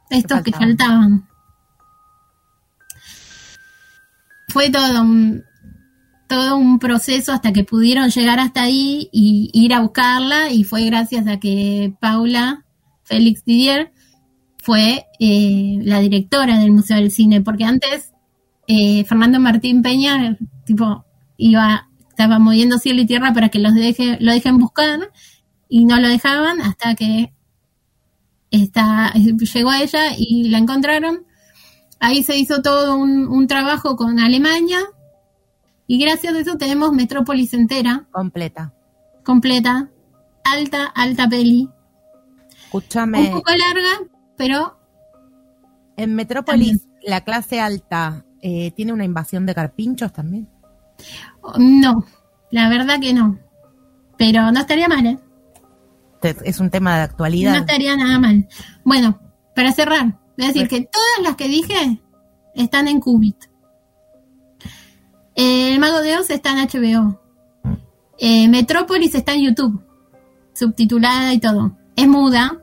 estos 0.10 0.42
que 0.42 0.52
faltaban. 0.52 1.28
Fue 4.50 4.70
todo 4.70 5.02
un, 5.02 5.44
todo 6.28 6.58
un 6.58 6.80
proceso 6.80 7.32
hasta 7.32 7.54
que 7.54 7.64
pudieron 7.64 8.10
llegar 8.10 8.40
hasta 8.40 8.64
ahí 8.64 9.10
y 9.12 9.50
ir 9.54 9.74
a 9.74 9.82
buscarla 9.82 10.52
y 10.52 10.64
fue 10.64 10.86
gracias 10.86 11.28
a 11.28 11.40
que 11.40 11.94
Paula 12.00 12.66
Félix 13.04 13.44
Didier 13.46 13.92
fue 14.60 15.06
eh, 15.20 15.80
la 15.82 16.00
directora 16.00 16.58
del 16.58 16.72
Museo 16.72 16.98
del 16.98 17.12
Cine, 17.12 17.42
porque 17.42 17.66
antes 17.66 18.13
eh, 18.68 19.04
Fernando 19.06 19.40
Martín 19.40 19.82
Peña 19.82 20.38
tipo 20.66 21.06
iba 21.38 21.90
estaba 22.10 22.38
moviendo 22.38 22.78
cielo 22.78 23.02
y 23.02 23.06
tierra 23.08 23.34
para 23.34 23.50
que 23.50 23.58
los 23.60 23.74
deje, 23.74 24.18
lo 24.20 24.32
dejen 24.32 24.60
buscar 24.60 25.12
y 25.68 25.86
no 25.86 26.00
lo 26.00 26.08
dejaban 26.08 26.62
hasta 26.62 26.94
que 26.94 27.34
esta, 28.52 29.12
llegó 29.14 29.72
a 29.72 29.82
ella 29.82 30.14
y 30.16 30.50
la 30.50 30.60
encontraron. 30.60 31.26
Ahí 32.00 32.24
se 32.24 32.38
hizo 32.38 32.62
todo 32.62 32.96
un, 32.96 33.28
un 33.28 33.48
trabajo 33.48 33.96
con 33.96 34.20
Alemania 34.20 34.80
y 35.88 35.98
gracias 36.00 36.36
a 36.36 36.40
eso 36.40 36.56
tenemos 36.56 36.94
Metrópolis 36.94 37.54
entera, 37.56 38.06
Completa. 38.12 38.74
completa, 39.24 39.90
alta, 40.44 40.86
alta 40.86 41.28
peli. 41.28 41.68
Escúchame. 42.66 43.20
Un 43.20 43.32
poco 43.32 43.52
larga, 43.52 44.08
pero 44.38 44.78
En 45.98 46.14
Metrópolis, 46.14 46.88
la 47.02 47.22
clase 47.24 47.60
alta 47.60 48.24
eh, 48.44 48.72
tiene 48.72 48.92
una 48.92 49.06
invasión 49.06 49.46
de 49.46 49.56
carpinchos 49.56 50.12
también. 50.12 50.48
no, 51.58 52.06
la 52.52 52.70
verdad 52.70 53.00
que 53.00 53.14
no. 53.14 53.40
Pero 54.18 54.52
no 54.52 54.60
estaría 54.60 54.88
mal, 54.88 55.06
¿eh? 55.08 55.18
Es 56.44 56.60
un 56.60 56.70
tema 56.70 56.94
de 56.94 57.00
No 57.00 57.04
actualidad. 57.06 57.56
estaría 57.58 57.96
nada 57.98 58.20
mal. 58.20 58.48
Bueno, 58.84 59.20
para 59.56 59.72
cerrar, 59.72 60.20
voy 60.38 60.46
a 60.46 60.48
decir 60.48 60.68
que 60.68 60.82
todas 60.82 61.20
las 61.24 61.36
que 61.36 61.48
dije 61.48 62.02
están 62.54 62.88
en 62.88 63.00
Qubit. 63.00 63.38
El 65.36 65.80
Mago 65.80 66.02
de 66.02 66.18
Oz 66.18 66.30
está 66.30 66.52
en 66.52 66.68
HBO. 66.68 67.20
Eh, 68.20 68.48
Metrópolis 68.48 69.16
está 69.16 69.34
en 69.34 69.46
YouTube. 69.46 69.84
Subtitulada 70.54 71.34
y 71.34 71.40
todo. 71.40 71.76
Es 71.96 72.08
muda, 72.08 72.60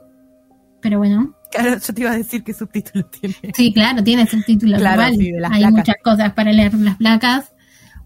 pero 0.81 0.99
bueno. 0.99 1.35
Claro, 1.51 1.79
yo 1.79 1.95
te 1.95 2.01
iba 2.01 2.13
a 2.13 2.17
decir 2.17 2.45
qué 2.45 2.55
subtítulo 2.55 3.05
tiene. 3.21 3.37
Sí, 3.55 3.73
claro, 3.73 4.03
tiene 4.05 4.27
subtítulos. 4.27 4.79
Claro, 4.81 5.03
igual. 5.03 5.17
sí, 5.17 5.33
de 5.33 5.41
las 5.41 5.53
Hay 5.53 5.61
placas. 5.61 5.79
muchas 5.79 5.97
cosas 6.03 6.33
para 6.33 6.53
leer 6.53 6.75
las 6.75 6.97
placas. 6.97 7.53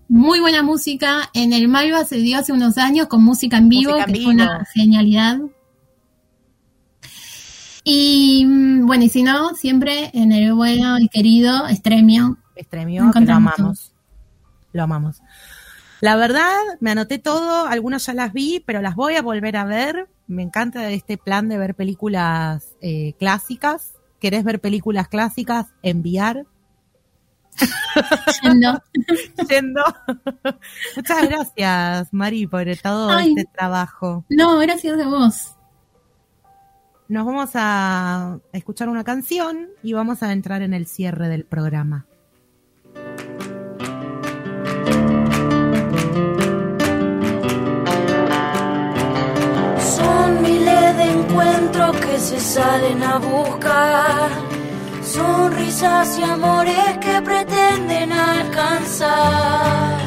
Muy 0.09 0.41
buena 0.41 0.62
música. 0.62 1.31
En 1.35 1.53
el 1.53 1.69
Malva 1.69 2.05
se 2.05 2.16
dio 2.16 2.39
hace 2.39 2.53
unos 2.53 2.79
años 2.79 3.07
con 3.09 3.23
música 3.23 3.57
en 3.57 3.69
vivo, 3.69 3.93
Música 3.93 4.12
que 4.12 4.21
fue 4.23 4.33
una 4.35 4.65
genialidad. 4.73 5.39
Y 7.85 8.45
mm, 8.47 8.87
bueno, 8.87 9.05
y 9.05 9.09
si 9.09 9.23
no, 9.23 9.55
siempre 9.55 10.11
en 10.15 10.33
el 10.33 10.55
bueno 10.55 10.99
y 10.99 11.09
querido 11.09 11.66
Estremio. 11.66 12.39
Estremio, 12.57 13.11
que 13.12 13.21
lo 13.21 13.35
amamos. 13.35 13.93
Lo 14.73 14.83
amamos. 14.83 15.21
La 16.01 16.16
verdad, 16.16 16.55
me 16.81 16.91
anoté 16.91 17.19
todo, 17.19 17.66
algunas 17.66 18.07
ya 18.07 18.15
las 18.15 18.33
vi, 18.33 18.62
pero 18.65 18.83
las 18.83 18.95
voy 18.95 19.16
a 19.16 19.23
volver 19.23 19.57
a 19.57 19.65
ver. 19.65 20.09
Me 20.26 20.42
encanta 20.42 20.90
este 20.90 21.18
plan 21.18 21.48
de 21.48 21.59
ver 21.59 21.74
películas 21.74 22.76
eh, 22.80 23.14
clásicas. 23.18 23.94
¿Querés 24.20 24.44
ver 24.44 24.60
películas 24.60 25.09
clásicas? 25.09 25.66
Enviar. 25.82 26.46
Yendo. 28.42 28.82
Yendo. 29.48 29.82
Muchas 30.96 31.28
gracias, 31.28 32.09
Mari, 32.12 32.46
por 32.46 32.64
todo 32.82 33.10
Ay. 33.10 33.34
este 33.36 33.51
trabajo. 33.52 34.24
No, 34.30 34.59
gracias 34.59 34.98
a 34.98 35.06
vos. 35.06 35.55
Nos 37.06 37.26
vamos 37.26 37.51
a 37.55 38.38
escuchar 38.52 38.88
una 38.88 39.05
canción 39.05 39.68
y 39.82 39.92
vamos 39.92 40.22
a 40.22 40.32
entrar 40.32 40.62
en 40.62 40.72
el 40.72 40.86
cierre 40.86 41.28
del 41.28 41.44
programa. 41.44 42.06
Que 52.15 52.20
se 52.20 52.39
salen 52.39 53.03
a 53.03 53.19
buscar. 53.19 54.31
Sonrisas 55.03 56.16
y 56.19 56.23
amores 56.23 56.99
que 57.01 57.20
pretenden 57.23 58.12
alcanzar. 58.12 59.99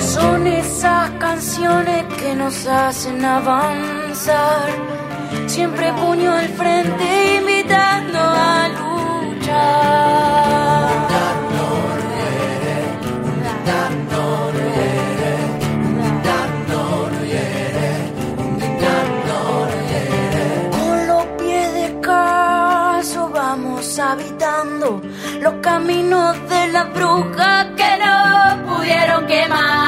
Son 0.00 0.46
esas 0.46 1.10
canciones 1.26 2.04
que 2.20 2.36
nos 2.36 2.66
hacen 2.66 3.24
avanzar. 3.24 4.68
Siempre 5.46 5.92
puño 5.94 6.32
al 6.32 6.48
frente 6.50 7.36
invitando 7.40 8.20
a 8.20 8.68
luchar. 8.68 10.53
Con 20.76 21.06
los 21.06 21.24
pies 21.38 21.72
descalzos 21.74 23.32
vamos 23.32 23.98
habitando 23.98 25.00
los 25.40 25.54
caminos 25.62 26.36
de 26.48 26.68
las 26.68 26.92
brujas 26.92 27.66
que 27.76 27.98
no 28.02 28.76
pudieron 28.76 29.26
quemar. 29.26 29.83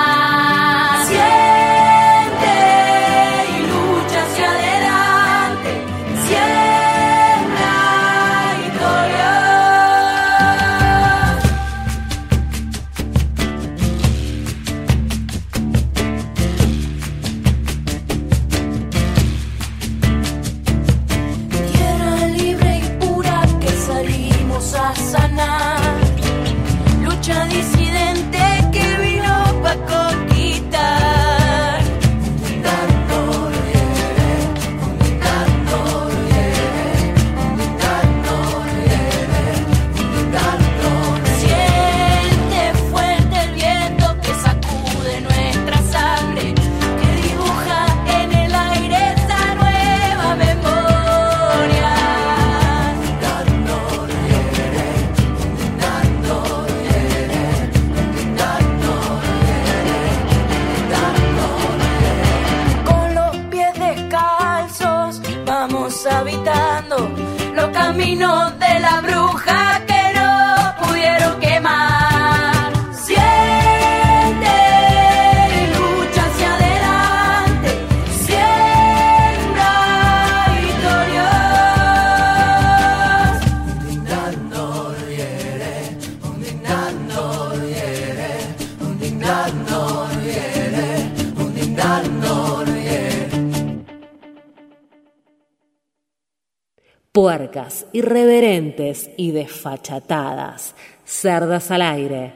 Irreverentes 97.93 99.11
y 99.17 99.31
desfachatadas. 99.31 100.75
Cerdas 101.05 101.71
al 101.71 101.83
aire. 101.83 102.33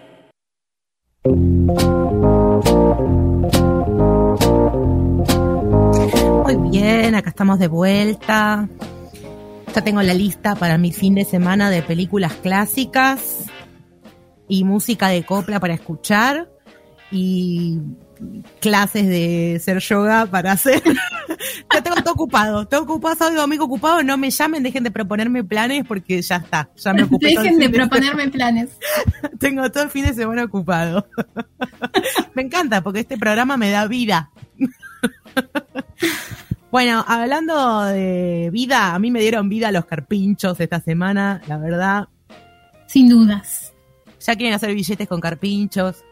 Muy 6.45 6.71
bien, 6.71 7.15
acá 7.15 7.31
estamos 7.31 7.59
de 7.59 7.69
vuelta. 7.69 8.69
Ya 9.75 9.85
tengo 9.85 10.03
la 10.03 10.15
lista 10.15 10.55
para 10.57 10.79
mi 10.79 10.93
fin 10.93 11.15
de 11.15 11.25
semana 11.25 11.71
de 11.71 11.83
películas 11.83 12.33
clásicas 12.35 13.45
y 14.49 14.65
música 14.65 15.09
de 15.09 15.25
copla 15.25 15.61
para 15.61 15.75
escuchar 15.75 16.51
y 17.13 17.79
clases 18.61 19.07
de 19.07 19.61
ser 19.63 19.79
yoga 19.79 20.27
para 20.27 20.53
hacer. 20.53 20.83
ya 21.73 21.83
tengo 21.83 21.97
todo 21.97 22.15
ocupado, 22.15 22.67
tengo 22.67 22.85
ocupado 22.85 23.17
sábado 23.17 23.41
domingo 23.41 23.65
ocupado, 23.65 24.03
no 24.03 24.17
me 24.17 24.31
llamen, 24.31 24.63
dejen 24.63 24.85
de 24.85 24.91
proponerme 24.91 25.45
planes 25.45 25.85
porque 25.87 26.21
ya 26.23 26.37
está, 26.37 26.69
ya 26.77 26.93
me 26.93 27.05
ocupé 27.05 27.35
todo 27.35 27.45
Dejen 27.45 27.59
de 27.59 27.71
proponerme 27.71 28.29
planes. 28.29 28.71
Tengo 29.39 29.71
todo 29.71 29.85
el 29.85 29.91
fin 29.91 30.05
de 30.05 30.15
semana 30.15 30.45
ocupado. 30.45 31.07
me 32.35 32.43
encanta 32.43 32.83
porque 32.83 33.01
este 33.01 33.17
programa 33.17 33.57
me 33.57 33.71
da 33.71 33.87
vida. 33.87 34.31
bueno, 36.71 37.05
hablando 37.07 37.85
de 37.85 38.51
vida, 38.53 38.95
a 38.95 38.99
mí 38.99 39.11
me 39.11 39.21
dieron 39.21 39.49
vida 39.49 39.73
los 39.73 39.87
carpinchos 39.87 40.61
esta 40.61 40.81
semana, 40.81 41.41
la 41.49 41.57
verdad. 41.59 42.09
Sin 42.87 43.09
dudas. 43.09 43.73
Ya 44.21 44.37
quieren 44.37 44.55
hacer 44.55 44.75
billetes 44.75 45.09
con 45.09 45.21
carpinchos. 45.21 46.05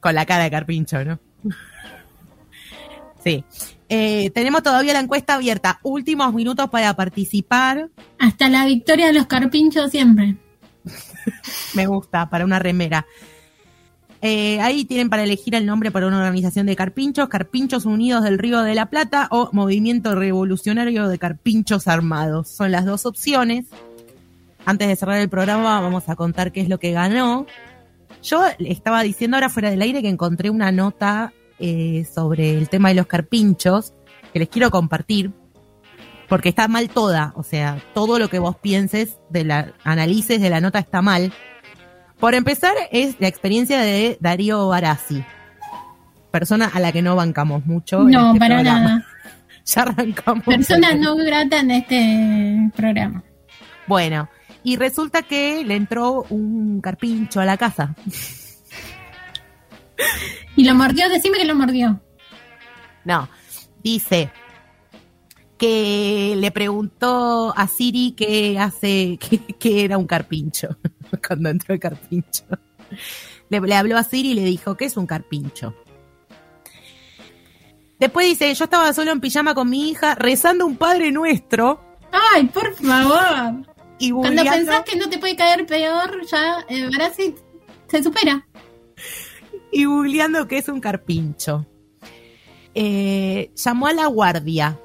Con 0.00 0.14
la 0.14 0.26
cara 0.26 0.44
de 0.44 0.50
carpincho, 0.50 1.04
¿no? 1.04 1.18
sí. 3.24 3.44
Eh, 3.88 4.30
tenemos 4.30 4.62
todavía 4.62 4.92
la 4.92 5.00
encuesta 5.00 5.34
abierta. 5.34 5.80
Últimos 5.82 6.32
minutos 6.32 6.70
para 6.70 6.94
participar. 6.94 7.90
Hasta 8.18 8.48
la 8.48 8.64
victoria 8.64 9.08
de 9.08 9.12
los 9.12 9.26
carpinchos 9.26 9.90
siempre. 9.90 10.36
Me 11.74 11.86
gusta, 11.86 12.30
para 12.30 12.44
una 12.44 12.58
remera. 12.58 13.06
Eh, 14.22 14.60
ahí 14.60 14.84
tienen 14.84 15.08
para 15.08 15.22
elegir 15.22 15.54
el 15.54 15.64
nombre 15.64 15.90
para 15.90 16.06
una 16.06 16.18
organización 16.18 16.66
de 16.66 16.76
carpinchos, 16.76 17.28
Carpinchos 17.28 17.86
Unidos 17.86 18.22
del 18.22 18.38
Río 18.38 18.60
de 18.62 18.74
la 18.74 18.86
Plata 18.86 19.28
o 19.30 19.48
Movimiento 19.52 20.14
Revolucionario 20.14 21.08
de 21.08 21.18
Carpinchos 21.18 21.88
Armados. 21.88 22.48
Son 22.48 22.70
las 22.70 22.84
dos 22.84 23.06
opciones. 23.06 23.66
Antes 24.66 24.88
de 24.88 24.96
cerrar 24.96 25.20
el 25.20 25.30
programa 25.30 25.80
vamos 25.80 26.08
a 26.08 26.16
contar 26.16 26.52
qué 26.52 26.60
es 26.60 26.68
lo 26.68 26.78
que 26.78 26.92
ganó. 26.92 27.46
Yo 28.22 28.44
estaba 28.58 29.02
diciendo 29.02 29.36
ahora 29.36 29.48
fuera 29.48 29.70
del 29.70 29.82
aire 29.82 30.02
que 30.02 30.08
encontré 30.08 30.50
una 30.50 30.72
nota 30.72 31.32
eh, 31.58 32.06
sobre 32.12 32.56
el 32.56 32.68
tema 32.68 32.88
de 32.90 32.94
los 32.96 33.06
carpinchos 33.06 33.94
que 34.32 34.38
les 34.38 34.48
quiero 34.48 34.70
compartir 34.70 35.32
porque 36.30 36.48
está 36.50 36.68
mal 36.68 36.88
toda, 36.88 37.32
o 37.34 37.42
sea, 37.42 37.82
todo 37.92 38.20
lo 38.20 38.28
que 38.28 38.38
vos 38.38 38.56
pienses 38.56 39.18
de 39.30 39.44
la 39.44 39.72
analices 39.82 40.40
de 40.40 40.48
la 40.48 40.60
nota 40.60 40.78
está 40.78 41.02
mal. 41.02 41.32
Por 42.20 42.34
empezar, 42.34 42.74
es 42.92 43.16
la 43.18 43.26
experiencia 43.26 43.80
de 43.80 44.16
Darío 44.20 44.68
Barassi, 44.68 45.24
persona 46.30 46.70
a 46.72 46.78
la 46.78 46.92
que 46.92 47.02
no 47.02 47.16
bancamos 47.16 47.66
mucho. 47.66 48.04
No, 48.04 48.28
este 48.28 48.38
para 48.38 48.54
programa. 48.56 48.80
nada. 48.80 49.06
Ya 49.66 49.82
arrancamos. 49.82 50.44
Persona 50.44 50.94
no 50.94 51.16
grata 51.16 51.60
en 51.60 51.70
este 51.70 52.70
programa. 52.74 53.22
Bueno, 53.86 54.28
y 54.62 54.76
resulta 54.76 55.22
que 55.22 55.64
le 55.64 55.74
entró 55.74 56.24
un 56.30 56.80
carpincho 56.80 57.40
a 57.40 57.44
la 57.44 57.56
casa. 57.56 57.94
Y 60.56 60.64
lo 60.64 60.74
mordió, 60.74 61.08
decime 61.08 61.38
que 61.38 61.44
lo 61.44 61.54
mordió. 61.54 62.00
No, 63.04 63.28
dice 63.82 64.30
que 65.58 66.34
le 66.38 66.50
preguntó 66.50 67.52
a 67.56 67.66
Siri 67.66 68.14
qué 68.16 68.58
hace, 68.58 69.18
qué, 69.58 69.84
era 69.84 69.98
un 69.98 70.06
carpincho 70.06 70.68
cuando 71.26 71.50
entró 71.50 71.74
el 71.74 71.80
carpincho. 71.80 72.44
Le, 73.50 73.60
le 73.60 73.74
habló 73.74 73.96
a 73.96 74.02
Siri 74.02 74.30
y 74.30 74.34
le 74.34 74.44
dijo, 74.44 74.76
¿qué 74.76 74.86
es 74.86 74.96
un 74.96 75.06
carpincho? 75.06 75.74
Después 77.98 78.26
dice, 78.26 78.54
yo 78.54 78.64
estaba 78.64 78.92
solo 78.94 79.12
en 79.12 79.20
pijama 79.20 79.54
con 79.54 79.68
mi 79.68 79.90
hija 79.90 80.14
rezando 80.14 80.64
un 80.64 80.76
Padre 80.76 81.12
Nuestro 81.12 81.90
Ay, 82.12 82.46
por 82.46 82.74
favor. 82.74 83.66
Y 84.00 84.10
Cuando 84.10 84.42
pensás 84.42 84.82
que 84.84 84.96
no 84.96 85.08
te 85.08 85.18
puede 85.18 85.36
caer 85.36 85.64
peor, 85.66 86.26
ya 86.26 86.64
eh, 86.68 86.88
Barassi 86.90 87.34
se 87.88 88.02
supera. 88.02 88.46
y 89.70 89.84
googleando 89.84 90.48
qué 90.48 90.58
es 90.58 90.68
un 90.68 90.80
carpincho. 90.80 91.66
Eh, 92.74 93.50
llamó 93.54 93.86
a 93.86 93.92
la 93.92 94.06
guardia. 94.06 94.78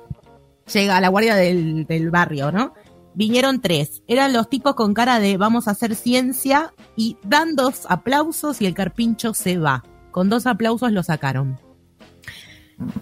Llega 0.71 0.97
a 0.97 1.01
la 1.01 1.09
guardia 1.09 1.35
del, 1.35 1.85
del 1.85 2.11
barrio, 2.11 2.51
¿no? 2.51 2.73
Vinieron 3.13 3.61
tres. 3.61 4.03
Eran 4.07 4.33
los 4.33 4.49
tipos 4.49 4.75
con 4.75 4.93
cara 4.93 5.19
de 5.19 5.37
vamos 5.37 5.67
a 5.67 5.71
hacer 5.71 5.95
ciencia 5.95 6.73
y 6.97 7.17
dan 7.23 7.55
dos 7.55 7.85
aplausos 7.87 8.61
y 8.61 8.65
el 8.65 8.73
carpincho 8.73 9.33
se 9.33 9.57
va. 9.57 9.83
Con 10.11 10.29
dos 10.29 10.45
aplausos 10.47 10.91
lo 10.91 11.03
sacaron. 11.03 11.57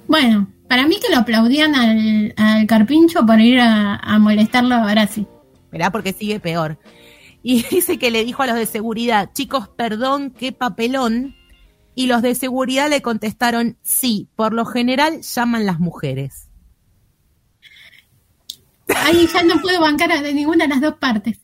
Bueno, 0.07 0.47
para 0.69 0.85
mí 0.87 0.97
que 1.01 1.11
lo 1.11 1.19
aplaudían 1.21 1.73
al, 1.73 2.33
al 2.37 2.67
carpincho 2.67 3.25
por 3.25 3.39
ir 3.39 3.59
a, 3.59 3.95
a 3.95 4.19
molestarlo 4.19 4.75
a 4.75 4.81
Barassi. 4.83 5.25
¿Verdad? 5.73 5.91
Porque 5.91 6.13
sigue 6.13 6.39
peor. 6.39 6.77
Y 7.41 7.63
dice 7.69 7.99
que 7.99 8.11
le 8.11 8.23
dijo 8.23 8.43
a 8.43 8.47
los 8.47 8.55
de 8.55 8.65
seguridad, 8.65 9.31
chicos, 9.33 9.67
perdón, 9.67 10.31
qué 10.31 10.53
papelón. 10.53 11.35
Y 11.95 12.07
los 12.07 12.21
de 12.21 12.33
seguridad 12.33 12.89
le 12.89 13.01
contestaron, 13.01 13.77
sí, 13.83 14.29
por 14.35 14.53
lo 14.53 14.65
general 14.65 15.21
llaman 15.21 15.65
las 15.65 15.79
mujeres. 15.79 16.47
Ahí 18.95 19.27
ya 19.31 19.43
no 19.43 19.61
puedo 19.61 19.79
bancar 19.81 20.11
a 20.11 20.21
de 20.21 20.33
ninguna 20.33 20.65
de 20.65 20.69
las 20.69 20.81
dos 20.81 20.95
partes. 20.95 21.39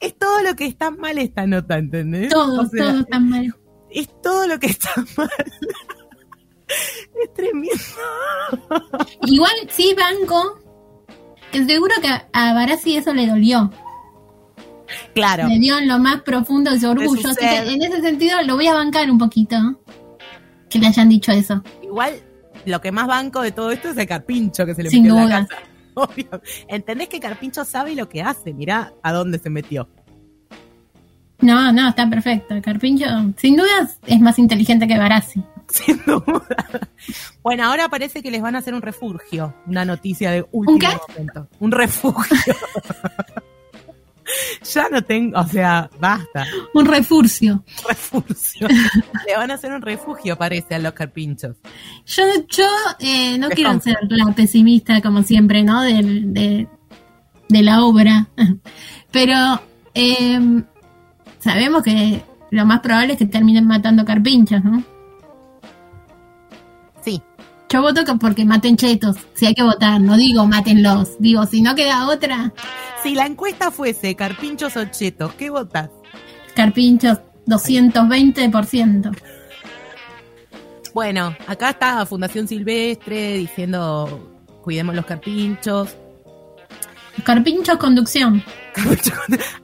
Es 0.00 0.18
todo 0.18 0.42
lo 0.42 0.56
que 0.56 0.66
está 0.66 0.90
mal 0.90 1.18
esta 1.18 1.46
nota, 1.46 1.78
¿entendés? 1.78 2.30
Todo, 2.30 2.62
O 2.62 2.66
sea, 2.66 2.84
todo 2.84 3.00
está 3.00 3.20
mal. 3.20 3.54
Es 3.90 4.08
todo 4.22 4.46
lo 4.46 4.58
que 4.58 4.66
está 4.66 4.90
mal. 5.16 5.30
es 7.22 7.34
tremendo. 7.34 7.70
Igual 9.26 9.52
sí, 9.68 9.94
banco, 9.94 10.58
seguro 11.52 11.94
que 12.00 12.08
a, 12.08 12.54
Barassi 12.54 12.96
eso 12.96 13.12
le 13.14 13.26
dolió. 13.26 13.70
Claro. 15.14 15.48
Le 15.48 15.58
dio 15.58 15.78
en 15.78 15.88
lo 15.88 15.98
más 15.98 16.22
profundo 16.22 16.70
de 16.70 16.80
su 16.80 16.88
orgullo. 16.88 17.28
Así 17.28 17.38
que 17.38 17.58
en 17.74 17.82
ese 17.82 18.00
sentido 18.00 18.42
lo 18.42 18.56
voy 18.56 18.66
a 18.66 18.74
bancar 18.74 19.10
un 19.10 19.18
poquito. 19.18 19.56
Que 20.68 20.78
le 20.78 20.86
hayan 20.88 21.08
dicho 21.08 21.32
eso. 21.32 21.62
Igual, 21.82 22.20
lo 22.64 22.80
que 22.80 22.92
más 22.92 23.06
banco 23.06 23.42
de 23.42 23.52
todo 23.52 23.70
esto 23.70 23.90
es 23.90 23.96
el 23.96 24.06
carpincho 24.06 24.66
que 24.66 24.74
se 24.74 24.82
le 24.82 24.90
Sin 24.90 25.04
metió 25.04 25.18
en 25.18 25.28
la 25.28 25.46
casa. 25.46 25.62
Obvio. 25.94 26.40
¿Entendés 26.68 27.08
que 27.08 27.20
Carpincho 27.20 27.64
sabe 27.64 27.94
lo 27.94 28.08
que 28.08 28.22
hace? 28.22 28.52
Mirá 28.52 28.92
a 29.02 29.12
dónde 29.12 29.38
se 29.38 29.50
metió. 29.50 29.88
No, 31.40 31.72
no, 31.72 31.88
está 31.88 32.08
perfecto. 32.08 32.54
Carpincho, 32.62 33.06
sin 33.36 33.56
dudas, 33.56 33.98
es 34.06 34.20
más 34.20 34.38
inteligente 34.38 34.86
que 34.86 34.98
Barassi. 34.98 35.42
Sin 35.72 36.00
duda. 36.04 36.56
Bueno, 37.42 37.64
ahora 37.64 37.88
parece 37.88 38.22
que 38.22 38.30
les 38.30 38.42
van 38.42 38.56
a 38.56 38.58
hacer 38.58 38.74
un 38.74 38.82
refugio. 38.82 39.54
Una 39.66 39.84
noticia 39.84 40.30
de 40.30 40.46
último 40.52 40.78
qué? 40.78 40.88
momento. 41.08 41.48
Un 41.60 41.70
refugio. 41.72 42.54
ya 44.74 44.88
no 44.90 45.02
tengo, 45.02 45.38
o 45.40 45.46
sea, 45.46 45.90
basta. 45.98 46.46
Un 46.74 46.86
refurcio. 46.86 47.64
Refugio. 47.88 48.68
Le 49.26 49.36
van 49.36 49.50
a 49.50 49.54
hacer 49.54 49.72
un 49.72 49.82
refugio, 49.82 50.36
parece, 50.36 50.74
a 50.74 50.78
los 50.78 50.92
carpinchos. 50.92 51.56
Yo, 52.06 52.22
yo 52.48 52.66
eh, 53.00 53.38
no 53.38 53.48
De 53.48 53.54
quiero 53.54 53.80
ser 53.80 53.96
la 54.08 54.32
pesimista, 54.32 55.00
como 55.00 55.22
siempre, 55.22 55.62
¿no? 55.62 55.82
Del- 55.82 56.32
de, 56.32 56.68
de 57.48 57.62
la 57.62 57.82
obra. 57.84 58.28
Pero 59.10 59.60
eh, 59.94 60.62
sabemos 61.38 61.82
que 61.82 62.22
lo 62.50 62.66
más 62.66 62.80
probable 62.80 63.14
es 63.14 63.18
que 63.18 63.26
terminen 63.26 63.66
matando 63.66 64.04
carpinchos, 64.04 64.62
¿no? 64.62 64.82
Yo 67.72 67.82
voto 67.82 68.04
que 68.04 68.14
porque 68.16 68.44
maten 68.44 68.76
chetos. 68.76 69.16
Si 69.34 69.46
hay 69.46 69.54
que 69.54 69.62
votar, 69.62 70.00
no 70.00 70.16
digo 70.16 70.44
mátenlos. 70.46 71.16
Digo, 71.20 71.46
si 71.46 71.62
no 71.62 71.74
queda 71.74 72.08
otra, 72.08 72.52
Si 73.02 73.14
la 73.14 73.24
encuesta 73.24 73.70
fuese 73.70 74.14
carpinchos 74.14 74.76
o 74.76 74.84
chetos, 74.86 75.32
¿qué 75.34 75.48
votas? 75.48 75.88
carpinchos 76.54 77.18
220%. 77.46 79.16
Bueno, 80.92 81.34
acá 81.46 81.70
está 81.70 82.04
Fundación 82.04 82.48
Silvestre 82.48 83.38
diciendo 83.38 84.30
cuidemos 84.62 84.94
los 84.94 85.06
carpinchos. 85.06 85.96
Carpinchos 87.24 87.78
conducción. 87.78 88.42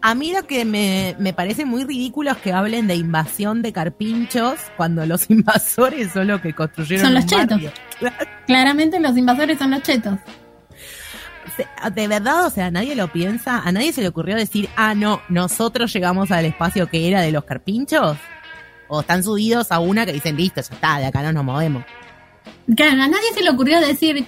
A 0.01 0.15
mí 0.15 0.33
lo 0.33 0.47
que 0.47 0.65
me, 0.65 1.15
me 1.19 1.33
parece 1.33 1.65
muy 1.65 1.85
ridículo 1.85 2.31
es 2.33 2.37
que 2.39 2.53
hablen 2.53 2.87
de 2.87 2.97
invasión 2.97 3.63
de 3.63 3.73
carpinchos 3.73 4.55
cuando 4.77 5.07
los 5.07 5.31
invasores 5.31 6.13
son 6.13 6.29
los 6.29 6.41
que 6.41 6.53
construyeron 6.55 7.07
Son 7.07 7.15
los 7.15 7.27
chetos. 7.27 7.49
barrio. 7.51 7.73
Claramente 8.47 9.01
los 9.01 9.17
invasores 9.17 9.59
son 9.59 9.71
los 9.71 9.83
chetos. 9.83 10.19
Se- 11.57 11.91
De 11.91 12.09
verdad, 12.09 12.47
o 12.47 12.51
sea, 12.51 12.71
nadie 12.71 12.95
lo 12.97 13.09
piensa, 13.13 13.61
a 13.65 13.73
nadie 13.73 13.93
se 13.93 14.03
le 14.03 14.09
ocurrió 14.09 14.37
decir, 14.37 14.69
ah, 14.77 14.95
no, 14.95 15.21
nosotros 15.29 15.93
llegamos 15.93 16.31
al 16.31 16.45
espacio 16.45 16.89
que 16.89 17.09
era 17.09 17.21
de 17.21 17.33
los 17.33 17.45
carpinchos. 17.45 18.17
O 18.89 19.01
están 19.01 19.23
subidos 19.25 19.73
a 19.73 19.81
una 19.81 20.07
que 20.07 20.13
dicen, 20.13 20.37
listo, 20.37 20.61
ya 20.61 20.75
está, 20.75 20.99
de 20.99 21.07
acá 21.07 21.23
no 21.23 21.33
nos 21.33 21.45
movemos. 21.45 21.85
Claro, 22.77 23.03
a 23.03 23.09
nadie 23.09 23.33
se 23.35 23.43
le 23.43 23.51
ocurrió 23.51 23.81
decir, 23.81 24.27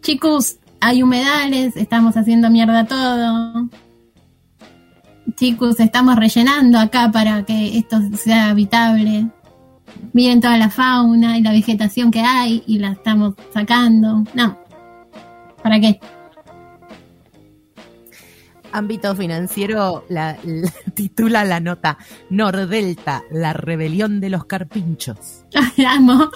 chicos, 0.00 0.56
hay 0.80 1.02
humedales, 1.02 1.76
estamos 1.76 2.16
haciendo 2.16 2.50
mierda 2.50 2.84
todo. 2.86 3.68
Chicos, 5.36 5.80
estamos 5.80 6.16
rellenando 6.16 6.78
acá 6.78 7.10
para 7.12 7.44
que 7.44 7.78
esto 7.78 7.98
sea 8.16 8.50
habitable. 8.50 9.26
Miren 10.12 10.40
toda 10.40 10.56
la 10.58 10.68
fauna 10.70 11.38
y 11.38 11.42
la 11.42 11.52
vegetación 11.52 12.10
que 12.10 12.20
hay 12.20 12.62
y 12.66 12.78
la 12.78 12.92
estamos 12.92 13.34
sacando. 13.52 14.24
No. 14.34 14.58
¿Para 15.62 15.80
qué? 15.80 15.98
Ámbito 18.72 19.14
financiero 19.14 20.04
la, 20.08 20.38
la- 20.44 20.72
titula 20.94 21.44
la 21.44 21.60
nota 21.60 21.98
Nordelta, 22.30 23.22
la 23.30 23.52
rebelión 23.52 24.20
de 24.20 24.30
los 24.30 24.44
carpinchos. 24.46 25.44
Ay, 25.54 25.84
amo. 25.84 26.30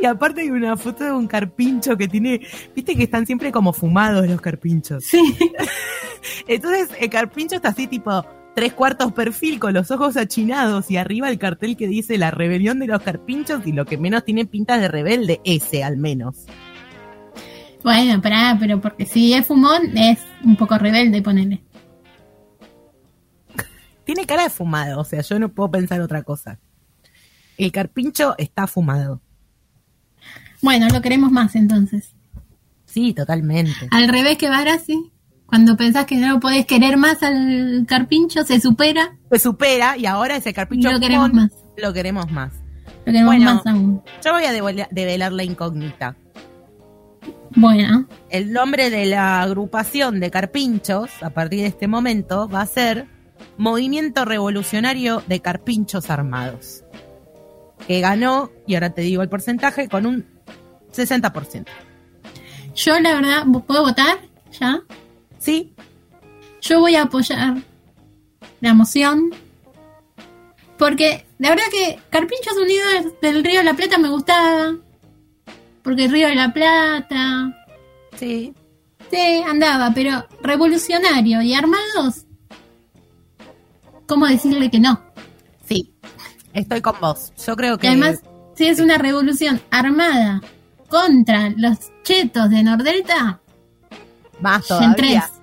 Y 0.00 0.04
aparte 0.04 0.42
hay 0.42 0.50
una 0.50 0.76
foto 0.76 1.04
de 1.04 1.12
un 1.12 1.26
carpincho 1.26 1.96
que 1.96 2.06
tiene, 2.06 2.40
viste 2.74 2.94
que 2.94 3.04
están 3.04 3.24
siempre 3.24 3.50
como 3.50 3.72
fumados 3.72 4.26
los 4.28 4.40
carpinchos. 4.40 5.04
Sí. 5.04 5.22
Entonces 6.46 6.90
el 7.00 7.10
carpincho 7.10 7.56
está 7.56 7.68
así 7.68 7.86
tipo 7.86 8.24
tres 8.54 8.72
cuartos 8.74 9.12
perfil 9.12 9.58
con 9.58 9.74
los 9.74 9.90
ojos 9.90 10.16
achinados 10.16 10.90
y 10.90 10.96
arriba 10.96 11.28
el 11.28 11.38
cartel 11.38 11.76
que 11.76 11.88
dice 11.88 12.18
la 12.18 12.30
rebelión 12.30 12.78
de 12.78 12.86
los 12.86 13.02
carpinchos 13.02 13.66
y 13.66 13.72
lo 13.72 13.86
que 13.86 13.98
menos 13.98 14.24
tiene 14.24 14.44
pinta 14.46 14.78
de 14.78 14.88
rebelde, 14.88 15.40
ese 15.44 15.84
al 15.84 15.96
menos. 15.96 16.46
Bueno, 17.82 18.20
pará, 18.20 18.56
pero 18.60 18.80
porque 18.80 19.06
si 19.06 19.32
es 19.32 19.46
fumón, 19.46 19.96
es 19.96 20.20
un 20.44 20.56
poco 20.56 20.78
rebelde, 20.78 21.20
ponele. 21.20 21.62
Tiene 24.04 24.26
cara 24.26 24.44
de 24.44 24.50
fumado, 24.50 25.00
o 25.00 25.04
sea, 25.04 25.22
yo 25.22 25.38
no 25.38 25.48
puedo 25.48 25.70
pensar 25.70 26.00
otra 26.00 26.22
cosa. 26.22 26.58
El 27.56 27.72
carpincho 27.72 28.34
está 28.38 28.66
fumado. 28.66 29.20
Bueno, 30.60 30.88
lo 30.88 31.00
queremos 31.00 31.32
más 31.32 31.56
entonces. 31.56 32.14
Sí, 32.84 33.14
totalmente. 33.14 33.88
Al 33.90 34.08
revés 34.08 34.38
que 34.38 34.48
Barassi, 34.48 35.10
cuando 35.52 35.76
pensás 35.76 36.06
que 36.06 36.16
no 36.16 36.40
podés 36.40 36.64
querer 36.64 36.96
más 36.96 37.22
al 37.22 37.84
carpincho, 37.86 38.42
se 38.42 38.58
supera, 38.58 39.18
Se 39.30 39.38
supera 39.38 39.98
y 39.98 40.06
ahora 40.06 40.36
ese 40.36 40.54
carpincho 40.54 40.90
Lo 40.90 40.98
queremos 40.98 41.30
más. 41.34 41.50
Lo 41.76 41.92
queremos 41.92 42.30
más. 42.30 42.52
lo 43.04 43.12
queremos 43.12 43.26
Bueno. 43.34 43.54
más 43.56 43.66
aún. 43.66 44.02
Yo 44.24 44.32
voy 44.32 44.44
a 44.44 44.52
devela- 44.54 44.88
develar 44.90 45.30
la 45.32 45.44
incógnita. 45.44 46.16
Bueno, 47.54 48.06
El 48.30 48.50
nombre 48.54 48.88
de 48.88 49.04
la 49.04 49.42
agrupación 49.42 50.20
de 50.20 50.30
carpinchos, 50.30 51.10
a 51.22 51.28
partir 51.28 51.60
de 51.60 51.66
este 51.66 51.86
momento, 51.86 52.48
va 52.48 52.62
a 52.62 52.66
ser 52.66 53.06
Movimiento 53.58 54.24
Revolucionario 54.24 55.22
de 55.26 55.40
Carpinchos 55.40 56.08
Armados. 56.08 56.82
Que 57.86 58.00
ganó, 58.00 58.50
y 58.66 58.72
ahora 58.74 58.90
te 58.94 59.02
digo 59.02 59.20
el 59.22 59.28
porcentaje, 59.28 59.88
con 59.90 60.06
un 60.06 60.24
60%. 60.94 61.66
yo 62.74 62.98
la 63.00 63.14
verdad, 63.16 63.44
¿puedo 63.66 63.82
votar 63.82 64.18
ya? 64.58 64.80
Sí, 65.42 65.74
Yo 66.60 66.78
voy 66.78 66.94
a 66.94 67.02
apoyar 67.02 67.56
la 68.60 68.74
moción. 68.74 69.30
Porque 70.78 71.26
la 71.38 71.50
verdad 71.50 71.64
que 71.72 71.98
Carpinchos 72.10 72.56
Unidos 72.56 73.14
del 73.20 73.42
Río 73.42 73.58
de 73.58 73.64
la 73.64 73.74
Plata 73.74 73.98
me 73.98 74.08
gustaba. 74.08 74.76
Porque 75.82 76.06
Río 76.08 76.28
de 76.28 76.36
la 76.36 76.52
Plata. 76.52 77.66
sí. 78.16 78.54
Sí, 79.10 79.42
andaba, 79.46 79.92
pero 79.94 80.26
revolucionario 80.40 81.42
y 81.42 81.52
armados. 81.52 82.24
¿Cómo 84.06 84.26
decirle 84.26 84.70
que 84.70 84.80
no? 84.80 85.02
Sí, 85.68 85.92
estoy 86.54 86.80
con 86.80 86.98
vos. 86.98 87.30
Yo 87.46 87.54
creo 87.54 87.74
Y 87.74 87.78
que 87.78 87.88
además, 87.88 88.22
si 88.56 88.68
es 88.68 88.80
una 88.80 88.96
revolución 88.96 89.60
armada 89.70 90.40
contra 90.88 91.50
los 91.58 91.76
chetos 92.04 92.48
de 92.48 92.62
Nordelta, 92.62 93.41
más 94.42 94.66
Gen 94.66 94.94
3. 94.94 94.96
todavía 94.96 95.42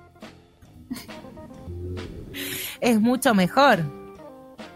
es 2.82 3.00
mucho 3.00 3.34
mejor. 3.34 3.80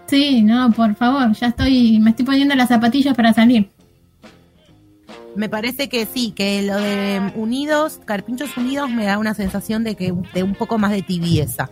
Sí, 0.07 0.41
no, 0.41 0.71
por 0.71 0.95
favor, 0.95 1.33
ya 1.33 1.47
estoy, 1.47 1.99
me 1.99 2.11
estoy 2.11 2.25
poniendo 2.25 2.55
las 2.55 2.69
zapatillas 2.69 3.15
para 3.15 3.33
salir. 3.33 3.69
Me 5.35 5.49
parece 5.49 5.89
que 5.89 6.05
sí, 6.05 6.31
que 6.31 6.61
lo 6.61 6.75
de 6.75 7.31
Unidos, 7.35 7.99
Carpinchos 8.05 8.55
Unidos, 8.55 8.91
me 8.91 9.05
da 9.05 9.17
una 9.17 9.33
sensación 9.33 9.83
de 9.83 9.95
que 9.95 10.13
de 10.33 10.43
un 10.43 10.53
poco 10.53 10.77
más 10.77 10.91
de 10.91 11.01
tibieza. 11.01 11.71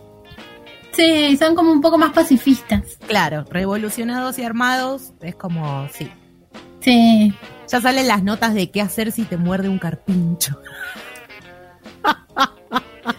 Sí, 0.92 1.36
son 1.36 1.54
como 1.54 1.70
un 1.70 1.80
poco 1.80 1.96
más 1.96 2.12
pacifistas. 2.12 2.98
Claro, 3.06 3.44
revolucionados 3.48 4.38
y 4.38 4.42
armados 4.42 5.12
es 5.20 5.36
como, 5.36 5.88
sí. 5.92 6.10
Sí, 6.80 7.32
Ya 7.68 7.80
salen 7.80 8.08
las 8.08 8.24
notas 8.24 8.54
de 8.54 8.70
qué 8.70 8.82
hacer 8.82 9.12
si 9.12 9.22
te 9.22 9.36
muerde 9.36 9.68
un 9.68 9.78
carpincho. 9.78 10.58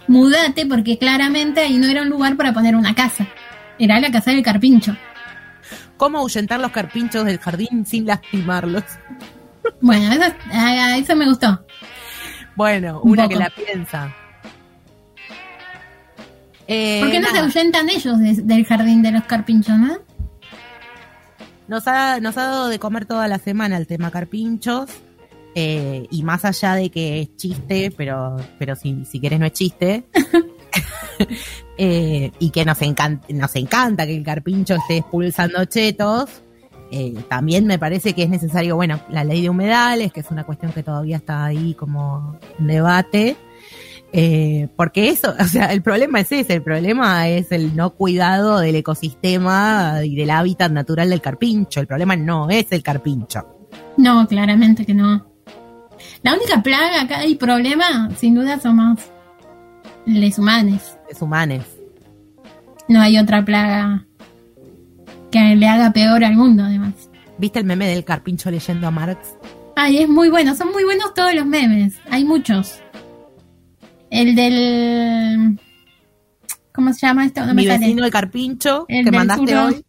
Mudate 0.07 0.65
porque 0.65 0.97
claramente 0.97 1.61
ahí 1.61 1.77
no 1.77 1.87
era 1.87 2.01
un 2.01 2.09
lugar 2.09 2.35
para 2.37 2.53
poner 2.53 2.75
una 2.75 2.93
casa. 2.95 3.27
Era 3.79 3.99
la 3.99 4.11
casa 4.11 4.31
del 4.31 4.43
carpincho. 4.43 4.95
¿Cómo 5.97 6.19
ahuyentar 6.19 6.59
los 6.59 6.71
carpinchos 6.71 7.23
del 7.25 7.39
jardín 7.39 7.85
sin 7.85 8.05
lastimarlos? 8.05 8.83
Bueno, 9.81 10.11
eso, 10.11 10.33
eso 10.97 11.15
me 11.15 11.25
gustó. 11.27 11.65
Bueno, 12.55 12.99
Un 13.01 13.11
una 13.13 13.27
que 13.27 13.35
la 13.35 13.49
piensa. 13.49 14.13
Eh, 16.67 16.99
¿Por 17.01 17.11
qué 17.11 17.19
no 17.19 17.29
se 17.29 17.39
ahuyentan 17.39 17.89
ellos 17.89 18.19
de- 18.19 18.41
del 18.43 18.65
jardín 18.65 19.01
de 19.01 19.11
los 19.11 19.23
carpinchos, 19.23 19.77
no? 19.77 19.97
nos, 21.67 21.87
ha, 21.87 22.19
nos 22.19 22.37
ha 22.37 22.43
dado 22.43 22.67
de 22.69 22.79
comer 22.79 23.05
toda 23.05 23.27
la 23.27 23.37
semana 23.39 23.77
el 23.77 23.87
tema 23.87 24.11
carpinchos. 24.11 24.89
Eh, 25.55 26.07
y 26.09 26.23
más 26.23 26.45
allá 26.45 26.75
de 26.75 26.89
que 26.89 27.21
es 27.21 27.35
chiste, 27.35 27.93
pero, 27.95 28.37
pero 28.57 28.75
si, 28.75 29.05
si 29.05 29.19
querés 29.19 29.39
no 29.39 29.45
es 29.45 29.53
chiste. 29.53 30.05
eh, 31.77 32.31
y 32.39 32.49
que 32.49 32.65
nos 32.65 32.81
encanta, 32.81 33.27
nos 33.29 33.55
encanta 33.55 34.05
que 34.05 34.17
el 34.17 34.23
carpincho 34.23 34.75
esté 34.75 34.97
expulsando 34.97 35.63
chetos. 35.65 36.29
eh, 36.91 37.13
también 37.29 37.65
me 37.65 37.79
parece 37.79 38.13
que 38.13 38.23
es 38.23 38.29
necesario, 38.29 38.75
bueno, 38.75 38.99
la 39.09 39.23
ley 39.23 39.41
de 39.41 39.49
humedales, 39.49 40.11
que 40.11 40.21
es 40.21 40.31
una 40.31 40.43
cuestión 40.43 40.71
que 40.71 40.83
todavía 40.83 41.17
está 41.17 41.45
ahí 41.45 41.73
como 41.73 42.39
en 42.59 42.67
debate. 42.67 43.35
Eh, 44.15 44.67
porque 44.75 45.09
eso, 45.09 45.33
o 45.39 45.45
sea, 45.45 45.73
el 45.73 45.81
problema 45.81 46.19
es 46.19 46.31
ese, 46.31 46.53
el 46.53 46.61
problema 46.61 47.27
es 47.29 47.51
el 47.51 47.75
no 47.75 47.95
cuidado 47.95 48.59
del 48.59 48.75
ecosistema 48.75 50.01
y 50.03 50.15
del 50.15 50.29
hábitat 50.29 50.71
natural 50.71 51.09
del 51.09 51.19
carpincho. 51.19 51.79
El 51.79 51.87
problema 51.87 52.15
no 52.15 52.49
es 52.51 52.71
el 52.71 52.83
carpincho. 52.83 53.69
No, 53.97 54.27
claramente 54.27 54.85
que 54.85 54.93
no. 54.93 55.32
La 56.21 56.33
única 56.33 56.61
plaga 56.61 57.01
acá 57.01 57.25
y 57.25 57.35
problema, 57.35 58.09
sin 58.17 58.35
duda, 58.35 58.59
somos 58.59 58.99
les 60.05 60.37
humanos. 60.37 60.97
Es 61.09 61.21
humanes. 61.21 61.63
No 62.87 63.01
hay 63.01 63.17
otra 63.17 63.43
plaga 63.45 64.05
que 65.31 65.55
le 65.55 65.67
haga 65.67 65.91
peor 65.93 66.23
al 66.23 66.35
mundo, 66.35 66.63
además. 66.63 67.09
¿Viste 67.37 67.59
el 67.59 67.65
meme 67.65 67.87
del 67.87 68.03
carpincho 68.03 68.51
leyendo 68.51 68.87
a 68.87 68.91
Marx? 68.91 69.35
Ay, 69.75 69.97
es 69.99 70.09
muy 70.09 70.29
bueno, 70.29 70.55
son 70.55 70.71
muy 70.71 70.83
buenos 70.83 71.13
todos 71.13 71.33
los 71.33 71.45
memes. 71.45 71.95
Hay 72.09 72.23
muchos. 72.25 72.79
El 74.09 74.35
del. 74.35 75.59
¿Cómo 76.73 76.93
se 76.93 77.07
llama 77.07 77.25
esto? 77.25 77.41
No 77.45 77.53
Mi 77.53 77.63
me 77.63 77.67
sale. 77.71 77.79
vecino 77.85 78.05
el 78.05 78.11
carpincho 78.11 78.85
El 78.87 79.05
que 79.05 79.11
mandaste 79.11 79.57
hoy, 79.57 79.83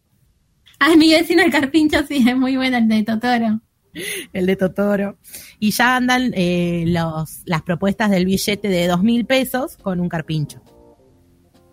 Ay, 0.79 0.97
mi 0.97 1.11
vecino 1.11 1.41
el 1.43 1.51
carpincho, 1.51 2.03
sí, 2.07 2.23
es 2.27 2.35
muy 2.35 2.57
bueno 2.57 2.77
el 2.77 2.87
de 2.87 3.03
Totoro. 3.03 3.61
el 4.33 4.45
de 4.45 4.55
Totoro. 4.55 5.17
Y 5.59 5.71
ya 5.71 5.95
andan 5.95 6.31
eh, 6.35 6.83
los, 6.87 7.41
las 7.45 7.61
propuestas 7.61 8.09
del 8.09 8.25
billete 8.25 8.67
de 8.67 8.87
dos 8.87 9.03
mil 9.03 9.25
pesos 9.25 9.77
con 9.77 9.99
un 9.99 10.09
carpincho. 10.09 10.61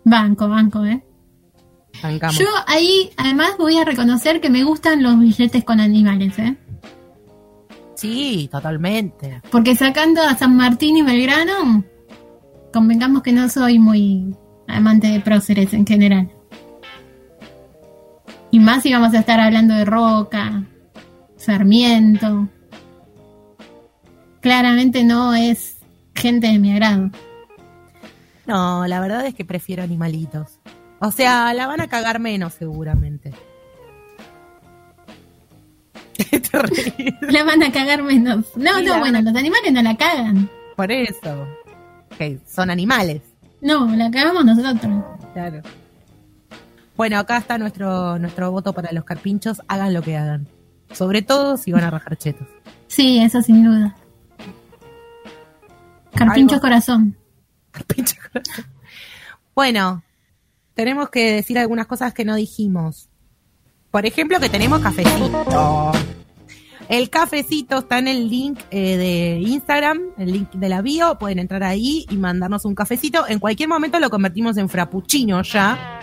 Banco, 0.03 0.49
banco, 0.49 0.85
¿eh? 0.85 1.03
Bancamos. 2.01 2.39
Yo 2.39 2.47
ahí, 2.67 3.11
además, 3.17 3.51
voy 3.57 3.77
a 3.77 3.85
reconocer 3.85 4.41
que 4.41 4.49
me 4.49 4.63
gustan 4.63 5.03
los 5.03 5.19
billetes 5.19 5.63
con 5.63 5.79
animales, 5.79 6.37
¿eh? 6.39 6.57
Sí, 7.95 8.49
totalmente. 8.51 9.41
Porque 9.51 9.75
sacando 9.75 10.21
a 10.21 10.35
San 10.35 10.57
Martín 10.57 10.97
y 10.97 11.03
Belgrano, 11.03 11.85
convengamos 12.73 13.21
que 13.21 13.31
no 13.31 13.47
soy 13.47 13.79
muy 13.79 14.35
amante 14.67 15.07
de 15.07 15.21
próceres 15.21 15.73
en 15.73 15.85
general. 15.85 16.29
Y 18.51 18.59
más 18.59 18.83
si 18.83 18.91
vamos 18.91 19.13
a 19.13 19.19
estar 19.19 19.39
hablando 19.39 19.73
de 19.73 19.85
Roca, 19.85 20.63
Sarmiento. 21.43 22.47
Claramente 24.41 25.03
no 25.03 25.33
es 25.33 25.77
gente 26.15 26.47
de 26.47 26.59
mi 26.59 26.71
agrado. 26.71 27.09
No, 28.45 28.87
la 28.87 28.99
verdad 28.99 29.25
es 29.25 29.35
que 29.35 29.45
prefiero 29.45 29.83
animalitos. 29.83 30.59
O 30.99 31.11
sea, 31.11 31.53
la 31.53 31.67
van 31.67 31.81
a 31.81 31.87
cagar 31.87 32.19
menos 32.19 32.53
seguramente. 32.53 33.33
La 37.21 37.43
van 37.43 37.63
a 37.63 37.71
cagar 37.71 38.03
menos. 38.03 38.45
No, 38.55 38.77
Sí, 38.79 38.85
no, 38.85 38.99
bueno, 38.99 39.21
los 39.21 39.35
animales 39.35 39.73
no 39.73 39.81
la 39.81 39.95
cagan. 39.97 40.49
Por 40.75 40.91
eso. 40.91 41.47
Que 42.17 42.39
son 42.47 42.69
animales. 42.69 43.21
No, 43.61 43.87
la 43.95 44.11
cagamos 44.11 44.45
nosotros. 44.45 45.03
Claro. 45.33 45.61
Bueno, 46.95 47.17
acá 47.17 47.37
está 47.37 47.57
nuestro, 47.57 48.19
nuestro 48.19 48.51
voto 48.51 48.73
para 48.73 48.91
los 48.91 49.03
carpinchos. 49.03 49.61
Hagan 49.67 49.93
lo 49.93 50.01
que 50.01 50.15
hagan. 50.15 50.47
Sobre 50.93 51.21
todo 51.21 51.57
si 51.57 51.71
van 51.71 51.83
a 51.83 51.89
rajar 51.89 52.17
chetos. 52.17 52.47
Sí, 52.87 53.19
eso 53.19 53.41
sin 53.41 53.63
duda. 53.63 53.95
Carpinchos 56.15 56.59
corazón. 56.59 57.17
Bueno, 59.55 60.03
tenemos 60.73 61.09
que 61.09 61.33
decir 61.33 61.57
algunas 61.59 61.87
cosas 61.87 62.13
que 62.13 62.25
no 62.25 62.35
dijimos. 62.35 63.09
Por 63.91 64.05
ejemplo, 64.05 64.39
que 64.39 64.49
tenemos 64.49 64.81
cafecito. 64.81 65.91
El 66.89 67.09
cafecito 67.09 67.79
está 67.79 67.99
en 67.99 68.07
el 68.07 68.29
link 68.29 68.59
eh, 68.71 68.97
de 68.97 69.39
Instagram, 69.47 69.99
el 70.17 70.31
link 70.31 70.51
de 70.51 70.69
la 70.69 70.81
bio. 70.81 71.17
Pueden 71.17 71.39
entrar 71.39 71.63
ahí 71.63 72.05
y 72.09 72.17
mandarnos 72.17 72.65
un 72.65 72.75
cafecito. 72.75 73.27
En 73.27 73.39
cualquier 73.39 73.69
momento 73.69 73.99
lo 73.99 74.09
convertimos 74.09 74.57
en 74.57 74.67
frappuccino 74.67 75.41
ya, 75.43 76.01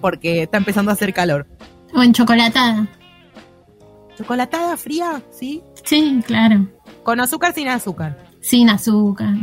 porque 0.00 0.44
está 0.44 0.58
empezando 0.58 0.90
a 0.90 0.94
hacer 0.94 1.12
calor. 1.12 1.46
O 1.92 2.02
en 2.02 2.12
chocolatada. 2.12 2.88
¿Chocolatada 4.16 4.76
fría? 4.76 5.22
¿Sí? 5.30 5.62
Sí, 5.84 6.22
claro. 6.26 6.68
¿Con 7.02 7.20
azúcar 7.20 7.52
sin 7.52 7.68
azúcar? 7.68 8.16
Sin 8.40 8.70
azúcar. 8.70 9.34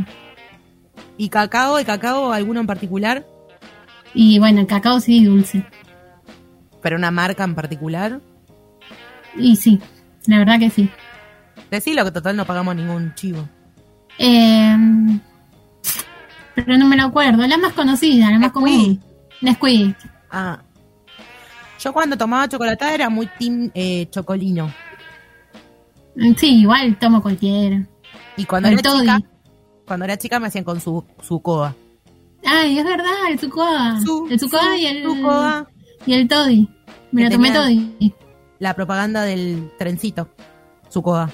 ¿Y 1.16 1.28
cacao? 1.28 1.78
¿Y 1.78 1.84
cacao 1.84 2.32
alguno 2.32 2.60
en 2.60 2.66
particular? 2.66 3.26
Y 4.14 4.38
bueno, 4.38 4.60
el 4.60 4.66
cacao 4.66 5.00
sí, 5.00 5.24
dulce. 5.24 5.64
¿Pero 6.80 6.96
una 6.96 7.10
marca 7.10 7.44
en 7.44 7.54
particular? 7.54 8.20
Y 9.36 9.56
sí, 9.56 9.80
la 10.26 10.38
verdad 10.38 10.58
que 10.58 10.70
sí. 10.70 10.90
Decilo 11.70 12.04
que 12.04 12.10
total 12.10 12.36
no 12.36 12.44
pagamos 12.44 12.74
ningún 12.76 13.14
chivo. 13.14 13.48
Eh, 14.18 14.76
pero 16.54 16.76
no 16.76 16.86
me 16.86 16.96
lo 16.96 17.04
acuerdo. 17.04 17.46
La 17.46 17.56
más 17.56 17.72
conocida, 17.72 18.30
la 18.30 18.38
más 18.38 18.52
común. 18.52 19.00
Nesquik. 19.40 19.96
Ah. 20.30 20.60
Yo 21.82 21.92
cuando 21.92 22.16
tomaba 22.16 22.48
chocolatada 22.48 22.94
era 22.94 23.08
muy 23.10 23.26
team 23.38 23.70
eh, 23.74 24.06
chocolino. 24.10 24.72
Sí, 26.36 26.60
igual 26.60 26.98
tomo 26.98 27.22
cualquiera. 27.22 27.86
Y 28.36 28.44
cuando 28.44 28.68
El 28.68 28.74
era 28.74 28.82
toddy. 28.82 29.00
chica, 29.00 29.20
cuando 29.86 30.04
era 30.04 30.16
chica 30.18 30.38
me 30.40 30.46
hacían 30.48 30.64
con 30.64 30.80
su, 30.80 31.04
su 31.22 31.40
coa. 31.40 31.74
Ay, 32.44 32.78
es 32.78 32.84
verdad, 32.84 33.30
el 33.30 33.38
Sucoa. 33.38 34.00
Su- 34.04 34.26
el 34.30 34.38
Sucoa 34.38 34.60
su- 34.74 34.74
y 34.80 34.86
el 34.86 35.04
Sucoa. 35.04 35.66
y 36.06 36.12
el 36.14 36.28
Toddy. 36.28 36.68
Me 37.12 37.24
lo 37.24 37.30
tomé 37.30 37.50
Toddy. 37.52 38.12
La 38.58 38.74
propaganda 38.74 39.22
del 39.22 39.70
trencito. 39.78 40.28
Su 40.88 41.02
coa. 41.02 41.30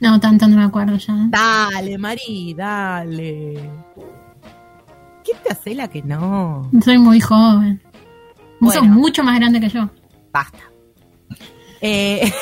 No, 0.00 0.18
tanto 0.20 0.48
no 0.48 0.56
me 0.56 0.64
acuerdo 0.64 0.96
ya. 0.96 1.14
Dale, 1.28 1.96
Mari, 1.98 2.54
dale. 2.54 3.70
¿Quién 5.24 5.38
te 5.44 5.52
hace 5.52 5.74
la 5.74 5.86
que 5.88 6.02
no? 6.02 6.68
Soy 6.84 6.98
muy 6.98 7.20
joven. 7.20 7.80
Vos 8.62 8.74
sos 8.74 8.82
Bueno. 8.82 8.94
mucho 8.94 9.24
más 9.24 9.38
grande 9.38 9.60
que 9.60 9.68
yo. 9.68 9.90
Basta. 10.32 10.58
Eh, 11.80 12.32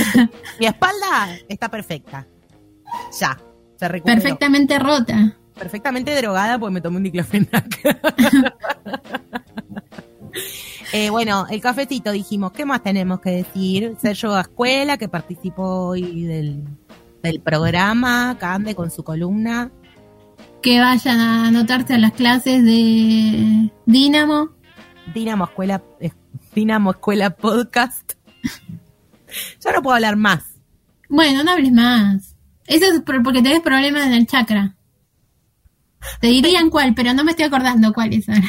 mi 0.60 0.66
espalda 0.66 1.38
está 1.48 1.70
perfecta. 1.70 2.26
Ya. 3.18 3.40
Se 3.76 3.88
recuperó. 3.88 4.20
Perfectamente 4.20 4.78
rota. 4.78 5.36
Perfectamente 5.58 6.14
drogada 6.14 6.58
porque 6.58 6.74
me 6.74 6.80
tomé 6.82 6.98
un 6.98 7.02
diclofenac. 7.04 7.80
Eh, 10.92 11.08
bueno, 11.10 11.46
el 11.48 11.60
cafecito 11.60 12.10
dijimos, 12.10 12.50
¿qué 12.50 12.64
más 12.64 12.82
tenemos 12.82 13.20
que 13.20 13.30
decir? 13.30 13.96
Sergio 14.00 14.36
Escuela, 14.36 14.96
que 14.96 15.08
participó 15.08 15.88
hoy 15.90 16.24
del, 16.24 16.64
del 17.22 17.40
programa, 17.40 18.36
Cande 18.40 18.74
con 18.74 18.90
su 18.90 19.04
columna. 19.04 19.70
Que 20.62 20.80
vayan 20.80 21.20
a 21.20 21.46
anotarse 21.46 21.94
a 21.94 21.98
las 21.98 22.12
clases 22.12 22.64
de 22.64 23.70
Dínamo. 23.86 24.50
Dinamo 25.14 25.44
Escuela, 25.44 25.82
eh, 26.00 26.12
Dinamo 26.54 26.90
Escuela 26.92 27.30
Podcast. 27.30 28.12
ya 29.60 29.72
no 29.72 29.82
puedo 29.82 29.94
hablar 29.96 30.16
más. 30.16 30.44
Bueno, 31.08 31.42
no 31.42 31.50
hables 31.52 31.72
más. 31.72 32.36
Eso 32.66 32.86
es 32.86 33.00
por- 33.00 33.22
porque 33.22 33.42
tenés 33.42 33.60
problemas 33.60 34.06
en 34.06 34.12
el 34.12 34.26
chakra. 34.26 34.76
Te 36.20 36.28
dirían 36.28 36.70
cuál, 36.70 36.94
pero 36.94 37.12
no 37.14 37.24
me 37.24 37.32
estoy 37.32 37.46
acordando 37.46 37.92
cuál 37.92 38.12
es. 38.14 38.28
ahora. 38.28 38.48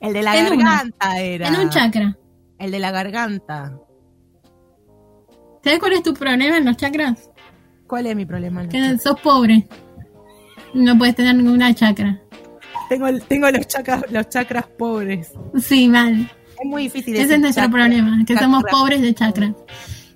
El 0.00 0.12
de 0.12 0.22
la 0.22 0.36
En 0.36 0.52
una. 0.52 0.64
garganta 0.76 1.20
era. 1.20 1.48
En 1.48 1.56
un 1.56 1.68
chakra. 1.70 2.16
El 2.58 2.70
de 2.70 2.78
la 2.78 2.90
garganta. 2.92 3.76
¿Sabes 5.64 5.78
cuál 5.80 5.92
es 5.94 6.02
tu 6.02 6.14
problema 6.14 6.56
en 6.58 6.64
los 6.64 6.76
chakras? 6.76 7.30
¿Cuál 7.86 8.06
es 8.06 8.16
mi 8.16 8.24
problema? 8.24 8.68
Que 8.68 8.98
sos 8.98 9.20
pobre. 9.20 9.66
No 10.74 10.96
puedes 10.96 11.14
tener 11.16 11.34
ninguna 11.36 11.74
chakra. 11.74 12.20
Tengo, 12.92 13.06
el- 13.08 13.22
tengo 13.22 13.50
los, 13.50 13.66
chakras, 13.66 14.04
los 14.10 14.28
chakras 14.28 14.66
pobres. 14.78 15.32
Sí, 15.60 15.88
mal. 15.88 16.30
Es 16.62 16.64
muy 16.68 16.84
difícil 16.84 17.16
Ese 17.16 17.34
es 17.34 17.40
nuestro 17.40 17.64
chakra. 17.64 17.80
problema, 17.84 18.22
que 18.26 18.36
somos 18.38 18.62
pobres 18.70 19.00
de 19.02 19.14
chakras. 19.14 19.52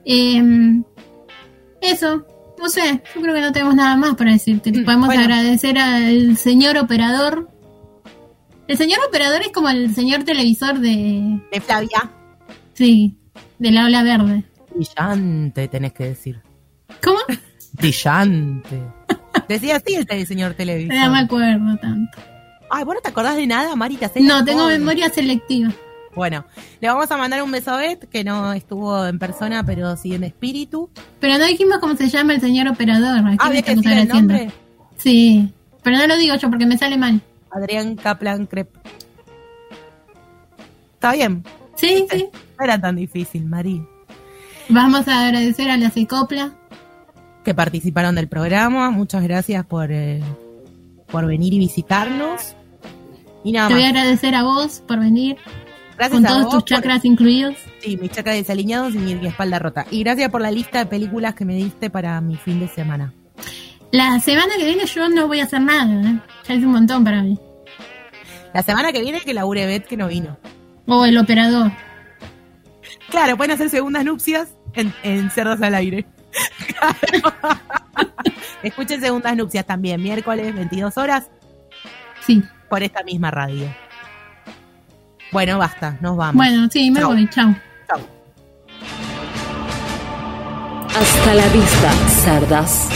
Eh, 0.05 0.43
eso, 1.81 2.27
no 2.59 2.69
sé, 2.69 3.03
yo 3.15 3.21
creo 3.23 3.35
que 3.35 3.41
no 3.41 3.53
tenemos 3.53 3.75
nada 3.75 3.97
más 3.97 4.15
para 4.15 4.33
decirte. 4.33 4.73
Podemos 4.73 5.07
bueno. 5.07 5.23
agradecer 5.23 5.79
al 5.79 6.37
señor 6.37 6.77
operador. 6.79 7.51
El 8.69 8.77
señor 8.77 8.99
operador 9.09 9.43
es 9.43 9.53
como 9.53 9.69
el 9.69 9.95
señor 9.95 10.25
televisor 10.25 10.79
de... 10.81 11.41
De 11.53 11.61
Flavia. 11.61 12.11
Sí, 12.75 13.17
de 13.59 13.71
la 13.71 13.87
ola 13.87 14.03
verde. 14.03 14.45
Brillante, 14.75 15.69
tenés 15.69 15.93
que 15.93 16.05
decir. 16.05 16.41
¿Cómo? 17.03 17.19
Brillante. 17.73 18.81
Decía 19.49 19.77
así 19.77 19.95
el 19.95 20.07
tele- 20.07 20.27
señor 20.27 20.55
televisor. 20.55 20.95
No 20.97 21.11
me 21.13 21.19
acuerdo 21.21 21.77
tanto. 21.81 22.19
Ay, 22.77 22.85
¿vos 22.85 22.95
no 22.95 23.01
te 23.01 23.09
acordás 23.09 23.37
de 23.37 23.47
nada, 23.47 23.75
Mari? 23.75 23.97
¿Te 23.97 24.21
No, 24.21 24.45
tengo 24.45 24.67
memoria 24.67 25.09
selectiva. 25.09 25.71
Bueno, 26.15 26.45
le 26.79 26.89
vamos 26.89 27.11
a 27.11 27.17
mandar 27.17 27.43
un 27.43 27.51
beso 27.51 27.71
a 27.71 27.79
Beth, 27.79 28.07
que 28.11 28.23
no 28.23 28.53
estuvo 28.53 29.07
en 29.07 29.19
persona, 29.19 29.65
pero 29.65 29.97
sí 29.97 30.15
en 30.15 30.25
espíritu. 30.25 30.91
Pero 31.19 31.39
no 31.39 31.47
dijimos 31.47 31.79
cómo 31.79 31.97
se 31.97 32.11
llama 32.11 32.35
el 32.35 32.43
señor 32.43 32.69
operador. 32.69 33.17
¿a 33.17 33.37
Ah, 33.39 33.51
que 33.51 33.75
decir 33.75 33.93
el 33.93 34.09
nombre. 34.09 34.51
Sí, 34.99 35.51
pero 35.83 35.97
no 35.97 36.07
lo 36.07 36.19
digo 36.19 36.35
yo 36.37 36.51
porque 36.51 36.67
me 36.67 36.77
sale 36.77 36.99
mal. 36.99 37.23
Adrián 37.51 37.97
Kaplan 37.97 38.45
Crep. 38.45 38.69
Está 40.97 41.13
bien. 41.13 41.45
Sí, 41.77 42.07
sí. 42.11 42.29
No 42.59 42.65
era 42.65 42.79
tan 42.79 42.97
difícil, 42.97 43.47
Mari. 43.47 43.83
Vamos 44.69 45.09
a 45.09 45.25
agradecer 45.27 45.71
a 45.71 45.79
la 45.79 45.89
Cicopla. 45.89 46.53
Que 47.43 47.55
participaron 47.55 48.17
del 48.17 48.29
programa. 48.29 48.91
Muchas 48.91 49.23
gracias 49.23 49.65
por, 49.65 49.91
eh, 49.93 50.23
por 51.07 51.27
venir 51.27 51.55
y 51.55 51.59
visitarnos. 51.59 52.56
Y 53.47 53.53
nada 53.53 53.69
Te 53.69 53.75
voy 53.75 53.85
a 53.85 53.89
agradecer 53.91 54.35
a 54.35 54.43
vos 54.43 54.83
por 54.89 54.99
venir. 54.99 55.37
Gracias 55.97 56.19
con 56.19 56.27
a 56.27 56.29
todos 56.29 56.43
vos 56.47 56.53
tus 56.55 56.63
por- 56.65 56.69
chakras 56.69 57.05
incluidos. 57.05 57.55
Sí, 57.81 57.97
mis 57.97 58.11
chakras 58.11 58.35
desalineados 58.35 58.93
y 58.95 58.99
mi 58.99 59.25
espalda 59.27 59.61
rota. 59.61 59.87
Y 59.93 60.01
gracias 60.03 60.31
por 60.31 60.41
la 60.41 60.51
lista 60.51 60.81
de 60.81 60.87
películas 60.87 61.35
que 61.37 61.45
me 61.45 61.55
diste 61.55 61.89
para 61.89 62.21
mi 62.21 62.35
fin 62.37 62.59
de 62.59 62.67
semana. 62.67 63.13
La 63.93 64.19
semana 64.19 64.55
que 64.59 64.65
viene 64.65 64.85
yo 64.87 65.09
no 65.09 65.29
voy 65.29 65.39
a 65.39 65.45
hacer 65.45 65.61
nada. 65.61 65.95
¿eh? 66.11 66.19
Ya 66.49 66.55
es 66.55 66.65
un 66.65 66.73
montón 66.73 67.05
para 67.05 67.23
mí. 67.23 67.39
La 68.53 68.65
semana 68.65 68.91
que 68.91 69.01
viene 69.01 69.21
que 69.21 69.33
labure 69.33 69.65
Beth 69.65 69.87
que 69.87 69.97
no 69.97 70.09
vino. 70.09 70.37
O 70.87 71.05
el 71.07 71.17
operador. 71.17 71.71
Claro, 73.11 73.37
pueden 73.37 73.53
hacer 73.53 73.71
segundas 73.71 74.05
nupcias 74.05 74.49
en, 74.75 74.93
en 75.05 75.31
Cerdos 75.31 75.63
al 75.63 75.77
Aire. 75.77 76.05
Claro. 76.67 77.33
Escuchen 78.65 79.01
segundas 79.01 79.37
nupcias 79.37 79.65
también, 79.65 80.03
miércoles 80.03 80.53
22 80.55 80.99
horas. 80.99 81.31
Sí. 82.27 82.43
Por 82.69 82.83
esta 82.83 83.03
misma 83.05 83.31
radio. 83.31 83.73
Bueno, 85.33 85.59
basta, 85.59 85.99
nos 86.01 86.17
vamos. 86.17 86.37
Bueno, 86.37 86.69
sí, 86.71 86.91
me 86.91 87.01
Chau. 87.01 87.11
voy. 87.11 87.29
Chao. 87.31 87.55
Chau. 87.89 88.01
Hasta 90.95 91.35
la 91.35 91.47
vista, 91.49 91.93
cerdas. 92.25 92.89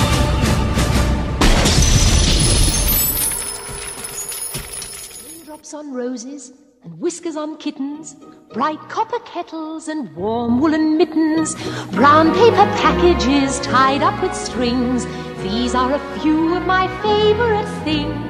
Raindrops 5.27 5.75
on 5.75 5.93
roses 5.93 6.53
and 6.85 6.99
whiskers 7.01 7.37
on 7.37 7.57
kittens, 7.59 8.17
bright 8.55 8.81
copper 8.89 9.19
kettles 9.21 9.89
and 9.89 10.15
warm 10.17 10.61
woolen 10.61 10.97
mittens, 10.97 11.55
brown 11.93 12.33
paper 12.35 12.67
packages 12.81 13.61
tied 13.61 14.03
up 14.03 14.21
with 14.23 14.35
strings. 14.35 15.07
These 15.43 15.75
are 15.75 15.93
a 15.95 16.19
few 16.21 16.55
of 16.57 16.67
my 16.67 16.89
favorite 17.03 17.69
things. 17.85 18.30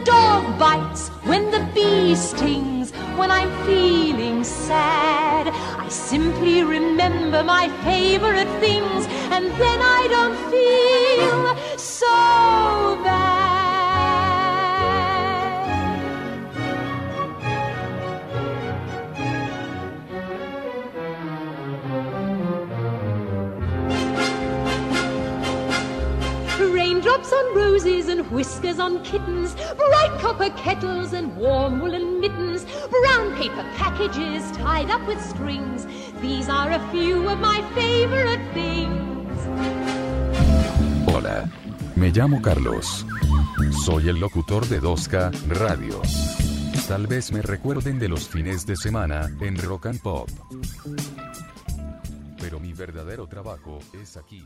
dog 0.21 0.45
bites, 0.59 1.09
when 1.29 1.43
the 1.55 1.63
bee 1.73 2.15
stings, 2.15 2.91
when 3.19 3.31
I'm 3.31 3.51
feeling 3.65 4.43
sad. 4.43 5.45
I 5.85 5.87
simply 5.89 6.63
remember 6.63 7.41
my 7.43 7.65
favorite 7.87 8.51
things, 8.65 9.01
and 9.35 9.45
then 9.61 9.79
I 9.99 10.01
don't 10.15 10.37
feel 10.53 11.77
so 11.77 12.15
bad. 13.03 13.30
On 27.21 27.55
roses 27.55 28.09
and 28.09 28.29
whiskers 28.31 28.79
on 28.79 29.01
kittens, 29.03 29.55
bright 29.77 30.11
copper 30.19 30.49
kettles 30.51 31.13
and 31.13 31.35
warm 31.37 31.79
woolen 31.79 32.19
mittens, 32.19 32.65
brown 32.89 33.35
paper 33.35 33.63
packages 33.77 34.51
tied 34.57 34.89
up 34.89 35.05
with 35.07 35.21
strings. 35.21 35.85
These 36.21 36.49
are 36.49 36.71
a 36.71 36.79
few 36.91 37.29
of 37.29 37.39
my 37.39 37.61
favorite 37.75 38.41
things. 38.53 39.39
Hola. 41.05 41.49
Me 41.95 42.09
llamo 42.09 42.41
Carlos. 42.41 43.05
Soy 43.85 44.09
el 44.09 44.19
locutor 44.19 44.65
de 44.67 44.81
2K 44.81 45.31
Radio. 45.49 46.01
Tal 46.87 47.05
vez 47.05 47.31
me 47.31 47.41
recuerden 47.41 47.99
de 47.99 48.09
los 48.09 48.27
fines 48.27 48.65
de 48.65 48.75
semana 48.75 49.29
en 49.39 49.57
Rock 49.57 49.85
and 49.85 50.01
Pop. 50.01 50.29
Pero 52.39 52.59
mi 52.59 52.73
verdadero 52.73 53.27
trabajo 53.27 53.79
es 53.93 54.17
aquí. 54.17 54.45